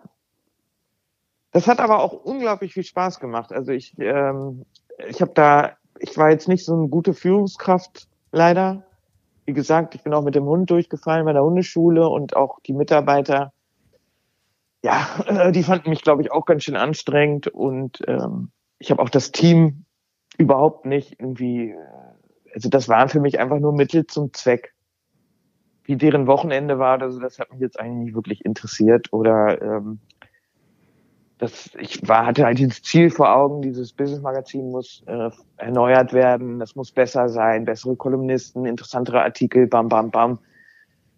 Das 1.52 1.68
hat 1.68 1.80
aber 1.80 2.00
auch 2.00 2.12
unglaublich 2.12 2.74
viel 2.74 2.84
Spaß 2.84 3.20
gemacht. 3.20 3.52
Also 3.52 3.70
ich, 3.72 3.94
ähm, 3.98 4.66
ich 5.08 5.22
habe 5.22 5.32
da, 5.32 5.76
ich 6.00 6.16
war 6.18 6.30
jetzt 6.30 6.48
nicht 6.48 6.64
so 6.64 6.74
eine 6.74 6.88
gute 6.88 7.14
Führungskraft 7.14 8.08
leider, 8.32 8.86
wie 9.47 9.53
gesagt, 9.53 9.94
ich 9.94 10.03
bin 10.03 10.12
auch 10.12 10.22
mit 10.22 10.34
dem 10.34 10.44
Hund 10.44 10.70
durchgefallen 10.70 11.24
bei 11.24 11.32
der 11.32 11.44
Hundeschule 11.44 12.09
und 12.09 12.36
auch 12.36 12.59
die 12.66 12.72
Mitarbeiter, 12.72 13.53
ja, 14.82 15.07
äh, 15.26 15.53
die 15.53 15.62
fanden 15.62 15.90
mich, 15.90 16.03
glaube 16.03 16.22
ich, 16.22 16.32
auch 16.32 16.44
ganz 16.44 16.64
schön 16.64 16.76
anstrengend 16.76 17.47
und 17.47 18.03
ähm, 18.09 18.51
ich 18.78 18.90
habe 18.90 19.01
auch 19.01 19.09
das 19.09 19.32
Team 19.32 19.84
überhaupt 20.36 20.84
nicht 20.84 21.18
irgendwie, 21.18 21.70
äh, 21.70 21.76
also 22.55 22.68
das 22.68 22.88
waren 22.88 23.09
für 23.09 23.20
mich 23.20 23.38
einfach 23.38 23.61
nur 23.61 23.72
Mittel 23.72 24.07
zum 24.07 24.32
Zweck. 24.34 24.74
Wie 25.84 25.97
deren 25.97 26.26
Wochenende 26.26 26.80
war, 26.80 27.01
also 27.01 27.20
das 27.20 27.38
hat 27.38 27.53
mich 27.53 27.61
jetzt 27.61 27.78
eigentlich 27.78 28.07
nicht 28.07 28.14
wirklich 28.16 28.44
interessiert 28.44 29.12
oder 29.12 29.62
ähm, 29.62 30.01
das, 31.39 31.70
ich 31.78 32.07
war, 32.09 32.26
hatte 32.26 32.45
halt 32.45 32.59
dieses 32.59 32.82
Ziel 32.82 33.11
vor 33.11 33.34
Augen, 33.34 33.61
dieses 33.61 33.93
Business-Magazin 33.93 34.70
muss 34.70 35.03
äh, 35.07 35.30
erneuert 35.59 36.12
werden, 36.12 36.59
das 36.59 36.76
muss 36.76 36.93
besser 36.93 37.28
sein, 37.28 37.66
bessere 37.66 37.95
Kolumnisten, 37.97 38.64
interessantere 38.64 39.22
Artikel, 39.22 39.66
bam, 39.66 39.89
bam, 39.89 40.11
bam. 40.11 40.39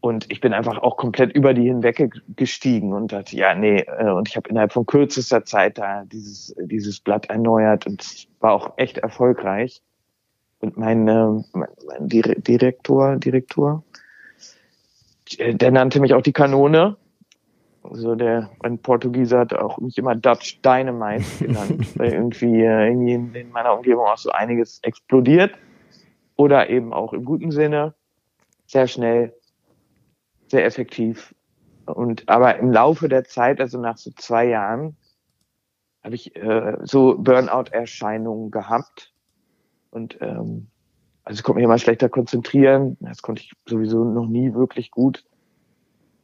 Und 0.01 0.31
ich 0.31 0.41
bin 0.41 0.53
einfach 0.53 0.79
auch 0.79 0.97
komplett 0.97 1.33
über 1.33 1.55
die 1.55 1.65
hinweg 1.65 2.11
gestiegen 2.37 2.93
und 2.93 3.13
dachte, 3.13 3.37
ja, 3.37 3.55
nee, 3.55 3.81
äh, 3.81 4.11
und 4.11 4.29
ich 4.29 4.37
habe 4.37 4.49
innerhalb 4.49 4.73
von 4.73 4.87
kürzester 4.87 5.45
Zeit 5.45 5.79
da 5.79 6.05
dieses, 6.05 6.55
dieses 6.59 7.01
Blatt 7.01 7.27
erneuert 7.27 7.87
und 7.87 8.29
war 8.41 8.53
auch 8.53 8.73
echt 8.77 8.99
erfolgreich. 8.99 9.83
Und 10.61 10.77
mein, 10.77 11.07
äh, 11.07 11.43
mein, 11.53 11.69
Direktor, 12.01 13.17
Direktor, 13.17 13.85
äh, 15.39 15.55
der 15.55 15.71
nannte 15.71 16.01
mich 16.01 16.15
auch 16.15 16.23
die 16.23 16.33
Kanone 16.33 16.97
also 17.91 18.15
der, 18.15 18.51
ein 18.61 18.79
Portugieser 18.79 19.41
hat 19.41 19.55
auch 19.55 19.79
mich 19.79 19.99
immer 19.99 20.15
Dutch 20.15 20.61
Dynamite 20.63 21.25
genannt, 21.45 21.99
weil 21.99 22.13
irgendwie, 22.13 22.63
äh, 22.63 22.89
irgendwie 22.89 23.13
in, 23.13 23.35
in 23.35 23.51
meiner 23.51 23.75
Umgebung 23.75 24.07
auch 24.07 24.19
so 24.19 24.31
einiges 24.31 24.81
explodiert. 24.83 25.55
Oder 26.37 26.71
eben 26.71 26.93
auch 26.93 27.13
im 27.13 27.25
guten 27.25 27.51
Sinne. 27.51 27.95
Sehr 28.67 28.87
schnell, 28.87 29.35
sehr 30.47 30.65
effektiv. 30.65 31.35
Und 31.87 32.29
aber 32.29 32.59
im 32.59 32.71
Laufe 32.71 33.09
der 33.09 33.25
Zeit, 33.25 33.61
also 33.61 33.81
nach 33.81 33.97
so 33.97 34.11
zwei 34.15 34.47
Jahren, 34.47 34.97
habe 36.05 36.15
ich 36.15 36.37
äh, 36.37 36.77
so 36.83 37.17
Burnout-Erscheinungen 37.19 38.51
gehabt. 38.51 39.13
Und 39.91 40.19
ähm, 40.21 40.69
also 41.25 41.39
ich 41.39 41.43
konnte 41.43 41.57
mich 41.57 41.65
immer 41.65 41.79
schlechter 41.79 42.09
konzentrieren. 42.09 42.97
Das 43.01 43.23
konnte 43.23 43.43
ich 43.43 43.53
sowieso 43.67 44.05
noch 44.05 44.27
nie 44.27 44.55
wirklich 44.55 44.91
gut 44.91 45.25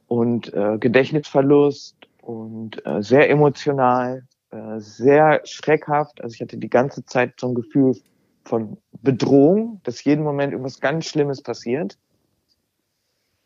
und 0.09 0.53
äh, 0.53 0.79
Gedächtnisverlust 0.79 1.97
und 2.23 2.85
äh, 2.87 3.03
sehr 3.03 3.31
emotional, 3.31 4.25
äh, 4.51 4.79
sehr 4.79 5.41
schreckhaft. 5.45 6.21
Also 6.23 6.35
ich 6.35 6.41
hatte 6.41 6.57
die 6.57 6.71
ganze 6.71 7.05
Zeit 7.05 7.35
so 7.39 7.49
ein 7.49 7.55
Gefühl 7.55 7.97
von 8.45 8.77
Bedrohung, 9.03 9.81
dass 9.85 10.05
jeden 10.05 10.23
Moment 10.25 10.53
irgendwas 10.53 10.81
ganz 10.81 11.07
Schlimmes 11.07 11.43
passiert. 11.43 11.99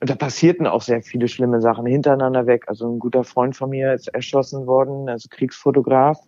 Und 0.01 0.11
da 0.11 0.15
passierten 0.15 0.67
auch 0.67 0.83
sehr 0.83 1.03
viele 1.03 1.27
schlimme 1.27 1.61
Sachen 1.61 1.87
hintereinander 1.87 2.47
weg. 2.47 2.65
Also 2.69 2.89
ein 2.89 2.99
guter 2.99 3.25
Freund 3.25 3.57
von 3.57 3.71
mir 3.71 3.95
ist 3.95 4.09
erschossen 4.09 4.67
worden, 4.67 5.09
also 5.09 5.29
Kriegsfotograf. 5.29 6.19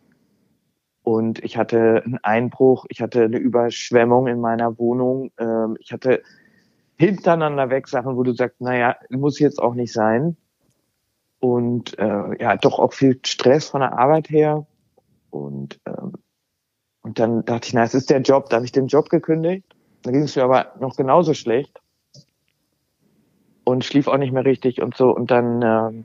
Und 1.03 1.43
ich 1.43 1.57
hatte 1.57 2.03
einen 2.05 2.19
Einbruch, 2.23 2.85
ich 2.89 3.01
hatte 3.01 3.25
eine 3.25 3.39
Überschwemmung 3.39 4.27
in 4.27 4.41
meiner 4.41 4.79
Wohnung, 4.79 5.31
ähm, 5.39 5.77
ich 5.81 5.93
hatte 5.93 6.23
hintereinander 7.01 7.71
weg 7.71 7.89
Sachen, 7.89 8.15
wo 8.15 8.23
du 8.23 8.35
sagst, 8.35 8.61
naja, 8.61 8.95
muss 9.09 9.39
jetzt 9.39 9.59
auch 9.59 9.73
nicht 9.73 9.91
sein. 9.91 10.37
Und 11.39 11.99
äh, 11.99 12.39
ja, 12.39 12.57
doch 12.59 12.79
auch 12.79 12.93
viel 12.93 13.19
Stress 13.25 13.71
von 13.71 13.81
der 13.81 13.99
Arbeit 13.99 14.29
her. 14.29 14.67
Und, 15.31 15.81
ähm, 15.87 16.13
und 17.01 17.19
dann 17.19 17.43
dachte 17.47 17.69
ich, 17.69 17.73
na, 17.73 17.85
es 17.85 17.95
ist 17.95 18.11
der 18.11 18.21
Job. 18.21 18.51
Da 18.51 18.57
habe 18.57 18.67
ich 18.67 18.73
den 18.73 18.89
Job 18.89 19.09
gekündigt. 19.09 19.65
Dann 20.03 20.13
ging 20.13 20.25
es 20.25 20.37
mir 20.37 20.45
aber 20.45 20.75
noch 20.79 20.95
genauso 20.95 21.33
schlecht. 21.33 21.81
Und 23.65 23.83
schlief 23.83 24.07
auch 24.07 24.19
nicht 24.19 24.33
mehr 24.33 24.45
richtig 24.45 24.83
und 24.83 24.95
so. 24.95 25.09
Und 25.09 25.31
dann, 25.31 25.63
ähm, 25.63 26.05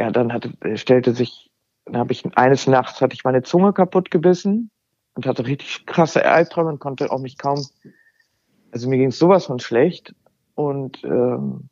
ja, 0.00 0.10
dann 0.10 0.32
hatte, 0.32 0.52
stellte 0.76 1.14
sich, 1.14 1.52
dann 1.84 1.98
habe 1.98 2.12
ich 2.12 2.24
eines 2.36 2.66
Nachts 2.66 3.00
hatte 3.00 3.14
ich 3.14 3.22
meine 3.22 3.42
Zunge 3.42 3.72
kaputt 3.72 4.10
gebissen 4.10 4.68
und 5.14 5.26
hatte 5.26 5.46
richtig 5.46 5.86
krasse 5.86 6.26
Albträume 6.26 6.70
und 6.70 6.80
konnte 6.80 7.12
auch 7.12 7.20
mich 7.20 7.38
kaum 7.38 7.64
also 8.72 8.88
mir 8.88 8.98
ging 8.98 9.08
es 9.08 9.18
sowas 9.18 9.46
von 9.46 9.60
schlecht 9.60 10.14
und 10.54 11.04
ähm, 11.04 11.68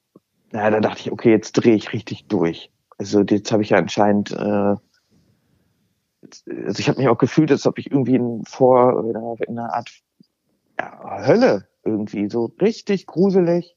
naja, 0.53 0.70
da 0.70 0.80
dachte 0.80 1.01
ich, 1.01 1.12
okay, 1.12 1.30
jetzt 1.30 1.53
drehe 1.53 1.74
ich 1.74 1.92
richtig 1.92 2.26
durch. 2.26 2.70
Also 2.99 3.22
jetzt 3.22 3.50
habe 3.50 3.62
ich 3.62 3.70
ja 3.70 3.79
anscheinend, 3.79 4.33
äh, 4.33 4.34
also 4.37 4.80
ich 6.79 6.88
habe 6.88 6.99
mich 6.99 7.08
auch 7.08 7.18
gefühlt, 7.18 7.50
als 7.50 7.66
ob 7.66 7.79
ich 7.79 7.91
irgendwie 7.91 8.16
in, 8.16 8.45
vor 8.45 9.04
in 9.04 9.16
einer, 9.16 9.34
in 9.46 9.58
einer 9.58 9.72
Art 9.72 9.91
ja, 10.79 11.26
Hölle 11.26 11.68
irgendwie, 11.84 12.29
so 12.29 12.53
richtig 12.61 13.07
gruselig. 13.07 13.76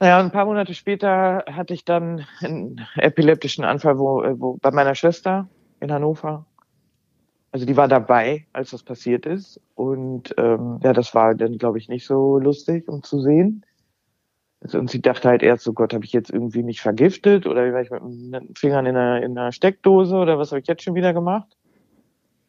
Naja, 0.00 0.18
ein 0.18 0.32
paar 0.32 0.46
Monate 0.46 0.74
später 0.74 1.44
hatte 1.46 1.74
ich 1.74 1.84
dann 1.84 2.26
einen 2.40 2.80
epileptischen 2.96 3.64
Anfall 3.64 3.98
wo, 3.98 4.24
wo, 4.40 4.56
bei 4.56 4.72
meiner 4.72 4.96
Schwester 4.96 5.48
in 5.78 5.92
Hannover 5.92 6.46
also 7.52 7.66
die 7.66 7.76
war 7.76 7.86
dabei, 7.86 8.46
als 8.54 8.70
das 8.70 8.82
passiert 8.82 9.26
ist. 9.26 9.60
Und 9.74 10.34
ähm, 10.38 10.80
ja, 10.82 10.94
das 10.94 11.14
war 11.14 11.34
dann, 11.34 11.58
glaube 11.58 11.78
ich, 11.78 11.88
nicht 11.88 12.06
so 12.06 12.38
lustig, 12.38 12.88
um 12.88 13.02
zu 13.02 13.20
sehen. 13.20 13.64
Also, 14.60 14.78
und 14.78 14.90
sie 14.90 15.02
dachte 15.02 15.28
halt 15.28 15.42
erst 15.42 15.64
so, 15.64 15.74
Gott, 15.74 15.92
habe 15.92 16.04
ich 16.04 16.12
jetzt 16.12 16.30
irgendwie 16.30 16.62
mich 16.62 16.80
vergiftet 16.80 17.46
oder 17.46 17.72
war 17.72 17.82
ich 17.82 17.90
mit 17.90 18.00
den 18.02 18.54
Fingern 18.56 18.86
in 18.86 18.96
einer, 18.96 19.22
in 19.22 19.36
einer 19.36 19.52
Steckdose 19.52 20.16
oder 20.16 20.38
was 20.38 20.50
habe 20.50 20.60
ich 20.60 20.66
jetzt 20.66 20.82
schon 20.82 20.94
wieder 20.94 21.12
gemacht? 21.12 21.56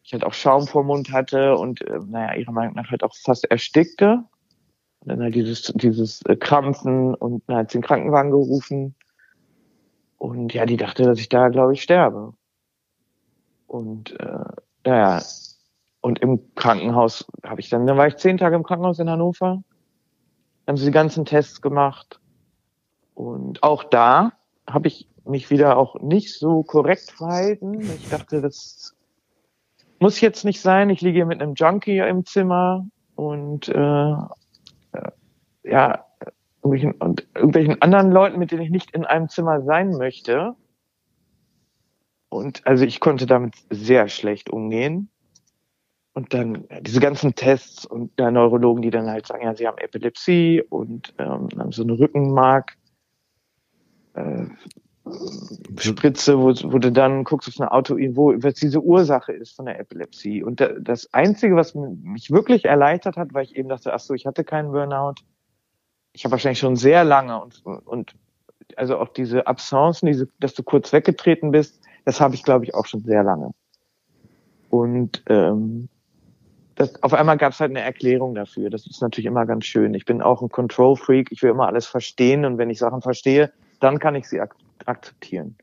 Ich 0.04 0.12
halt 0.12 0.24
auch 0.24 0.32
Schaum 0.32 0.66
vor 0.66 0.84
Mund 0.84 1.12
hatte 1.12 1.56
und 1.56 1.82
äh, 1.82 1.98
naja, 2.06 2.34
ihrer 2.36 2.52
Meinung 2.52 2.74
nach 2.74 2.90
halt 2.90 3.02
auch 3.02 3.14
fast 3.14 3.44
erstickte. 3.50 4.24
Und 5.00 5.08
dann 5.08 5.20
halt 5.20 5.34
dieses, 5.34 5.64
dieses 5.74 6.22
äh, 6.22 6.36
Krampfen 6.36 7.14
und 7.14 7.42
dann 7.46 7.58
hat 7.58 7.70
sie 7.70 7.78
den 7.78 7.84
Krankenwagen 7.84 8.30
gerufen. 8.30 8.94
Und 10.16 10.54
ja, 10.54 10.64
die 10.64 10.78
dachte, 10.78 11.02
dass 11.02 11.18
ich 11.18 11.28
da, 11.28 11.48
glaube 11.48 11.74
ich, 11.74 11.82
sterbe. 11.82 12.32
Und 13.66 14.18
äh, 14.20 14.44
ja, 14.84 15.22
und 16.00 16.18
im 16.20 16.54
Krankenhaus 16.54 17.26
habe 17.44 17.60
ich 17.60 17.70
dann, 17.70 17.86
dann 17.86 17.96
war 17.96 18.06
ich 18.06 18.16
zehn 18.16 18.36
Tage 18.36 18.56
im 18.56 18.62
Krankenhaus 18.62 18.98
in 18.98 19.08
Hannover, 19.08 19.62
haben 20.66 20.76
sie 20.76 20.86
die 20.86 20.90
ganzen 20.92 21.24
Tests 21.24 21.62
gemacht 21.62 22.20
und 23.14 23.62
auch 23.62 23.84
da 23.84 24.32
habe 24.68 24.88
ich 24.88 25.08
mich 25.24 25.50
wieder 25.50 25.78
auch 25.78 26.00
nicht 26.00 26.34
so 26.38 26.62
korrekt 26.62 27.10
verhalten. 27.10 27.80
Ich 27.80 28.08
dachte, 28.10 28.40
das 28.40 28.94
muss 29.98 30.20
jetzt 30.20 30.44
nicht 30.44 30.60
sein. 30.60 30.90
Ich 30.90 31.00
liege 31.00 31.18
hier 31.18 31.26
mit 31.26 31.40
einem 31.40 31.54
Junkie 31.54 31.98
im 31.98 32.26
Zimmer 32.26 32.86
und 33.14 33.68
äh, 33.68 34.12
äh 34.12 35.10
ja, 35.62 36.04
irgendwelchen, 36.62 36.92
und 37.00 37.26
irgendwelchen 37.34 37.80
anderen 37.80 38.10
Leuten, 38.10 38.38
mit 38.38 38.50
denen 38.50 38.62
ich 38.62 38.70
nicht 38.70 38.90
in 38.90 39.04
einem 39.04 39.28
Zimmer 39.28 39.62
sein 39.62 39.92
möchte. 39.92 40.54
Und 42.34 42.66
also 42.66 42.84
ich 42.84 43.00
konnte 43.00 43.26
damit 43.26 43.54
sehr 43.70 44.08
schlecht 44.08 44.50
umgehen. 44.50 45.08
Und 46.14 46.32
dann 46.32 46.64
diese 46.80 47.00
ganzen 47.00 47.34
Tests 47.34 47.86
und 47.86 48.18
der 48.18 48.30
Neurologen, 48.30 48.82
die 48.82 48.90
dann 48.90 49.10
halt 49.10 49.26
sagen, 49.26 49.42
ja, 49.42 49.54
sie 49.54 49.66
haben 49.66 49.78
Epilepsie 49.78 50.62
und 50.62 51.12
ähm, 51.18 51.48
haben 51.58 51.72
so 51.72 51.82
eine 51.82 51.98
Rückenmark. 51.98 52.76
Äh, 54.14 54.46
Spritze, 55.76 56.38
wo, 56.38 56.54
wo 56.72 56.78
du 56.78 56.90
dann 56.90 57.24
guckst 57.24 57.48
auf 57.48 57.60
eine 57.60 57.72
Auto, 57.72 57.96
wo 57.96 58.32
was 58.42 58.54
diese 58.54 58.80
Ursache 58.80 59.32
ist 59.32 59.54
von 59.54 59.66
der 59.66 59.78
Epilepsie. 59.78 60.42
Und 60.42 60.60
da, 60.60 60.68
das 60.68 61.12
Einzige, 61.12 61.56
was 61.56 61.74
mich 61.74 62.30
wirklich 62.30 62.64
erleichtert 62.64 63.16
hat, 63.16 63.34
weil 63.34 63.44
ich 63.44 63.56
eben 63.56 63.68
dachte, 63.68 63.92
ach 63.92 64.00
so, 64.00 64.14
ich 64.14 64.24
hatte 64.24 64.44
keinen 64.44 64.72
Burnout. 64.72 65.14
Ich 66.12 66.24
habe 66.24 66.32
wahrscheinlich 66.32 66.60
schon 66.60 66.76
sehr 66.76 67.04
lange 67.04 67.40
und, 67.42 67.64
und 67.64 68.14
also 68.76 68.98
auch 68.98 69.08
diese 69.08 69.46
Absencen, 69.46 70.06
diese, 70.06 70.28
dass 70.40 70.54
du 70.54 70.62
kurz 70.62 70.92
weggetreten 70.92 71.50
bist, 71.50 71.84
das 72.04 72.20
habe 72.20 72.34
ich, 72.34 72.42
glaube 72.42 72.64
ich, 72.64 72.74
auch 72.74 72.86
schon 72.86 73.00
sehr 73.00 73.22
lange. 73.22 73.50
Und 74.70 75.22
ähm, 75.28 75.88
das, 76.74 77.02
auf 77.02 77.14
einmal 77.14 77.38
gab 77.38 77.52
es 77.52 77.60
halt 77.60 77.70
eine 77.70 77.80
Erklärung 77.80 78.34
dafür. 78.34 78.70
Das 78.70 78.86
ist 78.86 79.00
natürlich 79.00 79.26
immer 79.26 79.46
ganz 79.46 79.64
schön. 79.64 79.94
Ich 79.94 80.04
bin 80.04 80.20
auch 80.20 80.42
ein 80.42 80.48
Control 80.48 80.96
Freak. 80.96 81.30
Ich 81.30 81.42
will 81.42 81.50
immer 81.50 81.68
alles 81.68 81.86
verstehen 81.86 82.44
und 82.44 82.58
wenn 82.58 82.70
ich 82.70 82.78
Sachen 82.78 83.00
verstehe, 83.00 83.52
dann 83.80 83.98
kann 83.98 84.14
ich 84.14 84.28
sie 84.28 84.40
ak 84.40 84.56
akzeptieren. 84.86 85.56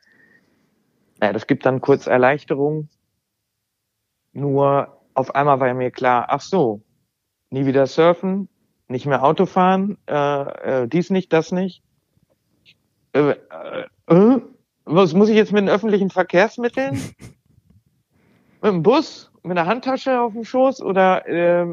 Naja, 1.19 1.33
das 1.33 1.45
gibt 1.45 1.65
dann 1.65 1.81
kurz 1.81 2.07
Erleichterung. 2.07 2.87
Nur 4.33 4.97
auf 5.13 5.35
einmal 5.35 5.59
war 5.59 5.73
mir 5.73 5.91
klar, 5.91 6.27
ach 6.29 6.41
so, 6.41 6.81
nie 7.49 7.65
wieder 7.65 7.85
surfen, 7.85 8.47
nicht 8.87 9.05
mehr 9.05 9.23
Auto 9.23 9.45
fahren, 9.45 9.97
äh, 10.07 10.83
äh, 10.83 10.87
dies 10.87 11.09
nicht, 11.09 11.33
das 11.33 11.51
nicht. 11.51 11.83
Äh, 13.13 13.31
äh, 13.31 13.85
äh 14.07 14.41
was 14.85 15.13
muss 15.13 15.29
ich 15.29 15.35
jetzt 15.35 15.51
mit 15.51 15.63
den 15.63 15.69
öffentlichen 15.69 16.09
Verkehrsmitteln? 16.09 16.93
mit 18.61 18.71
dem 18.71 18.83
Bus? 18.83 19.31
Mit 19.43 19.57
einer 19.57 19.67
Handtasche 19.67 20.21
auf 20.21 20.33
dem 20.33 20.43
Schoß? 20.43 20.81
Oder, 20.81 21.27
äh, 21.27 21.65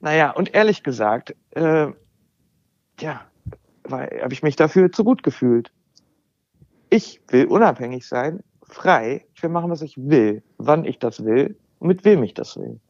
naja, 0.00 0.30
und 0.30 0.54
ehrlich 0.54 0.82
gesagt, 0.82 1.34
äh, 1.50 1.88
ja, 3.00 3.20
habe 3.90 4.32
ich 4.32 4.42
mich 4.42 4.56
dafür 4.56 4.90
zu 4.92 5.04
gut 5.04 5.22
gefühlt. 5.22 5.72
Ich 6.90 7.20
will 7.28 7.46
unabhängig 7.46 8.06
sein, 8.06 8.42
frei. 8.62 9.26
Ich 9.34 9.42
will 9.42 9.50
machen, 9.50 9.70
was 9.70 9.82
ich 9.82 9.96
will, 9.96 10.42
wann 10.58 10.84
ich 10.84 10.98
das 10.98 11.24
will 11.24 11.56
und 11.78 11.88
mit 11.88 12.04
wem 12.04 12.22
ich 12.22 12.34
das 12.34 12.56
will. 12.56 12.80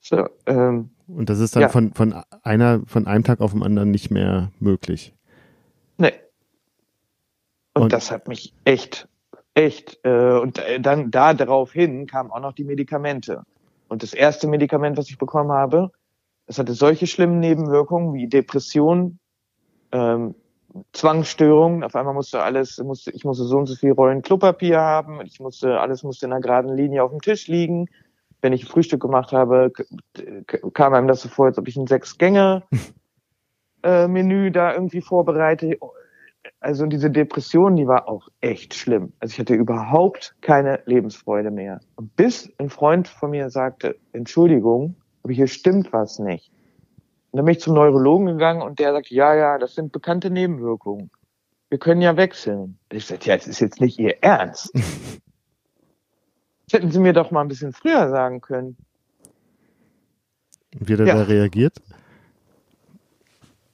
So, 0.00 0.28
ähm, 0.46 0.90
und 1.08 1.30
das 1.30 1.40
ist 1.40 1.56
dann 1.56 1.62
ja. 1.62 1.68
von, 1.68 1.92
von 1.92 2.14
einer, 2.42 2.82
von 2.86 3.06
einem 3.06 3.24
Tag 3.24 3.40
auf 3.40 3.52
den 3.52 3.62
anderen 3.62 3.90
nicht 3.90 4.10
mehr 4.10 4.50
möglich. 4.60 5.14
Und, 7.76 7.82
und 7.82 7.92
das 7.92 8.10
hat 8.10 8.26
mich 8.26 8.54
echt, 8.64 9.06
echt, 9.52 10.00
äh, 10.02 10.38
und 10.38 10.62
dann 10.80 11.10
da 11.10 11.34
darauf 11.34 11.72
hin 11.72 12.06
kamen 12.06 12.30
auch 12.30 12.40
noch 12.40 12.54
die 12.54 12.64
Medikamente. 12.64 13.42
Und 13.88 14.02
das 14.02 14.14
erste 14.14 14.48
Medikament, 14.48 14.96
was 14.96 15.10
ich 15.10 15.18
bekommen 15.18 15.52
habe, 15.52 15.90
es 16.46 16.58
hatte 16.58 16.72
solche 16.72 17.06
schlimmen 17.06 17.38
Nebenwirkungen 17.38 18.14
wie 18.14 18.28
Depression, 18.28 19.18
ähm, 19.92 20.34
Zwangsstörungen. 20.94 21.84
Auf 21.84 21.94
einmal 21.96 22.14
musste 22.14 22.42
alles, 22.42 22.78
musste, 22.78 23.10
ich 23.10 23.26
musste 23.26 23.44
so 23.44 23.58
und 23.58 23.66
so 23.66 23.74
viel 23.74 23.92
Rollen 23.92 24.22
Klopapier 24.22 24.80
haben. 24.80 25.20
Ich 25.26 25.38
musste, 25.38 25.78
alles 25.78 26.02
musste 26.02 26.24
in 26.24 26.32
einer 26.32 26.40
geraden 26.40 26.74
Linie 26.74 27.04
auf 27.04 27.10
dem 27.10 27.20
Tisch 27.20 27.46
liegen. 27.46 27.90
Wenn 28.40 28.54
ich 28.54 28.64
Frühstück 28.64 29.02
gemacht 29.02 29.32
habe, 29.32 29.70
kam 30.72 30.94
einem 30.94 31.08
das 31.08 31.20
so 31.20 31.28
vor, 31.28 31.44
als 31.44 31.58
ob 31.58 31.68
ich 31.68 31.76
ein 31.76 31.86
Sechs-Gänge-Menü 31.86 32.62
äh, 34.46 34.50
da 34.50 34.72
irgendwie 34.72 35.02
vorbereite 35.02 35.76
also 36.60 36.86
diese 36.86 37.10
Depression, 37.10 37.76
die 37.76 37.86
war 37.86 38.08
auch 38.08 38.28
echt 38.40 38.74
schlimm. 38.74 39.12
Also 39.20 39.32
ich 39.32 39.38
hatte 39.38 39.54
überhaupt 39.54 40.34
keine 40.40 40.80
Lebensfreude 40.86 41.50
mehr. 41.50 41.80
Und 41.96 42.14
bis 42.16 42.52
ein 42.58 42.70
Freund 42.70 43.08
von 43.08 43.30
mir 43.30 43.50
sagte, 43.50 43.96
Entschuldigung, 44.12 44.96
aber 45.22 45.32
hier 45.32 45.46
stimmt 45.46 45.92
was 45.92 46.18
nicht. 46.18 46.50
Und 47.30 47.38
dann 47.38 47.44
bin 47.44 47.52
ich 47.54 47.60
zum 47.60 47.74
Neurologen 47.74 48.26
gegangen 48.26 48.62
und 48.62 48.78
der 48.78 48.92
sagte, 48.92 49.14
ja, 49.14 49.34
ja, 49.34 49.58
das 49.58 49.74
sind 49.74 49.92
bekannte 49.92 50.30
Nebenwirkungen. 50.30 51.10
Wir 51.68 51.78
können 51.78 52.00
ja 52.00 52.16
wechseln. 52.16 52.78
Ich 52.90 53.06
sagte, 53.06 53.28
ja, 53.28 53.36
das 53.36 53.46
ist 53.48 53.60
jetzt 53.60 53.80
nicht 53.80 53.98
Ihr 53.98 54.22
Ernst. 54.22 54.70
das 54.74 54.82
hätten 56.72 56.90
Sie 56.90 57.00
mir 57.00 57.12
doch 57.12 57.30
mal 57.30 57.42
ein 57.42 57.48
bisschen 57.48 57.72
früher 57.72 58.08
sagen 58.08 58.40
können. 58.40 58.76
Wie 60.78 60.92
hat 60.92 61.00
er 61.00 61.06
ja. 61.06 61.14
da 61.14 61.22
reagiert? 61.22 61.76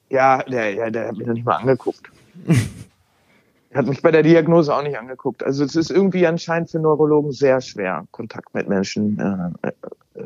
Ja, 0.08 0.42
der, 0.42 0.74
ja, 0.74 0.90
der 0.90 1.08
hat 1.08 1.16
mich 1.16 1.26
noch 1.26 1.34
nicht 1.34 1.46
mal 1.46 1.56
angeguckt. 1.56 2.10
Hat 3.74 3.86
mich 3.86 4.02
bei 4.02 4.10
der 4.10 4.22
Diagnose 4.22 4.74
auch 4.74 4.82
nicht 4.82 4.98
angeguckt. 4.98 5.42
Also 5.42 5.64
es 5.64 5.76
ist 5.76 5.90
irgendwie 5.90 6.26
anscheinend 6.26 6.70
für 6.70 6.78
Neurologen 6.78 7.32
sehr 7.32 7.60
schwer, 7.62 8.04
Kontakt 8.10 8.54
mit 8.54 8.68
Menschen 8.68 9.18
äh, 9.18 9.68
äh 9.68 9.72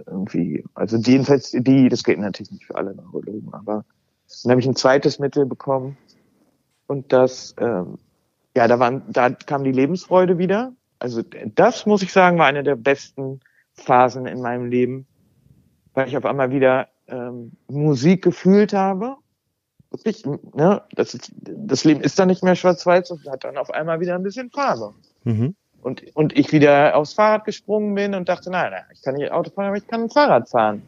irgendwie. 0.06 0.64
Also 0.74 0.96
jedenfalls 0.96 1.52
die, 1.52 1.88
das 1.88 2.02
geht 2.02 2.18
natürlich 2.18 2.50
nicht 2.50 2.66
für 2.66 2.74
alle 2.74 2.94
Neurologen, 2.94 3.48
aber 3.52 3.84
dann 4.42 4.50
habe 4.50 4.60
ich 4.60 4.66
ein 4.66 4.74
zweites 4.74 5.20
Mittel 5.20 5.46
bekommen 5.46 5.96
und 6.88 7.12
das, 7.12 7.54
ähm, 7.60 7.98
ja, 8.56 8.66
da 8.66 8.80
waren, 8.80 9.02
da 9.08 9.30
kam 9.30 9.62
die 9.62 9.72
Lebensfreude 9.72 10.38
wieder. 10.38 10.72
Also 10.98 11.22
das 11.54 11.86
muss 11.86 12.02
ich 12.02 12.12
sagen, 12.12 12.38
war 12.38 12.46
eine 12.46 12.64
der 12.64 12.76
besten 12.76 13.40
Phasen 13.74 14.26
in 14.26 14.40
meinem 14.40 14.66
Leben, 14.66 15.06
weil 15.94 16.08
ich 16.08 16.16
auf 16.16 16.24
einmal 16.24 16.50
wieder 16.50 16.88
ähm, 17.06 17.52
Musik 17.68 18.22
gefühlt 18.22 18.72
habe 18.72 19.16
wirklich, 19.90 20.24
ne, 20.24 20.82
das, 20.92 21.14
ist, 21.14 21.32
das 21.36 21.84
Leben 21.84 22.00
ist 22.00 22.18
dann 22.18 22.28
nicht 22.28 22.42
mehr 22.42 22.56
schwarz-weiß 22.56 23.10
und 23.10 23.28
hat 23.30 23.44
dann 23.44 23.56
auf 23.56 23.70
einmal 23.70 24.00
wieder 24.00 24.14
ein 24.14 24.22
bisschen 24.22 24.50
Farbe. 24.50 24.94
Mhm. 25.24 25.54
Und, 25.82 26.02
und 26.16 26.36
ich 26.36 26.52
wieder 26.52 26.96
aufs 26.96 27.12
Fahrrad 27.12 27.44
gesprungen 27.44 27.94
bin 27.94 28.14
und 28.14 28.28
dachte, 28.28 28.50
nein, 28.50 28.72
ich 28.92 29.02
kann 29.02 29.14
nicht 29.14 29.30
Auto 29.30 29.50
fahren, 29.50 29.68
aber 29.68 29.76
ich 29.76 29.86
kann 29.86 30.02
ein 30.02 30.10
Fahrrad 30.10 30.48
fahren. 30.48 30.82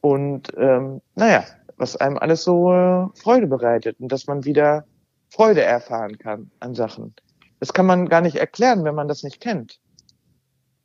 Und 0.00 0.52
ähm, 0.58 1.00
naja, 1.14 1.44
was 1.76 1.96
einem 1.96 2.18
alles 2.18 2.44
so 2.44 2.72
äh, 2.72 3.06
Freude 3.14 3.46
bereitet 3.46 3.98
und 4.00 4.12
dass 4.12 4.26
man 4.26 4.44
wieder 4.44 4.84
Freude 5.30 5.62
erfahren 5.62 6.18
kann 6.18 6.50
an 6.60 6.74
Sachen. 6.74 7.14
Das 7.60 7.72
kann 7.72 7.86
man 7.86 8.08
gar 8.08 8.20
nicht 8.20 8.36
erklären, 8.36 8.84
wenn 8.84 8.94
man 8.94 9.08
das 9.08 9.22
nicht 9.22 9.40
kennt. 9.40 9.80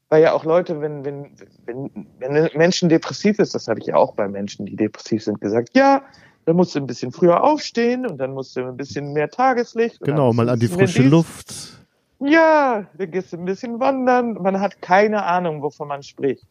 Weil 0.07 0.23
ja 0.23 0.33
auch 0.33 0.43
Leute, 0.43 0.81
wenn, 0.81 1.05
wenn, 1.05 1.35
wenn, 1.65 2.07
wenn 2.17 2.35
ein 2.35 2.49
Menschen 2.55 2.89
depressiv 2.89 3.37
ist, 3.37 3.53
das 3.53 3.67
habe 3.67 3.79
ich 3.79 3.87
ja 3.87 3.95
auch 3.95 4.15
bei 4.15 4.27
Menschen, 4.27 4.65
die 4.65 4.75
depressiv 4.75 5.23
sind, 5.23 5.39
gesagt, 5.39 5.69
ja, 5.75 6.01
dann 6.45 6.55
musst 6.55 6.75
du 6.75 6.79
ein 6.79 6.87
bisschen 6.87 7.11
früher 7.11 7.43
aufstehen 7.43 8.05
und 8.05 8.17
dann 8.17 8.33
musst 8.33 8.55
du 8.55 8.65
ein 8.65 8.77
bisschen 8.77 9.13
mehr 9.13 9.29
Tageslicht. 9.29 10.01
Genau, 10.01 10.33
mal 10.33 10.49
an 10.49 10.59
die 10.59 10.67
frische 10.67 11.03
Luft. 11.03 11.79
Ja, 12.19 12.85
dann 12.97 13.11
gehst 13.11 13.33
du 13.33 13.37
ein 13.37 13.45
bisschen 13.45 13.79
wandern. 13.79 14.33
Man 14.33 14.59
hat 14.59 14.81
keine 14.81 15.23
Ahnung, 15.23 15.61
wovon 15.61 15.87
man 15.87 16.03
spricht. 16.03 16.45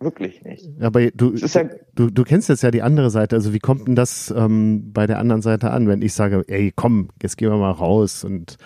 Wirklich 0.00 0.42
nicht. 0.44 0.68
Aber 0.80 1.10
du, 1.10 1.34
ja, 1.34 1.64
du, 1.96 2.10
du 2.10 2.22
kennst 2.22 2.48
jetzt 2.48 2.62
ja 2.62 2.70
die 2.70 2.82
andere 2.82 3.10
Seite. 3.10 3.34
Also 3.34 3.52
wie 3.52 3.58
kommt 3.58 3.88
denn 3.88 3.96
das 3.96 4.32
ähm, 4.36 4.92
bei 4.92 5.08
der 5.08 5.18
anderen 5.18 5.42
Seite 5.42 5.72
an, 5.72 5.88
wenn 5.88 6.02
ich 6.02 6.14
sage, 6.14 6.44
ey, 6.46 6.72
komm, 6.74 7.08
jetzt 7.20 7.36
gehen 7.36 7.50
wir 7.50 7.56
mal 7.56 7.72
raus 7.72 8.22
und 8.22 8.58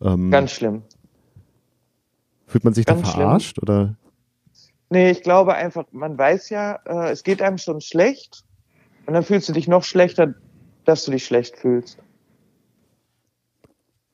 ähm, 0.00 0.32
ganz 0.32 0.50
schlimm. 0.50 0.82
Fühlt 2.46 2.64
man 2.64 2.74
sich 2.74 2.84
ganz 2.84 3.02
da 3.02 3.10
verarscht 3.12 3.56
schlimm. 3.58 3.62
oder? 3.62 3.96
Nee, 4.90 5.10
ich 5.10 5.22
glaube 5.22 5.54
einfach, 5.54 5.84
man 5.92 6.18
weiß 6.18 6.50
ja, 6.50 6.80
äh, 6.84 7.12
es 7.12 7.22
geht 7.22 7.40
einem 7.42 7.58
schon 7.58 7.80
schlecht 7.80 8.44
und 9.06 9.14
dann 9.14 9.22
fühlst 9.22 9.48
du 9.48 9.52
dich 9.52 9.68
noch 9.68 9.84
schlechter, 9.84 10.34
dass 10.84 11.04
du 11.04 11.10
dich 11.12 11.24
schlecht 11.24 11.56
fühlst. 11.56 11.98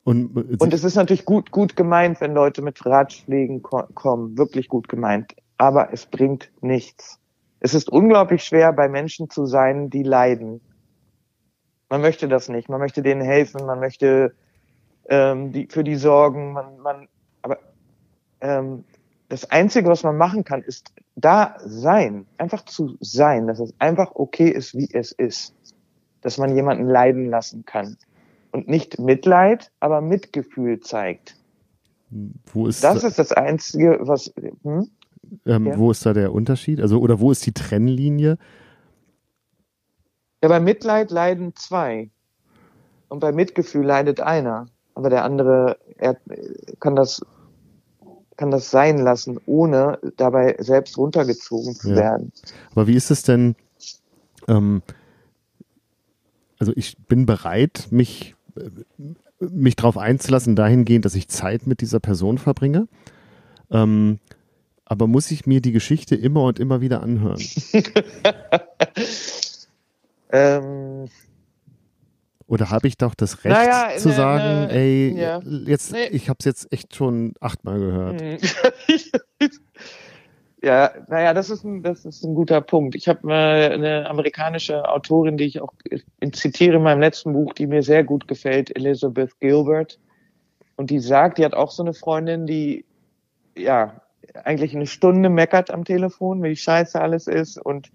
Und, 0.03 0.35
und 0.59 0.73
es 0.73 0.83
ist 0.83 0.95
natürlich 0.95 1.25
gut, 1.25 1.51
gut 1.51 1.75
gemeint, 1.75 2.19
wenn 2.19 2.33
Leute 2.33 2.63
mit 2.63 2.83
Ratschlägen 2.83 3.61
ko 3.61 3.83
kommen. 3.93 4.37
Wirklich 4.39 4.67
gut 4.67 4.89
gemeint. 4.89 5.35
Aber 5.57 5.93
es 5.93 6.07
bringt 6.07 6.51
nichts. 6.61 7.19
Es 7.59 7.73
ist 7.73 7.89
unglaublich 7.89 8.43
schwer, 8.43 8.73
bei 8.73 8.89
Menschen 8.89 9.29
zu 9.29 9.45
sein, 9.45 9.89
die 9.91 10.01
leiden. 10.01 10.61
Man 11.89 12.01
möchte 12.01 12.27
das 12.27 12.49
nicht. 12.49 12.69
Man 12.69 12.79
möchte 12.79 13.03
denen 13.03 13.21
helfen. 13.21 13.65
Man 13.67 13.79
möchte 13.79 14.33
ähm, 15.09 15.51
die, 15.51 15.67
für 15.67 15.83
die 15.83 15.95
sorgen. 15.95 16.53
Man, 16.53 16.79
man, 16.79 17.07
aber 17.43 17.59
ähm, 18.41 18.85
das 19.29 19.49
Einzige, 19.51 19.87
was 19.87 20.03
man 20.03 20.17
machen 20.17 20.43
kann, 20.43 20.63
ist 20.63 20.91
da 21.15 21.55
sein, 21.63 22.25
einfach 22.37 22.65
zu 22.65 22.97
sein, 22.99 23.47
dass 23.47 23.59
es 23.59 23.73
einfach 23.79 24.11
okay 24.15 24.49
ist, 24.49 24.75
wie 24.75 24.89
es 24.91 25.11
ist. 25.11 25.53
Dass 26.21 26.37
man 26.37 26.55
jemanden 26.55 26.89
leiden 26.89 27.29
lassen 27.29 27.63
kann. 27.65 27.95
Und 28.51 28.67
nicht 28.67 28.99
Mitleid, 28.99 29.71
aber 29.79 30.01
Mitgefühl 30.01 30.79
zeigt. 30.79 31.35
Wo 32.51 32.67
ist 32.67 32.83
das 32.83 33.03
ist 33.03 33.19
das 33.19 33.31
Einzige, 33.31 33.99
was. 34.01 34.33
Hm? 34.63 34.89
Ähm, 35.45 35.65
ja. 35.67 35.77
Wo 35.77 35.91
ist 35.91 36.05
da 36.05 36.13
der 36.13 36.33
Unterschied? 36.33 36.81
Also, 36.81 36.99
oder 36.99 37.19
wo 37.19 37.31
ist 37.31 37.45
die 37.45 37.53
Trennlinie? 37.53 38.39
Ja, 40.41 40.49
bei 40.49 40.59
Mitleid 40.59 41.11
leiden 41.11 41.55
zwei. 41.55 42.09
Und 43.09 43.19
bei 43.19 43.31
Mitgefühl 43.31 43.85
leidet 43.85 44.21
einer. 44.21 44.65
Aber 44.95 45.11
der 45.11 45.23
andere, 45.23 45.77
er 45.97 46.17
kann 46.79 46.95
das 46.95 47.21
kann 48.39 48.51
das 48.51 48.71
sein 48.71 48.97
lassen, 48.99 49.37
ohne 49.45 49.99
dabei 50.15 50.55
selbst 50.59 50.97
runtergezogen 50.97 51.75
zu 51.75 51.89
ja. 51.89 51.95
werden. 51.97 52.31
Aber 52.71 52.87
wie 52.87 52.95
ist 52.95 53.11
es 53.11 53.23
denn? 53.23 53.55
Ähm, 54.47 54.81
also 56.57 56.71
ich 56.75 56.97
bin 56.97 57.25
bereit, 57.25 57.87
mich 57.91 58.35
mich 59.39 59.75
darauf 59.75 59.97
einzulassen, 59.97 60.55
dahingehend, 60.55 61.05
dass 61.05 61.15
ich 61.15 61.27
Zeit 61.27 61.67
mit 61.67 61.81
dieser 61.81 61.99
Person 61.99 62.37
verbringe. 62.37 62.87
Ähm, 63.71 64.19
aber 64.85 65.07
muss 65.07 65.31
ich 65.31 65.45
mir 65.45 65.61
die 65.61 65.71
Geschichte 65.71 66.15
immer 66.15 66.43
und 66.43 66.59
immer 66.59 66.81
wieder 66.81 67.03
anhören? 67.03 67.41
ähm, 70.31 71.07
Oder 72.49 72.71
habe 72.71 72.87
ich 72.87 72.97
doch 72.97 73.13
das 73.13 73.45
Recht 73.45 73.55
naja, 73.55 73.95
zu 73.97 74.09
ne, 74.09 74.15
sagen, 74.15 74.67
ne, 74.67 74.71
ey, 74.71 75.13
ja. 75.15 75.39
jetzt, 75.65 75.91
nee. 75.91 76.07
ich 76.07 76.29
habe 76.29 76.37
es 76.39 76.45
jetzt 76.45 76.73
echt 76.73 76.95
schon 76.95 77.35
achtmal 77.39 77.79
gehört. 77.79 78.21
Hm. 78.21 78.37
Ja, 80.61 80.91
naja, 81.07 81.33
das 81.33 81.49
ist 81.49 81.63
ein, 81.63 81.83
das 81.83 82.03
ist 82.03 82.21
ein 82.25 82.35
guter 82.35 82.59
Punkt. 82.59 82.93
Ich 82.93 83.07
habe 83.07 83.31
äh, 83.31 83.73
eine 83.73 84.09
amerikanische 84.09 84.89
Autorin, 84.89 85.37
die 85.37 85.45
ich 85.45 85.61
auch 85.61 85.71
zitiere 86.33 86.75
in 86.75 86.83
meinem 86.83 86.99
letzten 86.99 87.31
Buch, 87.31 87.53
die 87.53 87.65
mir 87.65 87.81
sehr 87.81 88.03
gut 88.03 88.27
gefällt, 88.27 88.75
Elizabeth 88.75 89.39
Gilbert. 89.39 89.99
Und 90.75 90.89
die 90.89 90.99
sagt, 90.99 91.37
die 91.37 91.45
hat 91.45 91.53
auch 91.53 91.71
so 91.71 91.81
eine 91.81 91.93
Freundin, 91.93 92.45
die 92.45 92.83
ja 93.55 94.01
eigentlich 94.43 94.75
eine 94.75 94.85
Stunde 94.87 95.29
meckert 95.29 95.71
am 95.71 95.85
Telefon, 95.85 96.43
wie 96.43 96.57
scheiße 96.57 96.99
alles 96.99 97.27
ist 97.27 97.57
und 97.57 97.89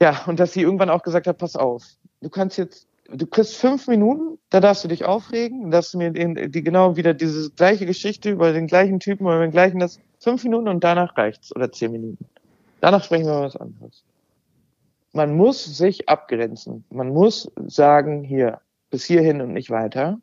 ja, 0.00 0.22
und 0.26 0.38
dass 0.38 0.52
sie 0.52 0.62
irgendwann 0.62 0.90
auch 0.90 1.02
gesagt 1.02 1.26
hat, 1.26 1.38
pass 1.38 1.56
auf, 1.56 1.84
du 2.20 2.28
kannst 2.28 2.58
jetzt, 2.58 2.86
du 3.08 3.26
kriegst 3.26 3.56
fünf 3.56 3.86
Minuten, 3.86 4.38
da 4.50 4.60
darfst 4.60 4.84
du 4.84 4.88
dich 4.88 5.04
aufregen, 5.04 5.70
darfst 5.70 5.94
du 5.94 5.98
mir 5.98 6.10
die, 6.10 6.50
die 6.50 6.62
genau 6.62 6.96
wieder 6.96 7.14
diese 7.14 7.50
gleiche 7.50 7.86
Geschichte 7.86 8.30
über 8.30 8.52
den 8.52 8.66
gleichen 8.66 9.00
Typen 9.00 9.26
oder 9.26 9.40
den 9.40 9.50
gleichen 9.50 9.78
das 9.78 10.00
Fünf 10.24 10.42
Minuten 10.44 10.68
und 10.68 10.82
danach 10.82 11.18
reicht's 11.18 11.54
oder 11.54 11.70
zehn 11.70 11.92
Minuten. 11.92 12.24
Danach 12.80 13.04
sprechen 13.04 13.26
wir 13.26 13.42
was 13.42 13.56
anderes. 13.56 14.04
Man 15.12 15.36
muss 15.36 15.64
sich 15.64 16.08
abgrenzen. 16.08 16.84
Man 16.88 17.10
muss 17.10 17.52
sagen, 17.66 18.24
hier, 18.24 18.62
bis 18.88 19.04
hierhin 19.04 19.42
und 19.42 19.52
nicht 19.52 19.68
weiter. 19.68 20.18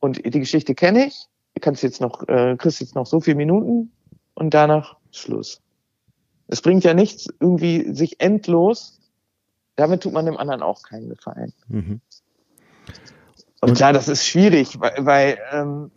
Und 0.00 0.24
die 0.24 0.40
Geschichte 0.40 0.74
kenne 0.74 1.06
ich. 1.06 1.28
Du 1.54 1.60
kannst 1.60 1.84
jetzt 1.84 2.00
noch, 2.00 2.26
äh, 2.26 2.56
kriegst 2.58 2.80
jetzt 2.80 2.96
noch 2.96 3.06
so 3.06 3.20
viele 3.20 3.36
Minuten 3.36 3.92
und 4.34 4.52
danach 4.52 4.96
Schluss. 5.12 5.60
Es 6.48 6.60
bringt 6.60 6.82
ja 6.82 6.92
nichts, 6.92 7.28
irgendwie 7.38 7.94
sich 7.94 8.20
endlos, 8.20 9.00
damit 9.76 10.02
tut 10.02 10.12
man 10.12 10.26
dem 10.26 10.36
anderen 10.36 10.62
auch 10.62 10.82
keinen 10.82 11.08
Gefallen. 11.08 11.52
Mhm. 11.68 12.00
Und 13.60 13.76
klar, 13.76 13.92
das 13.92 14.08
ist 14.08 14.26
schwierig, 14.26 14.80
weil, 14.80 14.94
weil 14.98 15.38
ähm, 15.52 15.90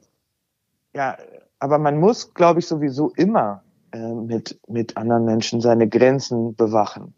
ja, 0.93 1.17
aber 1.59 1.79
man 1.79 1.97
muss, 1.97 2.33
glaube 2.33 2.59
ich, 2.59 2.67
sowieso 2.67 3.09
immer 3.15 3.63
äh, 3.91 4.13
mit, 4.13 4.59
mit 4.67 4.97
anderen 4.97 5.25
Menschen 5.25 5.61
seine 5.61 5.89
Grenzen 5.89 6.55
bewachen. 6.55 7.13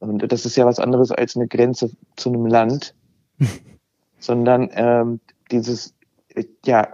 Und 0.00 0.30
das 0.30 0.46
ist 0.46 0.56
ja 0.56 0.66
was 0.66 0.78
anderes 0.78 1.10
als 1.10 1.36
eine 1.36 1.48
Grenze 1.48 1.90
zu 2.16 2.28
einem 2.30 2.46
Land, 2.46 2.94
sondern 4.18 4.70
ähm, 4.72 5.20
dieses, 5.50 5.94
äh, 6.34 6.44
ja, 6.64 6.92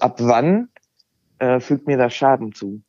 ab 0.00 0.16
wann 0.20 0.68
äh, 1.38 1.60
fügt 1.60 1.86
mir 1.86 1.96
das 1.96 2.14
Schaden 2.14 2.52
zu? 2.52 2.82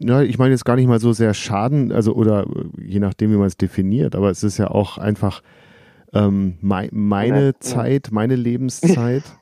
Ja, 0.00 0.22
ich 0.22 0.38
meine 0.38 0.52
jetzt 0.52 0.64
gar 0.64 0.76
nicht 0.76 0.86
mal 0.86 1.00
so 1.00 1.12
sehr 1.12 1.34
Schaden, 1.34 1.92
also 1.92 2.14
oder 2.14 2.44
äh, 2.44 2.82
je 2.84 3.00
nachdem, 3.00 3.32
wie 3.32 3.36
man 3.36 3.46
es 3.46 3.56
definiert, 3.56 4.14
aber 4.14 4.30
es 4.30 4.42
ist 4.42 4.58
ja 4.58 4.70
auch 4.70 4.98
einfach 4.98 5.42
ähm, 6.12 6.54
mein, 6.60 6.90
meine 6.92 7.46
ja, 7.46 7.60
Zeit, 7.60 8.08
ja. 8.08 8.14
meine 8.14 8.36
Lebenszeit. 8.36 9.24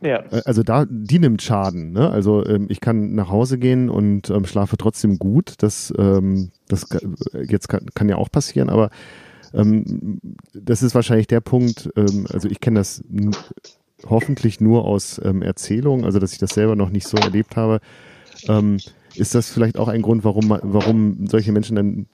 Ja. 0.00 0.18
Äh, 0.30 0.42
also 0.44 0.62
da, 0.62 0.84
die 0.86 1.18
nimmt 1.18 1.40
Schaden. 1.40 1.92
Ne? 1.92 2.10
Also 2.10 2.44
ähm, 2.44 2.66
ich 2.68 2.80
kann 2.80 3.14
nach 3.14 3.30
Hause 3.30 3.58
gehen 3.58 3.88
und 3.88 4.28
ähm, 4.28 4.44
schlafe 4.44 4.76
trotzdem 4.76 5.18
gut. 5.18 5.54
Das, 5.58 5.94
ähm, 5.96 6.50
das 6.68 6.86
jetzt 7.48 7.70
kann, 7.70 7.86
kann 7.94 8.10
ja 8.10 8.16
auch 8.16 8.30
passieren, 8.30 8.68
aber 8.68 8.90
ähm, 9.54 10.20
das 10.52 10.82
ist 10.82 10.94
wahrscheinlich 10.94 11.26
der 11.26 11.40
Punkt. 11.40 11.90
Ähm, 11.96 12.26
also 12.30 12.50
ich 12.50 12.60
kenne 12.60 12.80
das 12.80 13.02
hoffentlich 14.06 14.60
nur 14.60 14.84
aus 14.84 15.16
Erzählungen, 15.16 16.04
also 16.04 16.18
dass 16.18 16.34
ich 16.34 16.38
das 16.38 16.50
selber 16.50 16.76
noch 16.76 16.90
nicht 16.90 17.08
so 17.08 17.16
erlebt 17.16 17.56
habe. 17.56 17.80
Ist 19.16 19.34
das 19.34 19.50
vielleicht 19.50 19.78
auch 19.78 19.88
ein 19.88 20.02
Grund, 20.02 20.24
warum 20.24 20.58
warum 20.62 21.26
solche 21.26 21.52
Menschen 21.52 21.76
dann, 21.76 22.06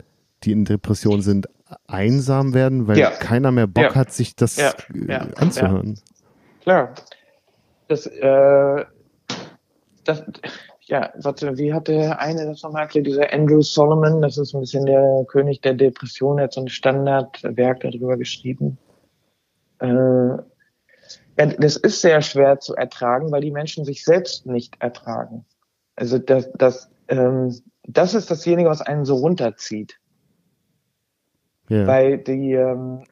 die 0.42 0.52
in 0.52 0.64
Depression 0.64 1.22
sind, 1.22 1.48
einsam 1.86 2.54
werden, 2.54 2.88
weil 2.88 2.98
ja. 2.98 3.10
keiner 3.10 3.52
mehr 3.52 3.66
Bock 3.66 3.84
ja. 3.84 3.94
hat, 3.94 4.12
sich 4.12 4.36
das 4.36 4.56
ja. 4.56 4.72
Äh, 4.94 5.26
anzuhören? 5.36 5.98
Klar 6.62 6.94
das, 7.90 8.06
äh, 8.06 8.84
das, 10.04 10.24
ja, 10.82 11.12
warte, 11.16 11.58
wie 11.58 11.72
hat 11.72 11.88
der 11.88 12.20
eine 12.20 12.46
das 12.46 12.62
nochmal 12.62 12.82
erklärt? 12.82 13.06
Dieser 13.06 13.32
Andrew 13.32 13.60
Solomon, 13.62 14.22
das 14.22 14.38
ist 14.38 14.54
ein 14.54 14.60
bisschen 14.60 14.86
der 14.86 15.24
König 15.28 15.60
der 15.60 15.74
Depression, 15.74 16.38
er 16.38 16.44
hat 16.44 16.52
so 16.52 16.60
ein 16.62 16.68
Standardwerk 16.68 17.80
darüber 17.80 18.16
geschrieben. 18.16 18.78
Äh, 19.80 19.86
ja, 19.86 21.46
das 21.58 21.76
ist 21.76 22.00
sehr 22.00 22.22
schwer 22.22 22.60
zu 22.60 22.74
ertragen, 22.74 23.32
weil 23.32 23.40
die 23.40 23.50
Menschen 23.50 23.84
sich 23.84 24.04
selbst 24.04 24.46
nicht 24.46 24.80
ertragen. 24.80 25.44
Also 26.00 26.18
das, 26.18 26.50
das, 26.54 26.90
ähm, 27.08 27.54
das 27.82 28.14
ist 28.14 28.30
dasjenige, 28.30 28.70
was 28.70 28.80
einen 28.80 29.04
so 29.04 29.16
runterzieht. 29.16 30.00
Ja. 31.68 31.86
Weil 31.86 32.16
die, 32.16 32.52
ähm, 32.52 33.04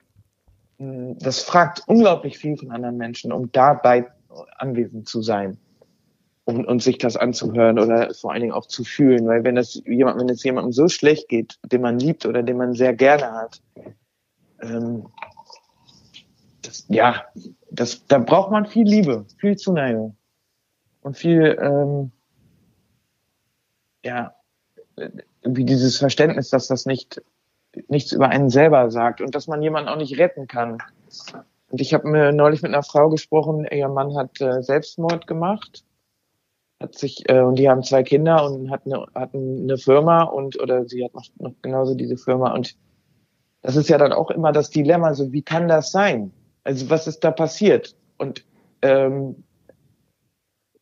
das 1.19 1.43
fragt 1.43 1.83
unglaublich 1.87 2.39
viel 2.39 2.57
von 2.57 2.71
anderen 2.71 2.97
Menschen, 2.97 3.31
um 3.31 3.53
dabei 3.53 4.07
anwesend 4.57 5.07
zu 5.07 5.21
sein 5.21 5.59
und, 6.45 6.65
und 6.65 6.83
sich 6.83 6.97
das 6.97 7.19
anzuhören 7.19 7.79
oder 7.79 8.15
vor 8.15 8.33
allen 8.33 8.41
Dingen 8.41 8.55
auch 8.55 8.67
zu 8.67 8.85
fühlen. 8.85 9.27
Weil 9.27 9.45
wenn 9.45 9.57
das 9.57 9.83
jemand, 9.85 10.19
wenn 10.19 10.31
es 10.31 10.43
jemandem 10.43 10.73
so 10.73 10.89
schlecht 10.89 11.29
geht, 11.29 11.59
den 11.71 11.83
man 11.83 11.99
liebt 11.99 12.25
oder 12.25 12.43
den 12.43 12.57
man 12.57 12.73
sehr 12.73 12.95
gerne 12.95 13.33
hat, 13.33 13.61
ähm, 14.63 15.09
das, 16.63 16.87
ja, 16.89 17.27
das, 17.71 18.07
da 18.07 18.19
braucht 18.19 18.51
man 18.51 18.65
viel 18.65 18.89
Liebe, 18.89 19.27
viel 19.37 19.57
Zuneigung 19.57 20.17
und 21.03 21.19
viel, 21.19 21.55
ähm, 21.61 22.13
ja, 24.05 24.35
wie 25.43 25.65
dieses 25.65 25.99
Verständnis, 25.99 26.51
dass 26.51 26.69
das 26.69 26.87
nicht 26.87 27.23
nichts 27.89 28.13
über 28.13 28.29
einen 28.29 28.51
selber 28.51 28.91
sagt 28.91 29.21
und 29.21 29.35
dass 29.35 29.47
man 29.47 29.63
jemanden 29.63 29.89
auch 29.89 29.97
nicht 29.97 30.19
retten 30.19 30.47
kann. 30.47 30.79
Und 31.71 31.81
ich 31.81 31.93
habe 31.95 32.09
mir 32.09 32.33
neulich 32.33 32.63
mit 32.63 32.73
einer 32.73 32.83
Frau 32.83 33.09
gesprochen, 33.09 33.67
ihr 33.71 33.89
Mann 33.89 34.17
hat 34.17 34.41
äh, 34.41 34.63
Selbstmord 34.63 35.27
gemacht, 35.27 35.85
hat 36.81 36.97
sich 36.97 37.29
äh, 37.29 37.41
und 37.41 37.57
die 37.57 37.69
haben 37.69 37.83
zwei 37.83 38.03
Kinder 38.03 38.45
und 38.45 38.71
hat 38.71 38.87
eine, 38.87 39.07
hatten 39.15 39.63
eine 39.65 39.77
Firma 39.77 40.23
und 40.23 40.61
oder 40.61 40.87
sie 40.87 41.05
hat 41.05 41.15
noch, 41.15 41.27
noch 41.39 41.55
genauso 41.63 41.95
diese 41.95 42.17
Firma 42.17 42.55
und 42.55 42.77
das 43.63 43.77
ist 43.77 43.89
ja 43.89 43.99
dann 43.99 44.13
auch 44.13 44.31
immer 44.31 44.53
das 44.53 44.71
Dilemma, 44.71 45.15
so 45.15 45.33
wie 45.33 45.43
kann 45.43 45.69
das 45.69 45.91
sein? 45.91 46.33
Also 46.65 46.89
was 46.91 47.07
ist 47.07 47.21
da 47.21 47.31
passiert? 47.31 47.97
Und 48.17 48.45
ähm, 48.83 49.45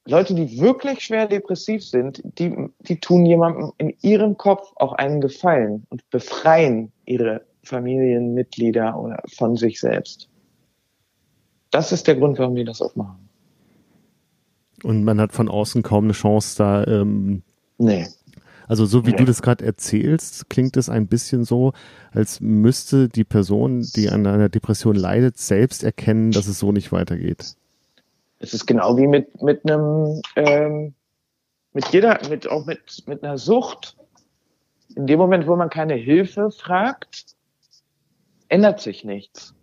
Leute, 0.07 0.35
die 0.35 0.61
wirklich 0.61 1.01
schwer 1.01 1.27
depressiv 1.27 1.85
sind, 1.85 2.23
die, 2.39 2.55
die 2.81 3.01
tun 3.01 3.27
jemandem 3.27 3.73
in 3.79 3.93
ihrem 4.03 4.37
Kopf 4.37 4.73
auch 4.77 4.93
einen 4.93 5.21
Gefallen 5.21 5.85
und 5.89 6.09
befreien 6.11 6.93
ihre 7.05 7.45
Familienmitglieder 7.65 8.99
oder 8.99 9.21
von 9.37 9.57
sich 9.57 9.81
selbst. 9.81 10.29
Das 11.71 11.91
ist 11.91 12.07
der 12.07 12.15
Grund, 12.15 12.39
warum 12.39 12.55
die 12.55 12.65
das 12.65 12.81
aufmachen. 12.81 13.29
Und 14.85 15.03
man 15.05 15.21
hat 15.21 15.33
von 15.33 15.49
außen 15.49 15.83
kaum 15.83 16.05
eine 16.05 16.13
Chance 16.13 16.57
da. 16.59 16.87
Ähm, 16.87 17.43
nee. 17.79 18.07
Also 18.69 18.85
so 18.87 19.07
wie 19.07 19.11
nee. 19.11 19.17
du 19.17 19.25
das 19.25 19.43
gerade 19.43 19.65
erzählst, 19.65 20.49
klingt 20.49 20.77
es 20.77 20.89
ein 20.89 21.09
bisschen 21.09 21.45
so, 21.45 21.73
als 22.13 22.41
müsste 22.41 23.09
die 23.09 23.25
Person, 23.25 23.87
die 23.95 24.11
an 24.11 24.27
einer 24.27 24.49
Depression 24.49 24.95
leidet, 24.95 25.39
selbst 25.39 25.83
erkennen, 25.83 26.31
dass 26.31 26.47
es 26.47 26.59
so 26.59 26.73
nicht 26.73 26.93
weitergeht. 26.93 27.57
Es 28.39 28.53
ist 28.53 28.67
genau 28.67 28.97
wie 28.97 29.07
mit 29.07 29.43
mit 29.43 29.65
einem 29.65 30.21
ähm, 30.37 30.95
mit 31.73 31.89
jeder 31.89 32.19
mit 32.29 32.49
auch 32.49 32.67
mit 32.67 33.05
mit 33.07 33.23
einer 33.23 33.39
Sucht. 33.39 33.97
In 34.95 35.07
dem 35.07 35.19
Moment, 35.19 35.47
wo 35.47 35.57
man 35.57 35.69
keine 35.69 35.95
Hilfe 35.95 36.51
fragt, 36.51 37.27
ändert 38.49 38.81
sich 38.81 39.05
nichts. 39.05 39.55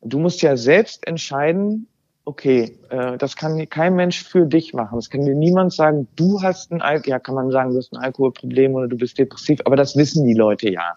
Du 0.00 0.18
musst 0.18 0.42
ja 0.42 0.56
selbst 0.56 1.06
entscheiden, 1.06 1.86
okay, 2.24 2.76
äh, 2.90 3.16
das 3.18 3.36
kann 3.36 3.68
kein 3.68 3.94
Mensch 3.94 4.22
für 4.22 4.46
dich 4.46 4.74
machen. 4.74 4.98
Es 4.98 5.10
kann 5.10 5.24
dir 5.24 5.34
niemand 5.34 5.72
sagen, 5.72 6.08
du 6.16 6.42
hast 6.42 6.70
ein 6.70 6.82
Al 6.82 7.02
ja, 7.06 7.18
kann 7.18 7.34
man 7.34 7.50
sagen, 7.50 7.70
du 7.70 7.78
hast 7.78 7.92
ein 7.92 7.98
Alkoholproblem 7.98 8.74
oder 8.74 8.88
du 8.88 8.96
bist 8.96 9.18
depressiv, 9.18 9.60
aber 9.64 9.76
das 9.76 9.96
wissen 9.96 10.26
die 10.26 10.34
Leute 10.34 10.70
ja. 10.70 10.96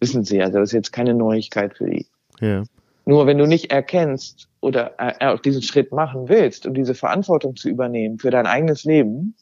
Wissen 0.00 0.24
sie, 0.24 0.42
also 0.42 0.58
das 0.58 0.70
ist 0.70 0.74
jetzt 0.74 0.92
keine 0.92 1.14
Neuigkeit 1.14 1.76
für 1.76 1.90
die. 1.90 2.06
Ja. 2.40 2.64
Nur 3.04 3.26
wenn 3.26 3.38
du 3.38 3.46
nicht 3.46 3.70
erkennst 3.70 4.48
oder 4.62 4.94
äh, 4.98 5.26
auch 5.26 5.40
diesen 5.40 5.60
Schritt 5.60 5.92
machen 5.92 6.28
willst 6.28 6.66
und 6.66 6.74
diese 6.74 6.94
Verantwortung 6.94 7.56
zu 7.56 7.68
übernehmen 7.68 8.18
für 8.18 8.30
dein 8.30 8.46
eigenes 8.46 8.84
Leben, 8.84 9.34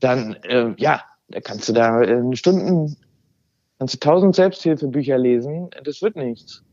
dann 0.00 0.34
äh, 0.42 0.74
ja, 0.78 1.02
da 1.28 1.40
kannst 1.40 1.68
du 1.68 1.72
da 1.72 2.02
in 2.02 2.34
Stunden, 2.34 2.96
kannst 3.78 3.94
du 3.94 3.98
tausend 4.00 4.34
Selbsthilfebücher 4.34 5.18
lesen, 5.18 5.70
das 5.84 6.02
wird 6.02 6.16
nichts. 6.16 6.64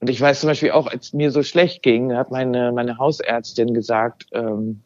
Und 0.00 0.08
ich 0.08 0.20
weiß 0.20 0.40
zum 0.40 0.48
Beispiel 0.48 0.70
auch, 0.70 0.86
als 0.86 1.12
mir 1.12 1.32
so 1.32 1.42
schlecht 1.42 1.82
ging, 1.82 2.14
hat 2.14 2.30
meine, 2.30 2.72
meine 2.72 2.98
Hausärztin 2.98 3.74
gesagt, 3.74 4.26
ähm, 4.32 4.80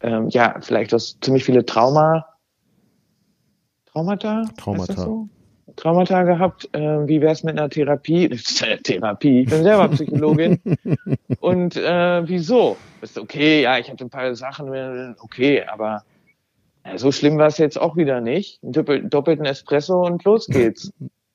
ähm, 0.00 0.28
ja, 0.30 0.56
vielleicht 0.60 0.92
hast 0.92 1.22
ziemlich 1.22 1.44
viele 1.44 1.66
Trauma, 1.66 2.24
Traumata? 3.92 4.44
Traumata. 4.56 4.94
So? 4.94 5.28
Traumata 5.76 6.22
gehabt. 6.22 6.68
Äh, 6.72 7.06
wie 7.08 7.20
wär's 7.20 7.42
mit 7.42 7.58
einer 7.58 7.68
Therapie? 7.68 8.28
Therapie. 8.82 9.42
Ich 9.42 9.50
bin 9.50 9.62
selber 9.62 9.88
Psychologin. 9.88 10.60
und 11.40 11.76
äh, 11.76 12.28
wieso? 12.28 12.76
Ist 13.00 13.18
okay, 13.18 13.62
ja, 13.62 13.78
ich 13.78 13.90
hatte 13.90 14.04
ein 14.04 14.10
paar 14.10 14.34
Sachen, 14.34 15.14
okay, 15.20 15.64
aber 15.64 16.02
ja, 16.84 16.98
so 16.98 17.12
schlimm 17.12 17.38
war 17.38 17.48
es 17.48 17.58
jetzt 17.58 17.80
auch 17.80 17.96
wieder 17.96 18.20
nicht. 18.20 18.62
Einen 18.62 19.10
doppelten 19.10 19.44
Espresso 19.44 20.04
und 20.04 20.24
los 20.24 20.46
geht's. 20.46 20.92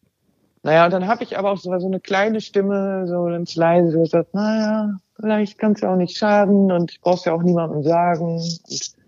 naja, 0.64 0.86
und 0.86 0.92
dann 0.92 1.08
habe 1.08 1.24
ich 1.24 1.38
aber 1.38 1.52
auch 1.52 1.58
so, 1.58 1.78
so 1.80 1.88
eine 1.88 2.00
kleine 2.00 2.42
Stimme, 2.42 3.06
so 3.08 3.26
ganz 3.26 3.56
leise, 3.56 3.98
die 3.98 4.06
sagt, 4.06 4.34
naja, 4.34 4.98
vielleicht 5.16 5.58
kann 5.58 5.74
es 5.74 5.82
ja 5.82 5.92
auch 5.92 5.98
nicht 5.98 6.18
schaden 6.18 6.72
und 6.72 6.92
ich 6.92 7.02
brauch's 7.02 7.26
ja 7.26 7.34
auch 7.34 7.44
niemandem 7.44 7.84
sagen. 7.84 8.36
Und 8.36 9.03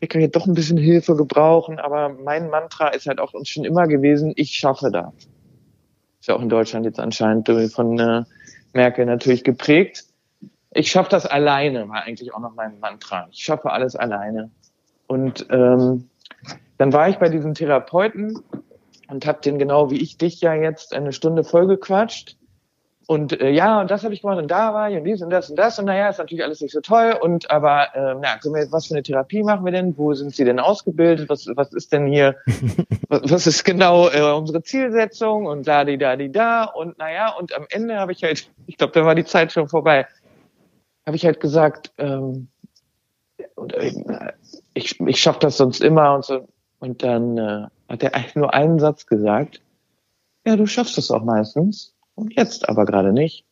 ich 0.00 0.08
kann 0.08 0.22
jetzt 0.22 0.34
doch 0.34 0.46
ein 0.46 0.54
bisschen 0.54 0.78
Hilfe 0.78 1.14
gebrauchen, 1.14 1.78
aber 1.78 2.08
mein 2.08 2.48
Mantra 2.48 2.88
ist 2.88 3.06
halt 3.06 3.20
auch 3.20 3.32
schon 3.44 3.64
immer 3.64 3.86
gewesen, 3.86 4.32
ich 4.36 4.52
schaffe 4.52 4.90
das. 4.90 5.12
Ist 6.20 6.28
ja 6.28 6.34
auch 6.34 6.42
in 6.42 6.48
Deutschland 6.48 6.86
jetzt 6.86 6.98
anscheinend 6.98 7.48
von 7.72 7.98
äh, 7.98 8.24
Merkel 8.72 9.06
natürlich 9.06 9.44
geprägt. 9.44 10.04
Ich 10.72 10.90
schaffe 10.90 11.10
das 11.10 11.26
alleine, 11.26 11.88
war 11.88 12.02
eigentlich 12.02 12.32
auch 12.32 12.40
noch 12.40 12.54
mein 12.54 12.78
Mantra. 12.80 13.28
Ich 13.30 13.44
schaffe 13.44 13.70
alles 13.70 13.94
alleine. 13.94 14.50
Und 15.06 15.46
ähm, 15.50 16.08
dann 16.78 16.92
war 16.92 17.08
ich 17.08 17.16
bei 17.16 17.28
diesem 17.28 17.52
Therapeuten 17.54 18.38
und 19.08 19.26
habe 19.26 19.40
den 19.42 19.58
genau 19.58 19.90
wie 19.90 20.00
ich 20.00 20.16
dich 20.16 20.40
ja 20.40 20.54
jetzt 20.54 20.94
eine 20.94 21.12
Stunde 21.12 21.44
vollgequatscht 21.44 22.36
und 23.10 23.40
äh, 23.40 23.50
ja, 23.50 23.80
und 23.80 23.90
das 23.90 24.04
habe 24.04 24.14
ich 24.14 24.22
gemacht 24.22 24.38
und 24.38 24.48
da 24.52 24.72
war 24.72 24.88
ich 24.88 24.96
und 24.96 25.02
dies 25.02 25.20
und 25.20 25.30
das 25.30 25.50
und 25.50 25.56
das 25.56 25.80
und 25.80 25.86
naja, 25.86 26.10
ist 26.10 26.18
natürlich 26.18 26.44
alles 26.44 26.60
nicht 26.60 26.70
so 26.70 26.80
toll 26.80 27.18
und 27.20 27.50
aber 27.50 27.92
äh, 27.96 28.14
na, 28.14 28.38
wir, 28.44 28.70
was 28.70 28.86
für 28.86 28.94
eine 28.94 29.02
Therapie 29.02 29.42
machen 29.42 29.64
wir 29.64 29.72
denn? 29.72 29.98
Wo 29.98 30.14
sind 30.14 30.32
Sie 30.32 30.44
denn 30.44 30.60
ausgebildet? 30.60 31.28
Was, 31.28 31.48
was 31.56 31.72
ist 31.72 31.92
denn 31.92 32.06
hier, 32.06 32.36
was, 33.08 33.22
was 33.24 33.46
ist 33.48 33.64
genau 33.64 34.08
äh, 34.10 34.32
unsere 34.32 34.62
Zielsetzung 34.62 35.46
und 35.46 35.66
da 35.66 35.84
die 35.84 35.98
da 35.98 36.14
die 36.14 36.30
da 36.30 36.62
und 36.62 36.98
naja, 36.98 37.34
und 37.36 37.52
am 37.52 37.66
Ende 37.68 37.98
habe 37.98 38.12
ich 38.12 38.22
halt, 38.22 38.48
ich 38.68 38.76
glaube, 38.76 38.92
da 38.92 39.04
war 39.04 39.16
die 39.16 39.24
Zeit 39.24 39.50
schon 39.50 39.68
vorbei, 39.68 40.06
habe 41.04 41.16
ich 41.16 41.26
halt 41.26 41.40
gesagt, 41.40 41.90
ähm, 41.98 42.46
äh, 43.72 43.90
ich, 44.74 45.00
ich 45.00 45.20
schaffe 45.20 45.40
das 45.40 45.56
sonst 45.56 45.80
immer 45.80 46.14
und 46.14 46.24
so. 46.24 46.46
Und 46.78 47.02
dann 47.02 47.38
äh, 47.38 47.66
hat 47.88 48.04
er 48.04 48.14
eigentlich 48.14 48.36
nur 48.36 48.54
einen 48.54 48.78
Satz 48.78 49.06
gesagt, 49.06 49.60
ja, 50.46 50.54
du 50.54 50.66
schaffst 50.66 50.96
es 50.96 51.10
auch 51.10 51.24
meistens. 51.24 51.92
Und 52.20 52.34
jetzt 52.36 52.68
aber 52.68 52.84
gerade 52.84 53.12
nicht. 53.12 53.44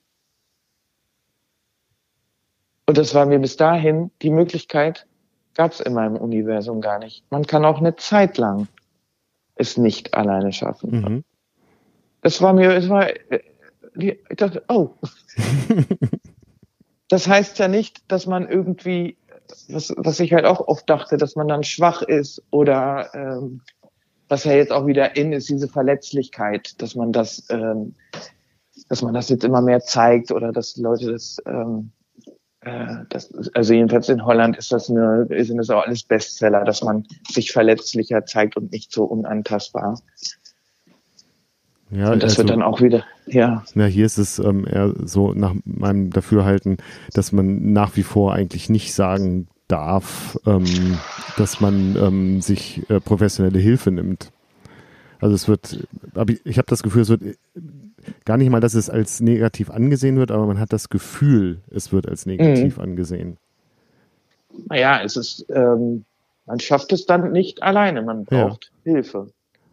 Und 2.87 2.99
das 2.99 3.15
war 3.15 3.27
mir 3.27 3.39
bis 3.39 3.57
dahin, 3.57 4.11
die 4.23 4.31
Möglichkeit 4.31 5.07
gab 5.55 5.73
es 5.73 5.81
in 5.81 5.95
meinem 5.95 6.17
Universum 6.17 6.81
gar 6.81 6.99
nicht. 6.99 7.25
Man 7.31 7.47
kann 7.47 7.65
auch 7.65 7.79
eine 7.79 7.97
Zeit 7.97 8.39
lang 8.39 8.69
es 9.57 9.77
nicht 9.77 10.15
alleine 10.15 10.53
schaffen. 10.53 10.91
Mhm. 10.91 11.25
Das 12.21 12.41
war 12.43 12.53
mir, 12.53 12.73
es 12.75 12.89
war, 12.89 13.09
äh, 13.09 13.41
ich 13.97 14.19
dachte, 14.37 14.63
oh. 14.69 14.91
das 17.09 17.27
heißt 17.27 17.59
ja 17.59 17.69
nicht, 17.69 18.11
dass 18.11 18.27
man 18.27 18.49
irgendwie, 18.49 19.17
was, 19.69 19.93
was 19.97 20.21
ich 20.21 20.33
halt 20.33 20.45
auch 20.45 20.61
oft 20.61 20.89
dachte, 20.89 21.17
dass 21.17 21.37
man 21.37 21.49
dann 21.49 21.65
schwach 21.65 22.03
ist 22.03 22.43
oder 22.51 23.11
ähm, 23.15 23.63
was 24.29 24.45
ja 24.45 24.53
jetzt 24.53 24.73
auch 24.73 24.87
wieder 24.87 25.17
in 25.17 25.33
ist, 25.33 25.49
diese 25.49 25.69
Verletzlichkeit, 25.69 26.81
dass 26.83 26.95
man 26.95 27.13
das 27.13 27.47
ähm, 27.51 27.95
dass 28.89 29.03
man 29.03 29.15
das 29.15 29.29
jetzt 29.29 29.45
immer 29.45 29.61
mehr 29.61 29.81
zeigt 29.81 30.31
oder 30.31 30.53
dass 30.53 30.77
Leute 30.77 31.13
das, 31.13 31.39
ähm, 31.47 31.91
äh, 32.61 33.05
das 33.09 33.33
also 33.55 33.75
jedenfalls 33.75 34.09
in 34.09 34.25
Holland 34.25 34.57
ist 34.57 34.73
das 34.73 34.91
eine, 34.91 35.27
sind 35.45 35.59
das 35.59 35.71
auch 35.71 35.85
alles 35.85 36.03
Bestseller, 36.03 36.65
dass 36.65 36.83
man 36.83 37.07
sich 37.29 37.53
verletzlicher 37.53 38.25
zeigt 38.25 38.57
und 38.57 38.73
nicht 38.73 38.93
so 38.93 39.05
unantastbar. 39.05 40.01
Ja, 41.91 42.13
und 42.13 42.23
das 42.23 42.33
also, 42.33 42.43
wird 42.43 42.51
dann 42.51 42.63
auch 42.63 42.83
wieder, 42.83 43.05
ja. 43.27 43.65
Ja, 43.75 43.87
hier 43.87 44.05
ist 44.05 44.19
es 44.19 44.39
ähm, 44.39 44.67
eher 44.67 44.93
so 45.05 45.33
nach 45.33 45.55
meinem 45.65 46.11
Dafürhalten, 46.11 46.77
dass 47.15 47.33
man 47.33 47.73
nach 47.73 47.97
wie 47.97 48.03
vor 48.03 48.35
eigentlich 48.35 48.69
nicht 48.69 48.93
sagen 48.93 49.49
darf, 49.69 50.39
ähm, 50.47 50.99
dass 51.37 51.61
man 51.61 51.97
ähm, 51.97 52.41
sich 52.43 52.83
äh, 52.91 53.01
professionelle 53.01 53.59
Hilfe 53.59 53.91
nimmt. 53.91 54.33
Also 55.21 55.35
es 55.35 55.49
wird, 55.49 55.87
ich 56.45 56.59
habe 56.59 56.69
das 56.69 56.83
Gefühl, 56.83 57.03
es 57.03 57.09
wird 57.09 57.23
gar 58.25 58.37
nicht 58.37 58.51
mal, 58.51 58.61
dass 58.61 58.75
es 58.75 58.91
als 58.91 59.21
negativ 59.21 59.71
angesehen 59.71 60.17
wird, 60.17 60.31
aber 60.31 60.47
man 60.47 60.59
hat 60.59 60.73
das 60.73 60.89
Gefühl, 60.89 61.63
es 61.71 61.93
wird 61.93 62.09
als 62.09 62.27
negativ 62.27 62.77
mhm. 62.77 62.83
angesehen. 62.83 63.37
Naja, 64.69 65.01
es 65.03 65.17
ist, 65.17 65.47
ähm, 65.51 66.05
man 66.47 66.61
schafft 66.61 66.93
es 66.93 67.07
dann 67.07 67.33
nicht 67.33 67.63
alleine, 67.63 68.03
man 68.03 68.25
braucht 68.25 68.71
ja. 68.85 68.93
Hilfe. 68.93 69.29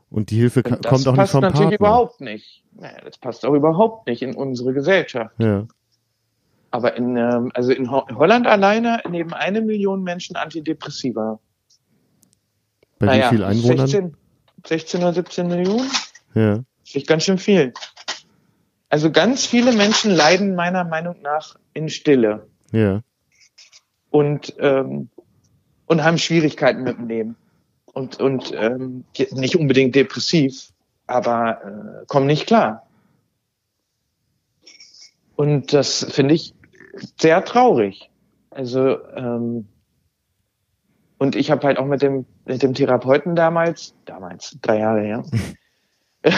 Und 0.09 0.29
die 0.29 0.37
Hilfe 0.37 0.61
Und 0.63 0.85
kommt 0.85 1.07
auch 1.07 1.15
nicht 1.15 1.29
vom 1.29 1.41
Partner. 1.41 1.51
Das 1.51 1.51
passt 1.51 1.59
natürlich 1.59 1.79
überhaupt 1.79 2.21
nicht. 2.21 2.63
Naja, 2.73 2.97
das 3.03 3.17
passt 3.17 3.45
auch 3.45 3.53
überhaupt 3.53 4.07
nicht 4.07 4.21
in 4.21 4.35
unsere 4.35 4.73
Gesellschaft. 4.73 5.33
Ja. 5.39 5.67
Aber 6.71 6.95
in, 6.95 7.15
ähm, 7.15 7.51
also 7.53 7.71
in 7.71 7.89
Holland 7.89 8.47
alleine 8.47 9.01
nehmen 9.09 9.33
eine 9.33 9.61
Million 9.61 10.03
Menschen 10.03 10.35
Antidepressiva. 10.35 11.39
Bei 12.99 13.05
naja, 13.05 13.31
wie 13.31 13.35
viel 13.35 13.43
Einwohnern? 13.45 13.87
16, 13.87 14.17
16 14.65 15.01
oder 15.01 15.13
17 15.13 15.47
Millionen? 15.47 15.89
Ja. 16.33 16.63
Das 16.85 16.95
ist 16.95 17.07
ganz 17.07 17.23
schön 17.23 17.37
viel. 17.37 17.73
Also 18.89 19.11
ganz 19.11 19.45
viele 19.45 19.73
Menschen 19.73 20.11
leiden 20.11 20.55
meiner 20.55 20.83
Meinung 20.83 21.21
nach 21.21 21.55
in 21.73 21.89
Stille. 21.89 22.47
Ja. 22.71 23.01
Und, 24.09 24.53
ähm, 24.59 25.09
und 25.87 26.03
haben 26.03 26.17
Schwierigkeiten 26.17 26.83
mit 26.83 26.97
dem 26.97 27.07
Leben. 27.07 27.35
Und, 27.93 28.19
und 28.19 28.51
ähm, 28.55 29.05
nicht 29.31 29.55
unbedingt 29.55 29.95
depressiv, 29.95 30.69
aber 31.07 31.61
äh, 32.01 32.05
kommen 32.07 32.27
nicht 32.27 32.45
klar. 32.47 32.87
Und 35.35 35.73
das 35.73 36.05
finde 36.09 36.33
ich 36.33 36.53
sehr 37.19 37.43
traurig. 37.43 38.09
Also 38.49 39.03
ähm, 39.15 39.67
und 41.17 41.35
ich 41.35 41.51
habe 41.51 41.65
halt 41.67 41.77
auch 41.77 41.85
mit 41.85 42.01
dem 42.01 42.25
mit 42.45 42.61
dem 42.61 42.73
Therapeuten 42.73 43.35
damals, 43.35 43.95
damals 44.05 44.57
drei 44.61 44.79
Jahre 44.79 45.01
her, 45.01 45.23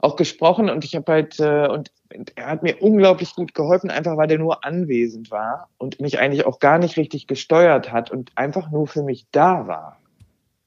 auch 0.00 0.16
gesprochen 0.16 0.70
und 0.70 0.84
ich 0.84 0.94
habe 0.96 1.12
halt 1.12 1.40
äh, 1.40 1.68
und 1.68 1.90
er 2.34 2.46
hat 2.46 2.62
mir 2.62 2.82
unglaublich 2.82 3.34
gut 3.34 3.54
geholfen, 3.54 3.90
einfach 3.90 4.16
weil 4.16 4.30
er 4.30 4.38
nur 4.38 4.64
anwesend 4.64 5.30
war 5.30 5.68
und 5.78 6.00
mich 6.00 6.18
eigentlich 6.18 6.46
auch 6.46 6.58
gar 6.58 6.78
nicht 6.78 6.96
richtig 6.96 7.26
gesteuert 7.26 7.92
hat 7.92 8.10
und 8.10 8.32
einfach 8.34 8.70
nur 8.70 8.86
für 8.86 9.02
mich 9.02 9.26
da 9.30 9.66
war. 9.66 10.00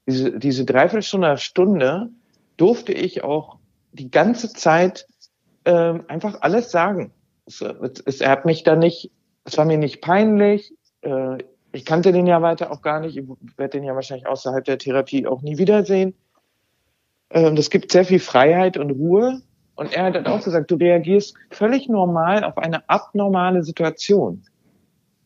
Diese, 0.06 0.38
diese 0.38 0.64
Dreiviertelstunde, 0.64 1.38
Stunde 1.38 2.10
durfte 2.56 2.92
ich 2.92 3.24
auch 3.24 3.58
die 3.92 4.10
ganze 4.10 4.52
Zeit 4.52 5.06
äh, 5.64 5.94
einfach 6.08 6.40
alles 6.40 6.70
sagen. 6.70 7.12
Es, 7.46 7.60
es, 7.60 8.20
er 8.20 8.30
hat 8.30 8.44
mich 8.44 8.64
da 8.64 8.76
nicht, 8.76 9.10
es 9.44 9.56
war 9.58 9.64
mir 9.64 9.78
nicht 9.78 10.00
peinlich. 10.00 10.72
Äh, 11.02 11.38
ich 11.72 11.84
kannte 11.84 12.12
den 12.12 12.26
ja 12.26 12.40
weiter 12.40 12.70
auch 12.70 12.82
gar 12.82 13.00
nicht. 13.00 13.16
Ich 13.16 13.26
werde 13.56 13.78
den 13.78 13.84
ja 13.84 13.94
wahrscheinlich 13.94 14.26
außerhalb 14.26 14.64
der 14.64 14.78
Therapie 14.78 15.26
auch 15.26 15.42
nie 15.42 15.58
wiedersehen. 15.58 16.14
Ähm, 17.30 17.56
das 17.56 17.70
gibt 17.70 17.92
sehr 17.92 18.04
viel 18.04 18.20
Freiheit 18.20 18.76
und 18.76 18.90
Ruhe. 18.90 19.42
Und 19.76 19.92
er 19.92 20.04
hat 20.04 20.26
auch 20.26 20.42
gesagt, 20.42 20.70
du 20.70 20.76
reagierst 20.76 21.34
völlig 21.50 21.88
normal 21.88 22.44
auf 22.44 22.58
eine 22.58 22.88
abnormale 22.88 23.64
Situation. 23.64 24.44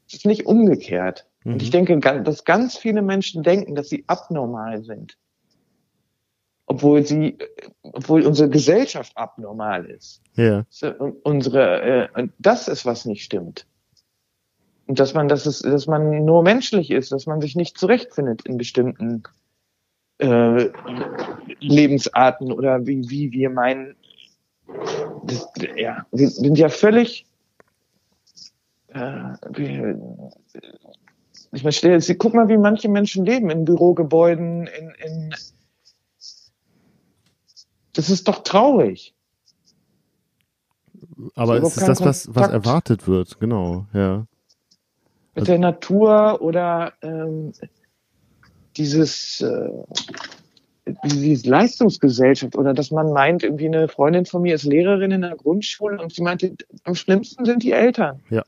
Es 0.07 0.15
ist 0.15 0.27
nicht 0.27 0.47
umgekehrt. 0.47 1.27
Mhm. 1.45 1.53
Und 1.53 1.63
ich 1.63 1.69
mhm. 1.69 1.87
denke, 1.87 2.23
dass 2.23 2.45
ganz 2.45 2.77
viele 2.77 3.03
Menschen 3.03 3.43
denken, 3.43 3.75
dass 3.75 3.89
sie 3.89 4.05
abnormal 4.07 4.83
sind. 4.83 5.19
Obwohl 6.67 7.05
sie, 7.05 7.39
obwohl 7.83 8.27
unsere 8.27 8.51
Gesellschaft 8.51 9.17
abnormal 9.17 9.87
ist. 9.87 10.23
Ja. 10.35 10.67
Unsere, 11.23 12.09
äh, 12.15 12.29
das 12.39 12.69
ist, 12.69 12.85
was 12.85 13.07
nicht 13.07 13.25
stimmt. 13.25 13.67
Und 14.87 14.99
dass 14.99 15.15
man, 15.15 15.29
dass 15.29 15.47
es, 15.47 15.61
dass 15.61 15.87
man 15.87 16.25
nur 16.25 16.43
menschlich 16.43 16.91
ist, 16.91 17.13
dass 17.13 17.27
man 17.27 17.41
sich 17.41 17.57
nicht 17.57 17.79
zurechtfindet 17.79 18.47
in 18.47 18.57
bestimmten 18.57 19.23
äh, 20.19 20.71
Lebensarten 21.61 22.53
oder 22.53 22.87
wie, 22.87 23.09
wie 23.09 23.33
wir 23.33 23.51
meinen, 23.51 23.97
das, 25.25 25.49
ja, 25.77 26.07
wir 26.13 26.29
sind 26.29 26.59
ja 26.59 26.69
völlig, 26.69 27.27
äh, 28.89 29.33
ich 31.53 31.63
meine, 31.63 31.73
stell, 31.73 32.01
Sie, 32.01 32.17
guck 32.17 32.35
mal, 32.35 32.49
wie 32.49 32.59
manche 32.59 32.89
Menschen 32.89 33.25
leben 33.25 33.51
in 33.51 33.65
Bürogebäuden, 33.65 34.67
in, 34.67 34.91
in, 35.05 35.35
das 37.95 38.11
ist 38.11 38.29
doch 38.29 38.43
traurig. 38.43 39.15
Aber 41.35 41.57
es 41.57 41.77
ist 41.77 41.89
das, 41.89 42.01
was, 42.01 42.35
was 42.35 42.51
erwartet 42.51 43.09
wird, 43.09 43.41
genau, 43.41 43.87
ja. 43.93 44.27
Mit 45.35 45.43
also, 45.43 45.53
der 45.53 45.59
Natur 45.59 46.41
oder 46.41 46.93
ähm, 47.03 47.53
dieses, 48.79 49.41
äh, 49.41 49.71
diese 51.05 51.49
Leistungsgesellschaft 51.49 52.57
oder 52.57 52.75
dass 52.75 52.91
man 52.91 53.13
meint, 53.13 53.43
irgendwie 53.43 53.67
eine 53.67 53.89
Freundin 53.89 54.25
von 54.25 54.43
mir 54.43 54.55
ist 54.55 54.65
Lehrerin 54.65 55.11
in 55.11 55.23
der 55.23 55.37
Grundschule 55.37 56.01
und 56.01 56.13
sie 56.13 56.23
meinte, 56.23 56.55
am 56.85 56.95
schlimmsten 56.95 57.45
sind 57.45 57.63
die 57.63 57.73
Eltern. 57.73 58.21
Ja. 58.31 58.45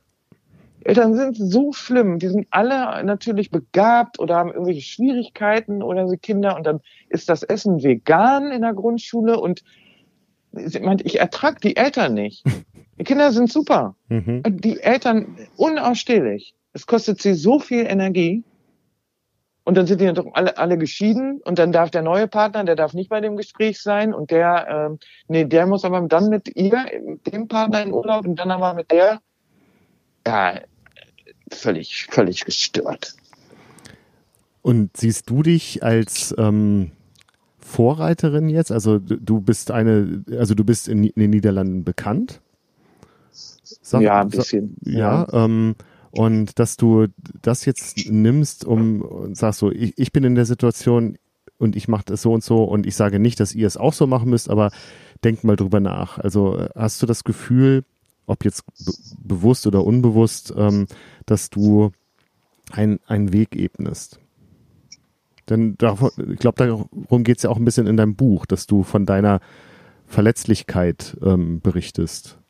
Eltern 0.83 1.15
sind 1.15 1.37
so 1.37 1.73
schlimm. 1.73 2.17
Die 2.17 2.29
sind 2.29 2.47
alle 2.49 3.03
natürlich 3.03 3.51
begabt 3.51 4.19
oder 4.19 4.35
haben 4.35 4.49
irgendwelche 4.51 4.81
Schwierigkeiten 4.81 5.83
oder 5.83 6.07
sie 6.07 6.17
Kinder 6.17 6.55
und 6.55 6.65
dann 6.65 6.81
ist 7.09 7.29
das 7.29 7.43
Essen 7.43 7.83
vegan 7.83 8.51
in 8.51 8.61
der 8.61 8.73
Grundschule 8.73 9.39
und 9.39 9.63
sie 10.53 10.79
meint, 10.79 11.05
ich 11.05 11.19
ertrag 11.19 11.61
die 11.61 11.75
Eltern 11.75 12.13
nicht. 12.13 12.43
Die 12.99 13.03
Kinder 13.03 13.31
sind 13.31 13.51
super. 13.51 13.95
Mhm. 14.09 14.43
Die 14.45 14.79
Eltern 14.79 15.35
unausstehlich. 15.57 16.53
Es 16.71 16.85
kostet 16.85 17.19
sie 17.19 17.33
so 17.33 17.57
viel 17.57 17.87
Energie. 17.87 18.43
Und 19.71 19.75
dann 19.75 19.87
sind 19.87 20.01
die 20.01 20.11
doch 20.11 20.25
alle, 20.33 20.57
alle 20.57 20.77
geschieden 20.77 21.39
und 21.45 21.57
dann 21.57 21.71
darf 21.71 21.89
der 21.91 22.01
neue 22.01 22.27
Partner, 22.27 22.65
der 22.65 22.75
darf 22.75 22.93
nicht 22.93 23.09
bei 23.09 23.21
dem 23.21 23.37
Gespräch 23.37 23.81
sein 23.81 24.13
und 24.13 24.29
der, 24.29 24.67
ähm, 24.67 24.99
nee, 25.29 25.45
der 25.45 25.65
muss 25.65 25.85
aber 25.85 26.01
dann 26.01 26.27
mit 26.27 26.57
ihr, 26.57 26.87
dem 27.31 27.47
Partner 27.47 27.81
in 27.81 27.93
Urlaub 27.93 28.27
und 28.27 28.35
dann 28.35 28.51
aber 28.51 28.73
mit 28.73 28.91
der. 28.91 29.21
Ja, 30.27 30.59
völlig, 31.49 32.07
völlig 32.11 32.43
gestört. 32.43 33.15
Und 34.61 34.97
siehst 34.97 35.29
du 35.29 35.41
dich 35.41 35.81
als 35.81 36.35
ähm, 36.37 36.91
Vorreiterin 37.57 38.49
jetzt? 38.49 38.73
Also 38.73 38.99
du 38.99 39.39
bist 39.39 39.71
eine, 39.71 40.25
also 40.37 40.53
du 40.53 40.65
bist 40.65 40.89
in, 40.89 41.05
in 41.05 41.13
den 41.15 41.29
Niederlanden 41.29 41.85
bekannt? 41.85 42.41
Sag, 43.31 44.01
ja, 44.01 44.19
ein 44.19 44.27
bisschen. 44.27 44.75
Sag, 44.81 44.93
ja, 44.93 45.27
ja. 45.31 45.45
Ähm, 45.45 45.75
und 46.11 46.59
dass 46.59 46.77
du 46.77 47.07
das 47.41 47.65
jetzt 47.65 48.09
nimmst, 48.09 48.65
um 48.65 49.01
und 49.01 49.37
sagst 49.37 49.59
so, 49.59 49.71
ich, 49.71 49.97
ich 49.97 50.11
bin 50.11 50.23
in 50.23 50.35
der 50.35 50.45
Situation 50.45 51.17
und 51.57 51.75
ich 51.75 51.87
mache 51.87 52.05
das 52.05 52.21
so 52.21 52.33
und 52.33 52.43
so 52.43 52.63
und 52.63 52.85
ich 52.85 52.95
sage 52.95 53.19
nicht, 53.19 53.39
dass 53.39 53.55
ihr 53.55 53.67
es 53.67 53.77
auch 53.77 53.93
so 53.93 54.07
machen 54.07 54.29
müsst, 54.29 54.49
aber 54.49 54.71
denkt 55.23 55.43
mal 55.43 55.55
drüber 55.55 55.79
nach. 55.79 56.17
Also 56.17 56.67
hast 56.75 57.01
du 57.01 57.05
das 57.05 57.23
Gefühl, 57.23 57.85
ob 58.25 58.43
jetzt 58.43 58.63
bewusst 59.19 59.67
oder 59.67 59.85
unbewusst, 59.85 60.53
ähm, 60.57 60.87
dass 61.25 61.49
du 61.49 61.91
ein, 62.71 62.99
einen 63.07 63.31
Weg 63.31 63.55
ebnest. 63.55 64.19
Denn 65.49 65.77
davon, 65.77 66.11
ich 66.31 66.39
glaube, 66.39 66.65
darum 66.65 67.23
geht 67.23 67.37
es 67.37 67.43
ja 67.43 67.49
auch 67.49 67.57
ein 67.57 67.65
bisschen 67.65 67.87
in 67.87 67.97
deinem 67.97 68.15
Buch, 68.15 68.45
dass 68.45 68.67
du 68.67 68.83
von 68.83 69.05
deiner 69.05 69.39
Verletzlichkeit 70.07 71.17
ähm, 71.23 71.61
berichtest 71.61 72.40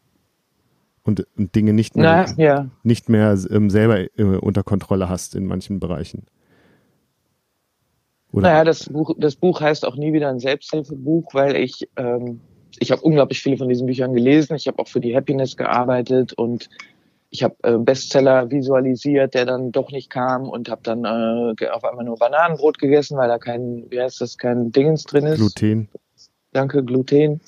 und, 1.03 1.25
und, 1.37 1.55
Dinge 1.55 1.73
nicht 1.73 1.95
mehr, 1.95 2.25
Na, 2.37 2.43
ja. 2.43 2.69
nicht 2.83 3.09
mehr 3.09 3.37
ähm, 3.49 3.69
selber 3.69 3.99
äh, 4.17 4.23
unter 4.23 4.63
Kontrolle 4.63 5.09
hast 5.09 5.35
in 5.35 5.45
manchen 5.45 5.79
Bereichen. 5.79 6.25
Oder? 8.31 8.49
Naja, 8.49 8.63
das 8.63 8.87
Buch, 8.87 9.15
das 9.17 9.35
Buch 9.35 9.59
heißt 9.61 9.85
auch 9.85 9.95
nie 9.95 10.13
wieder 10.13 10.29
ein 10.29 10.39
Selbsthilfebuch, 10.39 11.33
weil 11.33 11.55
ich 11.55 11.89
ähm, 11.97 12.39
ich 12.79 12.91
habe 12.91 13.01
unglaublich 13.01 13.41
viele 13.41 13.57
von 13.57 13.69
diesen 13.69 13.87
Büchern 13.87 14.13
gelesen. 14.13 14.55
Ich 14.55 14.67
habe 14.67 14.79
auch 14.79 14.87
für 14.87 14.99
die 14.99 15.15
Happiness 15.15 15.57
gearbeitet 15.57 16.33
und 16.33 16.69
ich 17.29 17.43
habe 17.43 17.55
äh, 17.63 17.77
Bestseller 17.77 18.51
visualisiert, 18.51 19.33
der 19.33 19.45
dann 19.45 19.71
doch 19.71 19.91
nicht 19.91 20.09
kam 20.09 20.49
und 20.49 20.69
habe 20.69 20.81
dann 20.83 21.05
äh, 21.05 21.67
auf 21.69 21.83
einmal 21.85 22.05
nur 22.05 22.17
Bananenbrot 22.17 22.77
gegessen, 22.77 23.17
weil 23.17 23.29
da 23.29 23.37
kein, 23.37 23.85
wie 23.89 24.01
heißt 24.01 24.19
das, 24.19 24.37
kein 24.37 24.71
Dingens 24.71 25.03
drin 25.05 25.25
ist. 25.25 25.37
Gluten. 25.37 25.89
Danke, 26.51 26.83
Gluten. 26.83 27.39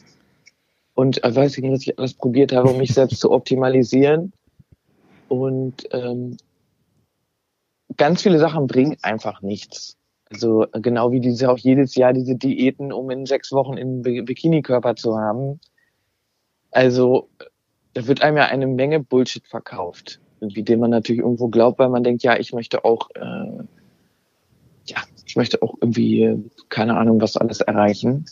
Und 0.95 1.23
äh, 1.23 1.35
weiß 1.35 1.57
ich 1.57 1.63
nicht, 1.63 1.71
was 1.71 1.81
ich 1.81 1.97
alles 1.97 2.13
probiert 2.13 2.53
habe, 2.53 2.69
um 2.69 2.77
mich 2.77 2.93
selbst 2.93 3.19
zu 3.19 3.31
optimalisieren. 3.31 4.33
Und 5.27 5.87
ähm, 5.91 6.37
ganz 7.97 8.21
viele 8.21 8.39
Sachen 8.39 8.67
bringen 8.67 8.97
einfach 9.01 9.41
nichts. 9.41 9.97
Also 10.29 10.65
genau 10.73 11.11
wie 11.11 11.19
diese 11.19 11.51
auch 11.51 11.57
jedes 11.57 11.95
Jahr 11.95 12.13
diese 12.13 12.35
Diäten, 12.35 12.91
um 12.91 13.09
in 13.11 13.25
sechs 13.25 13.51
Wochen 13.51 13.77
einen 13.77 14.01
Bikini-Körper 14.01 14.95
zu 14.95 15.17
haben. 15.17 15.59
Also 16.71 17.29
da 17.93 18.07
wird 18.07 18.21
einem 18.23 18.37
ja 18.37 18.45
eine 18.45 18.65
Menge 18.65 18.99
Bullshit 18.99 19.45
verkauft, 19.47 20.19
wie 20.39 20.63
dem 20.63 20.79
man 20.79 20.89
natürlich 20.89 21.21
irgendwo 21.21 21.49
glaubt, 21.49 21.77
weil 21.77 21.89
man 21.89 22.03
denkt, 22.03 22.23
ja, 22.23 22.37
ich 22.37 22.51
möchte 22.51 22.83
auch, 22.83 23.09
äh, 23.13 23.63
ja, 24.85 24.97
ich 25.25 25.35
möchte 25.35 25.61
auch 25.61 25.75
irgendwie, 25.81 26.49
keine 26.69 26.97
Ahnung, 26.97 27.21
was 27.21 27.37
alles 27.37 27.61
erreichen. 27.61 28.25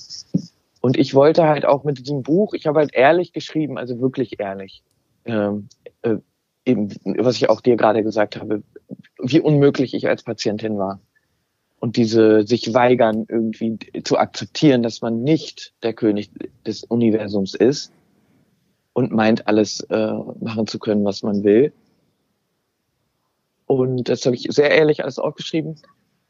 Und 0.81 0.97
ich 0.97 1.13
wollte 1.13 1.47
halt 1.47 1.65
auch 1.65 1.83
mit 1.83 1.99
diesem 1.99 2.23
Buch, 2.23 2.53
ich 2.53 2.65
habe 2.67 2.79
halt 2.79 2.93
ehrlich 2.93 3.33
geschrieben, 3.33 3.77
also 3.77 4.01
wirklich 4.01 4.39
ehrlich, 4.39 4.83
ähm, 5.25 5.69
äh, 6.01 6.17
eben, 6.65 6.89
was 7.05 7.35
ich 7.35 7.49
auch 7.49 7.61
dir 7.61 7.77
gerade 7.77 8.03
gesagt 8.03 8.35
habe, 8.35 8.63
wie 9.19 9.39
unmöglich 9.39 9.93
ich 9.93 10.07
als 10.07 10.23
Patientin 10.23 10.77
war 10.77 10.99
und 11.79 11.97
diese 11.97 12.45
sich 12.45 12.73
weigern 12.73 13.25
irgendwie 13.27 13.77
zu 14.03 14.17
akzeptieren, 14.17 14.83
dass 14.83 15.01
man 15.01 15.23
nicht 15.23 15.73
der 15.83 15.93
König 15.93 16.31
des 16.65 16.83
Universums 16.83 17.53
ist 17.53 17.91
und 18.93 19.11
meint 19.11 19.47
alles 19.47 19.81
äh, 19.89 20.13
machen 20.39 20.67
zu 20.67 20.79
können, 20.79 21.05
was 21.05 21.23
man 21.23 21.43
will. 21.43 21.73
Und 23.65 24.09
das 24.09 24.25
habe 24.25 24.35
ich 24.35 24.47
sehr 24.49 24.71
ehrlich 24.71 25.03
alles 25.03 25.17
aufgeschrieben. 25.17 25.79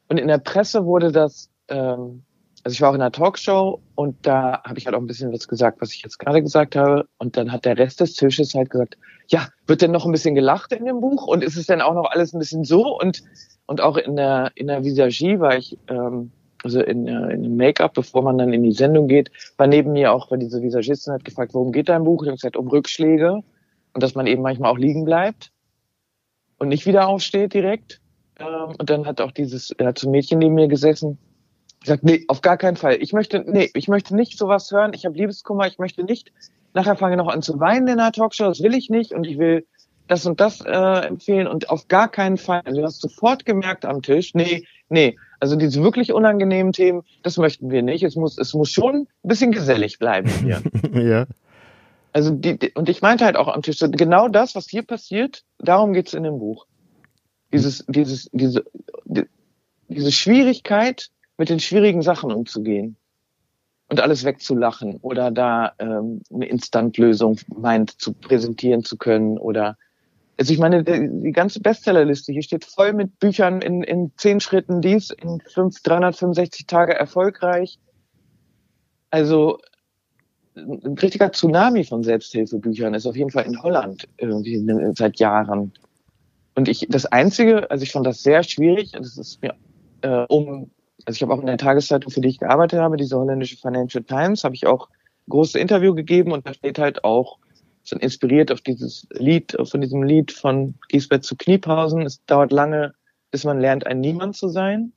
Und 0.08 0.18
in 0.18 0.28
der 0.28 0.38
Presse 0.38 0.84
wurde 0.84 1.10
das, 1.10 1.50
ähm, 1.68 2.22
also 2.64 2.74
ich 2.74 2.80
war 2.80 2.90
auch 2.90 2.94
in 2.94 3.00
einer 3.00 3.12
Talkshow 3.12 3.80
und 3.94 4.16
da 4.22 4.62
habe 4.64 4.78
ich 4.78 4.86
halt 4.86 4.94
auch 4.94 5.00
ein 5.00 5.06
bisschen 5.06 5.32
was 5.32 5.48
gesagt, 5.48 5.80
was 5.80 5.92
ich 5.92 6.02
jetzt 6.02 6.18
gerade 6.18 6.42
gesagt 6.42 6.76
habe. 6.76 7.08
Und 7.18 7.36
dann 7.36 7.50
hat 7.50 7.64
der 7.64 7.76
Rest 7.76 8.00
des 8.00 8.14
Tisches 8.14 8.54
halt 8.54 8.70
gesagt, 8.70 8.96
ja, 9.28 9.48
wird 9.66 9.82
denn 9.82 9.90
noch 9.90 10.06
ein 10.06 10.12
bisschen 10.12 10.34
gelacht 10.34 10.72
in 10.72 10.84
dem 10.84 11.00
Buch? 11.00 11.26
Und 11.26 11.42
ist 11.42 11.56
es 11.56 11.66
denn 11.66 11.80
auch 11.80 11.94
noch 11.94 12.10
alles 12.10 12.32
ein 12.32 12.38
bisschen 12.38 12.64
so? 12.64 12.98
Und 12.98 13.22
und 13.66 13.80
auch 13.80 13.96
in 13.96 14.16
der, 14.16 14.52
in 14.54 14.66
der 14.66 14.84
Visagie 14.84 15.38
war 15.40 15.56
ich, 15.56 15.78
ähm, 15.88 16.30
also 16.62 16.80
in, 16.80 17.06
äh, 17.06 17.32
in 17.32 17.42
dem 17.42 17.56
Make-up, 17.56 17.94
bevor 17.94 18.22
man 18.22 18.38
dann 18.38 18.52
in 18.52 18.62
die 18.62 18.72
Sendung 18.72 19.08
geht, 19.08 19.30
war 19.56 19.66
neben 19.66 19.92
mir 19.92 20.12
auch, 20.12 20.30
weil 20.30 20.38
diese 20.38 20.62
Visagistin 20.62 21.14
hat 21.14 21.24
gefragt, 21.24 21.54
worum 21.54 21.72
geht 21.72 21.88
dein 21.88 22.04
Buch? 22.04 22.22
Ich 22.22 22.28
habe 22.28 22.36
gesagt, 22.36 22.56
um 22.56 22.68
Rückschläge 22.68 23.42
und 23.94 24.02
dass 24.02 24.14
man 24.14 24.26
eben 24.26 24.42
manchmal 24.42 24.70
auch 24.70 24.78
liegen 24.78 25.04
bleibt 25.04 25.52
und 26.58 26.68
nicht 26.68 26.86
wieder 26.86 27.08
aufsteht 27.08 27.54
direkt. 27.54 28.00
Ähm, 28.38 28.74
und 28.78 28.90
dann 28.90 29.06
hat 29.06 29.20
auch 29.20 29.32
dieses, 29.32 29.70
er 29.70 29.86
hat 29.86 29.98
so 29.98 30.08
ein 30.08 30.12
Mädchen 30.12 30.38
neben 30.38 30.54
mir 30.54 30.68
gesessen, 30.68 31.18
gesagt, 31.82 32.04
nee, 32.04 32.24
auf 32.28 32.40
gar 32.40 32.56
keinen 32.56 32.76
Fall. 32.76 32.96
Ich 33.00 33.12
möchte, 33.12 33.44
nee, 33.46 33.70
ich 33.74 33.88
möchte 33.88 34.14
nicht 34.14 34.38
sowas 34.38 34.70
hören. 34.70 34.92
Ich 34.94 35.04
habe 35.04 35.16
Liebeskummer. 35.16 35.66
Ich 35.66 35.78
möchte 35.78 36.04
nicht. 36.04 36.32
Nachher 36.74 36.96
fange 36.96 37.14
ich 37.14 37.18
noch 37.18 37.28
an 37.28 37.42
zu 37.42 37.60
weinen 37.60 37.88
in 37.88 38.00
einer 38.00 38.12
Talkshow. 38.12 38.44
Das 38.44 38.62
will 38.62 38.74
ich 38.74 38.88
nicht. 38.88 39.12
Und 39.12 39.26
ich 39.26 39.38
will 39.38 39.66
das 40.08 40.26
und 40.26 40.40
das 40.40 40.60
äh, 40.60 41.06
empfehlen 41.06 41.46
und 41.46 41.70
auf 41.70 41.88
gar 41.88 42.08
keinen 42.08 42.36
Fall. 42.36 42.60
Also 42.64 42.80
du 42.80 42.86
hast 42.86 43.00
sofort 43.00 43.44
gemerkt 43.44 43.84
am 43.84 44.02
Tisch, 44.02 44.34
nee, 44.34 44.66
nee, 44.88 45.16
also 45.40 45.56
diese 45.56 45.82
wirklich 45.82 46.12
unangenehmen 46.12 46.72
Themen, 46.72 47.02
das 47.22 47.38
möchten 47.38 47.70
wir 47.70 47.82
nicht. 47.82 48.02
Es 48.02 48.14
muss, 48.16 48.36
es 48.38 48.52
muss 48.54 48.70
schon 48.70 48.96
ein 48.96 49.28
bisschen 49.28 49.52
gesellig 49.52 49.98
bleiben 49.98 50.28
hier. 50.42 50.62
ja. 50.92 51.26
Also 52.12 52.30
die, 52.30 52.58
die, 52.58 52.72
und 52.72 52.90
ich 52.90 53.00
meinte 53.00 53.24
halt 53.24 53.36
auch 53.36 53.48
am 53.48 53.62
Tisch, 53.62 53.78
genau 53.78 54.28
das, 54.28 54.54
was 54.54 54.68
hier 54.68 54.82
passiert, 54.82 55.44
darum 55.58 55.94
geht's 55.94 56.12
in 56.12 56.24
dem 56.24 56.38
Buch. 56.38 56.66
Dieses, 57.52 57.84
dieses, 57.88 58.28
diese, 58.32 58.64
die, 59.06 59.24
diese 59.88 60.12
Schwierigkeit, 60.12 61.08
mit 61.38 61.48
den 61.48 61.60
schwierigen 61.60 62.02
Sachen 62.02 62.32
umzugehen 62.32 62.96
und 63.88 64.00
alles 64.00 64.24
wegzulachen 64.24 64.96
oder 65.02 65.30
da 65.30 65.72
ähm, 65.78 66.22
eine 66.32 66.46
Instantlösung 66.46 67.38
meint 67.54 67.90
zu 68.00 68.12
präsentieren 68.12 68.84
zu 68.84 68.96
können 68.96 69.38
oder 69.38 69.76
also 70.38 70.52
ich 70.54 70.58
meine, 70.58 70.82
die 70.82 71.32
ganze 71.32 71.60
Bestsellerliste 71.60 72.32
hier 72.32 72.42
steht 72.42 72.64
voll 72.64 72.94
mit 72.94 73.18
Büchern 73.18 73.60
in, 73.60 73.82
in 73.82 74.12
zehn 74.16 74.40
Schritten 74.40 74.80
dies, 74.80 75.10
in 75.10 75.40
fünf, 75.40 75.80
365 75.82 76.66
Tage 76.66 76.94
erfolgreich. 76.94 77.78
Also 79.10 79.58
ein 80.56 80.98
richtiger 81.00 81.32
Tsunami 81.32 81.84
von 81.84 82.02
Selbsthilfebüchern 82.02 82.94
ist 82.94 83.06
auf 83.06 83.14
jeden 83.14 83.30
Fall 83.30 83.44
in 83.44 83.62
Holland 83.62 84.08
irgendwie 84.16 84.64
seit 84.94 85.18
Jahren. 85.18 85.72
Und 86.54 86.68
ich, 86.68 86.86
das 86.88 87.06
Einzige, 87.06 87.70
also 87.70 87.82
ich 87.82 87.92
fand 87.92 88.06
das 88.06 88.22
sehr 88.22 88.42
schwierig, 88.42 88.92
das 88.92 89.16
ist 89.16 89.40
mir 89.42 89.54
äh, 90.02 90.26
um, 90.28 90.70
also 91.04 91.16
ich 91.16 91.22
habe 91.22 91.32
auch 91.34 91.40
in 91.40 91.46
der 91.46 91.58
Tageszeitung, 91.58 92.10
für 92.10 92.20
die 92.20 92.28
ich 92.28 92.38
gearbeitet 92.38 92.80
habe, 92.80 92.96
diese 92.96 93.16
holländische 93.16 93.56
Financial 93.56 94.04
Times, 94.04 94.44
habe 94.44 94.54
ich 94.54 94.66
auch 94.66 94.88
große 95.28 95.58
Interview 95.58 95.94
gegeben 95.94 96.32
und 96.32 96.46
da 96.46 96.54
steht 96.54 96.78
halt 96.78 97.04
auch, 97.04 97.38
sind 97.84 98.02
inspiriert 98.02 98.52
auf 98.52 98.60
dieses 98.60 99.06
Lied, 99.10 99.56
von 99.64 99.80
diesem 99.80 100.02
Lied 100.02 100.32
von 100.32 100.74
Giesbert 100.88 101.24
zu 101.24 101.36
Kniepausen. 101.36 102.02
Es 102.02 102.24
dauert 102.26 102.52
lange, 102.52 102.94
bis 103.30 103.44
man 103.44 103.60
lernt, 103.60 103.86
ein 103.86 104.00
Niemand 104.00 104.36
zu 104.36 104.48
sein. 104.48 104.92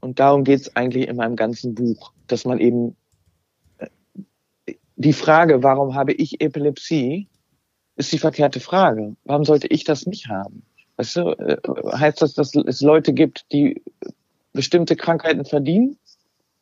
Und 0.00 0.20
darum 0.20 0.44
geht 0.44 0.60
es 0.60 0.76
eigentlich 0.76 1.08
in 1.08 1.16
meinem 1.16 1.36
ganzen 1.36 1.74
Buch, 1.74 2.12
dass 2.26 2.44
man 2.44 2.58
eben 2.58 2.96
äh, 3.78 3.88
die 4.96 5.12
Frage, 5.12 5.62
warum 5.62 5.94
habe 5.94 6.12
ich 6.12 6.40
Epilepsie, 6.40 7.28
ist 7.96 8.12
die 8.12 8.18
verkehrte 8.18 8.60
Frage. 8.60 9.16
Warum 9.24 9.44
sollte 9.44 9.66
ich 9.66 9.84
das 9.84 10.06
nicht 10.06 10.28
haben? 10.28 10.62
Weißt 10.96 11.16
du, 11.16 11.30
äh, 11.32 11.56
heißt 11.92 12.22
das, 12.22 12.34
dass 12.34 12.54
es 12.54 12.80
Leute 12.80 13.12
gibt, 13.12 13.46
die 13.52 13.82
bestimmte 14.56 14.96
Krankheiten 14.96 15.44
verdienen? 15.44 15.98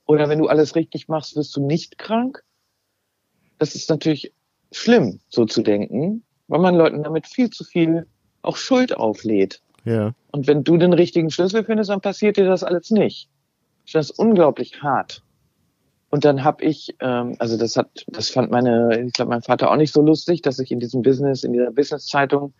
Oder 0.07 0.29
wenn 0.29 0.39
du 0.39 0.49
alles 0.49 0.77
richtig 0.77 1.09
machst, 1.09 1.35
wirst 1.37 1.57
du 1.57 1.67
nicht 1.67 1.97
krank? 1.97 2.45
Das 3.59 3.75
ist 3.75 3.89
natürlich 3.89 4.33
schlimm, 4.73 5.21
so 5.29 5.47
zu 5.47 5.63
denken, 5.63 6.23
weil 6.49 6.61
man 6.61 6.75
Leuten 6.75 7.03
damit 7.03 7.27
viel 7.27 7.49
zu 7.51 7.65
viel 7.65 8.07
auch 8.43 8.57
Schuld 8.57 8.97
auflädt. 8.97 9.63
Ja. 9.85 10.13
Und 10.33 10.47
wenn 10.47 10.65
du 10.65 10.77
den 10.77 10.93
richtigen 10.93 11.31
Schlüssel 11.31 11.65
findest, 11.65 11.91
dann 11.91 12.01
passiert 12.01 12.37
dir 12.37 12.47
das 12.47 12.65
alles 12.65 12.91
nicht. 12.91 13.29
Das 13.93 14.11
ist 14.11 14.19
unglaublich 14.19 14.83
hart. 14.83 15.23
Und 16.11 16.25
dann 16.25 16.45
habe 16.45 16.65
ich, 16.65 16.95
ähm, 17.01 17.35
also 17.39 17.57
das 17.57 17.77
hat, 17.77 18.05
das 18.07 18.31
fand 18.31 18.51
meine, 18.51 19.05
ich 19.07 19.13
glaube, 19.13 19.31
mein 19.31 19.43
Vater 19.43 19.71
auch 19.71 19.77
nicht 19.77 19.93
so 19.93 20.01
lustig, 20.01 20.43
dass 20.43 20.59
ich 20.59 20.71
in 20.71 20.81
diesem 20.81 21.03
Business, 21.03 21.45
in 21.45 21.53
dieser 21.53 21.73
Business-Zeitung 21.73 22.55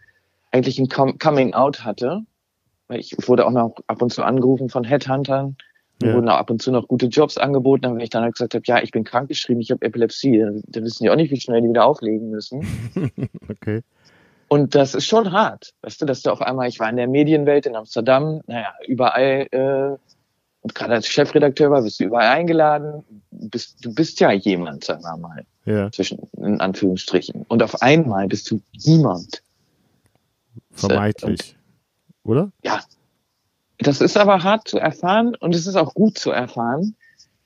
eigentlich 0.51 0.79
ein 0.79 0.89
Coming 0.89 1.55
Out 1.55 1.85
hatte. 1.85 2.23
Ich 2.97 3.17
wurde 3.27 3.47
auch 3.47 3.51
noch 3.51 3.77
ab 3.87 4.03
und 4.03 4.13
zu 4.13 4.23
angerufen 4.23 4.69
von 4.69 4.85
Headhuntern. 4.85 5.57
Mir 6.01 6.09
ja. 6.09 6.15
wurden 6.15 6.29
auch 6.29 6.39
ab 6.39 6.51
und 6.51 6.61
zu 6.61 6.73
noch 6.73 6.89
gute 6.89 7.07
Jobs 7.07 7.39
angeboten. 7.39 7.87
Aber 7.87 7.97
wenn 7.97 8.03
ich 8.03 8.11
dann 8.11 8.23
halt 8.23 8.35
gesagt 8.35 8.55
habe, 8.55 8.65
ja, 8.67 8.83
ich 8.83 8.91
bin 8.91 9.05
krankgeschrieben, 9.05 9.61
ich 9.61 9.71
habe 9.71 9.85
Epilepsie, 9.85 10.39
dann, 10.39 10.85
wissen 10.85 11.05
die 11.05 11.11
auch 11.11 11.17
nicht, 11.17 11.31
wie 11.31 11.41
schnell 11.41 11.63
die 11.63 11.69
wieder 11.69 11.85
auflegen 11.85 12.31
müssen. 12.31 12.67
okay. 13.49 13.83
Und 14.49 14.75
das 14.75 14.95
ist 14.95 15.07
schon 15.07 15.33
hart, 15.33 15.73
weißt 15.83 16.03
du, 16.03 16.07
dass 16.07 16.23
du 16.23 16.31
auf 16.31 16.43
einmal, 16.43 16.69
ich 16.69 16.79
war 16.79 16.89
in 16.91 16.97
der 16.97 17.09
Medienwelt 17.09 17.67
in 17.67 17.77
Amsterdam, 17.77 18.41
naja, 18.47 18.75
überall, 18.87 19.49
äh, 19.51 19.97
und 20.61 20.75
gerade 20.75 20.95
als 20.95 21.09
Chefredakteur 21.09 21.71
war, 21.71 21.83
bist 21.83 22.01
du 22.01 22.05
überall 22.05 22.29
eingeladen, 22.29 23.05
bist, 23.31 23.85
du 23.85 23.95
bist 23.95 24.21
ja 24.21 24.33
jemand, 24.33 24.85
sagen 24.85 25.03
wir 25.03 25.17
mal, 25.17 25.45
ja. 25.65 25.91
zwischen, 25.93 26.21
in 26.39 26.61
Anführungsstrichen. 26.61 27.45
Und 27.49 27.63
auf 27.63 27.83
einmal 27.83 28.29
bist 28.29 28.51
du 28.51 28.61
niemand. 28.87 29.43
Vermeintlich, 30.71 31.57
oder? 32.25 32.53
Ja. 32.63 32.81
Das 33.79 34.01
ist 34.01 34.17
aber 34.17 34.43
hart 34.43 34.69
zu 34.69 34.79
erfahren 34.79 35.35
und 35.35 35.55
es 35.55 35.67
ist 35.67 35.77
auch 35.77 35.95
gut 35.95 36.17
zu 36.19 36.31
erfahren, 36.31 36.97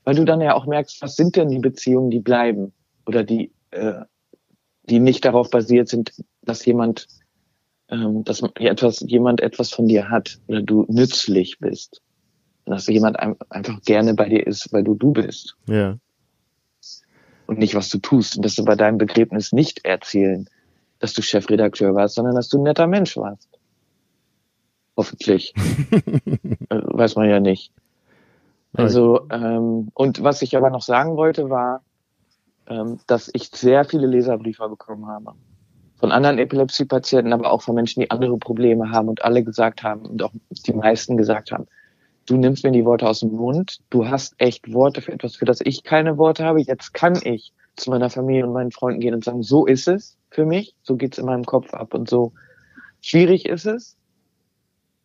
weil 0.05 0.15
du 0.15 0.25
dann 0.25 0.41
ja 0.41 0.55
auch 0.55 0.67
merkst, 0.67 1.03
was 1.03 1.17
sind 1.17 1.37
denn 1.37 1.49
die 1.49 1.59
Beziehungen, 1.59 2.11
die 2.11 2.21
bleiben 2.21 2.73
oder 3.07 3.25
die, 3.25 3.53
äh, 3.71 4.03
die 4.85 5.01
nicht 5.01 5.25
darauf 5.25 5.51
basiert 5.51 5.89
sind, 5.89 6.13
dass 6.43 6.65
jemand, 6.65 7.07
ähm, 7.89 8.25
dass 8.25 8.43
etwas, 8.57 9.01
jemand 9.07 9.41
etwas 9.41 9.71
von 9.71 9.89
dir 9.89 10.11
hat 10.11 10.39
oder 10.47 10.63
du 10.63 10.85
nützlich 10.89 11.59
bist. 11.59 12.03
Und 12.65 12.73
dass 12.73 12.87
jemand 12.87 13.19
einfach 13.19 13.81
gerne 13.83 14.15
bei 14.15 14.29
dir 14.29 14.47
ist, 14.47 14.73
weil 14.73 14.85
du 14.85 14.95
du 14.95 15.13
bist. 15.13 15.57
Ja. 15.67 15.99
Und 17.47 17.59
nicht, 17.59 17.75
was 17.75 17.89
du 17.89 17.99
tust. 17.99 18.37
Und 18.37 18.45
dass 18.45 18.55
du 18.55 18.65
bei 18.65 18.77
deinem 18.77 18.99
Begräbnis 18.99 19.53
nicht 19.53 19.87
erzählen, 19.87 20.49
dass 20.99 21.15
du 21.15 21.23
Chefredakteur 21.23 21.95
warst, 21.95 22.17
sondern 22.17 22.35
dass 22.35 22.49
du 22.49 22.59
ein 22.59 22.65
netter 22.65 22.87
Mensch 22.87 23.17
warst. 23.17 23.58
Hoffentlich. 24.99 25.55
Äh, 26.71 26.83
weiß 26.85 27.17
man 27.17 27.31
ja 27.31 27.41
nicht. 27.41 27.73
Also, 28.75 29.27
ähm, 29.31 29.89
und 29.95 30.23
was 30.23 30.43
ich 30.43 30.55
aber 30.55 30.69
noch 30.69 30.83
sagen 30.83 31.17
wollte, 31.17 31.49
war, 31.49 31.83
ähm, 32.67 32.99
dass 33.07 33.31
ich 33.33 33.49
sehr 33.49 33.87
viele 33.87 34.07
Leserbriefe 34.07 34.69
bekommen 34.69 35.07
habe 35.07 35.33
von 35.99 36.13
anderen 36.13 36.39
Epilepsiepatienten, 36.39 37.33
aber 37.33 37.51
auch 37.51 37.63
von 37.63 37.75
Menschen, 37.75 38.01
die 38.01 38.11
andere 38.11 38.37
Probleme 38.39 38.91
haben 38.91 39.09
und 39.09 39.25
alle 39.25 39.43
gesagt 39.43 39.83
haben 39.83 40.03
und 40.07 40.23
auch 40.23 40.33
die 40.51 40.73
meisten 40.73 41.17
gesagt 41.17 41.51
haben, 41.51 41.67
du 42.27 42.37
nimmst 42.37 42.65
mir 42.65 42.71
die 42.71 42.85
Worte 42.85 43.09
aus 43.09 43.21
dem 43.21 43.33
Mund, 43.33 43.79
du 43.91 44.07
hast 44.07 44.35
echt 44.39 44.73
Worte 44.73 45.01
für 45.01 45.13
etwas, 45.13 45.37
für 45.37 45.45
das 45.45 45.61
ich 45.65 45.83
keine 45.83 46.19
Worte 46.19 46.45
habe, 46.45 46.61
jetzt 46.61 46.95
kann 46.95 47.19
ich 47.25 47.53
zu 47.77 47.91
meiner 47.91 48.11
Familie 48.11 48.47
und 48.47 48.53
meinen 48.53 48.73
Freunden 48.73 49.01
gehen 49.01 49.15
und 49.15 49.25
sagen, 49.25 49.43
so 49.43 49.67
ist 49.67 49.89
es 49.89 50.17
für 50.31 50.45
mich, 50.45 50.75
so 50.83 50.97
geht's 50.97 51.19
in 51.19 51.27
meinem 51.27 51.45
Kopf 51.45 51.75
ab 51.75 51.95
und 51.95 52.09
so 52.09 52.33
schwierig 53.01 53.47
ist 53.47 53.67
es. 53.67 53.98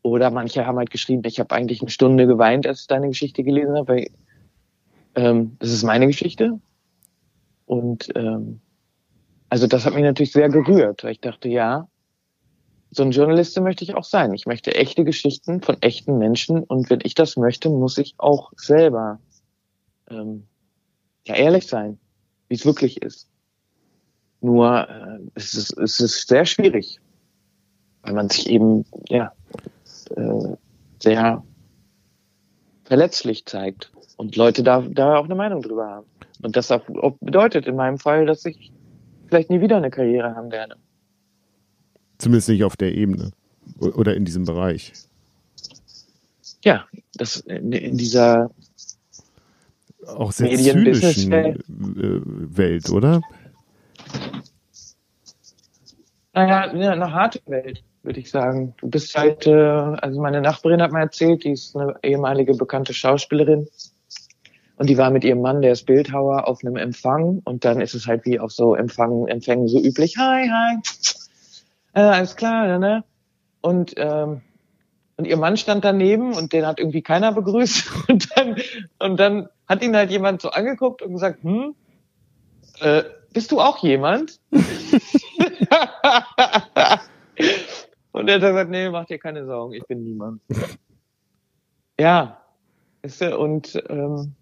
Oder 0.04 0.30
manche 0.30 0.66
haben 0.66 0.78
halt 0.78 0.92
geschrieben, 0.92 1.24
ich 1.26 1.40
habe 1.40 1.56
eigentlich 1.56 1.82
eine 1.82 1.90
Stunde 1.90 2.28
geweint, 2.28 2.68
als 2.68 2.82
ich 2.82 2.88
deine 2.88 3.08
Geschichte 3.08 3.44
gelesen 3.44 3.76
habe, 3.76 3.88
weil 3.88 4.08
ähm, 5.16 5.56
das 5.60 5.72
ist 5.72 5.84
meine 5.84 6.08
Geschichte. 6.08 6.60
Und 7.66 8.10
ähm, 8.16 8.60
also 9.50 9.66
das 9.66 9.86
hat 9.86 9.94
mich 9.94 10.04
natürlich 10.04 10.34
sehr 10.34 10.50
gerührt, 10.50 11.04
weil 11.04 11.14
ich 11.14 11.22
dachte, 11.22 11.48
ja, 11.48 11.88
so 12.92 13.04
ein 13.04 13.12
Journalist 13.12 13.60
möchte 13.62 13.84
ich 13.84 13.96
auch 13.96 14.04
sein. 14.04 14.34
Ich 14.34 14.46
möchte 14.46 14.76
echte 14.76 15.04
Geschichten 15.06 15.62
von 15.62 15.78
echten 15.82 16.18
Menschen 16.18 16.64
und 16.64 16.90
wenn 16.90 17.00
ich 17.04 17.16
das 17.16 17.38
möchte, 17.38 17.70
muss 17.70 17.98
ich 17.98 18.14
auch 18.18 18.52
selber 18.58 19.20
ähm, 20.10 20.48
ja 21.26 21.36
ehrlich 21.36 21.66
sein, 21.66 21.98
wie 22.50 22.56
es 22.56 22.66
wirklich 22.66 23.02
ist. 23.02 23.30
Nur 24.42 24.90
äh, 24.90 25.20
es, 25.34 25.54
ist, 25.54 25.78
es 25.78 26.02
ist 26.02 26.28
sehr 26.28 26.46
schwierig, 26.46 27.00
weil 28.02 28.14
man 28.14 28.30
sich 28.30 28.50
eben 28.50 28.86
ja 29.08 29.32
äh, 30.12 30.56
sehr 31.02 31.44
verletzlich 32.84 33.46
zeigt 33.46 33.92
und 34.18 34.36
Leute 34.36 34.64
da, 34.64 34.82
da 34.82 35.18
auch 35.18 35.26
eine 35.26 35.36
Meinung 35.36 35.62
drüber 35.62 35.88
haben. 35.88 36.08
Und 36.42 36.56
das 36.56 36.72
auch, 36.72 36.82
bedeutet 37.22 37.68
in 37.68 37.76
meinem 37.76 37.98
Fall, 37.98 38.26
dass 38.26 38.46
ich 38.46 38.72
vielleicht 39.28 39.50
nie 39.50 39.62
wieder 39.62 39.78
eine 39.78 39.90
Karriere 39.90 40.36
haben 40.36 40.52
werde. 40.52 40.76
Zumindest 42.18 42.50
nicht 42.50 42.64
auf 42.64 42.78
der 42.78 42.94
Ebene 42.94 43.32
oder 43.80 44.16
in 44.16 44.26
diesem 44.26 44.46
Bereich. 44.46 44.94
Ja, 46.64 46.86
das 47.16 47.38
in 47.38 47.98
dieser 47.98 48.52
auch 50.08 50.32
sehr 50.32 50.58
zynischen 50.58 51.32
äh, 51.32 51.56
Welt, 52.58 52.90
oder? 52.90 53.22
Naja, 56.34 56.62
eine 56.72 57.12
harte 57.14 57.40
Welt, 57.46 57.84
würde 58.04 58.20
ich 58.20 58.30
sagen. 58.30 58.76
Du 58.78 58.90
bist 58.90 59.18
halt, 59.18 59.48
äh, 59.48 59.54
also 59.54 60.22
meine 60.22 60.42
Nachbarin 60.42 60.82
hat 60.82 60.92
mir 60.92 61.00
erzählt, 61.00 61.44
die 61.44 61.52
ist 61.52 61.76
eine 61.76 61.96
ehemalige 62.04 62.54
bekannte 62.54 62.94
Schauspielerin 62.94 63.68
und 64.76 64.90
die 64.90 64.98
war 64.98 65.12
mit 65.12 65.24
ihrem 65.24 65.42
Mann, 65.42 65.62
der 65.62 65.72
ist 65.72 65.86
Bildhauer, 65.86 66.48
auf 66.48 66.64
einem 66.64 66.76
Empfang. 66.76 67.42
Und 67.46 67.64
dann 67.64 67.80
ist 67.80 67.94
es 67.94 68.08
halt 68.08 68.26
wie 68.26 68.40
auf 68.40 68.52
so 68.52 68.76
Empfang, 68.76 69.28
Empfängen 69.28 69.68
so 69.68 69.80
üblich. 69.80 70.18
Hi, 70.18 70.50
hi. 70.50 70.78
Äh, 71.94 72.02
alles 72.02 72.36
klar, 72.36 72.80
ne? 72.80 73.04
Und, 73.62 73.94
ähm, 73.98 74.42
und 75.16 75.26
ihr 75.26 75.38
Mann 75.38 75.58
stand 75.58 75.86
daneben 75.86 76.34
und 76.34 76.54
den 76.54 76.66
hat 76.66 76.80
irgendwie 76.80 77.02
keiner 77.02 77.32
begrüßt. 77.32 77.88
Und 78.10 78.30
dann, 78.36 78.56
und 79.00 79.20
dann 79.20 79.48
hat 79.68 79.84
ihn 79.84 79.96
halt 79.96 80.12
jemand 80.12 80.42
so 80.42 80.50
angeguckt 80.50 81.02
und 81.02 81.14
gesagt, 81.14 81.44
hm, 81.44 81.76
äh, 82.82 83.04
bist 83.32 83.52
du 83.52 83.62
auch 83.62 83.78
jemand? 83.78 84.40
und 88.14 88.30
er 88.30 88.35
hat 88.35 88.41
gesagt, 88.41 88.69
nee, 88.69 88.90
mach 88.90 89.06
dir 89.06 89.19
keine 89.19 89.45
Sorgen, 89.45 89.73
ich 89.73 89.85
bin 89.85 90.03
niemand. 90.03 90.41
ja, 91.99 92.40
ist 93.02 93.22
und 93.22 93.84
ähm, 93.90 94.34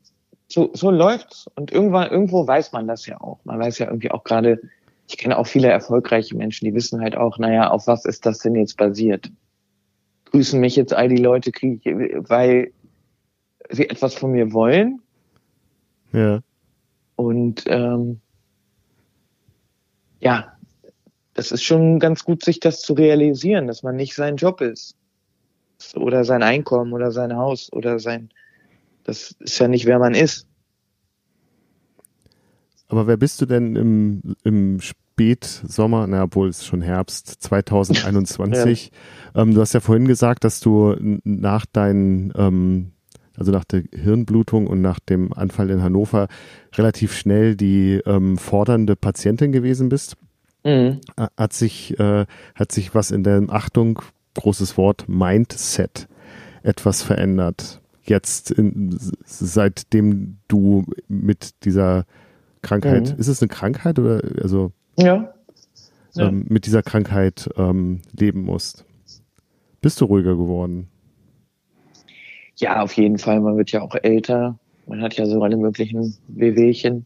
so, 0.48 0.70
so 0.74 0.92
läuft's. 0.92 1.48
Und 1.56 1.72
irgendwann, 1.72 2.12
irgendwo 2.12 2.46
weiß 2.46 2.74
man 2.74 2.88
das 2.88 3.06
ja 3.06 3.20
auch. 3.20 3.40
Man 3.46 3.60
weiß 3.60 3.80
ja 3.80 3.88
irgendwie 3.88 4.12
auch 4.12 4.24
gerade, 4.24 4.62
ich 5.08 5.18
kenne 5.18 5.38
auch 5.38 5.48
viele 5.48 5.70
erfolgreiche 5.70 6.36
Menschen, 6.36 6.66
die 6.66 6.74
wissen 6.74 7.02
halt 7.02 7.16
auch, 7.16 7.38
naja, 7.38 7.70
auf 7.70 7.88
was 7.88 8.06
ist 8.06 8.26
das 8.26 8.40
denn 8.40 8.56
jetzt 8.56 8.78
basiert? 8.78 9.32
Grüßen 10.26 10.60
mich 10.60 10.76
jetzt 10.76 10.94
all 10.94 11.10
die 11.10 11.18
Leute, 11.18 11.52
kriege 11.52 11.80
ich, 11.84 12.30
weil 12.30 12.72
sie 13.70 13.90
etwas 13.90 14.14
von 14.14 14.32
mir 14.32 14.54
wollen. 14.54 15.02
Ja. 16.14 16.42
Und 17.16 17.64
ähm, 17.68 18.20
ja, 20.20 20.54
das 21.34 21.52
ist 21.52 21.64
schon 21.64 22.00
ganz 22.00 22.24
gut, 22.24 22.44
sich 22.44 22.60
das 22.60 22.82
zu 22.82 22.94
realisieren, 22.94 23.68
dass 23.68 23.84
man 23.84 23.96
nicht 23.96 24.16
sein 24.16 24.36
Job 24.36 24.62
ist. 24.62 24.96
Oder 25.96 26.24
sein 26.26 26.44
Einkommen 26.44 26.94
oder 26.94 27.12
sein 27.12 27.36
Haus 27.36 27.72
oder 27.74 27.98
sein 27.98 28.30
das 29.04 29.36
ist 29.40 29.60
ja 29.60 29.68
nicht, 29.68 29.86
wer 29.86 30.00
man 30.00 30.14
ist. 30.14 30.48
Aber 32.88 33.08
wer 33.08 33.18
bist 33.18 33.42
du 33.42 33.46
denn 33.46 33.76
im, 33.76 34.36
im 34.44 34.80
Spätsommer, 34.82 36.08
na, 36.08 36.24
obwohl 36.24 36.50
es 36.50 36.66
schon 36.66 36.82
Herbst 36.82 37.42
2021? 37.42 38.92
ja. 39.36 39.42
ähm, 39.42 39.54
du 39.54 39.62
hast 39.62 39.74
ja 39.74 39.80
vorhin 39.80 40.08
gesagt, 40.08 40.44
dass 40.44 40.60
du 40.60 40.96
nach 41.24 41.66
deinen, 41.66 42.34
ähm, 42.36 42.92
also 43.38 43.52
nach 43.52 43.64
der 43.64 43.84
Hirnblutung 43.94 44.68
und 44.68 44.82
nach 44.82 45.00
dem 45.00 45.32
Anfall 45.34 45.70
in 45.70 45.82
Hannover 45.82 46.28
relativ 46.76 47.14
schnell 47.14 47.56
die 47.56 48.02
ähm, 48.06 48.38
fordernde 48.38 48.96
Patientin 48.96 49.52
gewesen 49.52 49.88
bist. 49.88 50.18
Mhm. 50.64 51.02
Hat 51.38 51.54
sich, 51.54 52.00
äh, 52.00 52.26
hat 52.56 52.72
sich 52.72 52.94
was 52.94 53.12
in 53.12 53.24
der 53.24 53.44
Achtung, 53.50 54.02
großes 54.36 54.78
Wort, 54.78 55.10
Mindset 55.10 56.08
etwas 56.64 57.02
verändert? 57.02 57.82
jetzt, 58.12 58.52
in, 58.52 58.98
seitdem 59.26 60.38
du 60.48 60.86
mit 61.08 61.64
dieser 61.66 62.06
Krankheit, 62.62 63.14
mhm. 63.14 63.20
ist 63.20 63.28
es 63.28 63.42
eine 63.42 63.50
Krankheit 63.50 64.00
oder 64.00 64.22
also 64.42 64.72
ja. 64.98 65.34
Ähm, 66.18 66.46
mit 66.50 66.66
dieser 66.66 66.84
Krankheit 66.84 67.50
ähm, 67.56 68.02
leben 68.12 68.44
musst? 68.44 68.86
Bist 69.82 70.02
du 70.02 70.06
ruhiger 70.06 70.36
geworden? 70.36 70.90
Ja, 72.58 72.82
auf 72.82 72.94
jeden 72.94 73.18
Fall. 73.18 73.40
Man 73.40 73.56
wird 73.58 73.72
ja 73.72 73.82
auch 73.82 73.96
älter. 73.96 74.60
Man 74.88 75.02
hat 75.02 75.14
ja 75.16 75.26
so 75.26 75.42
alle 75.42 75.56
möglichen 75.56 76.18
Wehwehchen. 76.28 77.06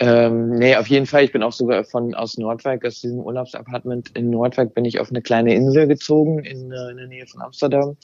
Ähm, 0.00 0.50
nee, 0.50 0.74
auf 0.76 0.88
jeden 0.88 1.06
Fall. 1.06 1.24
Ich 1.24 1.32
bin 1.32 1.42
auch 1.42 1.52
sogar 1.52 1.84
von 1.84 2.14
aus 2.14 2.36
Nordwijk, 2.36 2.84
aus 2.84 3.00
diesem 3.00 3.20
Urlaubsapartment 3.20 4.10
in 4.16 4.30
Nordwijk, 4.30 4.74
bin 4.74 4.84
ich 4.84 4.98
auf 4.98 5.10
eine 5.10 5.22
kleine 5.22 5.54
Insel 5.54 5.86
gezogen 5.86 6.40
in, 6.40 6.72
äh, 6.72 6.90
in 6.90 6.96
der 6.96 7.06
Nähe 7.06 7.26
von 7.26 7.42
Amsterdam. 7.42 7.96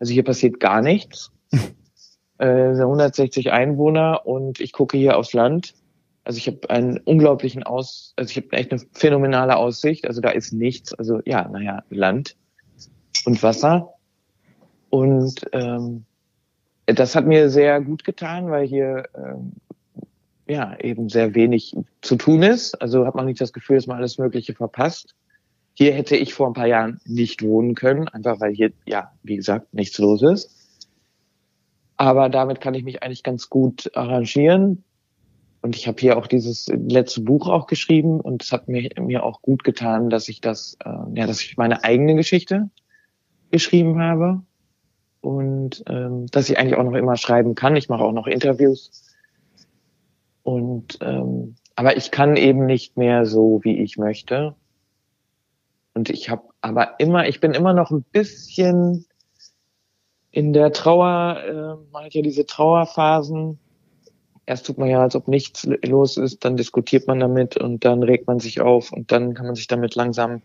Also 0.00 0.12
hier 0.12 0.24
passiert 0.24 0.58
gar 0.58 0.82
nichts. 0.82 1.30
äh, 2.38 2.72
160 2.72 3.52
Einwohner 3.52 4.26
und 4.26 4.60
ich 4.60 4.72
gucke 4.72 4.96
hier 4.98 5.16
aufs 5.16 5.32
Land. 5.32 5.74
Also 6.24 6.38
ich 6.38 6.48
habe 6.48 6.68
einen 6.70 6.98
unglaublichen 6.98 7.62
Aus, 7.62 8.12
also 8.16 8.28
ich 8.30 8.36
habe 8.36 8.56
echt 8.56 8.72
eine 8.72 8.82
phänomenale 8.92 9.56
Aussicht. 9.56 10.08
Also 10.08 10.20
da 10.20 10.30
ist 10.30 10.52
nichts. 10.52 10.92
Also 10.94 11.20
ja, 11.24 11.46
naja, 11.46 11.84
Land 11.90 12.36
und 13.24 13.40
Wasser. 13.44 13.94
Und 14.90 15.42
ähm, 15.52 16.04
das 16.86 17.14
hat 17.14 17.26
mir 17.26 17.50
sehr 17.50 17.80
gut 17.80 18.02
getan, 18.02 18.50
weil 18.50 18.66
hier 18.66 19.04
ähm, 19.16 19.52
ja 20.46 20.78
eben 20.80 21.08
sehr 21.08 21.34
wenig 21.34 21.74
zu 22.02 22.16
tun 22.16 22.42
ist. 22.42 22.74
Also 22.80 23.06
hat 23.06 23.14
man 23.14 23.26
nicht 23.26 23.40
das 23.40 23.52
Gefühl, 23.52 23.76
dass 23.76 23.86
man 23.86 23.98
alles 23.98 24.18
Mögliche 24.18 24.54
verpasst. 24.54 25.14
Hier 25.74 25.92
hätte 25.92 26.16
ich 26.16 26.32
vor 26.32 26.46
ein 26.46 26.54
paar 26.54 26.66
Jahren 26.66 27.00
nicht 27.04 27.42
wohnen 27.42 27.74
können, 27.74 28.08
einfach 28.08 28.40
weil 28.40 28.54
hier, 28.54 28.72
ja, 28.86 29.12
wie 29.22 29.36
gesagt, 29.36 29.74
nichts 29.74 29.98
los 29.98 30.22
ist. 30.22 30.50
Aber 31.96 32.28
damit 32.28 32.60
kann 32.60 32.74
ich 32.74 32.84
mich 32.84 33.02
eigentlich 33.02 33.22
ganz 33.22 33.50
gut 33.50 33.90
arrangieren. 33.94 34.84
Und 35.62 35.76
ich 35.76 35.88
habe 35.88 36.00
hier 36.00 36.16
auch 36.16 36.26
dieses 36.26 36.68
letzte 36.68 37.22
Buch 37.22 37.48
auch 37.48 37.66
geschrieben 37.66 38.20
und 38.20 38.42
es 38.42 38.52
hat 38.52 38.68
mir, 38.68 38.88
mir 39.00 39.24
auch 39.24 39.42
gut 39.42 39.64
getan, 39.64 40.10
dass 40.10 40.28
ich 40.28 40.40
das, 40.40 40.76
äh, 40.84 40.90
ja, 41.14 41.26
dass 41.26 41.40
ich 41.40 41.56
meine 41.56 41.82
eigene 41.82 42.14
Geschichte 42.14 42.70
geschrieben 43.50 44.00
habe 44.00 44.42
und 45.20 45.82
ähm, 45.88 46.26
dass 46.28 46.48
ich 46.48 46.58
eigentlich 46.58 46.76
auch 46.76 46.84
noch 46.84 46.94
immer 46.94 47.16
schreiben 47.16 47.54
kann. 47.54 47.74
Ich 47.74 47.88
mache 47.88 48.04
auch 48.04 48.12
noch 48.12 48.26
Interviews 48.28 49.15
und 50.46 50.98
ähm, 51.00 51.56
aber 51.74 51.96
ich 51.96 52.12
kann 52.12 52.36
eben 52.36 52.66
nicht 52.66 52.96
mehr 52.96 53.26
so, 53.26 53.60
wie 53.64 53.82
ich 53.82 53.98
möchte. 53.98 54.54
Und 55.92 56.08
ich 56.08 56.30
habe 56.30 56.44
aber 56.60 57.00
immer, 57.00 57.26
ich 57.26 57.40
bin 57.40 57.52
immer 57.52 57.72
noch 57.72 57.90
ein 57.90 58.04
bisschen 58.12 59.06
in 60.30 60.52
der 60.52 60.72
Trauer, 60.72 61.42
äh, 61.44 61.90
man 61.92 62.04
hat 62.04 62.14
ja 62.14 62.22
diese 62.22 62.46
Trauerphasen. 62.46 63.58
Erst 64.46 64.66
tut 64.66 64.78
man 64.78 64.88
ja, 64.88 65.02
als 65.02 65.16
ob 65.16 65.26
nichts 65.26 65.68
los 65.84 66.16
ist, 66.16 66.44
dann 66.44 66.56
diskutiert 66.56 67.08
man 67.08 67.18
damit 67.18 67.56
und 67.56 67.84
dann 67.84 68.04
regt 68.04 68.28
man 68.28 68.38
sich 68.38 68.60
auf 68.60 68.92
und 68.92 69.10
dann 69.10 69.34
kann 69.34 69.46
man 69.46 69.56
sich 69.56 69.66
damit 69.66 69.96
langsam 69.96 70.42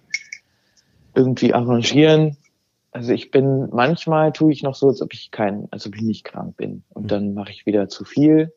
irgendwie 1.13 1.53
arrangieren. 1.53 2.37
Also 2.89 3.13
ich 3.13 3.29
bin, 3.29 3.69
manchmal 3.71 4.31
tue 4.31 4.51
ich 4.51 4.63
noch 4.63 4.73
so, 4.73 4.87
als 4.87 5.03
ob 5.03 5.13
ich 5.13 5.29
kein, 5.29 5.67
als 5.69 5.85
ob 5.85 5.95
ich 5.95 6.01
nicht 6.01 6.23
krank 6.23 6.57
bin. 6.57 6.83
Und 6.89 7.03
mhm. 7.03 7.07
dann 7.07 7.33
mache 7.35 7.51
ich 7.51 7.67
wieder 7.67 7.87
zu 7.87 8.03
viel. 8.03 8.51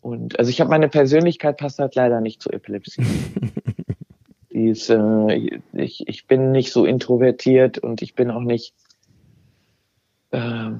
Und 0.00 0.38
also 0.38 0.50
ich 0.50 0.60
habe 0.60 0.70
meine 0.70 0.88
Persönlichkeit 0.88 1.58
passt 1.58 1.78
halt 1.78 1.94
leider 1.94 2.20
nicht 2.20 2.42
zur 2.42 2.54
Epilepsie. 2.54 3.02
Die 4.52 4.68
ist, 4.68 4.90
äh, 4.90 5.60
ich, 5.72 6.08
ich 6.08 6.26
bin 6.26 6.50
nicht 6.50 6.72
so 6.72 6.84
introvertiert 6.84 7.78
und 7.78 8.02
ich 8.02 8.14
bin 8.14 8.30
auch 8.30 8.40
nicht, 8.40 8.74
äh, 10.32 10.70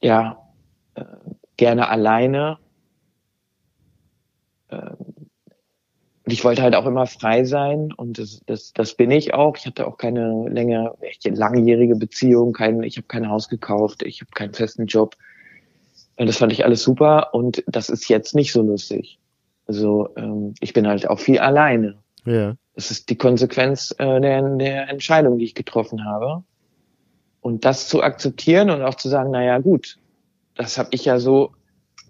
ja, 0.00 0.48
äh, 0.94 1.04
gerne 1.56 1.88
alleine. 1.88 2.58
Und 6.24 6.32
ich 6.32 6.42
wollte 6.42 6.62
halt 6.62 6.74
auch 6.74 6.86
immer 6.86 7.06
frei 7.06 7.44
sein 7.44 7.92
und 7.92 8.18
das, 8.18 8.40
das, 8.46 8.72
das 8.72 8.94
bin 8.94 9.10
ich 9.10 9.34
auch. 9.34 9.58
Ich 9.58 9.66
hatte 9.66 9.86
auch 9.86 9.98
keine 9.98 10.48
länger, 10.48 10.94
echt 11.00 11.26
langjährige 11.26 11.96
Beziehung, 11.96 12.54
kein, 12.54 12.82
ich 12.82 12.96
habe 12.96 13.06
kein 13.06 13.28
Haus 13.28 13.48
gekauft, 13.50 14.02
ich 14.02 14.22
habe 14.22 14.30
keinen 14.34 14.54
festen 14.54 14.86
Job. 14.86 15.16
Und 16.16 16.26
das 16.26 16.38
fand 16.38 16.52
ich 16.52 16.64
alles 16.64 16.82
super 16.82 17.34
und 17.34 17.64
das 17.66 17.88
ist 17.88 18.08
jetzt 18.08 18.34
nicht 18.34 18.52
so 18.52 18.62
lustig. 18.62 19.18
Also 19.66 20.10
ähm, 20.16 20.54
ich 20.60 20.72
bin 20.72 20.86
halt 20.86 21.08
auch 21.08 21.18
viel 21.18 21.38
alleine. 21.38 21.96
Ja. 22.24 22.54
Das 22.74 22.90
ist 22.90 23.10
die 23.10 23.16
Konsequenz 23.16 23.94
äh, 23.98 24.20
der, 24.20 24.42
der 24.56 24.88
Entscheidung, 24.88 25.38
die 25.38 25.44
ich 25.44 25.54
getroffen 25.54 26.04
habe. 26.04 26.44
Und 27.40 27.64
das 27.64 27.88
zu 27.88 28.02
akzeptieren 28.02 28.70
und 28.70 28.82
auch 28.82 28.94
zu 28.94 29.08
sagen, 29.08 29.30
na 29.32 29.42
ja, 29.44 29.58
gut, 29.58 29.98
das 30.54 30.78
habe 30.78 30.90
ich 30.92 31.04
ja 31.04 31.18
so, 31.18 31.52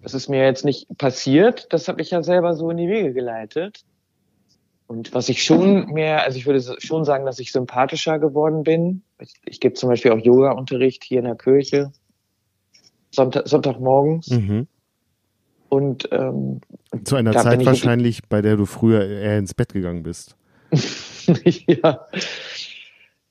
das 0.03 0.15
ist 0.15 0.29
mir 0.29 0.45
jetzt 0.45 0.65
nicht 0.65 0.87
passiert, 0.97 1.73
das 1.73 1.89
habe 1.89 2.01
ich 2.03 2.11
ja 2.11 2.23
selber 2.23 2.55
so 2.55 2.71
in 2.71 2.77
die 2.77 2.89
Wege 2.89 3.13
geleitet. 3.13 3.85
Und 4.87 5.15
was 5.15 5.29
ich 5.29 5.43
schon 5.43 5.87
mehr, 5.87 6.23
also 6.23 6.39
ich 6.39 6.47
würde 6.47 6.63
schon 6.79 7.05
sagen, 7.05 7.25
dass 7.25 7.39
ich 7.39 7.53
sympathischer 7.53 8.19
geworden 8.19 8.63
bin. 8.63 9.03
Ich, 9.19 9.35
ich 9.45 9.61
gebe 9.61 9.75
zum 9.75 9.89
Beispiel 9.89 10.13
auch 10.13 10.19
Yoga-Unterricht 10.19 11.05
hier 11.05 11.21
in 11.21 11.25
der 11.25 11.37
Kirche, 11.37 11.91
Sonntag, 13.15 13.49
Sonntagmorgens. 13.49 14.31
Mhm. 14.31 14.67
Und 15.69 16.09
ähm, 16.13 16.61
zu 17.05 17.17
einer 17.17 17.33
Zeit 17.33 17.65
wahrscheinlich, 17.67 18.29
bei 18.29 18.43
der 18.43 18.57
du 18.57 18.67
früher 18.67 19.05
eher 19.07 19.39
ins 19.39 19.55
Bett 19.55 19.73
gegangen 19.73 20.03
bist. 20.03 20.37
ja. 21.67 22.07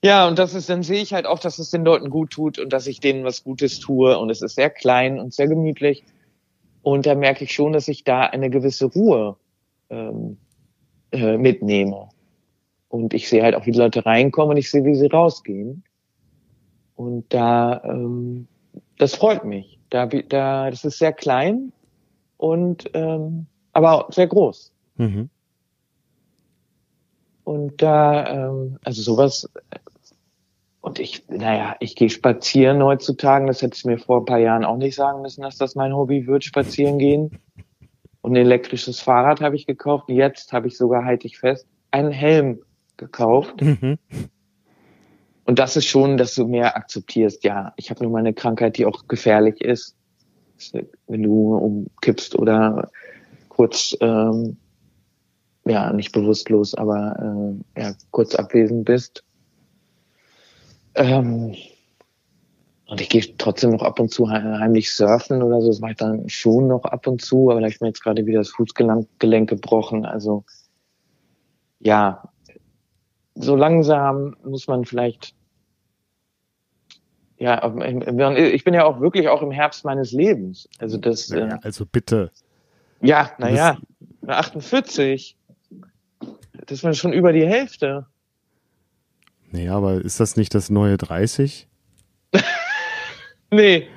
Ja, 0.03 0.27
und 0.27 0.38
das 0.38 0.53
ist, 0.53 0.69
dann 0.69 0.84
sehe 0.84 1.01
ich 1.01 1.14
halt 1.14 1.26
auch, 1.26 1.39
dass 1.39 1.60
es 1.60 1.72
den 1.72 1.85
Leuten 1.85 2.10
gut 2.10 2.31
tut 2.31 2.60
und 2.60 2.73
dass 2.73 2.88
ich 2.88 2.99
denen 2.99 3.23
was 3.23 3.45
Gutes 3.45 3.80
tue. 3.80 4.18
Und 4.18 4.30
es 4.30 4.41
ist 4.41 4.55
sehr 4.55 4.69
klein 4.69 5.18
und 5.18 5.34
sehr 5.34 5.47
gemütlich. 5.47 6.03
Und 6.81 7.05
da 7.05 7.15
merke 7.15 7.45
ich 7.45 7.53
schon, 7.53 7.72
dass 7.72 7.88
ich 7.88 8.03
da 8.03 8.23
eine 8.23 8.49
gewisse 8.49 8.85
Ruhe 8.88 9.38
ähm, 9.89 10.38
äh, 11.14 11.38
mitnehme. 11.38 12.10
Und 12.89 13.14
ich 13.14 13.30
sehe 13.30 13.43
halt 13.43 13.55
auch, 13.55 13.65
wie 13.65 13.72
die 13.72 13.80
Leute 13.80 14.05
reinkommen 14.05 14.51
und 14.51 14.57
ich 14.57 14.69
sehe, 14.69 14.84
wie 14.84 14.95
sie 14.95 15.07
rausgehen. 15.07 15.85
Und 16.95 17.34
da, 17.34 17.81
ähm, 17.85 18.47
das 18.97 19.15
freut 19.15 19.45
mich. 19.45 19.73
Da, 19.94 20.07
da, 20.07 20.72
das 20.72 20.84
ist 20.86 20.98
sehr 20.98 21.14
klein 21.14 21.72
und 22.38 22.90
ähm, 22.95 23.45
aber 23.74 24.07
sehr 24.10 24.26
groß. 24.26 24.74
Mhm. 24.95 25.30
Und 27.44 27.80
da, 27.80 28.28
ähm, 28.28 28.80
also 28.84 29.03
sowas, 29.03 29.48
und 30.82 30.98
ich, 30.98 31.30
naja, 31.30 31.76
ich 31.80 31.95
gehe 31.95 32.10
spazieren 32.10 32.82
heutzutage, 32.82 33.45
das 33.45 33.61
hätte 33.61 33.76
ich 33.76 33.86
mir 33.86 33.99
vor 33.99 34.22
ein 34.22 34.26
paar 34.26 34.40
Jahren 34.40 34.65
auch 34.65 34.78
nicht 34.78 34.95
sagen 34.95 35.22
müssen, 35.22 35.44
dass 35.44 35.57
das 35.57 35.76
mein 35.76 35.94
Hobby 35.94 36.26
wird, 36.26 36.44
spazieren 36.44 36.98
gehen. 36.98 37.40
Und 38.22 38.32
ein 38.32 38.38
elektrisches 38.38 38.99
Fahrrad 38.99 39.41
habe 39.41 39.56
ich 39.56 39.68
gekauft. 39.68 40.10
Jetzt 40.10 40.53
habe 40.53 40.70
ich 40.70 40.76
sogar, 40.76 41.06
halte 41.06 41.28
ich 41.28 41.38
fest, 41.38 41.68
einen 41.91 42.11
Helm 42.11 42.64
gekauft. 42.98 43.61
Mhm. 43.61 43.99
Und 45.45 45.60
das 45.60 45.76
ist 45.76 45.86
schon, 45.86 46.18
dass 46.18 46.36
du 46.36 46.48
mehr 46.48 46.76
akzeptierst. 46.78 47.44
Ja, 47.44 47.74
ich 47.76 47.90
habe 47.90 48.03
nur 48.03 48.11
mal 48.11 48.20
eine 48.20 48.34
Krankheit, 48.34 48.78
die 48.78 48.86
auch 48.86 49.07
gefährlich 49.07 49.61
ist. 49.61 49.95
Wenn 51.07 51.24
du 51.24 51.56
umkippst 51.56 52.36
oder 52.38 52.90
kurz, 53.49 53.95
ähm, 53.99 54.57
ja, 55.65 55.91
nicht 55.91 56.11
bewusstlos, 56.11 56.74
aber 56.76 57.56
äh, 57.76 57.82
ja, 57.82 57.94
kurz 58.11 58.36
abwesend 58.36 58.86
bist. 58.86 59.24
Ähm, 60.95 61.56
und 62.88 63.02
ich 63.02 63.10
gehe 63.10 63.24
trotzdem 63.38 63.72
noch 63.72 63.82
ab 63.82 63.99
und 63.99 64.11
zu 64.11 64.30
heimlich 64.30 64.94
surfen 64.94 65.41
oder 65.41 65.61
so. 65.61 65.68
Das 65.68 65.80
mache 65.80 65.91
ich 65.91 65.98
dann 65.98 66.30
schon 66.30 66.68
noch 66.68 66.84
ab 66.84 67.07
und 67.07 67.22
zu, 67.22 67.49
aber 67.49 67.60
da 67.60 67.68
ich 67.68 67.82
mir 67.82 67.88
jetzt 67.88 68.03
gerade 68.03 68.26
wieder 68.26 68.40
das 68.40 68.49
Fußgelenk 68.49 69.49
gebrochen. 69.49 70.06
Also 70.06 70.45
ja, 71.80 72.30
so 73.35 73.55
langsam 73.55 74.35
muss 74.43 74.68
man 74.68 74.85
vielleicht 74.85 75.35
ja, 77.43 77.76
ich 78.38 78.64
bin 78.64 78.73
ja 78.73 78.85
auch 78.85 79.01
wirklich 79.01 79.27
auch 79.27 79.41
im 79.41 79.51
Herbst 79.51 79.84
meines 79.84 80.14
Lebens. 80.14 80.69
Also 80.80 80.97
das. 80.97 81.30
Naja, 81.30 81.55
äh, 81.55 81.60
also 81.61 81.85
bitte. 81.85 82.31
Ja, 83.01 83.31
naja, 83.38 83.77
48. 84.26 85.35
Das 86.68 86.84
war 86.85 86.93
schon 86.93 87.11
über 87.11 87.34
die 87.34 87.45
Hälfte. 87.45 88.05
Naja, 89.51 89.76
aber 89.76 89.95
ist 89.95 90.22
das 90.22 90.38
nicht 90.38 90.55
das 90.55 90.69
neue 90.69 90.97
30? 90.97 91.68
Nee. 93.51 93.88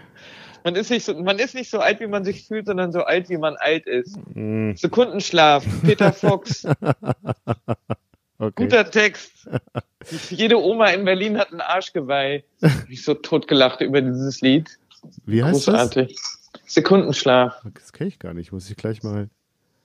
Man 0.65 0.75
ist, 0.75 0.91
nicht 0.91 1.07
so, 1.07 1.15
man 1.15 1.39
ist 1.39 1.55
nicht 1.55 1.71
so 1.71 1.79
alt, 1.79 2.01
wie 2.01 2.09
man 2.09 2.25
sich 2.25 2.47
fühlt, 2.47 2.67
sondern 2.67 2.93
so 2.93 3.05
alt, 3.05 3.31
wie 3.31 3.39
man 3.39 3.57
alt 3.57 3.87
ist. 3.87 4.19
Mm. 4.35 4.73
Sekundenschlaf, 4.75 5.65
Peter 5.83 6.13
Fox. 6.13 6.67
okay. 8.39 8.65
Guter 8.65 8.91
Text. 8.91 9.49
Jede 10.31 10.63
Oma 10.63 10.89
in 10.89 11.05
Berlin 11.05 11.39
hat 11.39 11.53
ein 11.53 11.61
Arschgeweih. 11.61 12.45
Ich 12.89 13.05
so 13.05 13.15
totgelacht 13.15 13.81
über 13.81 14.01
dieses 14.01 14.41
Lied. 14.41 14.79
Wie 15.25 15.43
heißt 15.43 15.67
Großartig. 15.67 16.15
das? 16.15 16.63
Sekundenschlaf. 16.67 17.63
Das 17.75 17.93
kenne 17.93 18.09
ich 18.09 18.19
gar 18.19 18.35
nicht, 18.35 18.53
muss 18.53 18.69
ich 18.71 18.77
gleich 18.77 19.03
mal. 19.03 19.29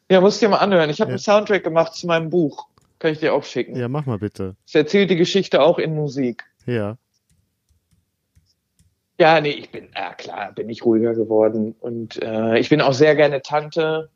Ja, 0.10 0.22
muss 0.22 0.36
ich 0.36 0.40
dir 0.40 0.49
mal 0.49 0.57
anhören. 0.57 0.90
Ich 0.90 0.99
habe 0.99 1.10
ja. 1.10 1.14
einen 1.14 1.19
Soundtrack 1.19 1.64
gemacht 1.64 1.95
zu 1.95 2.07
meinem 2.07 2.30
Buch. 2.30 2.68
Kann 2.99 3.14
ich 3.14 3.19
dir 3.19 3.34
auch 3.34 3.44
schicken. 3.44 3.76
Ja, 3.76 3.88
mach 3.88 4.06
mal 4.06 4.19
bitte. 4.19 4.56
Es 4.68 4.76
erzählt 4.76 5.10
die 5.10 5.15
Geschichte 5.15 5.61
auch 5.61 5.80
in 5.80 5.95
Musik. 5.95 6.44
Ja. 6.65 6.98
Ja, 9.19 9.40
nee, 9.40 9.52
ich 9.52 9.72
bin, 9.72 9.90
ja 9.95 10.14
klar, 10.14 10.52
bin 10.53 10.69
ich 10.69 10.84
ruhiger 10.84 11.14
geworden. 11.14 11.76
Und 11.80 12.22
äh, 12.22 12.60
ich 12.60 12.69
bin 12.69 12.82
auch 12.82 12.94
sehr 12.94 13.15
gerne 13.15 13.41
Tante. 13.41 14.10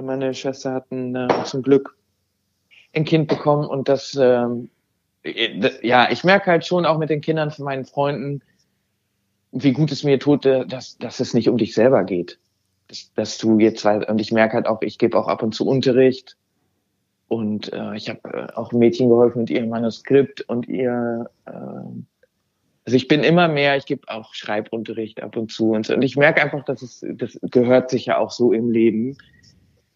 Meine 0.00 0.34
Schwester 0.34 0.72
hat 0.74 0.90
ein, 0.90 1.14
äh, 1.14 1.28
zum 1.44 1.62
Glück 1.62 1.96
ein 2.94 3.04
Kind 3.04 3.28
bekommen 3.28 3.66
und 3.66 3.88
das, 3.88 4.16
ähm, 4.20 4.70
äh, 5.22 5.86
ja, 5.86 6.10
ich 6.10 6.24
merke 6.24 6.50
halt 6.50 6.66
schon 6.66 6.86
auch 6.86 6.98
mit 6.98 7.10
den 7.10 7.20
Kindern 7.20 7.50
von 7.50 7.64
meinen 7.64 7.84
Freunden, 7.84 8.42
wie 9.52 9.72
gut 9.72 9.92
es 9.92 10.04
mir 10.04 10.18
tut, 10.18 10.46
äh, 10.46 10.66
dass, 10.66 10.98
dass 10.98 11.20
es 11.20 11.34
nicht 11.34 11.48
um 11.48 11.58
dich 11.58 11.74
selber 11.74 12.04
geht. 12.04 12.38
Dass, 12.88 13.12
dass 13.14 13.38
du 13.38 13.58
jetzt, 13.58 13.84
weil, 13.84 14.04
und 14.04 14.20
ich 14.20 14.32
merke 14.32 14.54
halt 14.54 14.66
auch, 14.66 14.80
ich 14.82 14.98
gebe 14.98 15.18
auch 15.18 15.28
ab 15.28 15.42
und 15.42 15.54
zu 15.54 15.66
Unterricht 15.66 16.36
und 17.28 17.72
äh, 17.72 17.94
ich 17.94 18.08
habe 18.08 18.20
äh, 18.24 18.52
auch 18.54 18.72
Mädchen 18.72 19.08
geholfen 19.08 19.40
mit 19.40 19.50
ihrem 19.50 19.68
Manuskript 19.68 20.42
und 20.48 20.66
ihr 20.68 21.30
äh, 21.44 21.50
also 22.88 22.96
ich 22.96 23.06
bin 23.06 23.22
immer 23.22 23.48
mehr, 23.48 23.76
ich 23.76 23.84
gebe 23.84 24.08
auch 24.08 24.32
Schreibunterricht 24.32 25.22
ab 25.22 25.36
und 25.36 25.52
zu 25.52 25.72
und. 25.72 25.90
Und 25.90 26.00
ich 26.00 26.16
merke 26.16 26.42
einfach, 26.42 26.64
dass 26.64 26.80
es, 26.80 27.04
das 27.06 27.38
gehört 27.42 27.90
sich 27.90 28.06
ja 28.06 28.16
auch 28.16 28.30
so 28.30 28.50
im 28.54 28.70
Leben, 28.70 29.18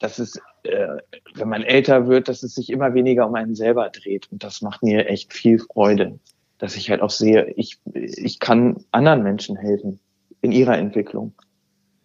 dass 0.02 0.18
es, 0.18 0.36
äh, 0.64 0.98
wenn 1.34 1.48
man 1.48 1.62
älter 1.62 2.08
wird, 2.08 2.28
dass 2.28 2.42
es 2.42 2.54
sich 2.54 2.70
immer 2.70 2.92
weniger 2.92 3.26
um 3.26 3.34
einen 3.34 3.54
selber 3.54 3.88
dreht. 3.88 4.30
Und 4.32 4.42
das 4.42 4.60
macht 4.60 4.82
mir 4.82 5.08
echt 5.08 5.32
viel 5.32 5.60
Freude, 5.60 6.18
dass 6.58 6.76
ich 6.76 6.90
halt 6.90 7.00
auch 7.00 7.10
sehe, 7.10 7.50
ich, 7.56 7.78
ich 7.94 8.40
kann 8.40 8.84
anderen 8.90 9.22
Menschen 9.22 9.56
helfen 9.56 10.00
in 10.40 10.50
ihrer 10.50 10.76
Entwicklung 10.76 11.32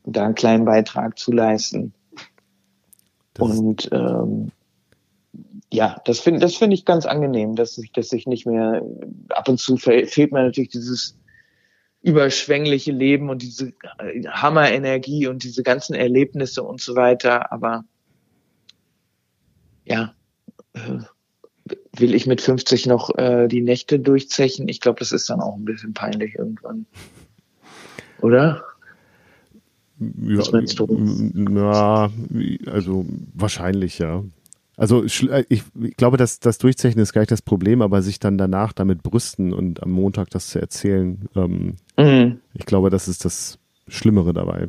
und 0.03 0.15
da 0.15 0.26
einen 0.26 0.36
kleinen 0.36 0.65
Beitrag 0.65 1.18
zu 1.18 1.32
leisten. 1.32 1.94
Das 3.34 3.49
und 3.49 3.90
ähm, 3.91 4.52
ja, 5.72 5.99
das 6.06 6.19
finde 6.19 6.40
das 6.40 6.56
finde 6.56 6.76
ich 6.76 6.86
ganz 6.86 7.06
angenehm, 7.06 7.56
dass 7.56 7.78
ich, 7.78 7.91
dass 7.91 8.14
ich 8.14 8.28
nicht 8.28 8.45
mehr 8.45 8.84
ab 9.30 9.49
und 9.49 9.60
zu 9.60 9.76
fehlt 9.78 10.32
mir 10.32 10.44
natürlich 10.44 10.69
dieses 10.69 11.18
überschwängliche 12.07 12.93
Leben 12.93 13.29
und 13.29 13.41
diese 13.41 13.73
äh, 13.99 14.23
Hammerenergie 14.25 15.27
und 15.27 15.43
diese 15.43 15.61
ganzen 15.61 15.93
Erlebnisse 15.93 16.63
und 16.63 16.79
so 16.79 16.95
weiter. 16.95 17.51
Aber 17.51 17.84
ja, 19.84 20.13
äh, 20.73 20.99
will 21.97 22.15
ich 22.15 22.25
mit 22.25 22.39
50 22.39 22.85
noch 22.85 23.13
äh, 23.17 23.49
die 23.49 23.61
Nächte 23.61 23.99
durchzechen? 23.99 24.69
Ich 24.69 24.79
glaube, 24.79 24.99
das 24.99 25.11
ist 25.11 25.29
dann 25.29 25.41
auch 25.41 25.57
ein 25.57 25.65
bisschen 25.65 25.93
peinlich 25.93 26.35
irgendwann. 26.35 26.85
Oder? 28.21 28.63
Ja, 29.99 30.38
Was 30.38 30.51
meinst 30.53 30.79
du? 30.79 30.88
Na, 31.34 32.09
also 32.67 33.05
wahrscheinlich 33.34 33.99
ja. 33.99 34.23
Also 34.78 35.04
äh, 35.04 35.44
ich, 35.49 35.64
ich 35.82 35.98
glaube, 35.98 36.18
dass 36.18 36.40
das 36.40 36.60
Durchzeichnen 36.60 37.02
ist 37.02 37.12
gar 37.12 37.22
nicht 37.22 37.32
das 37.32 37.41
Problem, 37.41 37.82
aber 37.82 38.04
sich 38.04 38.20
dann 38.20 38.38
danach 38.38 38.72
damit 38.72 39.02
brüsten 39.02 39.52
und 39.52 39.82
am 39.82 39.91
Montag 39.91 40.30
das 40.30 40.49
zu 40.49 40.62
erzählen, 40.62 41.28
ähm, 41.36 41.76
mhm. 41.98 42.40
ich 42.54 42.66
glaube, 42.66 42.91
das 42.91 43.08
ist 43.08 43.26
das 43.26 43.58
Schlimmere 43.88 44.34
dabei. 44.34 44.68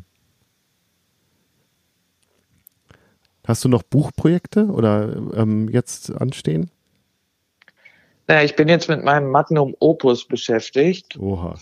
Hast 3.47 3.65
du 3.65 3.69
noch 3.69 3.83
Buchprojekte 3.83 4.67
oder 4.67 5.15
ähm, 5.35 5.69
jetzt 5.69 6.11
anstehen? 6.11 6.71
Naja, 8.27 8.43
ich 8.45 8.57
bin 8.57 8.69
jetzt 8.69 8.89
mit 8.89 9.05
meinem 9.05 9.31
Magnum 9.31 9.75
Opus 9.79 10.27
beschäftigt. 10.27 11.19
Oha. 11.19 11.59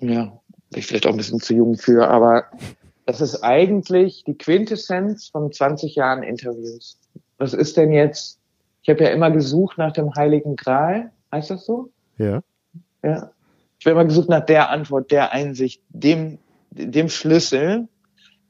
Ja, 0.00 0.40
bin 0.70 0.78
ich 0.78 0.86
vielleicht 0.86 1.06
auch 1.06 1.10
ein 1.10 1.18
bisschen 1.18 1.40
zu 1.40 1.54
jung 1.54 1.76
für, 1.76 2.08
aber 2.08 2.44
das 3.04 3.20
ist 3.20 3.42
eigentlich 3.42 4.24
die 4.24 4.36
Quintessenz 4.36 5.28
von 5.28 5.52
20 5.52 5.94
Jahren 5.94 6.22
Interviews 6.22 6.98
was 7.38 7.54
ist 7.54 7.76
denn 7.76 7.92
jetzt? 7.92 8.38
Ich 8.82 8.88
habe 8.90 9.04
ja 9.04 9.10
immer 9.10 9.30
gesucht 9.30 9.78
nach 9.78 9.92
dem 9.92 10.14
Heiligen 10.14 10.56
Gral, 10.56 11.12
heißt 11.32 11.50
das 11.50 11.64
so? 11.64 11.90
Ja. 12.16 12.42
Ja. 13.02 13.30
Ich 13.78 13.86
habe 13.86 13.92
immer 13.92 14.04
gesucht 14.04 14.28
nach 14.28 14.44
der 14.44 14.70
Antwort, 14.70 15.10
der 15.10 15.32
Einsicht, 15.32 15.82
dem, 15.88 16.38
dem 16.70 17.08
Schlüssel. 17.08 17.88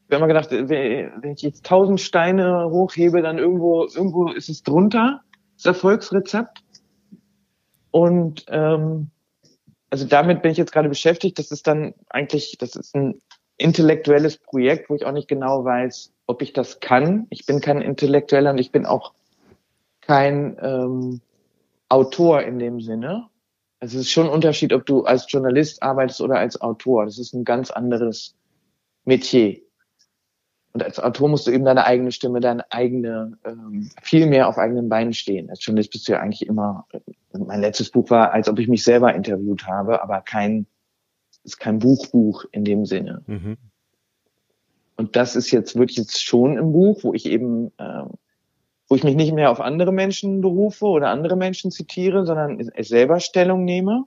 Ich 0.08 0.14
habe 0.14 0.16
immer 0.16 0.26
gedacht, 0.26 0.50
wenn 0.50 1.32
ich 1.32 1.42
jetzt 1.42 1.66
tausend 1.66 2.00
Steine 2.00 2.70
hochhebe, 2.70 3.20
dann 3.20 3.38
irgendwo, 3.38 3.84
irgendwo 3.84 4.30
ist 4.30 4.48
es 4.48 4.62
drunter, 4.62 5.20
das 5.56 5.66
Erfolgsrezept. 5.66 6.62
Und 7.90 8.46
ähm, 8.48 9.10
also 9.90 10.06
damit 10.06 10.42
bin 10.42 10.52
ich 10.52 10.58
jetzt 10.58 10.72
gerade 10.72 10.88
beschäftigt. 10.88 11.38
Das 11.38 11.50
ist 11.50 11.66
dann 11.66 11.94
eigentlich, 12.08 12.56
das 12.58 12.74
ist 12.74 12.94
ein 12.94 13.20
intellektuelles 13.58 14.38
Projekt, 14.38 14.88
wo 14.88 14.94
ich 14.94 15.04
auch 15.04 15.12
nicht 15.12 15.28
genau 15.28 15.64
weiß, 15.64 16.12
ob 16.26 16.42
ich 16.42 16.52
das 16.52 16.80
kann. 16.80 17.26
Ich 17.30 17.44
bin 17.44 17.60
kein 17.60 17.82
Intellektueller 17.82 18.50
und 18.50 18.58
ich 18.58 18.72
bin 18.72 18.86
auch 18.86 19.12
kein 20.00 20.56
ähm, 20.62 21.20
Autor 21.88 22.42
in 22.42 22.58
dem 22.58 22.80
Sinne. 22.80 23.28
Es 23.80 23.94
ist 23.94 24.10
schon 24.10 24.26
ein 24.26 24.32
Unterschied, 24.32 24.72
ob 24.72 24.86
du 24.86 25.04
als 25.04 25.30
Journalist 25.30 25.82
arbeitest 25.82 26.20
oder 26.20 26.38
als 26.38 26.60
Autor. 26.60 27.04
Das 27.04 27.18
ist 27.18 27.34
ein 27.34 27.44
ganz 27.44 27.70
anderes 27.70 28.34
Metier. 29.04 29.60
Und 30.72 30.82
als 30.82 31.00
Autor 31.00 31.28
musst 31.28 31.46
du 31.46 31.50
eben 31.50 31.64
deine 31.64 31.84
eigene 31.84 32.12
Stimme, 32.12 32.40
deine 32.40 32.70
eigene, 32.70 33.38
ähm, 33.44 33.90
viel 34.02 34.26
mehr 34.26 34.48
auf 34.48 34.58
eigenen 34.58 34.88
Beinen 34.88 35.12
stehen. 35.12 35.50
Als 35.50 35.64
Journalist 35.64 35.92
bist 35.92 36.08
du 36.08 36.12
ja 36.12 36.20
eigentlich 36.20 36.46
immer, 36.46 36.86
mein 37.32 37.60
letztes 37.60 37.90
Buch 37.90 38.10
war, 38.10 38.32
als 38.32 38.48
ob 38.48 38.58
ich 38.58 38.68
mich 38.68 38.84
selber 38.84 39.14
interviewt 39.14 39.66
habe, 39.66 40.02
aber 40.02 40.20
kein, 40.20 40.66
ist 41.48 41.58
kein 41.58 41.78
Buchbuch 41.78 42.44
in 42.52 42.64
dem 42.64 42.84
Sinne. 42.84 43.22
Mhm. 43.26 43.56
Und 44.96 45.16
das 45.16 45.36
ist 45.36 45.50
jetzt 45.50 45.76
wirklich 45.76 45.96
jetzt 45.96 46.22
schon 46.22 46.56
im 46.56 46.72
Buch, 46.72 47.04
wo 47.04 47.14
ich 47.14 47.26
eben, 47.26 47.68
äh, 47.78 48.02
wo 48.88 48.94
ich 48.96 49.04
mich 49.04 49.14
nicht 49.14 49.32
mehr 49.32 49.50
auf 49.50 49.60
andere 49.60 49.92
Menschen 49.92 50.40
berufe 50.40 50.86
oder 50.86 51.08
andere 51.08 51.36
Menschen 51.36 51.70
zitiere, 51.70 52.26
sondern 52.26 52.70
selber 52.80 53.20
Stellung 53.20 53.64
nehme. 53.64 54.04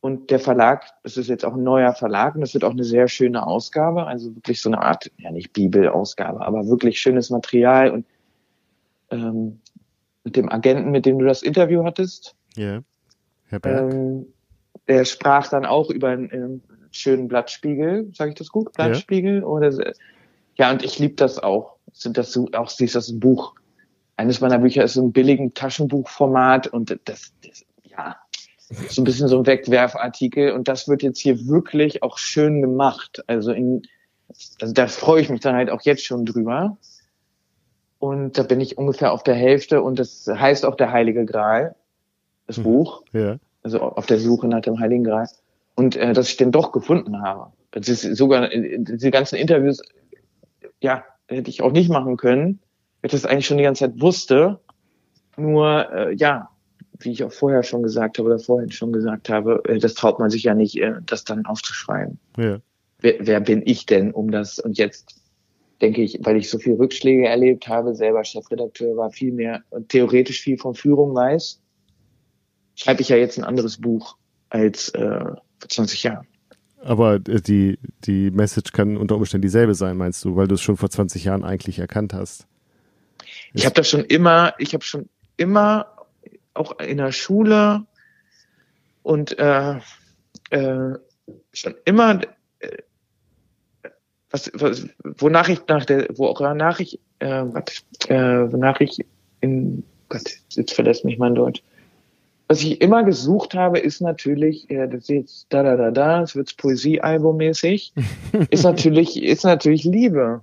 Und 0.00 0.30
der 0.30 0.38
Verlag, 0.38 0.84
es 1.02 1.16
ist 1.16 1.28
jetzt 1.28 1.44
auch 1.44 1.54
ein 1.54 1.64
neuer 1.64 1.92
Verlag 1.92 2.36
und 2.36 2.42
es 2.42 2.54
wird 2.54 2.64
auch 2.64 2.70
eine 2.70 2.84
sehr 2.84 3.08
schöne 3.08 3.44
Ausgabe, 3.44 4.06
also 4.06 4.34
wirklich 4.34 4.60
so 4.60 4.68
eine 4.68 4.80
Art, 4.80 5.10
ja 5.18 5.32
nicht 5.32 5.52
Bibelausgabe, 5.52 6.40
aber 6.40 6.68
wirklich 6.68 7.00
schönes 7.00 7.30
Material 7.30 7.90
und 7.90 8.06
ähm, 9.10 9.58
mit 10.22 10.36
dem 10.36 10.52
Agenten, 10.52 10.90
mit 10.92 11.04
dem 11.04 11.18
du 11.18 11.24
das 11.24 11.42
Interview 11.42 11.82
hattest. 11.82 12.36
Ja, 12.54 12.82
Herr 13.46 13.58
Berg. 13.58 13.92
Ähm, 13.92 14.26
der 14.88 15.04
sprach 15.04 15.48
dann 15.48 15.66
auch 15.66 15.90
über 15.90 16.08
einen, 16.08 16.62
schönen 16.90 17.28
Blattspiegel, 17.28 18.10
sage 18.14 18.30
ich 18.30 18.36
das 18.36 18.48
gut? 18.48 18.72
Blattspiegel? 18.72 19.40
Ja. 19.40 19.44
Oder, 19.44 19.92
ja, 20.56 20.70
und 20.70 20.82
ich 20.82 20.98
liebe 20.98 21.14
das 21.14 21.38
auch. 21.38 21.76
Sind 21.92 22.16
das 22.16 22.32
so, 22.32 22.48
auch 22.54 22.70
siehst 22.70 22.94
das 22.94 23.08
ein 23.08 23.20
Buch. 23.20 23.54
Eines 24.16 24.40
meiner 24.40 24.58
Bücher 24.58 24.84
ist 24.84 24.94
so 24.94 25.02
ein 25.02 25.12
billigen 25.12 25.54
Taschenbuchformat 25.54 26.66
und 26.68 26.98
das, 27.04 27.32
das 27.44 27.64
ja, 27.84 28.16
so 28.88 29.02
ein 29.02 29.04
bisschen 29.04 29.28
so 29.28 29.38
ein 29.38 29.46
Wegwerfartikel 29.46 30.52
und 30.52 30.68
das 30.68 30.88
wird 30.88 31.02
jetzt 31.02 31.20
hier 31.20 31.46
wirklich 31.46 32.02
auch 32.02 32.18
schön 32.18 32.60
gemacht. 32.60 33.22
Also 33.26 33.52
in, 33.52 33.82
also 34.60 34.72
da 34.74 34.86
freue 34.88 35.22
ich 35.22 35.30
mich 35.30 35.40
dann 35.40 35.54
halt 35.54 35.70
auch 35.70 35.82
jetzt 35.82 36.04
schon 36.04 36.26
drüber. 36.26 36.76
Und 37.98 38.38
da 38.38 38.44
bin 38.44 38.60
ich 38.60 38.78
ungefähr 38.78 39.12
auf 39.12 39.24
der 39.24 39.34
Hälfte 39.34 39.82
und 39.82 39.98
das 39.98 40.26
heißt 40.26 40.64
auch 40.64 40.76
der 40.76 40.92
Heilige 40.92 41.24
Gral, 41.24 41.74
das 42.46 42.56
hm. 42.56 42.64
Buch. 42.64 43.02
Ja. 43.12 43.38
Also 43.62 43.80
auf 43.80 44.06
der 44.06 44.18
Suche 44.18 44.46
nach 44.48 44.60
dem 44.60 44.78
Heiligen 44.78 45.04
Gral 45.04 45.28
und 45.74 45.96
äh, 45.96 46.12
dass 46.12 46.28
ich 46.28 46.36
den 46.36 46.52
doch 46.52 46.72
gefunden 46.72 47.22
habe. 47.22 47.52
Das 47.70 47.88
ist 47.88 48.02
sogar 48.16 48.52
äh, 48.52 48.78
diese 48.78 49.10
ganzen 49.10 49.36
Interviews, 49.36 49.80
ja, 50.80 51.04
hätte 51.26 51.50
ich 51.50 51.62
auch 51.62 51.72
nicht 51.72 51.90
machen 51.90 52.16
können, 52.16 52.60
weil 53.00 53.06
ich 53.08 53.12
das 53.12 53.24
eigentlich 53.24 53.46
schon 53.46 53.58
die 53.58 53.64
ganze 53.64 53.84
Zeit 53.84 54.00
wusste. 54.00 54.60
Nur, 55.36 55.92
äh, 55.92 56.14
ja, 56.14 56.50
wie 57.00 57.12
ich 57.12 57.22
auch 57.22 57.32
vorher 57.32 57.62
schon 57.62 57.82
gesagt 57.82 58.18
habe 58.18 58.28
oder 58.28 58.38
vorhin 58.38 58.72
schon 58.72 58.92
gesagt 58.92 59.28
habe, 59.28 59.62
äh, 59.66 59.78
das 59.78 59.94
traut 59.94 60.18
man 60.18 60.30
sich 60.30 60.42
ja 60.42 60.54
nicht, 60.54 60.80
äh, 60.80 60.94
das 61.04 61.24
dann 61.24 61.46
aufzuschreiben. 61.46 62.18
Ja. 62.36 62.58
Wer, 63.00 63.14
wer 63.20 63.40
bin 63.40 63.62
ich 63.64 63.86
denn, 63.86 64.10
um 64.10 64.30
das? 64.30 64.58
Und 64.58 64.78
jetzt 64.78 65.20
denke 65.80 66.02
ich, 66.02 66.18
weil 66.22 66.36
ich 66.36 66.50
so 66.50 66.58
viel 66.58 66.74
Rückschläge 66.74 67.28
erlebt 67.28 67.68
habe, 67.68 67.94
selber 67.94 68.24
Chefredakteur 68.24 68.96
war, 68.96 69.10
viel 69.10 69.32
mehr 69.32 69.62
theoretisch 69.88 70.40
viel 70.40 70.58
von 70.58 70.74
Führung 70.74 71.14
weiß, 71.14 71.60
schreibe 72.78 73.02
ich 73.02 73.08
ja 73.08 73.16
jetzt 73.16 73.38
ein 73.38 73.44
anderes 73.44 73.78
Buch 73.78 74.16
als 74.50 74.90
äh, 74.90 75.24
vor 75.58 75.68
20 75.68 76.04
Jahren. 76.04 76.26
Aber 76.80 77.16
äh, 77.16 77.40
die, 77.40 77.78
die 78.04 78.30
Message 78.30 78.72
kann 78.72 78.96
unter 78.96 79.16
Umständen 79.16 79.42
dieselbe 79.42 79.74
sein, 79.74 79.96
meinst 79.96 80.24
du, 80.24 80.36
weil 80.36 80.46
du 80.46 80.54
es 80.54 80.62
schon 80.62 80.76
vor 80.76 80.88
20 80.88 81.24
Jahren 81.24 81.44
eigentlich 81.44 81.80
erkannt 81.80 82.14
hast? 82.14 82.46
Ich 83.52 83.64
habe 83.64 83.74
das 83.74 83.88
schon 83.88 84.04
immer, 84.04 84.54
ich 84.58 84.74
habe 84.74 84.84
schon 84.84 85.08
immer, 85.36 85.86
auch 86.54 86.78
in 86.78 86.98
der 86.98 87.12
Schule 87.12 87.84
und 89.02 89.38
äh, 89.38 89.78
äh, 90.50 90.94
schon 91.52 91.74
immer, 91.84 92.20
äh, 92.60 92.78
was, 94.30 94.50
was, 94.54 94.86
wonach 95.02 95.48
ich 95.48 95.60
nach 95.68 95.84
der, 95.84 96.08
wonach 96.16 96.80
ich, 96.80 97.00
äh, 97.18 97.44
was, 97.44 97.84
äh, 98.08 98.52
wonach 98.52 98.80
ich 98.80 99.04
in, 99.40 99.84
Gott, 100.08 100.30
jetzt 100.50 100.74
verlässt 100.74 101.04
mich 101.04 101.18
mein 101.18 101.34
Deutsch 101.34 101.62
was 102.48 102.62
ich 102.62 102.80
immer 102.80 103.04
gesucht 103.04 103.54
habe, 103.54 103.78
ist 103.78 104.00
natürlich, 104.00 104.66
ja, 104.70 104.86
das 104.86 105.02
ist 105.02 105.08
jetzt 105.10 105.46
da, 105.50 105.62
da, 105.62 105.76
da, 105.76 105.90
da, 105.90 106.22
es 106.22 106.34
wird 106.34 106.56
Poesiealbummäßig, 106.56 107.92
ist 108.50 108.64
natürlich, 108.64 109.22
ist 109.22 109.44
natürlich 109.44 109.84
Liebe. 109.84 110.40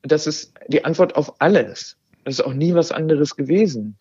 Das 0.00 0.26
ist 0.26 0.54
die 0.68 0.84
Antwort 0.84 1.16
auf 1.16 1.40
alles. 1.40 1.98
Das 2.24 2.34
ist 2.34 2.40
auch 2.40 2.54
nie 2.54 2.74
was 2.74 2.92
anderes 2.92 3.36
gewesen. 3.36 3.96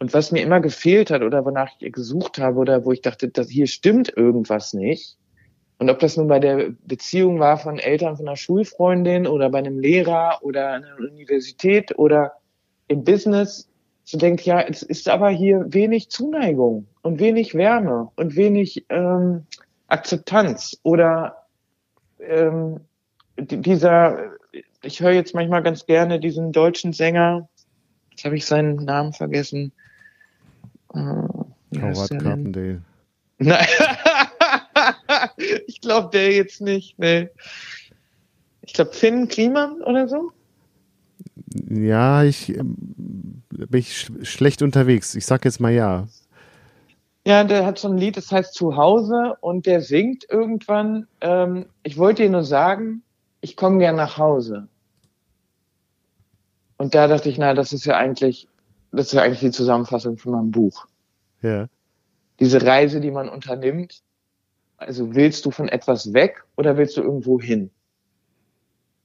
Und 0.00 0.12
was 0.12 0.32
mir 0.32 0.42
immer 0.42 0.60
gefehlt 0.60 1.10
hat 1.10 1.22
oder 1.22 1.44
wonach 1.44 1.70
ich 1.78 1.92
gesucht 1.92 2.38
habe 2.38 2.58
oder 2.58 2.84
wo 2.84 2.92
ich 2.92 3.02
dachte, 3.02 3.28
dass 3.28 3.48
hier 3.48 3.66
stimmt 3.66 4.12
irgendwas 4.16 4.74
nicht. 4.74 5.16
Und 5.78 5.88
ob 5.88 5.98
das 6.00 6.16
nun 6.16 6.26
bei 6.26 6.40
der 6.40 6.72
Beziehung 6.84 7.38
war 7.38 7.58
von 7.58 7.78
Eltern 7.78 8.16
von 8.16 8.26
einer 8.26 8.36
Schulfreundin 8.36 9.26
oder 9.26 9.50
bei 9.50 9.58
einem 9.58 9.78
Lehrer 9.78 10.38
oder 10.42 10.72
einer 10.72 10.96
Universität 10.98 11.96
oder 11.98 12.32
im 12.88 13.04
Business, 13.04 13.69
so 14.04 14.18
denkt, 14.18 14.44
ja, 14.44 14.60
es 14.60 14.82
ist 14.82 15.08
aber 15.08 15.30
hier 15.30 15.64
wenig 15.68 16.10
Zuneigung 16.10 16.86
und 17.02 17.20
wenig 17.20 17.54
Wärme 17.54 18.10
und 18.16 18.36
wenig 18.36 18.84
ähm, 18.88 19.46
Akzeptanz 19.88 20.78
oder 20.82 21.46
ähm, 22.20 22.80
dieser, 23.36 24.32
ich 24.82 25.00
höre 25.00 25.12
jetzt 25.12 25.34
manchmal 25.34 25.62
ganz 25.62 25.86
gerne 25.86 26.20
diesen 26.20 26.52
deutschen 26.52 26.92
Sänger, 26.92 27.48
jetzt 28.10 28.24
habe 28.24 28.36
ich 28.36 28.46
seinen 28.46 28.76
Namen 28.76 29.12
vergessen. 29.12 29.72
Äh, 30.94 30.98
Howard 30.98 32.10
Carpendale. 32.10 32.82
Nein, 33.38 33.66
ich 35.66 35.80
glaube 35.80 36.10
der 36.12 36.32
jetzt 36.32 36.60
nicht. 36.60 36.98
Nee. 36.98 37.28
Ich 38.62 38.74
glaube 38.74 38.92
Finn 38.92 39.28
Kliman 39.28 39.80
oder 39.82 40.08
so. 40.08 40.32
Ja, 41.52 42.22
ich 42.22 42.56
ähm, 42.56 43.42
bin 43.48 43.80
ich 43.80 43.96
sch 43.96 44.10
schlecht 44.22 44.62
unterwegs. 44.62 45.14
Ich 45.14 45.26
sag 45.26 45.44
jetzt 45.44 45.60
mal 45.60 45.72
ja. 45.72 46.06
Ja, 47.26 47.44
der 47.44 47.66
hat 47.66 47.78
so 47.78 47.88
ein 47.88 47.98
Lied, 47.98 48.16
das 48.16 48.32
heißt 48.32 48.54
Zuhause 48.54 49.36
und 49.40 49.66
der 49.66 49.82
singt 49.82 50.24
irgendwann, 50.28 51.06
ähm, 51.20 51.66
ich 51.82 51.98
wollte 51.98 52.22
dir 52.22 52.30
nur 52.30 52.44
sagen, 52.44 53.02
ich 53.42 53.56
komme 53.56 53.78
gern 53.78 53.96
nach 53.96 54.16
Hause. 54.16 54.68
Und 56.78 56.94
da 56.94 57.08
dachte 57.08 57.28
ich, 57.28 57.36
na, 57.36 57.52
das 57.52 57.74
ist 57.74 57.84
ja 57.84 57.96
eigentlich, 57.98 58.48
das 58.90 59.08
ist 59.08 59.12
ja 59.12 59.22
eigentlich 59.22 59.40
die 59.40 59.50
Zusammenfassung 59.50 60.16
von 60.16 60.32
meinem 60.32 60.50
Buch. 60.50 60.86
Ja. 61.42 61.68
Diese 62.38 62.62
Reise, 62.62 63.00
die 63.00 63.10
man 63.10 63.28
unternimmt. 63.28 64.02
Also 64.78 65.14
willst 65.14 65.44
du 65.44 65.50
von 65.50 65.68
etwas 65.68 66.14
weg 66.14 66.42
oder 66.56 66.78
willst 66.78 66.96
du 66.96 67.02
irgendwo 67.02 67.38
hin? 67.38 67.70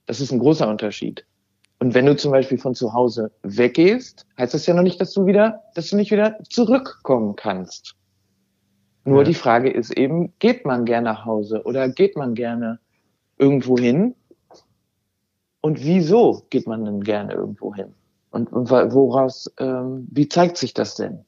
Das 0.05 0.21
ist 0.21 0.31
ein 0.31 0.39
großer 0.39 0.69
Unterschied. 0.69 1.25
Und 1.79 1.93
wenn 1.93 2.05
du 2.05 2.15
zum 2.15 2.31
Beispiel 2.31 2.57
von 2.57 2.73
zu 2.73 2.93
Hause 2.93 3.31
weggehst, 3.43 4.25
heißt 4.37 4.53
das 4.53 4.65
ja 4.65 4.73
noch 4.73 4.83
nicht, 4.83 4.99
dass 5.01 5.11
du 5.13 5.25
wieder, 5.25 5.63
dass 5.75 5.89
du 5.89 5.97
nicht 5.97 6.11
wieder 6.11 6.37
zurückkommen 6.49 7.35
kannst. 7.35 7.95
Nur 9.03 9.19
Ja. 9.19 9.23
die 9.25 9.33
Frage 9.33 9.69
ist 9.69 9.91
eben, 9.91 10.33
geht 10.39 10.65
man 10.65 10.85
gerne 10.85 11.05
nach 11.05 11.25
Hause 11.25 11.63
oder 11.65 11.89
geht 11.89 12.15
man 12.15 12.33
gerne 12.33 12.79
irgendwo 13.37 13.77
hin? 13.77 14.15
Und 15.61 15.83
wieso 15.83 16.43
geht 16.49 16.65
man 16.67 16.85
denn 16.85 17.01
gerne 17.01 17.33
irgendwo 17.33 17.73
hin? 17.73 17.93
Und, 18.31 18.51
woraus, 18.51 19.51
ähm, 19.59 20.07
wie 20.11 20.27
zeigt 20.27 20.57
sich 20.57 20.73
das 20.73 20.95
denn? 20.95 21.25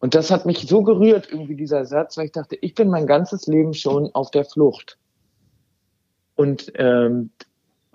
Und 0.00 0.14
das 0.14 0.30
hat 0.30 0.46
mich 0.46 0.68
so 0.68 0.82
gerührt, 0.82 1.28
irgendwie 1.30 1.56
dieser 1.56 1.84
Satz, 1.84 2.16
weil 2.16 2.26
ich 2.26 2.32
dachte, 2.32 2.56
ich 2.60 2.74
bin 2.74 2.88
mein 2.88 3.06
ganzes 3.06 3.46
Leben 3.46 3.74
schon 3.74 4.14
auf 4.14 4.30
der 4.30 4.44
Flucht. 4.44 4.96
Und, 6.36 6.72
ähm, 6.76 7.30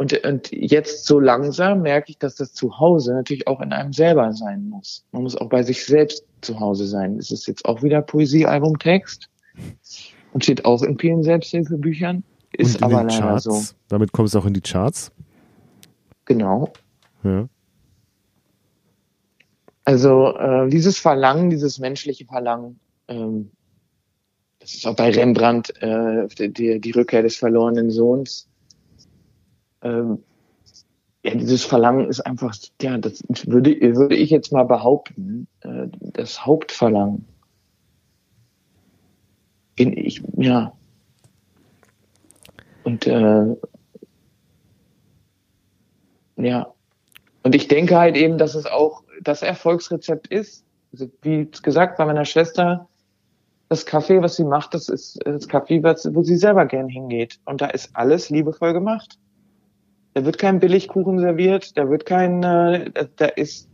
und, 0.03 0.25
und 0.25 0.51
jetzt 0.51 1.05
so 1.05 1.17
langsam 1.17 1.81
merke 1.81 2.11
ich, 2.11 2.17
dass 2.17 2.35
das 2.35 2.51
Zuhause 2.51 3.13
natürlich 3.13 3.47
auch 3.47 3.61
in 3.61 3.71
einem 3.71 3.93
selber 3.93 4.33
sein 4.33 4.67
muss. 4.67 5.05
Man 5.13 5.23
muss 5.23 5.37
auch 5.37 5.47
bei 5.47 5.63
sich 5.63 5.85
selbst 5.85 6.25
zu 6.41 6.59
Hause 6.59 6.87
sein. 6.87 7.17
Es 7.17 7.31
ist 7.31 7.47
jetzt 7.47 7.63
auch 7.63 7.83
wieder 7.83 8.01
Poesiealbumtext 8.01 9.29
und 10.33 10.43
steht 10.43 10.65
auch 10.65 10.83
in 10.83 10.99
vielen 10.99 11.23
Selbsthilfebüchern. 11.23 12.21
Ist 12.51 12.75
und 12.75 12.79
in 12.79 12.83
aber 12.83 13.03
den 13.03 13.09
leider 13.11 13.27
Charts. 13.29 13.43
so. 13.45 13.61
Damit 13.87 14.11
kommst 14.11 14.35
du 14.35 14.39
auch 14.39 14.45
in 14.45 14.53
die 14.53 14.59
Charts. 14.59 15.09
Genau. 16.25 16.73
Ja. 17.23 17.47
Also 19.85 20.35
äh, 20.35 20.67
dieses 20.67 20.99
Verlangen, 20.99 21.49
dieses 21.49 21.79
menschliche 21.79 22.25
Verlangen, 22.25 22.77
ähm, 23.07 23.51
das 24.59 24.73
ist 24.73 24.85
auch 24.85 24.97
bei 24.97 25.11
Rembrandt 25.11 25.81
äh, 25.81 26.27
die, 26.27 26.81
die 26.81 26.91
Rückkehr 26.91 27.21
des 27.21 27.37
verlorenen 27.37 27.89
Sohns. 27.89 28.49
Ähm, 29.83 30.23
ja, 31.23 31.35
dieses 31.35 31.63
Verlangen 31.63 32.09
ist 32.09 32.21
einfach, 32.21 32.53
ja, 32.81 32.97
das 32.97 33.23
würde, 33.45 33.79
würde 33.95 34.15
ich 34.15 34.29
jetzt 34.29 34.51
mal 34.51 34.63
behaupten, 34.63 35.47
äh, 35.61 35.87
das 35.99 36.45
Hauptverlangen. 36.45 37.25
In, 39.75 39.93
ich, 39.97 40.21
ja. 40.37 40.73
Und 42.83 43.07
äh, 43.07 43.55
ja, 46.35 46.73
und 47.43 47.55
ich 47.55 47.67
denke 47.67 47.97
halt 47.97 48.17
eben, 48.17 48.37
dass 48.37 48.55
es 48.55 48.65
auch 48.65 49.03
das 49.21 49.41
Erfolgsrezept 49.41 50.27
ist. 50.27 50.65
Also 50.91 51.09
wie 51.21 51.49
gesagt, 51.61 51.97
bei 51.97 52.05
meiner 52.05 52.25
Schwester, 52.25 52.87
das 53.69 53.87
Café, 53.87 54.21
was 54.21 54.35
sie 54.35 54.43
macht, 54.43 54.73
das 54.73 54.89
ist 54.89 55.19
das 55.25 55.47
was- 55.47 56.13
wo 56.13 56.21
sie 56.23 56.35
selber 56.35 56.65
gern 56.65 56.89
hingeht. 56.89 57.39
Und 57.45 57.61
da 57.61 57.67
ist 57.67 57.95
alles 57.95 58.29
liebevoll 58.29 58.73
gemacht. 58.73 59.17
Da 60.13 60.25
wird 60.25 60.37
kein 60.37 60.59
Billigkuchen 60.59 61.19
serviert, 61.19 61.77
da 61.77 61.89
wird 61.89 62.05
kein, 62.05 62.43
äh, 62.43 62.91
da- 63.15 63.25
ist 63.27 63.69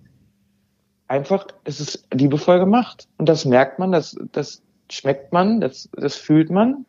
einfach, 1.07 1.47
es 1.65 1.79
ist 1.79 2.07
liebevoll 2.13 2.59
gemacht. 2.59 3.07
Und 3.17 3.27
das 3.27 3.45
merkt 3.45 3.79
man, 3.79 3.91
das, 3.91 4.15
das 4.31 4.61
schmeckt 4.89 5.33
man, 5.33 5.59
das, 5.59 5.89
das 5.93 6.15
fühlt 6.15 6.49
man. 6.49 6.85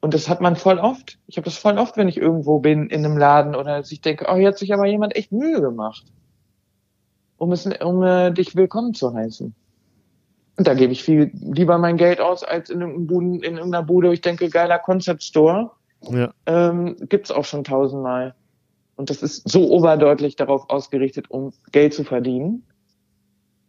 Und 0.00 0.14
das 0.14 0.28
hat 0.28 0.40
man 0.40 0.56
voll 0.56 0.78
oft. 0.78 1.18
Ich 1.28 1.36
habe 1.36 1.44
das 1.44 1.56
voll 1.56 1.78
oft, 1.78 1.96
wenn 1.96 2.08
ich 2.08 2.16
irgendwo 2.16 2.58
bin 2.58 2.88
in 2.90 3.04
einem 3.04 3.16
Laden 3.16 3.54
oder 3.54 3.78
dass 3.78 3.92
ich 3.92 4.00
denke, 4.00 4.26
oh, 4.28 4.34
hier 4.34 4.48
hat 4.48 4.58
sich 4.58 4.74
aber 4.74 4.86
jemand 4.86 5.14
echt 5.14 5.30
Mühe 5.30 5.60
gemacht, 5.60 6.04
um 7.36 7.52
es, 7.52 7.66
um 7.66 8.02
äh, 8.02 8.32
dich 8.32 8.56
willkommen 8.56 8.94
zu 8.94 9.14
heißen. 9.14 9.54
Und 10.56 10.66
da 10.66 10.74
gebe 10.74 10.92
ich 10.92 11.04
viel 11.04 11.30
lieber 11.34 11.78
mein 11.78 11.96
Geld 11.96 12.20
aus 12.20 12.42
als 12.42 12.68
in, 12.68 12.80
irgendeinem 12.80 13.06
Buden, 13.06 13.34
in 13.42 13.56
irgendeiner 13.56 13.84
Bude, 13.84 14.08
wo 14.08 14.12
ich 14.12 14.20
denke, 14.20 14.48
geiler 14.48 14.80
Concept 14.80 15.22
Store, 15.22 15.70
Ja. 16.10 16.32
ähm, 16.46 16.96
gibt's 17.08 17.30
auch 17.30 17.44
schon 17.44 17.64
tausendmal. 17.64 18.34
Und 18.96 19.10
das 19.10 19.22
ist 19.22 19.48
so 19.48 19.70
oberdeutlich 19.70 20.36
darauf 20.36 20.68
ausgerichtet, 20.70 21.30
um 21.30 21.52
Geld 21.72 21.94
zu 21.94 22.04
verdienen. 22.04 22.64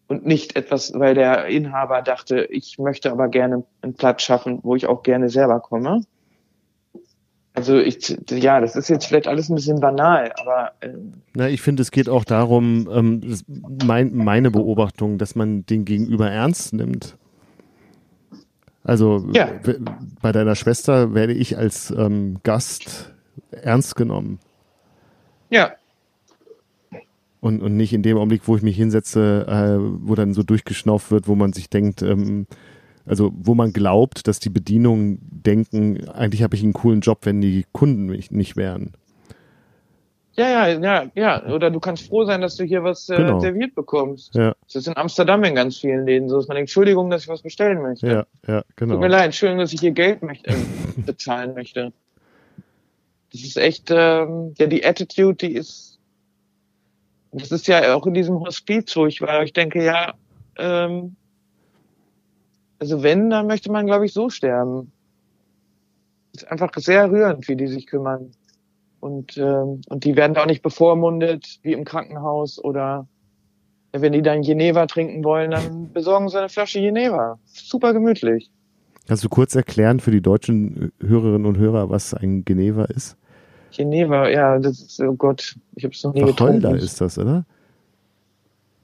Und 0.07 0.25
nicht 0.25 0.55
etwas, 0.55 0.93
weil 0.93 1.15
der 1.15 1.47
Inhaber 1.47 2.01
dachte, 2.01 2.43
ich 2.43 2.77
möchte 2.77 3.11
aber 3.11 3.29
gerne 3.29 3.63
einen 3.81 3.95
Platz 3.95 4.21
schaffen, 4.21 4.59
wo 4.61 4.75
ich 4.75 4.85
auch 4.85 5.01
gerne 5.01 5.29
selber 5.29 5.59
komme. 5.59 6.01
Also 7.55 7.77
ich, 7.77 8.17
ja, 8.29 8.59
das 8.59 8.75
ist 8.75 8.89
jetzt 8.89 9.05
vielleicht 9.05 9.27
alles 9.27 9.49
ein 9.49 9.55
bisschen 9.55 9.79
banal, 9.79 10.31
aber 10.41 10.71
äh, 10.81 10.89
Na, 11.35 11.49
ich 11.49 11.61
finde, 11.61 11.83
es 11.83 11.91
geht 11.91 12.09
auch 12.09 12.25
darum, 12.25 12.89
ähm, 12.91 13.21
mein, 13.85 14.13
meine 14.15 14.49
Beobachtung, 14.49 15.19
dass 15.19 15.35
man 15.35 15.63
den 15.65 15.85
Gegenüber 15.85 16.29
ernst 16.29 16.73
nimmt. 16.73 17.15
Also 18.83 19.27
Ja. 19.31 19.49
bei 20.21 20.31
deiner 20.31 20.55
Schwester 20.55 21.13
werde 21.13 21.33
ich 21.33 21.57
als 21.57 21.91
ähm, 21.91 22.37
Gast 22.43 23.13
ernst 23.51 23.95
genommen 23.95 24.39
ja, 25.49 25.71
und, 27.39 27.61
und 27.61 27.75
nicht 27.75 27.91
in 27.93 28.03
dem 28.03 28.17
Augenblick, 28.17 28.43
wo 28.45 28.55
ich 28.55 28.63
mich 28.63 28.77
hinsetze, 28.77 29.45
äh, 29.47 29.77
wo 30.07 30.15
dann 30.15 30.33
so 30.33 30.43
durchgeschnauft 30.43 31.11
wird, 31.11 31.27
wo 31.27 31.35
man 31.35 31.51
sich 31.51 31.69
denkt, 31.69 32.01
ähm, 32.01 32.47
also 33.05 33.33
wo 33.35 33.53
man 33.53 33.73
glaubt, 33.73 34.27
dass 34.27 34.39
die 34.39 34.49
Bedienungen 34.49 35.19
denken, 35.29 36.07
eigentlich 36.09 36.41
habe 36.41 36.55
ich 36.55 36.63
einen 36.63 36.71
coolen 36.71 37.01
Job, 37.01 37.19
wenn 37.23 37.41
die 37.41 37.65
Kunden 37.73 38.05
mich 38.05 38.31
nicht 38.31 38.55
wären. 38.55 38.93
Ja, 40.35 40.67
ja, 40.67 40.79
ja, 40.79 41.11
ja. 41.15 41.45
Oder 41.53 41.69
du 41.69 41.79
kannst 41.79 42.07
froh 42.07 42.25
sein, 42.25 42.41
dass 42.41 42.55
du 42.55 42.63
hier 42.63 42.83
was 42.83 43.07
äh, 43.09 43.17
Genau. 43.17 43.39
serviert 43.39 43.75
bekommst. 43.75 44.33
Ja, 44.35 44.55
Das 44.65 44.75
ist 44.75 44.87
in 44.87 44.97
Amsterdam 44.97 45.43
in 45.43 45.55
ganz 45.55 45.77
vielen 45.77 46.05
Läden 46.05 46.29
so, 46.29 46.37
dass 46.37 46.47
man 46.47 46.55
denkt, 46.55 46.69
Entschuldigung, 46.69 47.09
dass 47.09 47.23
ich 47.23 47.27
was 47.27 47.41
bestellen 47.41 47.81
möchte. 47.81 48.07
ja, 48.07 48.25
ja, 48.47 48.63
genau. 48.75 48.93
Tut 48.95 49.01
mir 49.01 49.07
leid, 49.09 49.25
Entschuldigung, 49.25 49.59
dass 49.59 49.73
ich 49.73 49.79
hier 49.79 49.91
Geld 49.91 50.23
möchte, 50.23 50.51
äh, 50.51 50.55
bezahlen 51.05 51.53
möchte. 51.53 51.93
Das 53.31 53.41
ist 53.41 53.57
echt, 53.57 53.89
ähm, 53.91 54.53
ja, 54.57 54.67
die 54.67 54.85
Attitude, 54.85 55.35
die 55.35 55.53
ist, 55.53 55.99
das 57.31 57.51
ist 57.51 57.67
ja 57.67 57.95
auch 57.95 58.05
in 58.05 58.13
diesem 58.13 58.39
Hospiz 58.39 58.91
so. 58.91 59.05
Ich 59.07 59.21
war, 59.21 59.43
ich 59.43 59.53
denke, 59.53 59.83
ja, 59.83 60.13
ähm, 60.57 61.15
also 62.79 63.01
wenn, 63.01 63.29
dann 63.29 63.47
möchte 63.47 63.71
man, 63.71 63.85
glaube 63.85 64.05
ich, 64.05 64.13
so 64.13 64.29
sterben. 64.29 64.91
ist 66.33 66.49
einfach 66.51 66.71
sehr 66.75 67.09
rührend, 67.09 67.47
wie 67.47 67.55
die 67.55 67.67
sich 67.67 67.87
kümmern. 67.87 68.31
Und, 69.03 69.37
ähm, 69.37 69.81
und 69.89 70.05
die 70.05 70.15
werden 70.15 70.33
da 70.33 70.43
auch 70.43 70.45
nicht 70.45 70.61
bevormundet, 70.61 71.59
wie 71.61 71.73
im 71.73 71.83
Krankenhaus 71.83 72.57
oder 72.63 73.05
wenn 73.91 74.13
die 74.13 74.21
dann 74.21 74.43
Geneva 74.43 74.85
trinken 74.85 75.25
wollen, 75.25 75.51
dann 75.51 75.91
besorgen 75.91 76.29
sie 76.29 76.37
eine 76.37 76.47
Flasche 76.47 76.79
Geneva. 76.79 77.37
Super 77.43 77.91
gemütlich. 77.91 78.49
Kannst 79.05 79.25
du 79.25 79.27
kurz 79.27 79.55
erklären 79.55 79.99
für 79.99 80.11
die 80.11 80.21
deutschen 80.21 80.93
Hörerinnen 81.01 81.45
und 81.45 81.57
Hörer, 81.57 81.89
was 81.89 82.13
ein 82.13 82.45
Geneva 82.45 82.85
ist? 82.85 83.17
Geneva, 83.71 84.29
ja, 84.29 84.57
das 84.57 84.79
ist, 84.79 85.01
oh 85.01 85.15
Gott, 85.15 85.57
ich 85.75 85.83
habe 85.83 85.93
es 85.93 86.01
noch 86.05 86.13
nie 86.13 86.21
Wacholder 86.21 86.53
getrunken. 86.53 86.77
ist 86.77 87.01
das, 87.01 87.17
oder? 87.17 87.43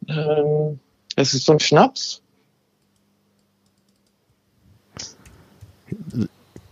Ähm, 0.10 0.80
es 1.16 1.34
ist 1.34 1.46
so 1.46 1.54
ein 1.54 1.62
Schnaps. 1.62 2.22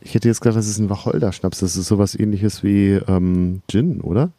Ich 0.07 0.15
hätte 0.15 0.29
jetzt 0.29 0.39
gedacht, 0.39 0.57
das 0.57 0.67
ist 0.67 0.79
ein 0.79 0.89
Wacholder-Schnaps. 0.89 1.59
Das 1.59 1.75
ist 1.75 1.87
sowas 1.87 2.15
ähnliches 2.15 2.63
wie 2.63 2.93
ähm, 2.93 3.61
Gin, 3.67 3.99
oder? 3.99 4.31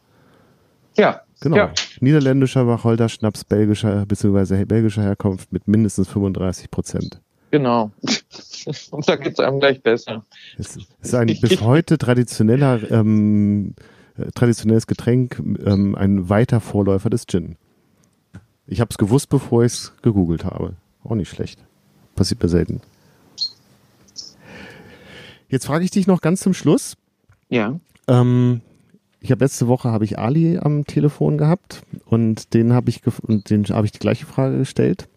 Ja, 0.97 1.21
Genau. 1.41 1.55
Ja. 1.55 1.73
Niederländischer 2.01 2.67
Wacholder-Schnaps 2.67 3.45
belgischer 3.45 4.05
bzw. 4.05 4.65
belgischer 4.65 5.03
Herkunft 5.03 5.53
mit 5.53 5.67
mindestens 5.67 6.09
35 6.09 6.69
Prozent. 6.69 7.21
genau. 7.51 7.91
Und 8.91 9.07
da 9.07 9.15
geht's 9.15 9.39
einem 9.39 9.59
gleich 9.59 9.81
besser. 9.81 10.23
Es 10.57 10.75
ist 11.01 11.15
ein 11.15 11.27
bis 11.41 11.61
heute 11.61 11.97
traditioneller, 11.97 12.91
ähm, 12.91 13.73
äh, 14.17 14.31
traditionelles 14.31 14.85
Getränk, 14.85 15.39
ähm, 15.65 15.95
ein 15.95 16.29
weiter 16.29 16.59
Vorläufer 16.59 17.09
des 17.09 17.25
Gin. 17.25 17.55
Ich 18.67 18.81
habe 18.81 18.89
es 18.91 18.97
gewusst, 18.97 19.29
bevor 19.29 19.63
ich 19.63 19.73
es 19.73 19.93
gegoogelt 20.01 20.43
habe. 20.43 20.73
Auch 21.03 21.15
nicht 21.15 21.29
schlecht. 21.29 21.59
Passiert 22.15 22.43
mir 22.43 22.49
selten. 22.49 22.81
Jetzt 25.49 25.65
frage 25.65 25.83
ich 25.83 25.91
dich 25.91 26.07
noch 26.07 26.21
ganz 26.21 26.41
zum 26.41 26.53
Schluss. 26.53 26.95
Ja. 27.49 27.79
Ähm, 28.07 28.61
ich 29.19 29.31
habe 29.31 29.43
letzte 29.43 29.67
Woche 29.67 29.89
habe 29.89 30.05
ich 30.05 30.19
Ali 30.19 30.59
am 30.59 30.85
Telefon 30.85 31.37
gehabt 31.37 31.81
und 32.05 32.53
den 32.53 32.71
habe 32.73 32.89
ich 32.89 33.01
und 33.23 33.49
den 33.49 33.65
habe 33.67 33.85
ich 33.85 33.91
die 33.91 33.99
gleiche 33.99 34.27
Frage 34.27 34.59
gestellt. 34.59 35.09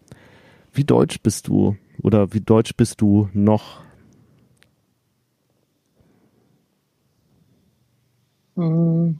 Wie 0.73 0.83
deutsch 0.83 1.19
bist 1.21 1.47
du 1.47 1.77
oder 2.01 2.33
wie 2.33 2.41
deutsch 2.41 2.75
bist 2.75 2.99
du 2.99 3.29
noch? 3.33 3.81
Hm. 8.55 9.19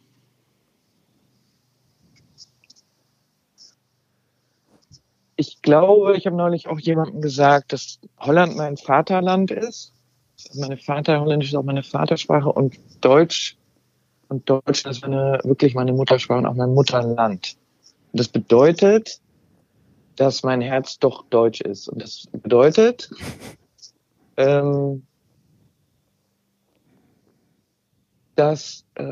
Ich 5.36 5.62
glaube, 5.62 6.16
ich 6.16 6.26
habe 6.26 6.36
neulich 6.36 6.68
auch 6.68 6.80
jemandem 6.80 7.22
gesagt, 7.22 7.74
dass 7.74 8.00
Holland 8.20 8.56
mein 8.56 8.78
Vaterland 8.78 9.52
ist. 9.52 9.94
Meine 10.54 10.78
Vater, 10.78 11.22
Holländisch 11.22 11.50
ist 11.50 11.56
auch 11.56 11.64
meine 11.64 11.84
Vatersprache 11.84 12.52
und 12.52 12.78
Deutsch 13.02 13.58
und 14.30 14.50
Deutsch 14.50 14.86
ist 14.86 15.02
meine, 15.02 15.40
wirklich 15.44 15.76
meine 15.76 15.94
Muttersprache 15.94 16.40
und 16.40 16.46
auch 16.46 16.56
mein 16.56 16.74
Mutterland. 16.74 17.56
Das 18.14 18.28
bedeutet, 18.28 19.20
dass 20.16 20.44
mein 20.44 20.62
Herz 20.62 21.00
doch 21.00 21.26
deutsch 21.30 21.62
ist. 21.62 21.88
Und 21.88 22.02
das 22.02 22.28
bedeutet, 22.32 23.10
ähm, 24.38 25.06
dass 28.36 28.86
äh, 28.96 29.04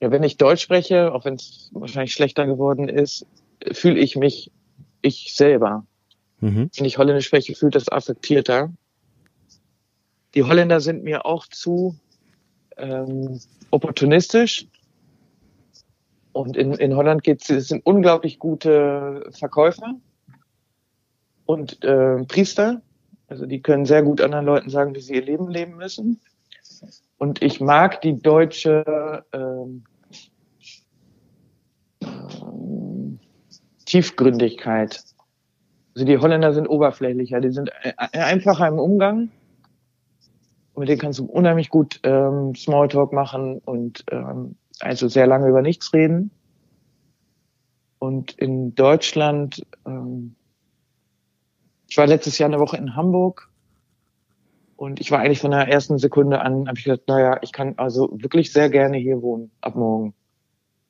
ja, 0.00 0.10
wenn 0.10 0.22
ich 0.22 0.36
Deutsch 0.36 0.62
spreche, 0.62 1.12
auch 1.12 1.24
wenn 1.24 1.34
es 1.34 1.70
wahrscheinlich 1.72 2.12
schlechter 2.12 2.46
geworden 2.46 2.88
ist, 2.88 3.26
fühle 3.72 3.98
ich 3.98 4.16
mich 4.16 4.50
ich 5.02 5.34
selber. 5.34 5.84
Mhm. 6.40 6.70
Wenn 6.76 6.84
ich 6.84 6.98
Holländisch 6.98 7.26
spreche, 7.26 7.54
fühlt 7.54 7.74
das 7.74 7.88
affektierter. 7.88 8.72
Die 10.34 10.44
Holländer 10.44 10.80
sind 10.80 11.04
mir 11.04 11.26
auch 11.26 11.46
zu 11.46 11.96
ähm, 12.76 13.40
opportunistisch. 13.70 14.66
Und 16.32 16.56
in, 16.56 16.72
in 16.74 16.94
Holland 16.94 17.24
geht's, 17.24 17.50
es 17.50 17.68
sind 17.68 17.84
unglaublich 17.84 18.38
gute 18.38 19.28
Verkäufer 19.32 19.94
und 21.46 21.82
äh, 21.82 22.24
Priester. 22.24 22.82
Also 23.26 23.46
die 23.46 23.60
können 23.60 23.84
sehr 23.84 24.02
gut 24.02 24.20
anderen 24.20 24.46
Leuten 24.46 24.70
sagen, 24.70 24.94
wie 24.94 25.00
sie 25.00 25.14
ihr 25.14 25.24
Leben 25.24 25.48
leben 25.48 25.76
müssen. 25.76 26.20
Und 27.18 27.42
ich 27.42 27.60
mag 27.60 28.00
die 28.02 28.20
deutsche 28.20 29.24
ähm, 29.32 29.84
ähm, 32.00 33.18
Tiefgründigkeit. 33.84 35.02
Also 35.94 36.06
die 36.06 36.18
Holländer 36.18 36.52
sind 36.52 36.68
oberflächlicher, 36.68 37.40
die 37.40 37.50
sind 37.50 37.72
einfacher 37.96 38.68
im 38.68 38.78
Umgang. 38.78 39.30
Und 40.78 40.82
mit 40.82 40.90
denen 40.90 41.00
kannst 41.00 41.18
du 41.18 41.24
unheimlich 41.24 41.70
gut 41.70 41.98
ähm, 42.04 42.54
Smalltalk 42.54 43.12
machen 43.12 43.58
und 43.58 44.04
ähm, 44.12 44.54
also 44.78 45.08
sehr 45.08 45.26
lange 45.26 45.48
über 45.48 45.60
nichts 45.60 45.92
reden. 45.92 46.30
Und 47.98 48.38
in 48.38 48.76
Deutschland, 48.76 49.66
ähm, 49.84 50.36
ich 51.88 51.98
war 51.98 52.06
letztes 52.06 52.38
Jahr 52.38 52.48
eine 52.48 52.60
Woche 52.60 52.76
in 52.76 52.94
Hamburg 52.94 53.50
und 54.76 55.00
ich 55.00 55.10
war 55.10 55.18
eigentlich 55.18 55.40
von 55.40 55.50
der 55.50 55.66
ersten 55.66 55.98
Sekunde 55.98 56.42
an, 56.42 56.68
habe 56.68 56.78
ich 56.78 56.84
gesagt, 56.84 57.08
naja, 57.08 57.40
ich 57.42 57.50
kann 57.50 57.74
also 57.76 58.10
wirklich 58.12 58.52
sehr 58.52 58.70
gerne 58.70 58.98
hier 58.98 59.20
wohnen 59.20 59.50
ab 59.60 59.74
morgen. 59.74 60.14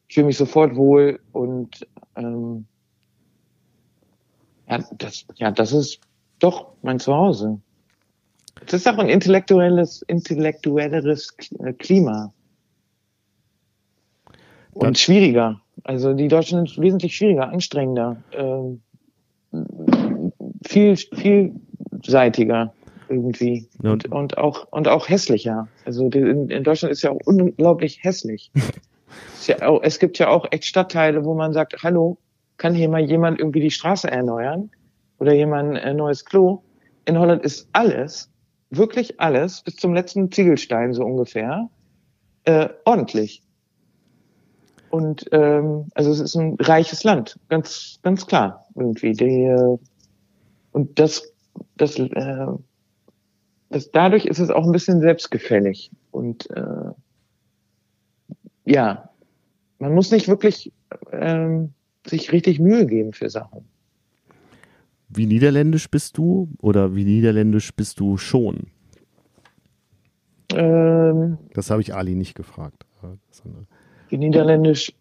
Ich 0.06 0.16
fühle 0.16 0.26
mich 0.26 0.36
sofort 0.36 0.76
wohl 0.76 1.18
und 1.32 1.88
ähm, 2.14 2.66
ja, 4.68 4.84
das, 4.98 5.24
ja, 5.36 5.50
das 5.50 5.72
ist 5.72 6.00
doch 6.40 6.74
mein 6.82 7.00
Zuhause. 7.00 7.62
Es 8.66 8.74
ist 8.74 8.88
auch 8.88 8.98
ein 8.98 9.08
intellektuelles, 9.08 10.02
intellektuelleres 10.02 11.36
Klima. 11.78 12.32
Und 14.72 14.96
das 14.96 15.00
schwieriger. 15.00 15.60
Also 15.84 16.12
die 16.14 16.28
Deutschen 16.28 16.66
sind 16.66 16.78
wesentlich 16.80 17.16
schwieriger, 17.16 17.48
anstrengender, 17.48 18.22
ähm, 18.32 18.82
viel, 20.66 20.96
vielseitiger 20.96 22.72
irgendwie 23.08 23.66
und, 23.82 24.10
und 24.12 24.38
auch 24.38 24.66
und 24.70 24.88
auch 24.88 25.08
hässlicher. 25.08 25.68
Also 25.84 26.08
in, 26.08 26.50
in 26.50 26.64
Deutschland 26.64 26.92
ist 26.92 27.02
ja 27.02 27.10
auch 27.10 27.20
unglaublich 27.24 28.02
hässlich. 28.02 28.50
es, 29.34 29.46
ja 29.46 29.62
auch, 29.66 29.82
es 29.82 29.98
gibt 29.98 30.18
ja 30.18 30.28
auch 30.28 30.46
echt 30.50 30.64
Stadtteile, 30.64 31.24
wo 31.24 31.34
man 31.34 31.52
sagt, 31.52 31.82
hallo, 31.82 32.18
kann 32.56 32.74
hier 32.74 32.88
mal 32.88 33.00
jemand 33.00 33.38
irgendwie 33.38 33.60
die 33.60 33.70
Straße 33.70 34.10
erneuern 34.10 34.70
oder 35.18 35.32
jemand 35.32 35.78
ein 35.78 35.96
neues 35.96 36.24
Klo? 36.24 36.62
In 37.04 37.18
Holland 37.18 37.42
ist 37.42 37.68
alles, 37.72 38.30
wirklich 38.70 39.20
alles, 39.20 39.62
bis 39.62 39.76
zum 39.76 39.94
letzten 39.94 40.30
Ziegelstein 40.30 40.92
so 40.92 41.04
ungefähr, 41.04 41.68
äh, 42.44 42.68
ordentlich. 42.84 43.42
Und 44.90 45.26
ähm, 45.32 45.86
also 45.94 46.10
es 46.10 46.20
ist 46.20 46.34
ein 46.34 46.56
reiches 46.60 47.04
Land, 47.04 47.38
ganz 47.48 47.98
ganz 48.02 48.26
klar 48.26 48.66
irgendwie. 48.74 49.12
Die, 49.12 49.44
äh, 49.44 49.78
und 50.72 50.98
das 50.98 51.34
das 51.76 51.98
äh, 51.98 52.46
das 53.68 53.90
dadurch 53.90 54.24
ist 54.24 54.38
es 54.38 54.50
auch 54.50 54.64
ein 54.64 54.72
bisschen 54.72 55.00
selbstgefällig 55.00 55.90
und 56.10 56.48
äh, 56.50 56.92
ja, 58.64 59.10
man 59.78 59.94
muss 59.94 60.10
nicht 60.10 60.28
wirklich 60.28 60.72
ähm, 61.12 61.72
sich 62.06 62.32
richtig 62.32 62.58
Mühe 62.58 62.86
geben 62.86 63.12
für 63.12 63.28
Sachen. 63.28 63.68
Wie 65.08 65.26
niederländisch 65.26 65.90
bist 65.90 66.18
du 66.18 66.50
oder 66.60 66.94
wie 66.94 67.04
niederländisch 67.04 67.74
bist 67.74 67.98
du 68.00 68.16
schon? 68.16 68.66
Ähm, 70.52 71.38
das 71.54 71.70
habe 71.70 71.80
ich 71.80 71.94
Ali 71.94 72.14
nicht 72.14 72.34
gefragt. 72.34 72.84
Wie 74.08 74.18
niederländisch? 74.18 74.92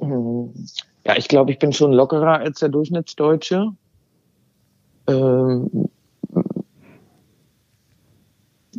Ja, 0.00 1.16
ich 1.16 1.28
glaube, 1.28 1.50
ich 1.50 1.58
bin 1.58 1.72
schon 1.72 1.92
lockerer 1.92 2.38
als 2.38 2.60
der 2.60 2.68
Durchschnittsdeutsche. 2.68 3.72
Ähm, 5.08 5.88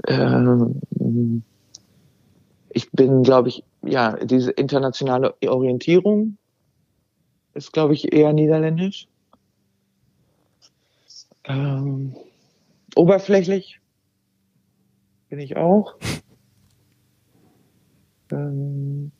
ähm, 0.07 1.43
ich 2.69 2.89
bin, 2.91 3.23
glaube 3.23 3.49
ich, 3.49 3.63
ja, 3.81 4.15
diese 4.23 4.51
internationale 4.51 5.35
Orientierung 5.45 6.37
ist, 7.53 7.73
glaube 7.73 7.93
ich, 7.93 8.13
eher 8.13 8.31
niederländisch. 8.31 9.08
Ähm, 11.49 12.15
oberflächlich 12.95 13.79
bin 15.29 15.39
ich 15.39 15.57
auch. 15.57 15.95
Ähm. 18.31 19.11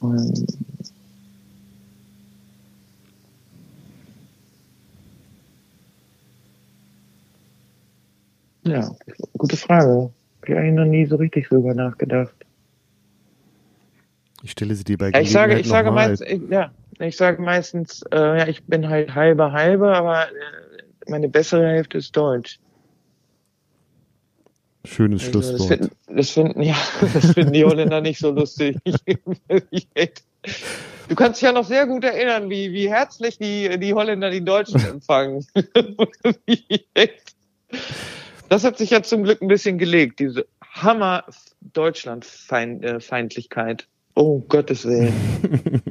Und 0.00 0.61
ja, 8.64 8.90
gute 9.38 9.56
Frage. 9.56 10.10
Habe 10.42 10.46
ich 10.46 10.54
eigentlich 10.54 10.74
noch 10.74 10.84
nie 10.84 11.06
so 11.06 11.16
richtig 11.16 11.48
drüber 11.48 11.74
nachgedacht. 11.74 12.34
Ich 14.42 14.52
stelle 14.52 14.74
sie 14.74 14.84
dir 14.84 14.98
bei 14.98 15.10
ja, 15.10 15.20
Ich 15.20 15.30
sage, 15.30 15.58
ich 15.58 15.68
sage 15.68 15.90
meistens, 15.92 16.28
ich, 16.28 16.42
ja, 16.50 16.72
ich 16.98 17.16
sage 17.16 17.40
meistens, 17.40 18.02
äh, 18.12 18.38
ja, 18.38 18.46
ich 18.48 18.64
bin 18.64 18.86
halt 18.88 19.14
halber 19.14 19.52
halber, 19.52 19.96
aber 19.96 20.26
äh, 20.26 20.30
meine 21.08 21.28
bessere 21.28 21.68
Hälfte 21.68 21.98
ist 21.98 22.16
Deutsch. 22.16 22.58
Schönes 24.84 25.26
also, 25.26 25.42
Schlusswort. 25.42 25.60
Das 25.60 25.68
finden, 25.68 25.90
das 26.16 26.30
finden, 26.30 26.62
ja, 26.62 26.74
das 27.14 27.32
finden 27.32 27.52
die 27.52 27.64
Holländer 27.64 28.00
nicht 28.00 28.18
so 28.18 28.32
lustig. 28.32 28.76
du 28.84 28.96
kannst 31.14 31.40
dich 31.40 31.46
ja 31.46 31.52
noch 31.52 31.64
sehr 31.64 31.86
gut 31.86 32.02
erinnern, 32.02 32.50
wie, 32.50 32.72
wie 32.72 32.90
herzlich 32.90 33.38
die, 33.38 33.78
die 33.78 33.94
Holländer 33.94 34.28
die 34.30 34.44
Deutschen 34.44 34.84
empfangen. 34.84 35.46
das 38.52 38.64
hat 38.64 38.76
sich 38.76 38.90
ja 38.90 39.02
zum 39.02 39.24
Glück 39.24 39.40
ein 39.40 39.48
bisschen 39.48 39.78
gelegt, 39.78 40.20
diese 40.20 40.46
Hammer 40.62 41.24
Deutschlandfeindlichkeit. 41.72 43.88
Oh 44.14 44.40
Gottes 44.40 44.84
Willen. 44.84 45.14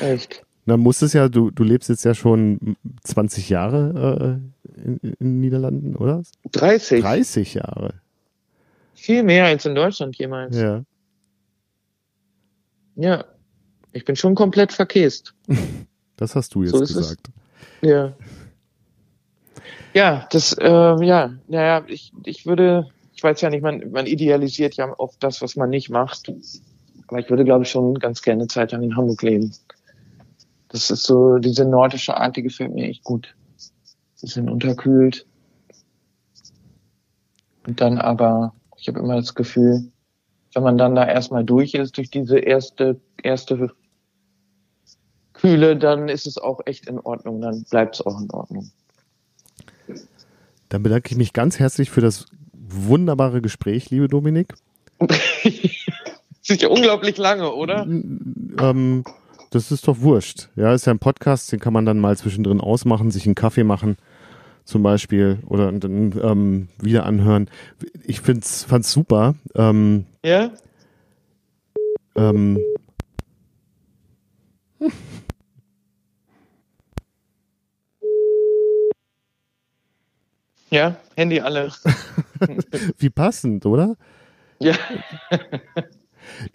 Echt. 0.00 0.42
Dann 0.66 0.80
muss 0.80 1.02
es 1.02 1.12
ja, 1.12 1.28
du, 1.28 1.52
du 1.52 1.62
lebst 1.62 1.88
jetzt 1.88 2.04
ja 2.04 2.14
schon 2.14 2.76
20 3.04 3.48
Jahre 3.48 4.40
äh, 4.76 4.80
in, 4.80 4.96
in 4.98 5.14
den 5.20 5.38
Niederlanden, 5.38 5.94
oder? 5.94 6.24
30. 6.50 7.00
30 7.00 7.54
Jahre. 7.54 7.94
Viel 8.94 9.22
mehr 9.22 9.46
als 9.46 9.64
in 9.64 9.76
Deutschland 9.76 10.18
jemals. 10.18 10.56
Ja. 10.56 10.82
Ja. 12.96 13.24
Ich 13.92 14.04
bin 14.04 14.16
schon 14.16 14.34
komplett 14.34 14.72
verkäst. 14.72 15.32
Das 16.16 16.34
hast 16.34 16.56
du 16.56 16.64
jetzt 16.64 16.72
so 16.72 16.80
gesagt. 16.80 17.30
Es. 17.80 17.88
Ja. 17.88 18.12
Ja, 19.94 20.26
das, 20.30 20.52
äh, 20.52 21.04
ja, 21.04 21.34
naja, 21.48 21.84
ich, 21.86 22.12
ich 22.24 22.46
würde, 22.46 22.88
ich 23.14 23.22
weiß 23.22 23.40
ja 23.40 23.50
nicht, 23.50 23.62
man, 23.62 23.90
man 23.90 24.06
idealisiert 24.06 24.74
ja 24.76 24.94
oft 24.98 25.22
das, 25.22 25.42
was 25.42 25.56
man 25.56 25.70
nicht 25.70 25.90
macht. 25.90 26.32
Aber 27.08 27.18
ich 27.18 27.30
würde, 27.30 27.44
glaube 27.44 27.64
ich, 27.64 27.70
schon 27.70 27.94
ganz 27.98 28.22
gerne 28.22 28.46
Zeit 28.48 28.72
lang 28.72 28.82
in 28.82 28.96
Hamburg 28.96 29.22
leben. 29.22 29.54
Das 30.68 30.90
ist 30.90 31.04
so, 31.04 31.38
diese 31.38 31.64
nordische 31.64 32.16
Art, 32.16 32.36
die 32.36 32.42
gefällt 32.42 32.74
mir 32.74 32.88
echt 32.88 33.02
gut. 33.04 33.34
Bisschen 34.20 34.48
unterkühlt. 34.48 35.26
Und 37.66 37.80
dann 37.80 37.98
aber, 37.98 38.54
ich 38.76 38.88
habe 38.88 39.00
immer 39.00 39.16
das 39.16 39.34
Gefühl, 39.34 39.90
wenn 40.54 40.62
man 40.62 40.78
dann 40.78 40.94
da 40.94 41.06
erstmal 41.06 41.44
durch 41.44 41.74
ist, 41.74 41.96
durch 41.96 42.10
diese 42.10 42.38
erste, 42.38 43.00
erste 43.22 43.70
Kühle, 45.32 45.76
dann 45.76 46.08
ist 46.08 46.26
es 46.26 46.38
auch 46.38 46.60
echt 46.66 46.88
in 46.88 46.98
Ordnung, 46.98 47.40
dann 47.40 47.64
bleibt 47.70 47.96
es 47.96 48.06
auch 48.06 48.20
in 48.20 48.30
Ordnung. 48.30 48.70
Dann 50.68 50.82
bedanke 50.82 51.10
ich 51.10 51.16
mich 51.16 51.32
ganz 51.32 51.58
herzlich 51.58 51.90
für 51.90 52.00
das 52.00 52.26
wunderbare 52.52 53.40
Gespräch, 53.40 53.90
liebe 53.90 54.08
Dominik. 54.08 54.54
ist 55.44 56.62
ja 56.62 56.68
unglaublich 56.68 57.16
lange, 57.16 57.52
oder? 57.52 57.86
ähm, 57.86 59.04
das 59.50 59.70
ist 59.72 59.88
doch 59.88 60.00
wurscht. 60.00 60.48
Ja, 60.56 60.74
ist 60.74 60.86
ja 60.86 60.92
ein 60.92 60.98
Podcast, 60.98 61.50
den 61.52 61.60
kann 61.60 61.72
man 61.72 61.86
dann 61.86 61.98
mal 61.98 62.16
zwischendrin 62.16 62.60
ausmachen, 62.60 63.10
sich 63.10 63.24
einen 63.26 63.34
Kaffee 63.34 63.64
machen 63.64 63.96
zum 64.64 64.82
Beispiel 64.82 65.38
oder 65.46 65.72
dann 65.72 66.12
ähm, 66.22 66.68
wieder 66.82 67.06
anhören. 67.06 67.48
Ich 68.04 68.20
find's, 68.20 68.64
fand's 68.64 68.92
super. 68.92 69.34
Ähm, 69.54 70.04
Ja? 70.22 70.50
ähm, 72.16 72.58
Ja, 80.70 80.96
Handy 81.16 81.40
alle. 81.40 81.72
wie 82.98 83.10
passend, 83.10 83.64
oder? 83.66 83.96
Ja. 84.60 84.74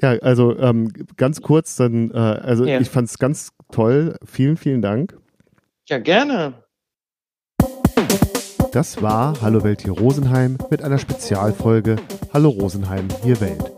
Ja, 0.02 0.12
also 0.22 0.56
ähm, 0.58 0.92
ganz 1.18 1.42
kurz, 1.42 1.76
dann, 1.78 2.12
äh, 2.12 2.18
also 2.18 2.66
Ja. 2.66 2.80
ich 2.80 2.90
fand's 2.90 3.18
ganz 3.18 3.50
toll. 3.72 4.16
Vielen, 4.24 4.56
vielen 4.58 4.82
Dank. 4.82 5.18
Ja, 5.88 5.98
gerne. 5.98 6.54
Das 8.72 9.02
war 9.02 9.42
Hallo 9.42 9.64
Welt 9.64 9.82
hier 9.82 9.94
Rosenheim 9.94 10.58
mit 10.70 10.82
einer 10.84 10.98
Spezialfolge 10.98 11.96
Hallo 12.34 12.50
Rosenheim 12.50 13.08
hier 13.24 13.40
Welt. 13.42 13.72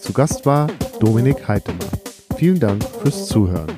Zu 0.00 0.12
Gast 0.12 0.44
war 0.46 0.68
Dominik 1.00 1.46
Heitemann. 1.48 1.88
Vielen 2.36 2.60
Dank 2.60 2.84
fürs 3.02 3.26
Zuhören. 3.26 3.68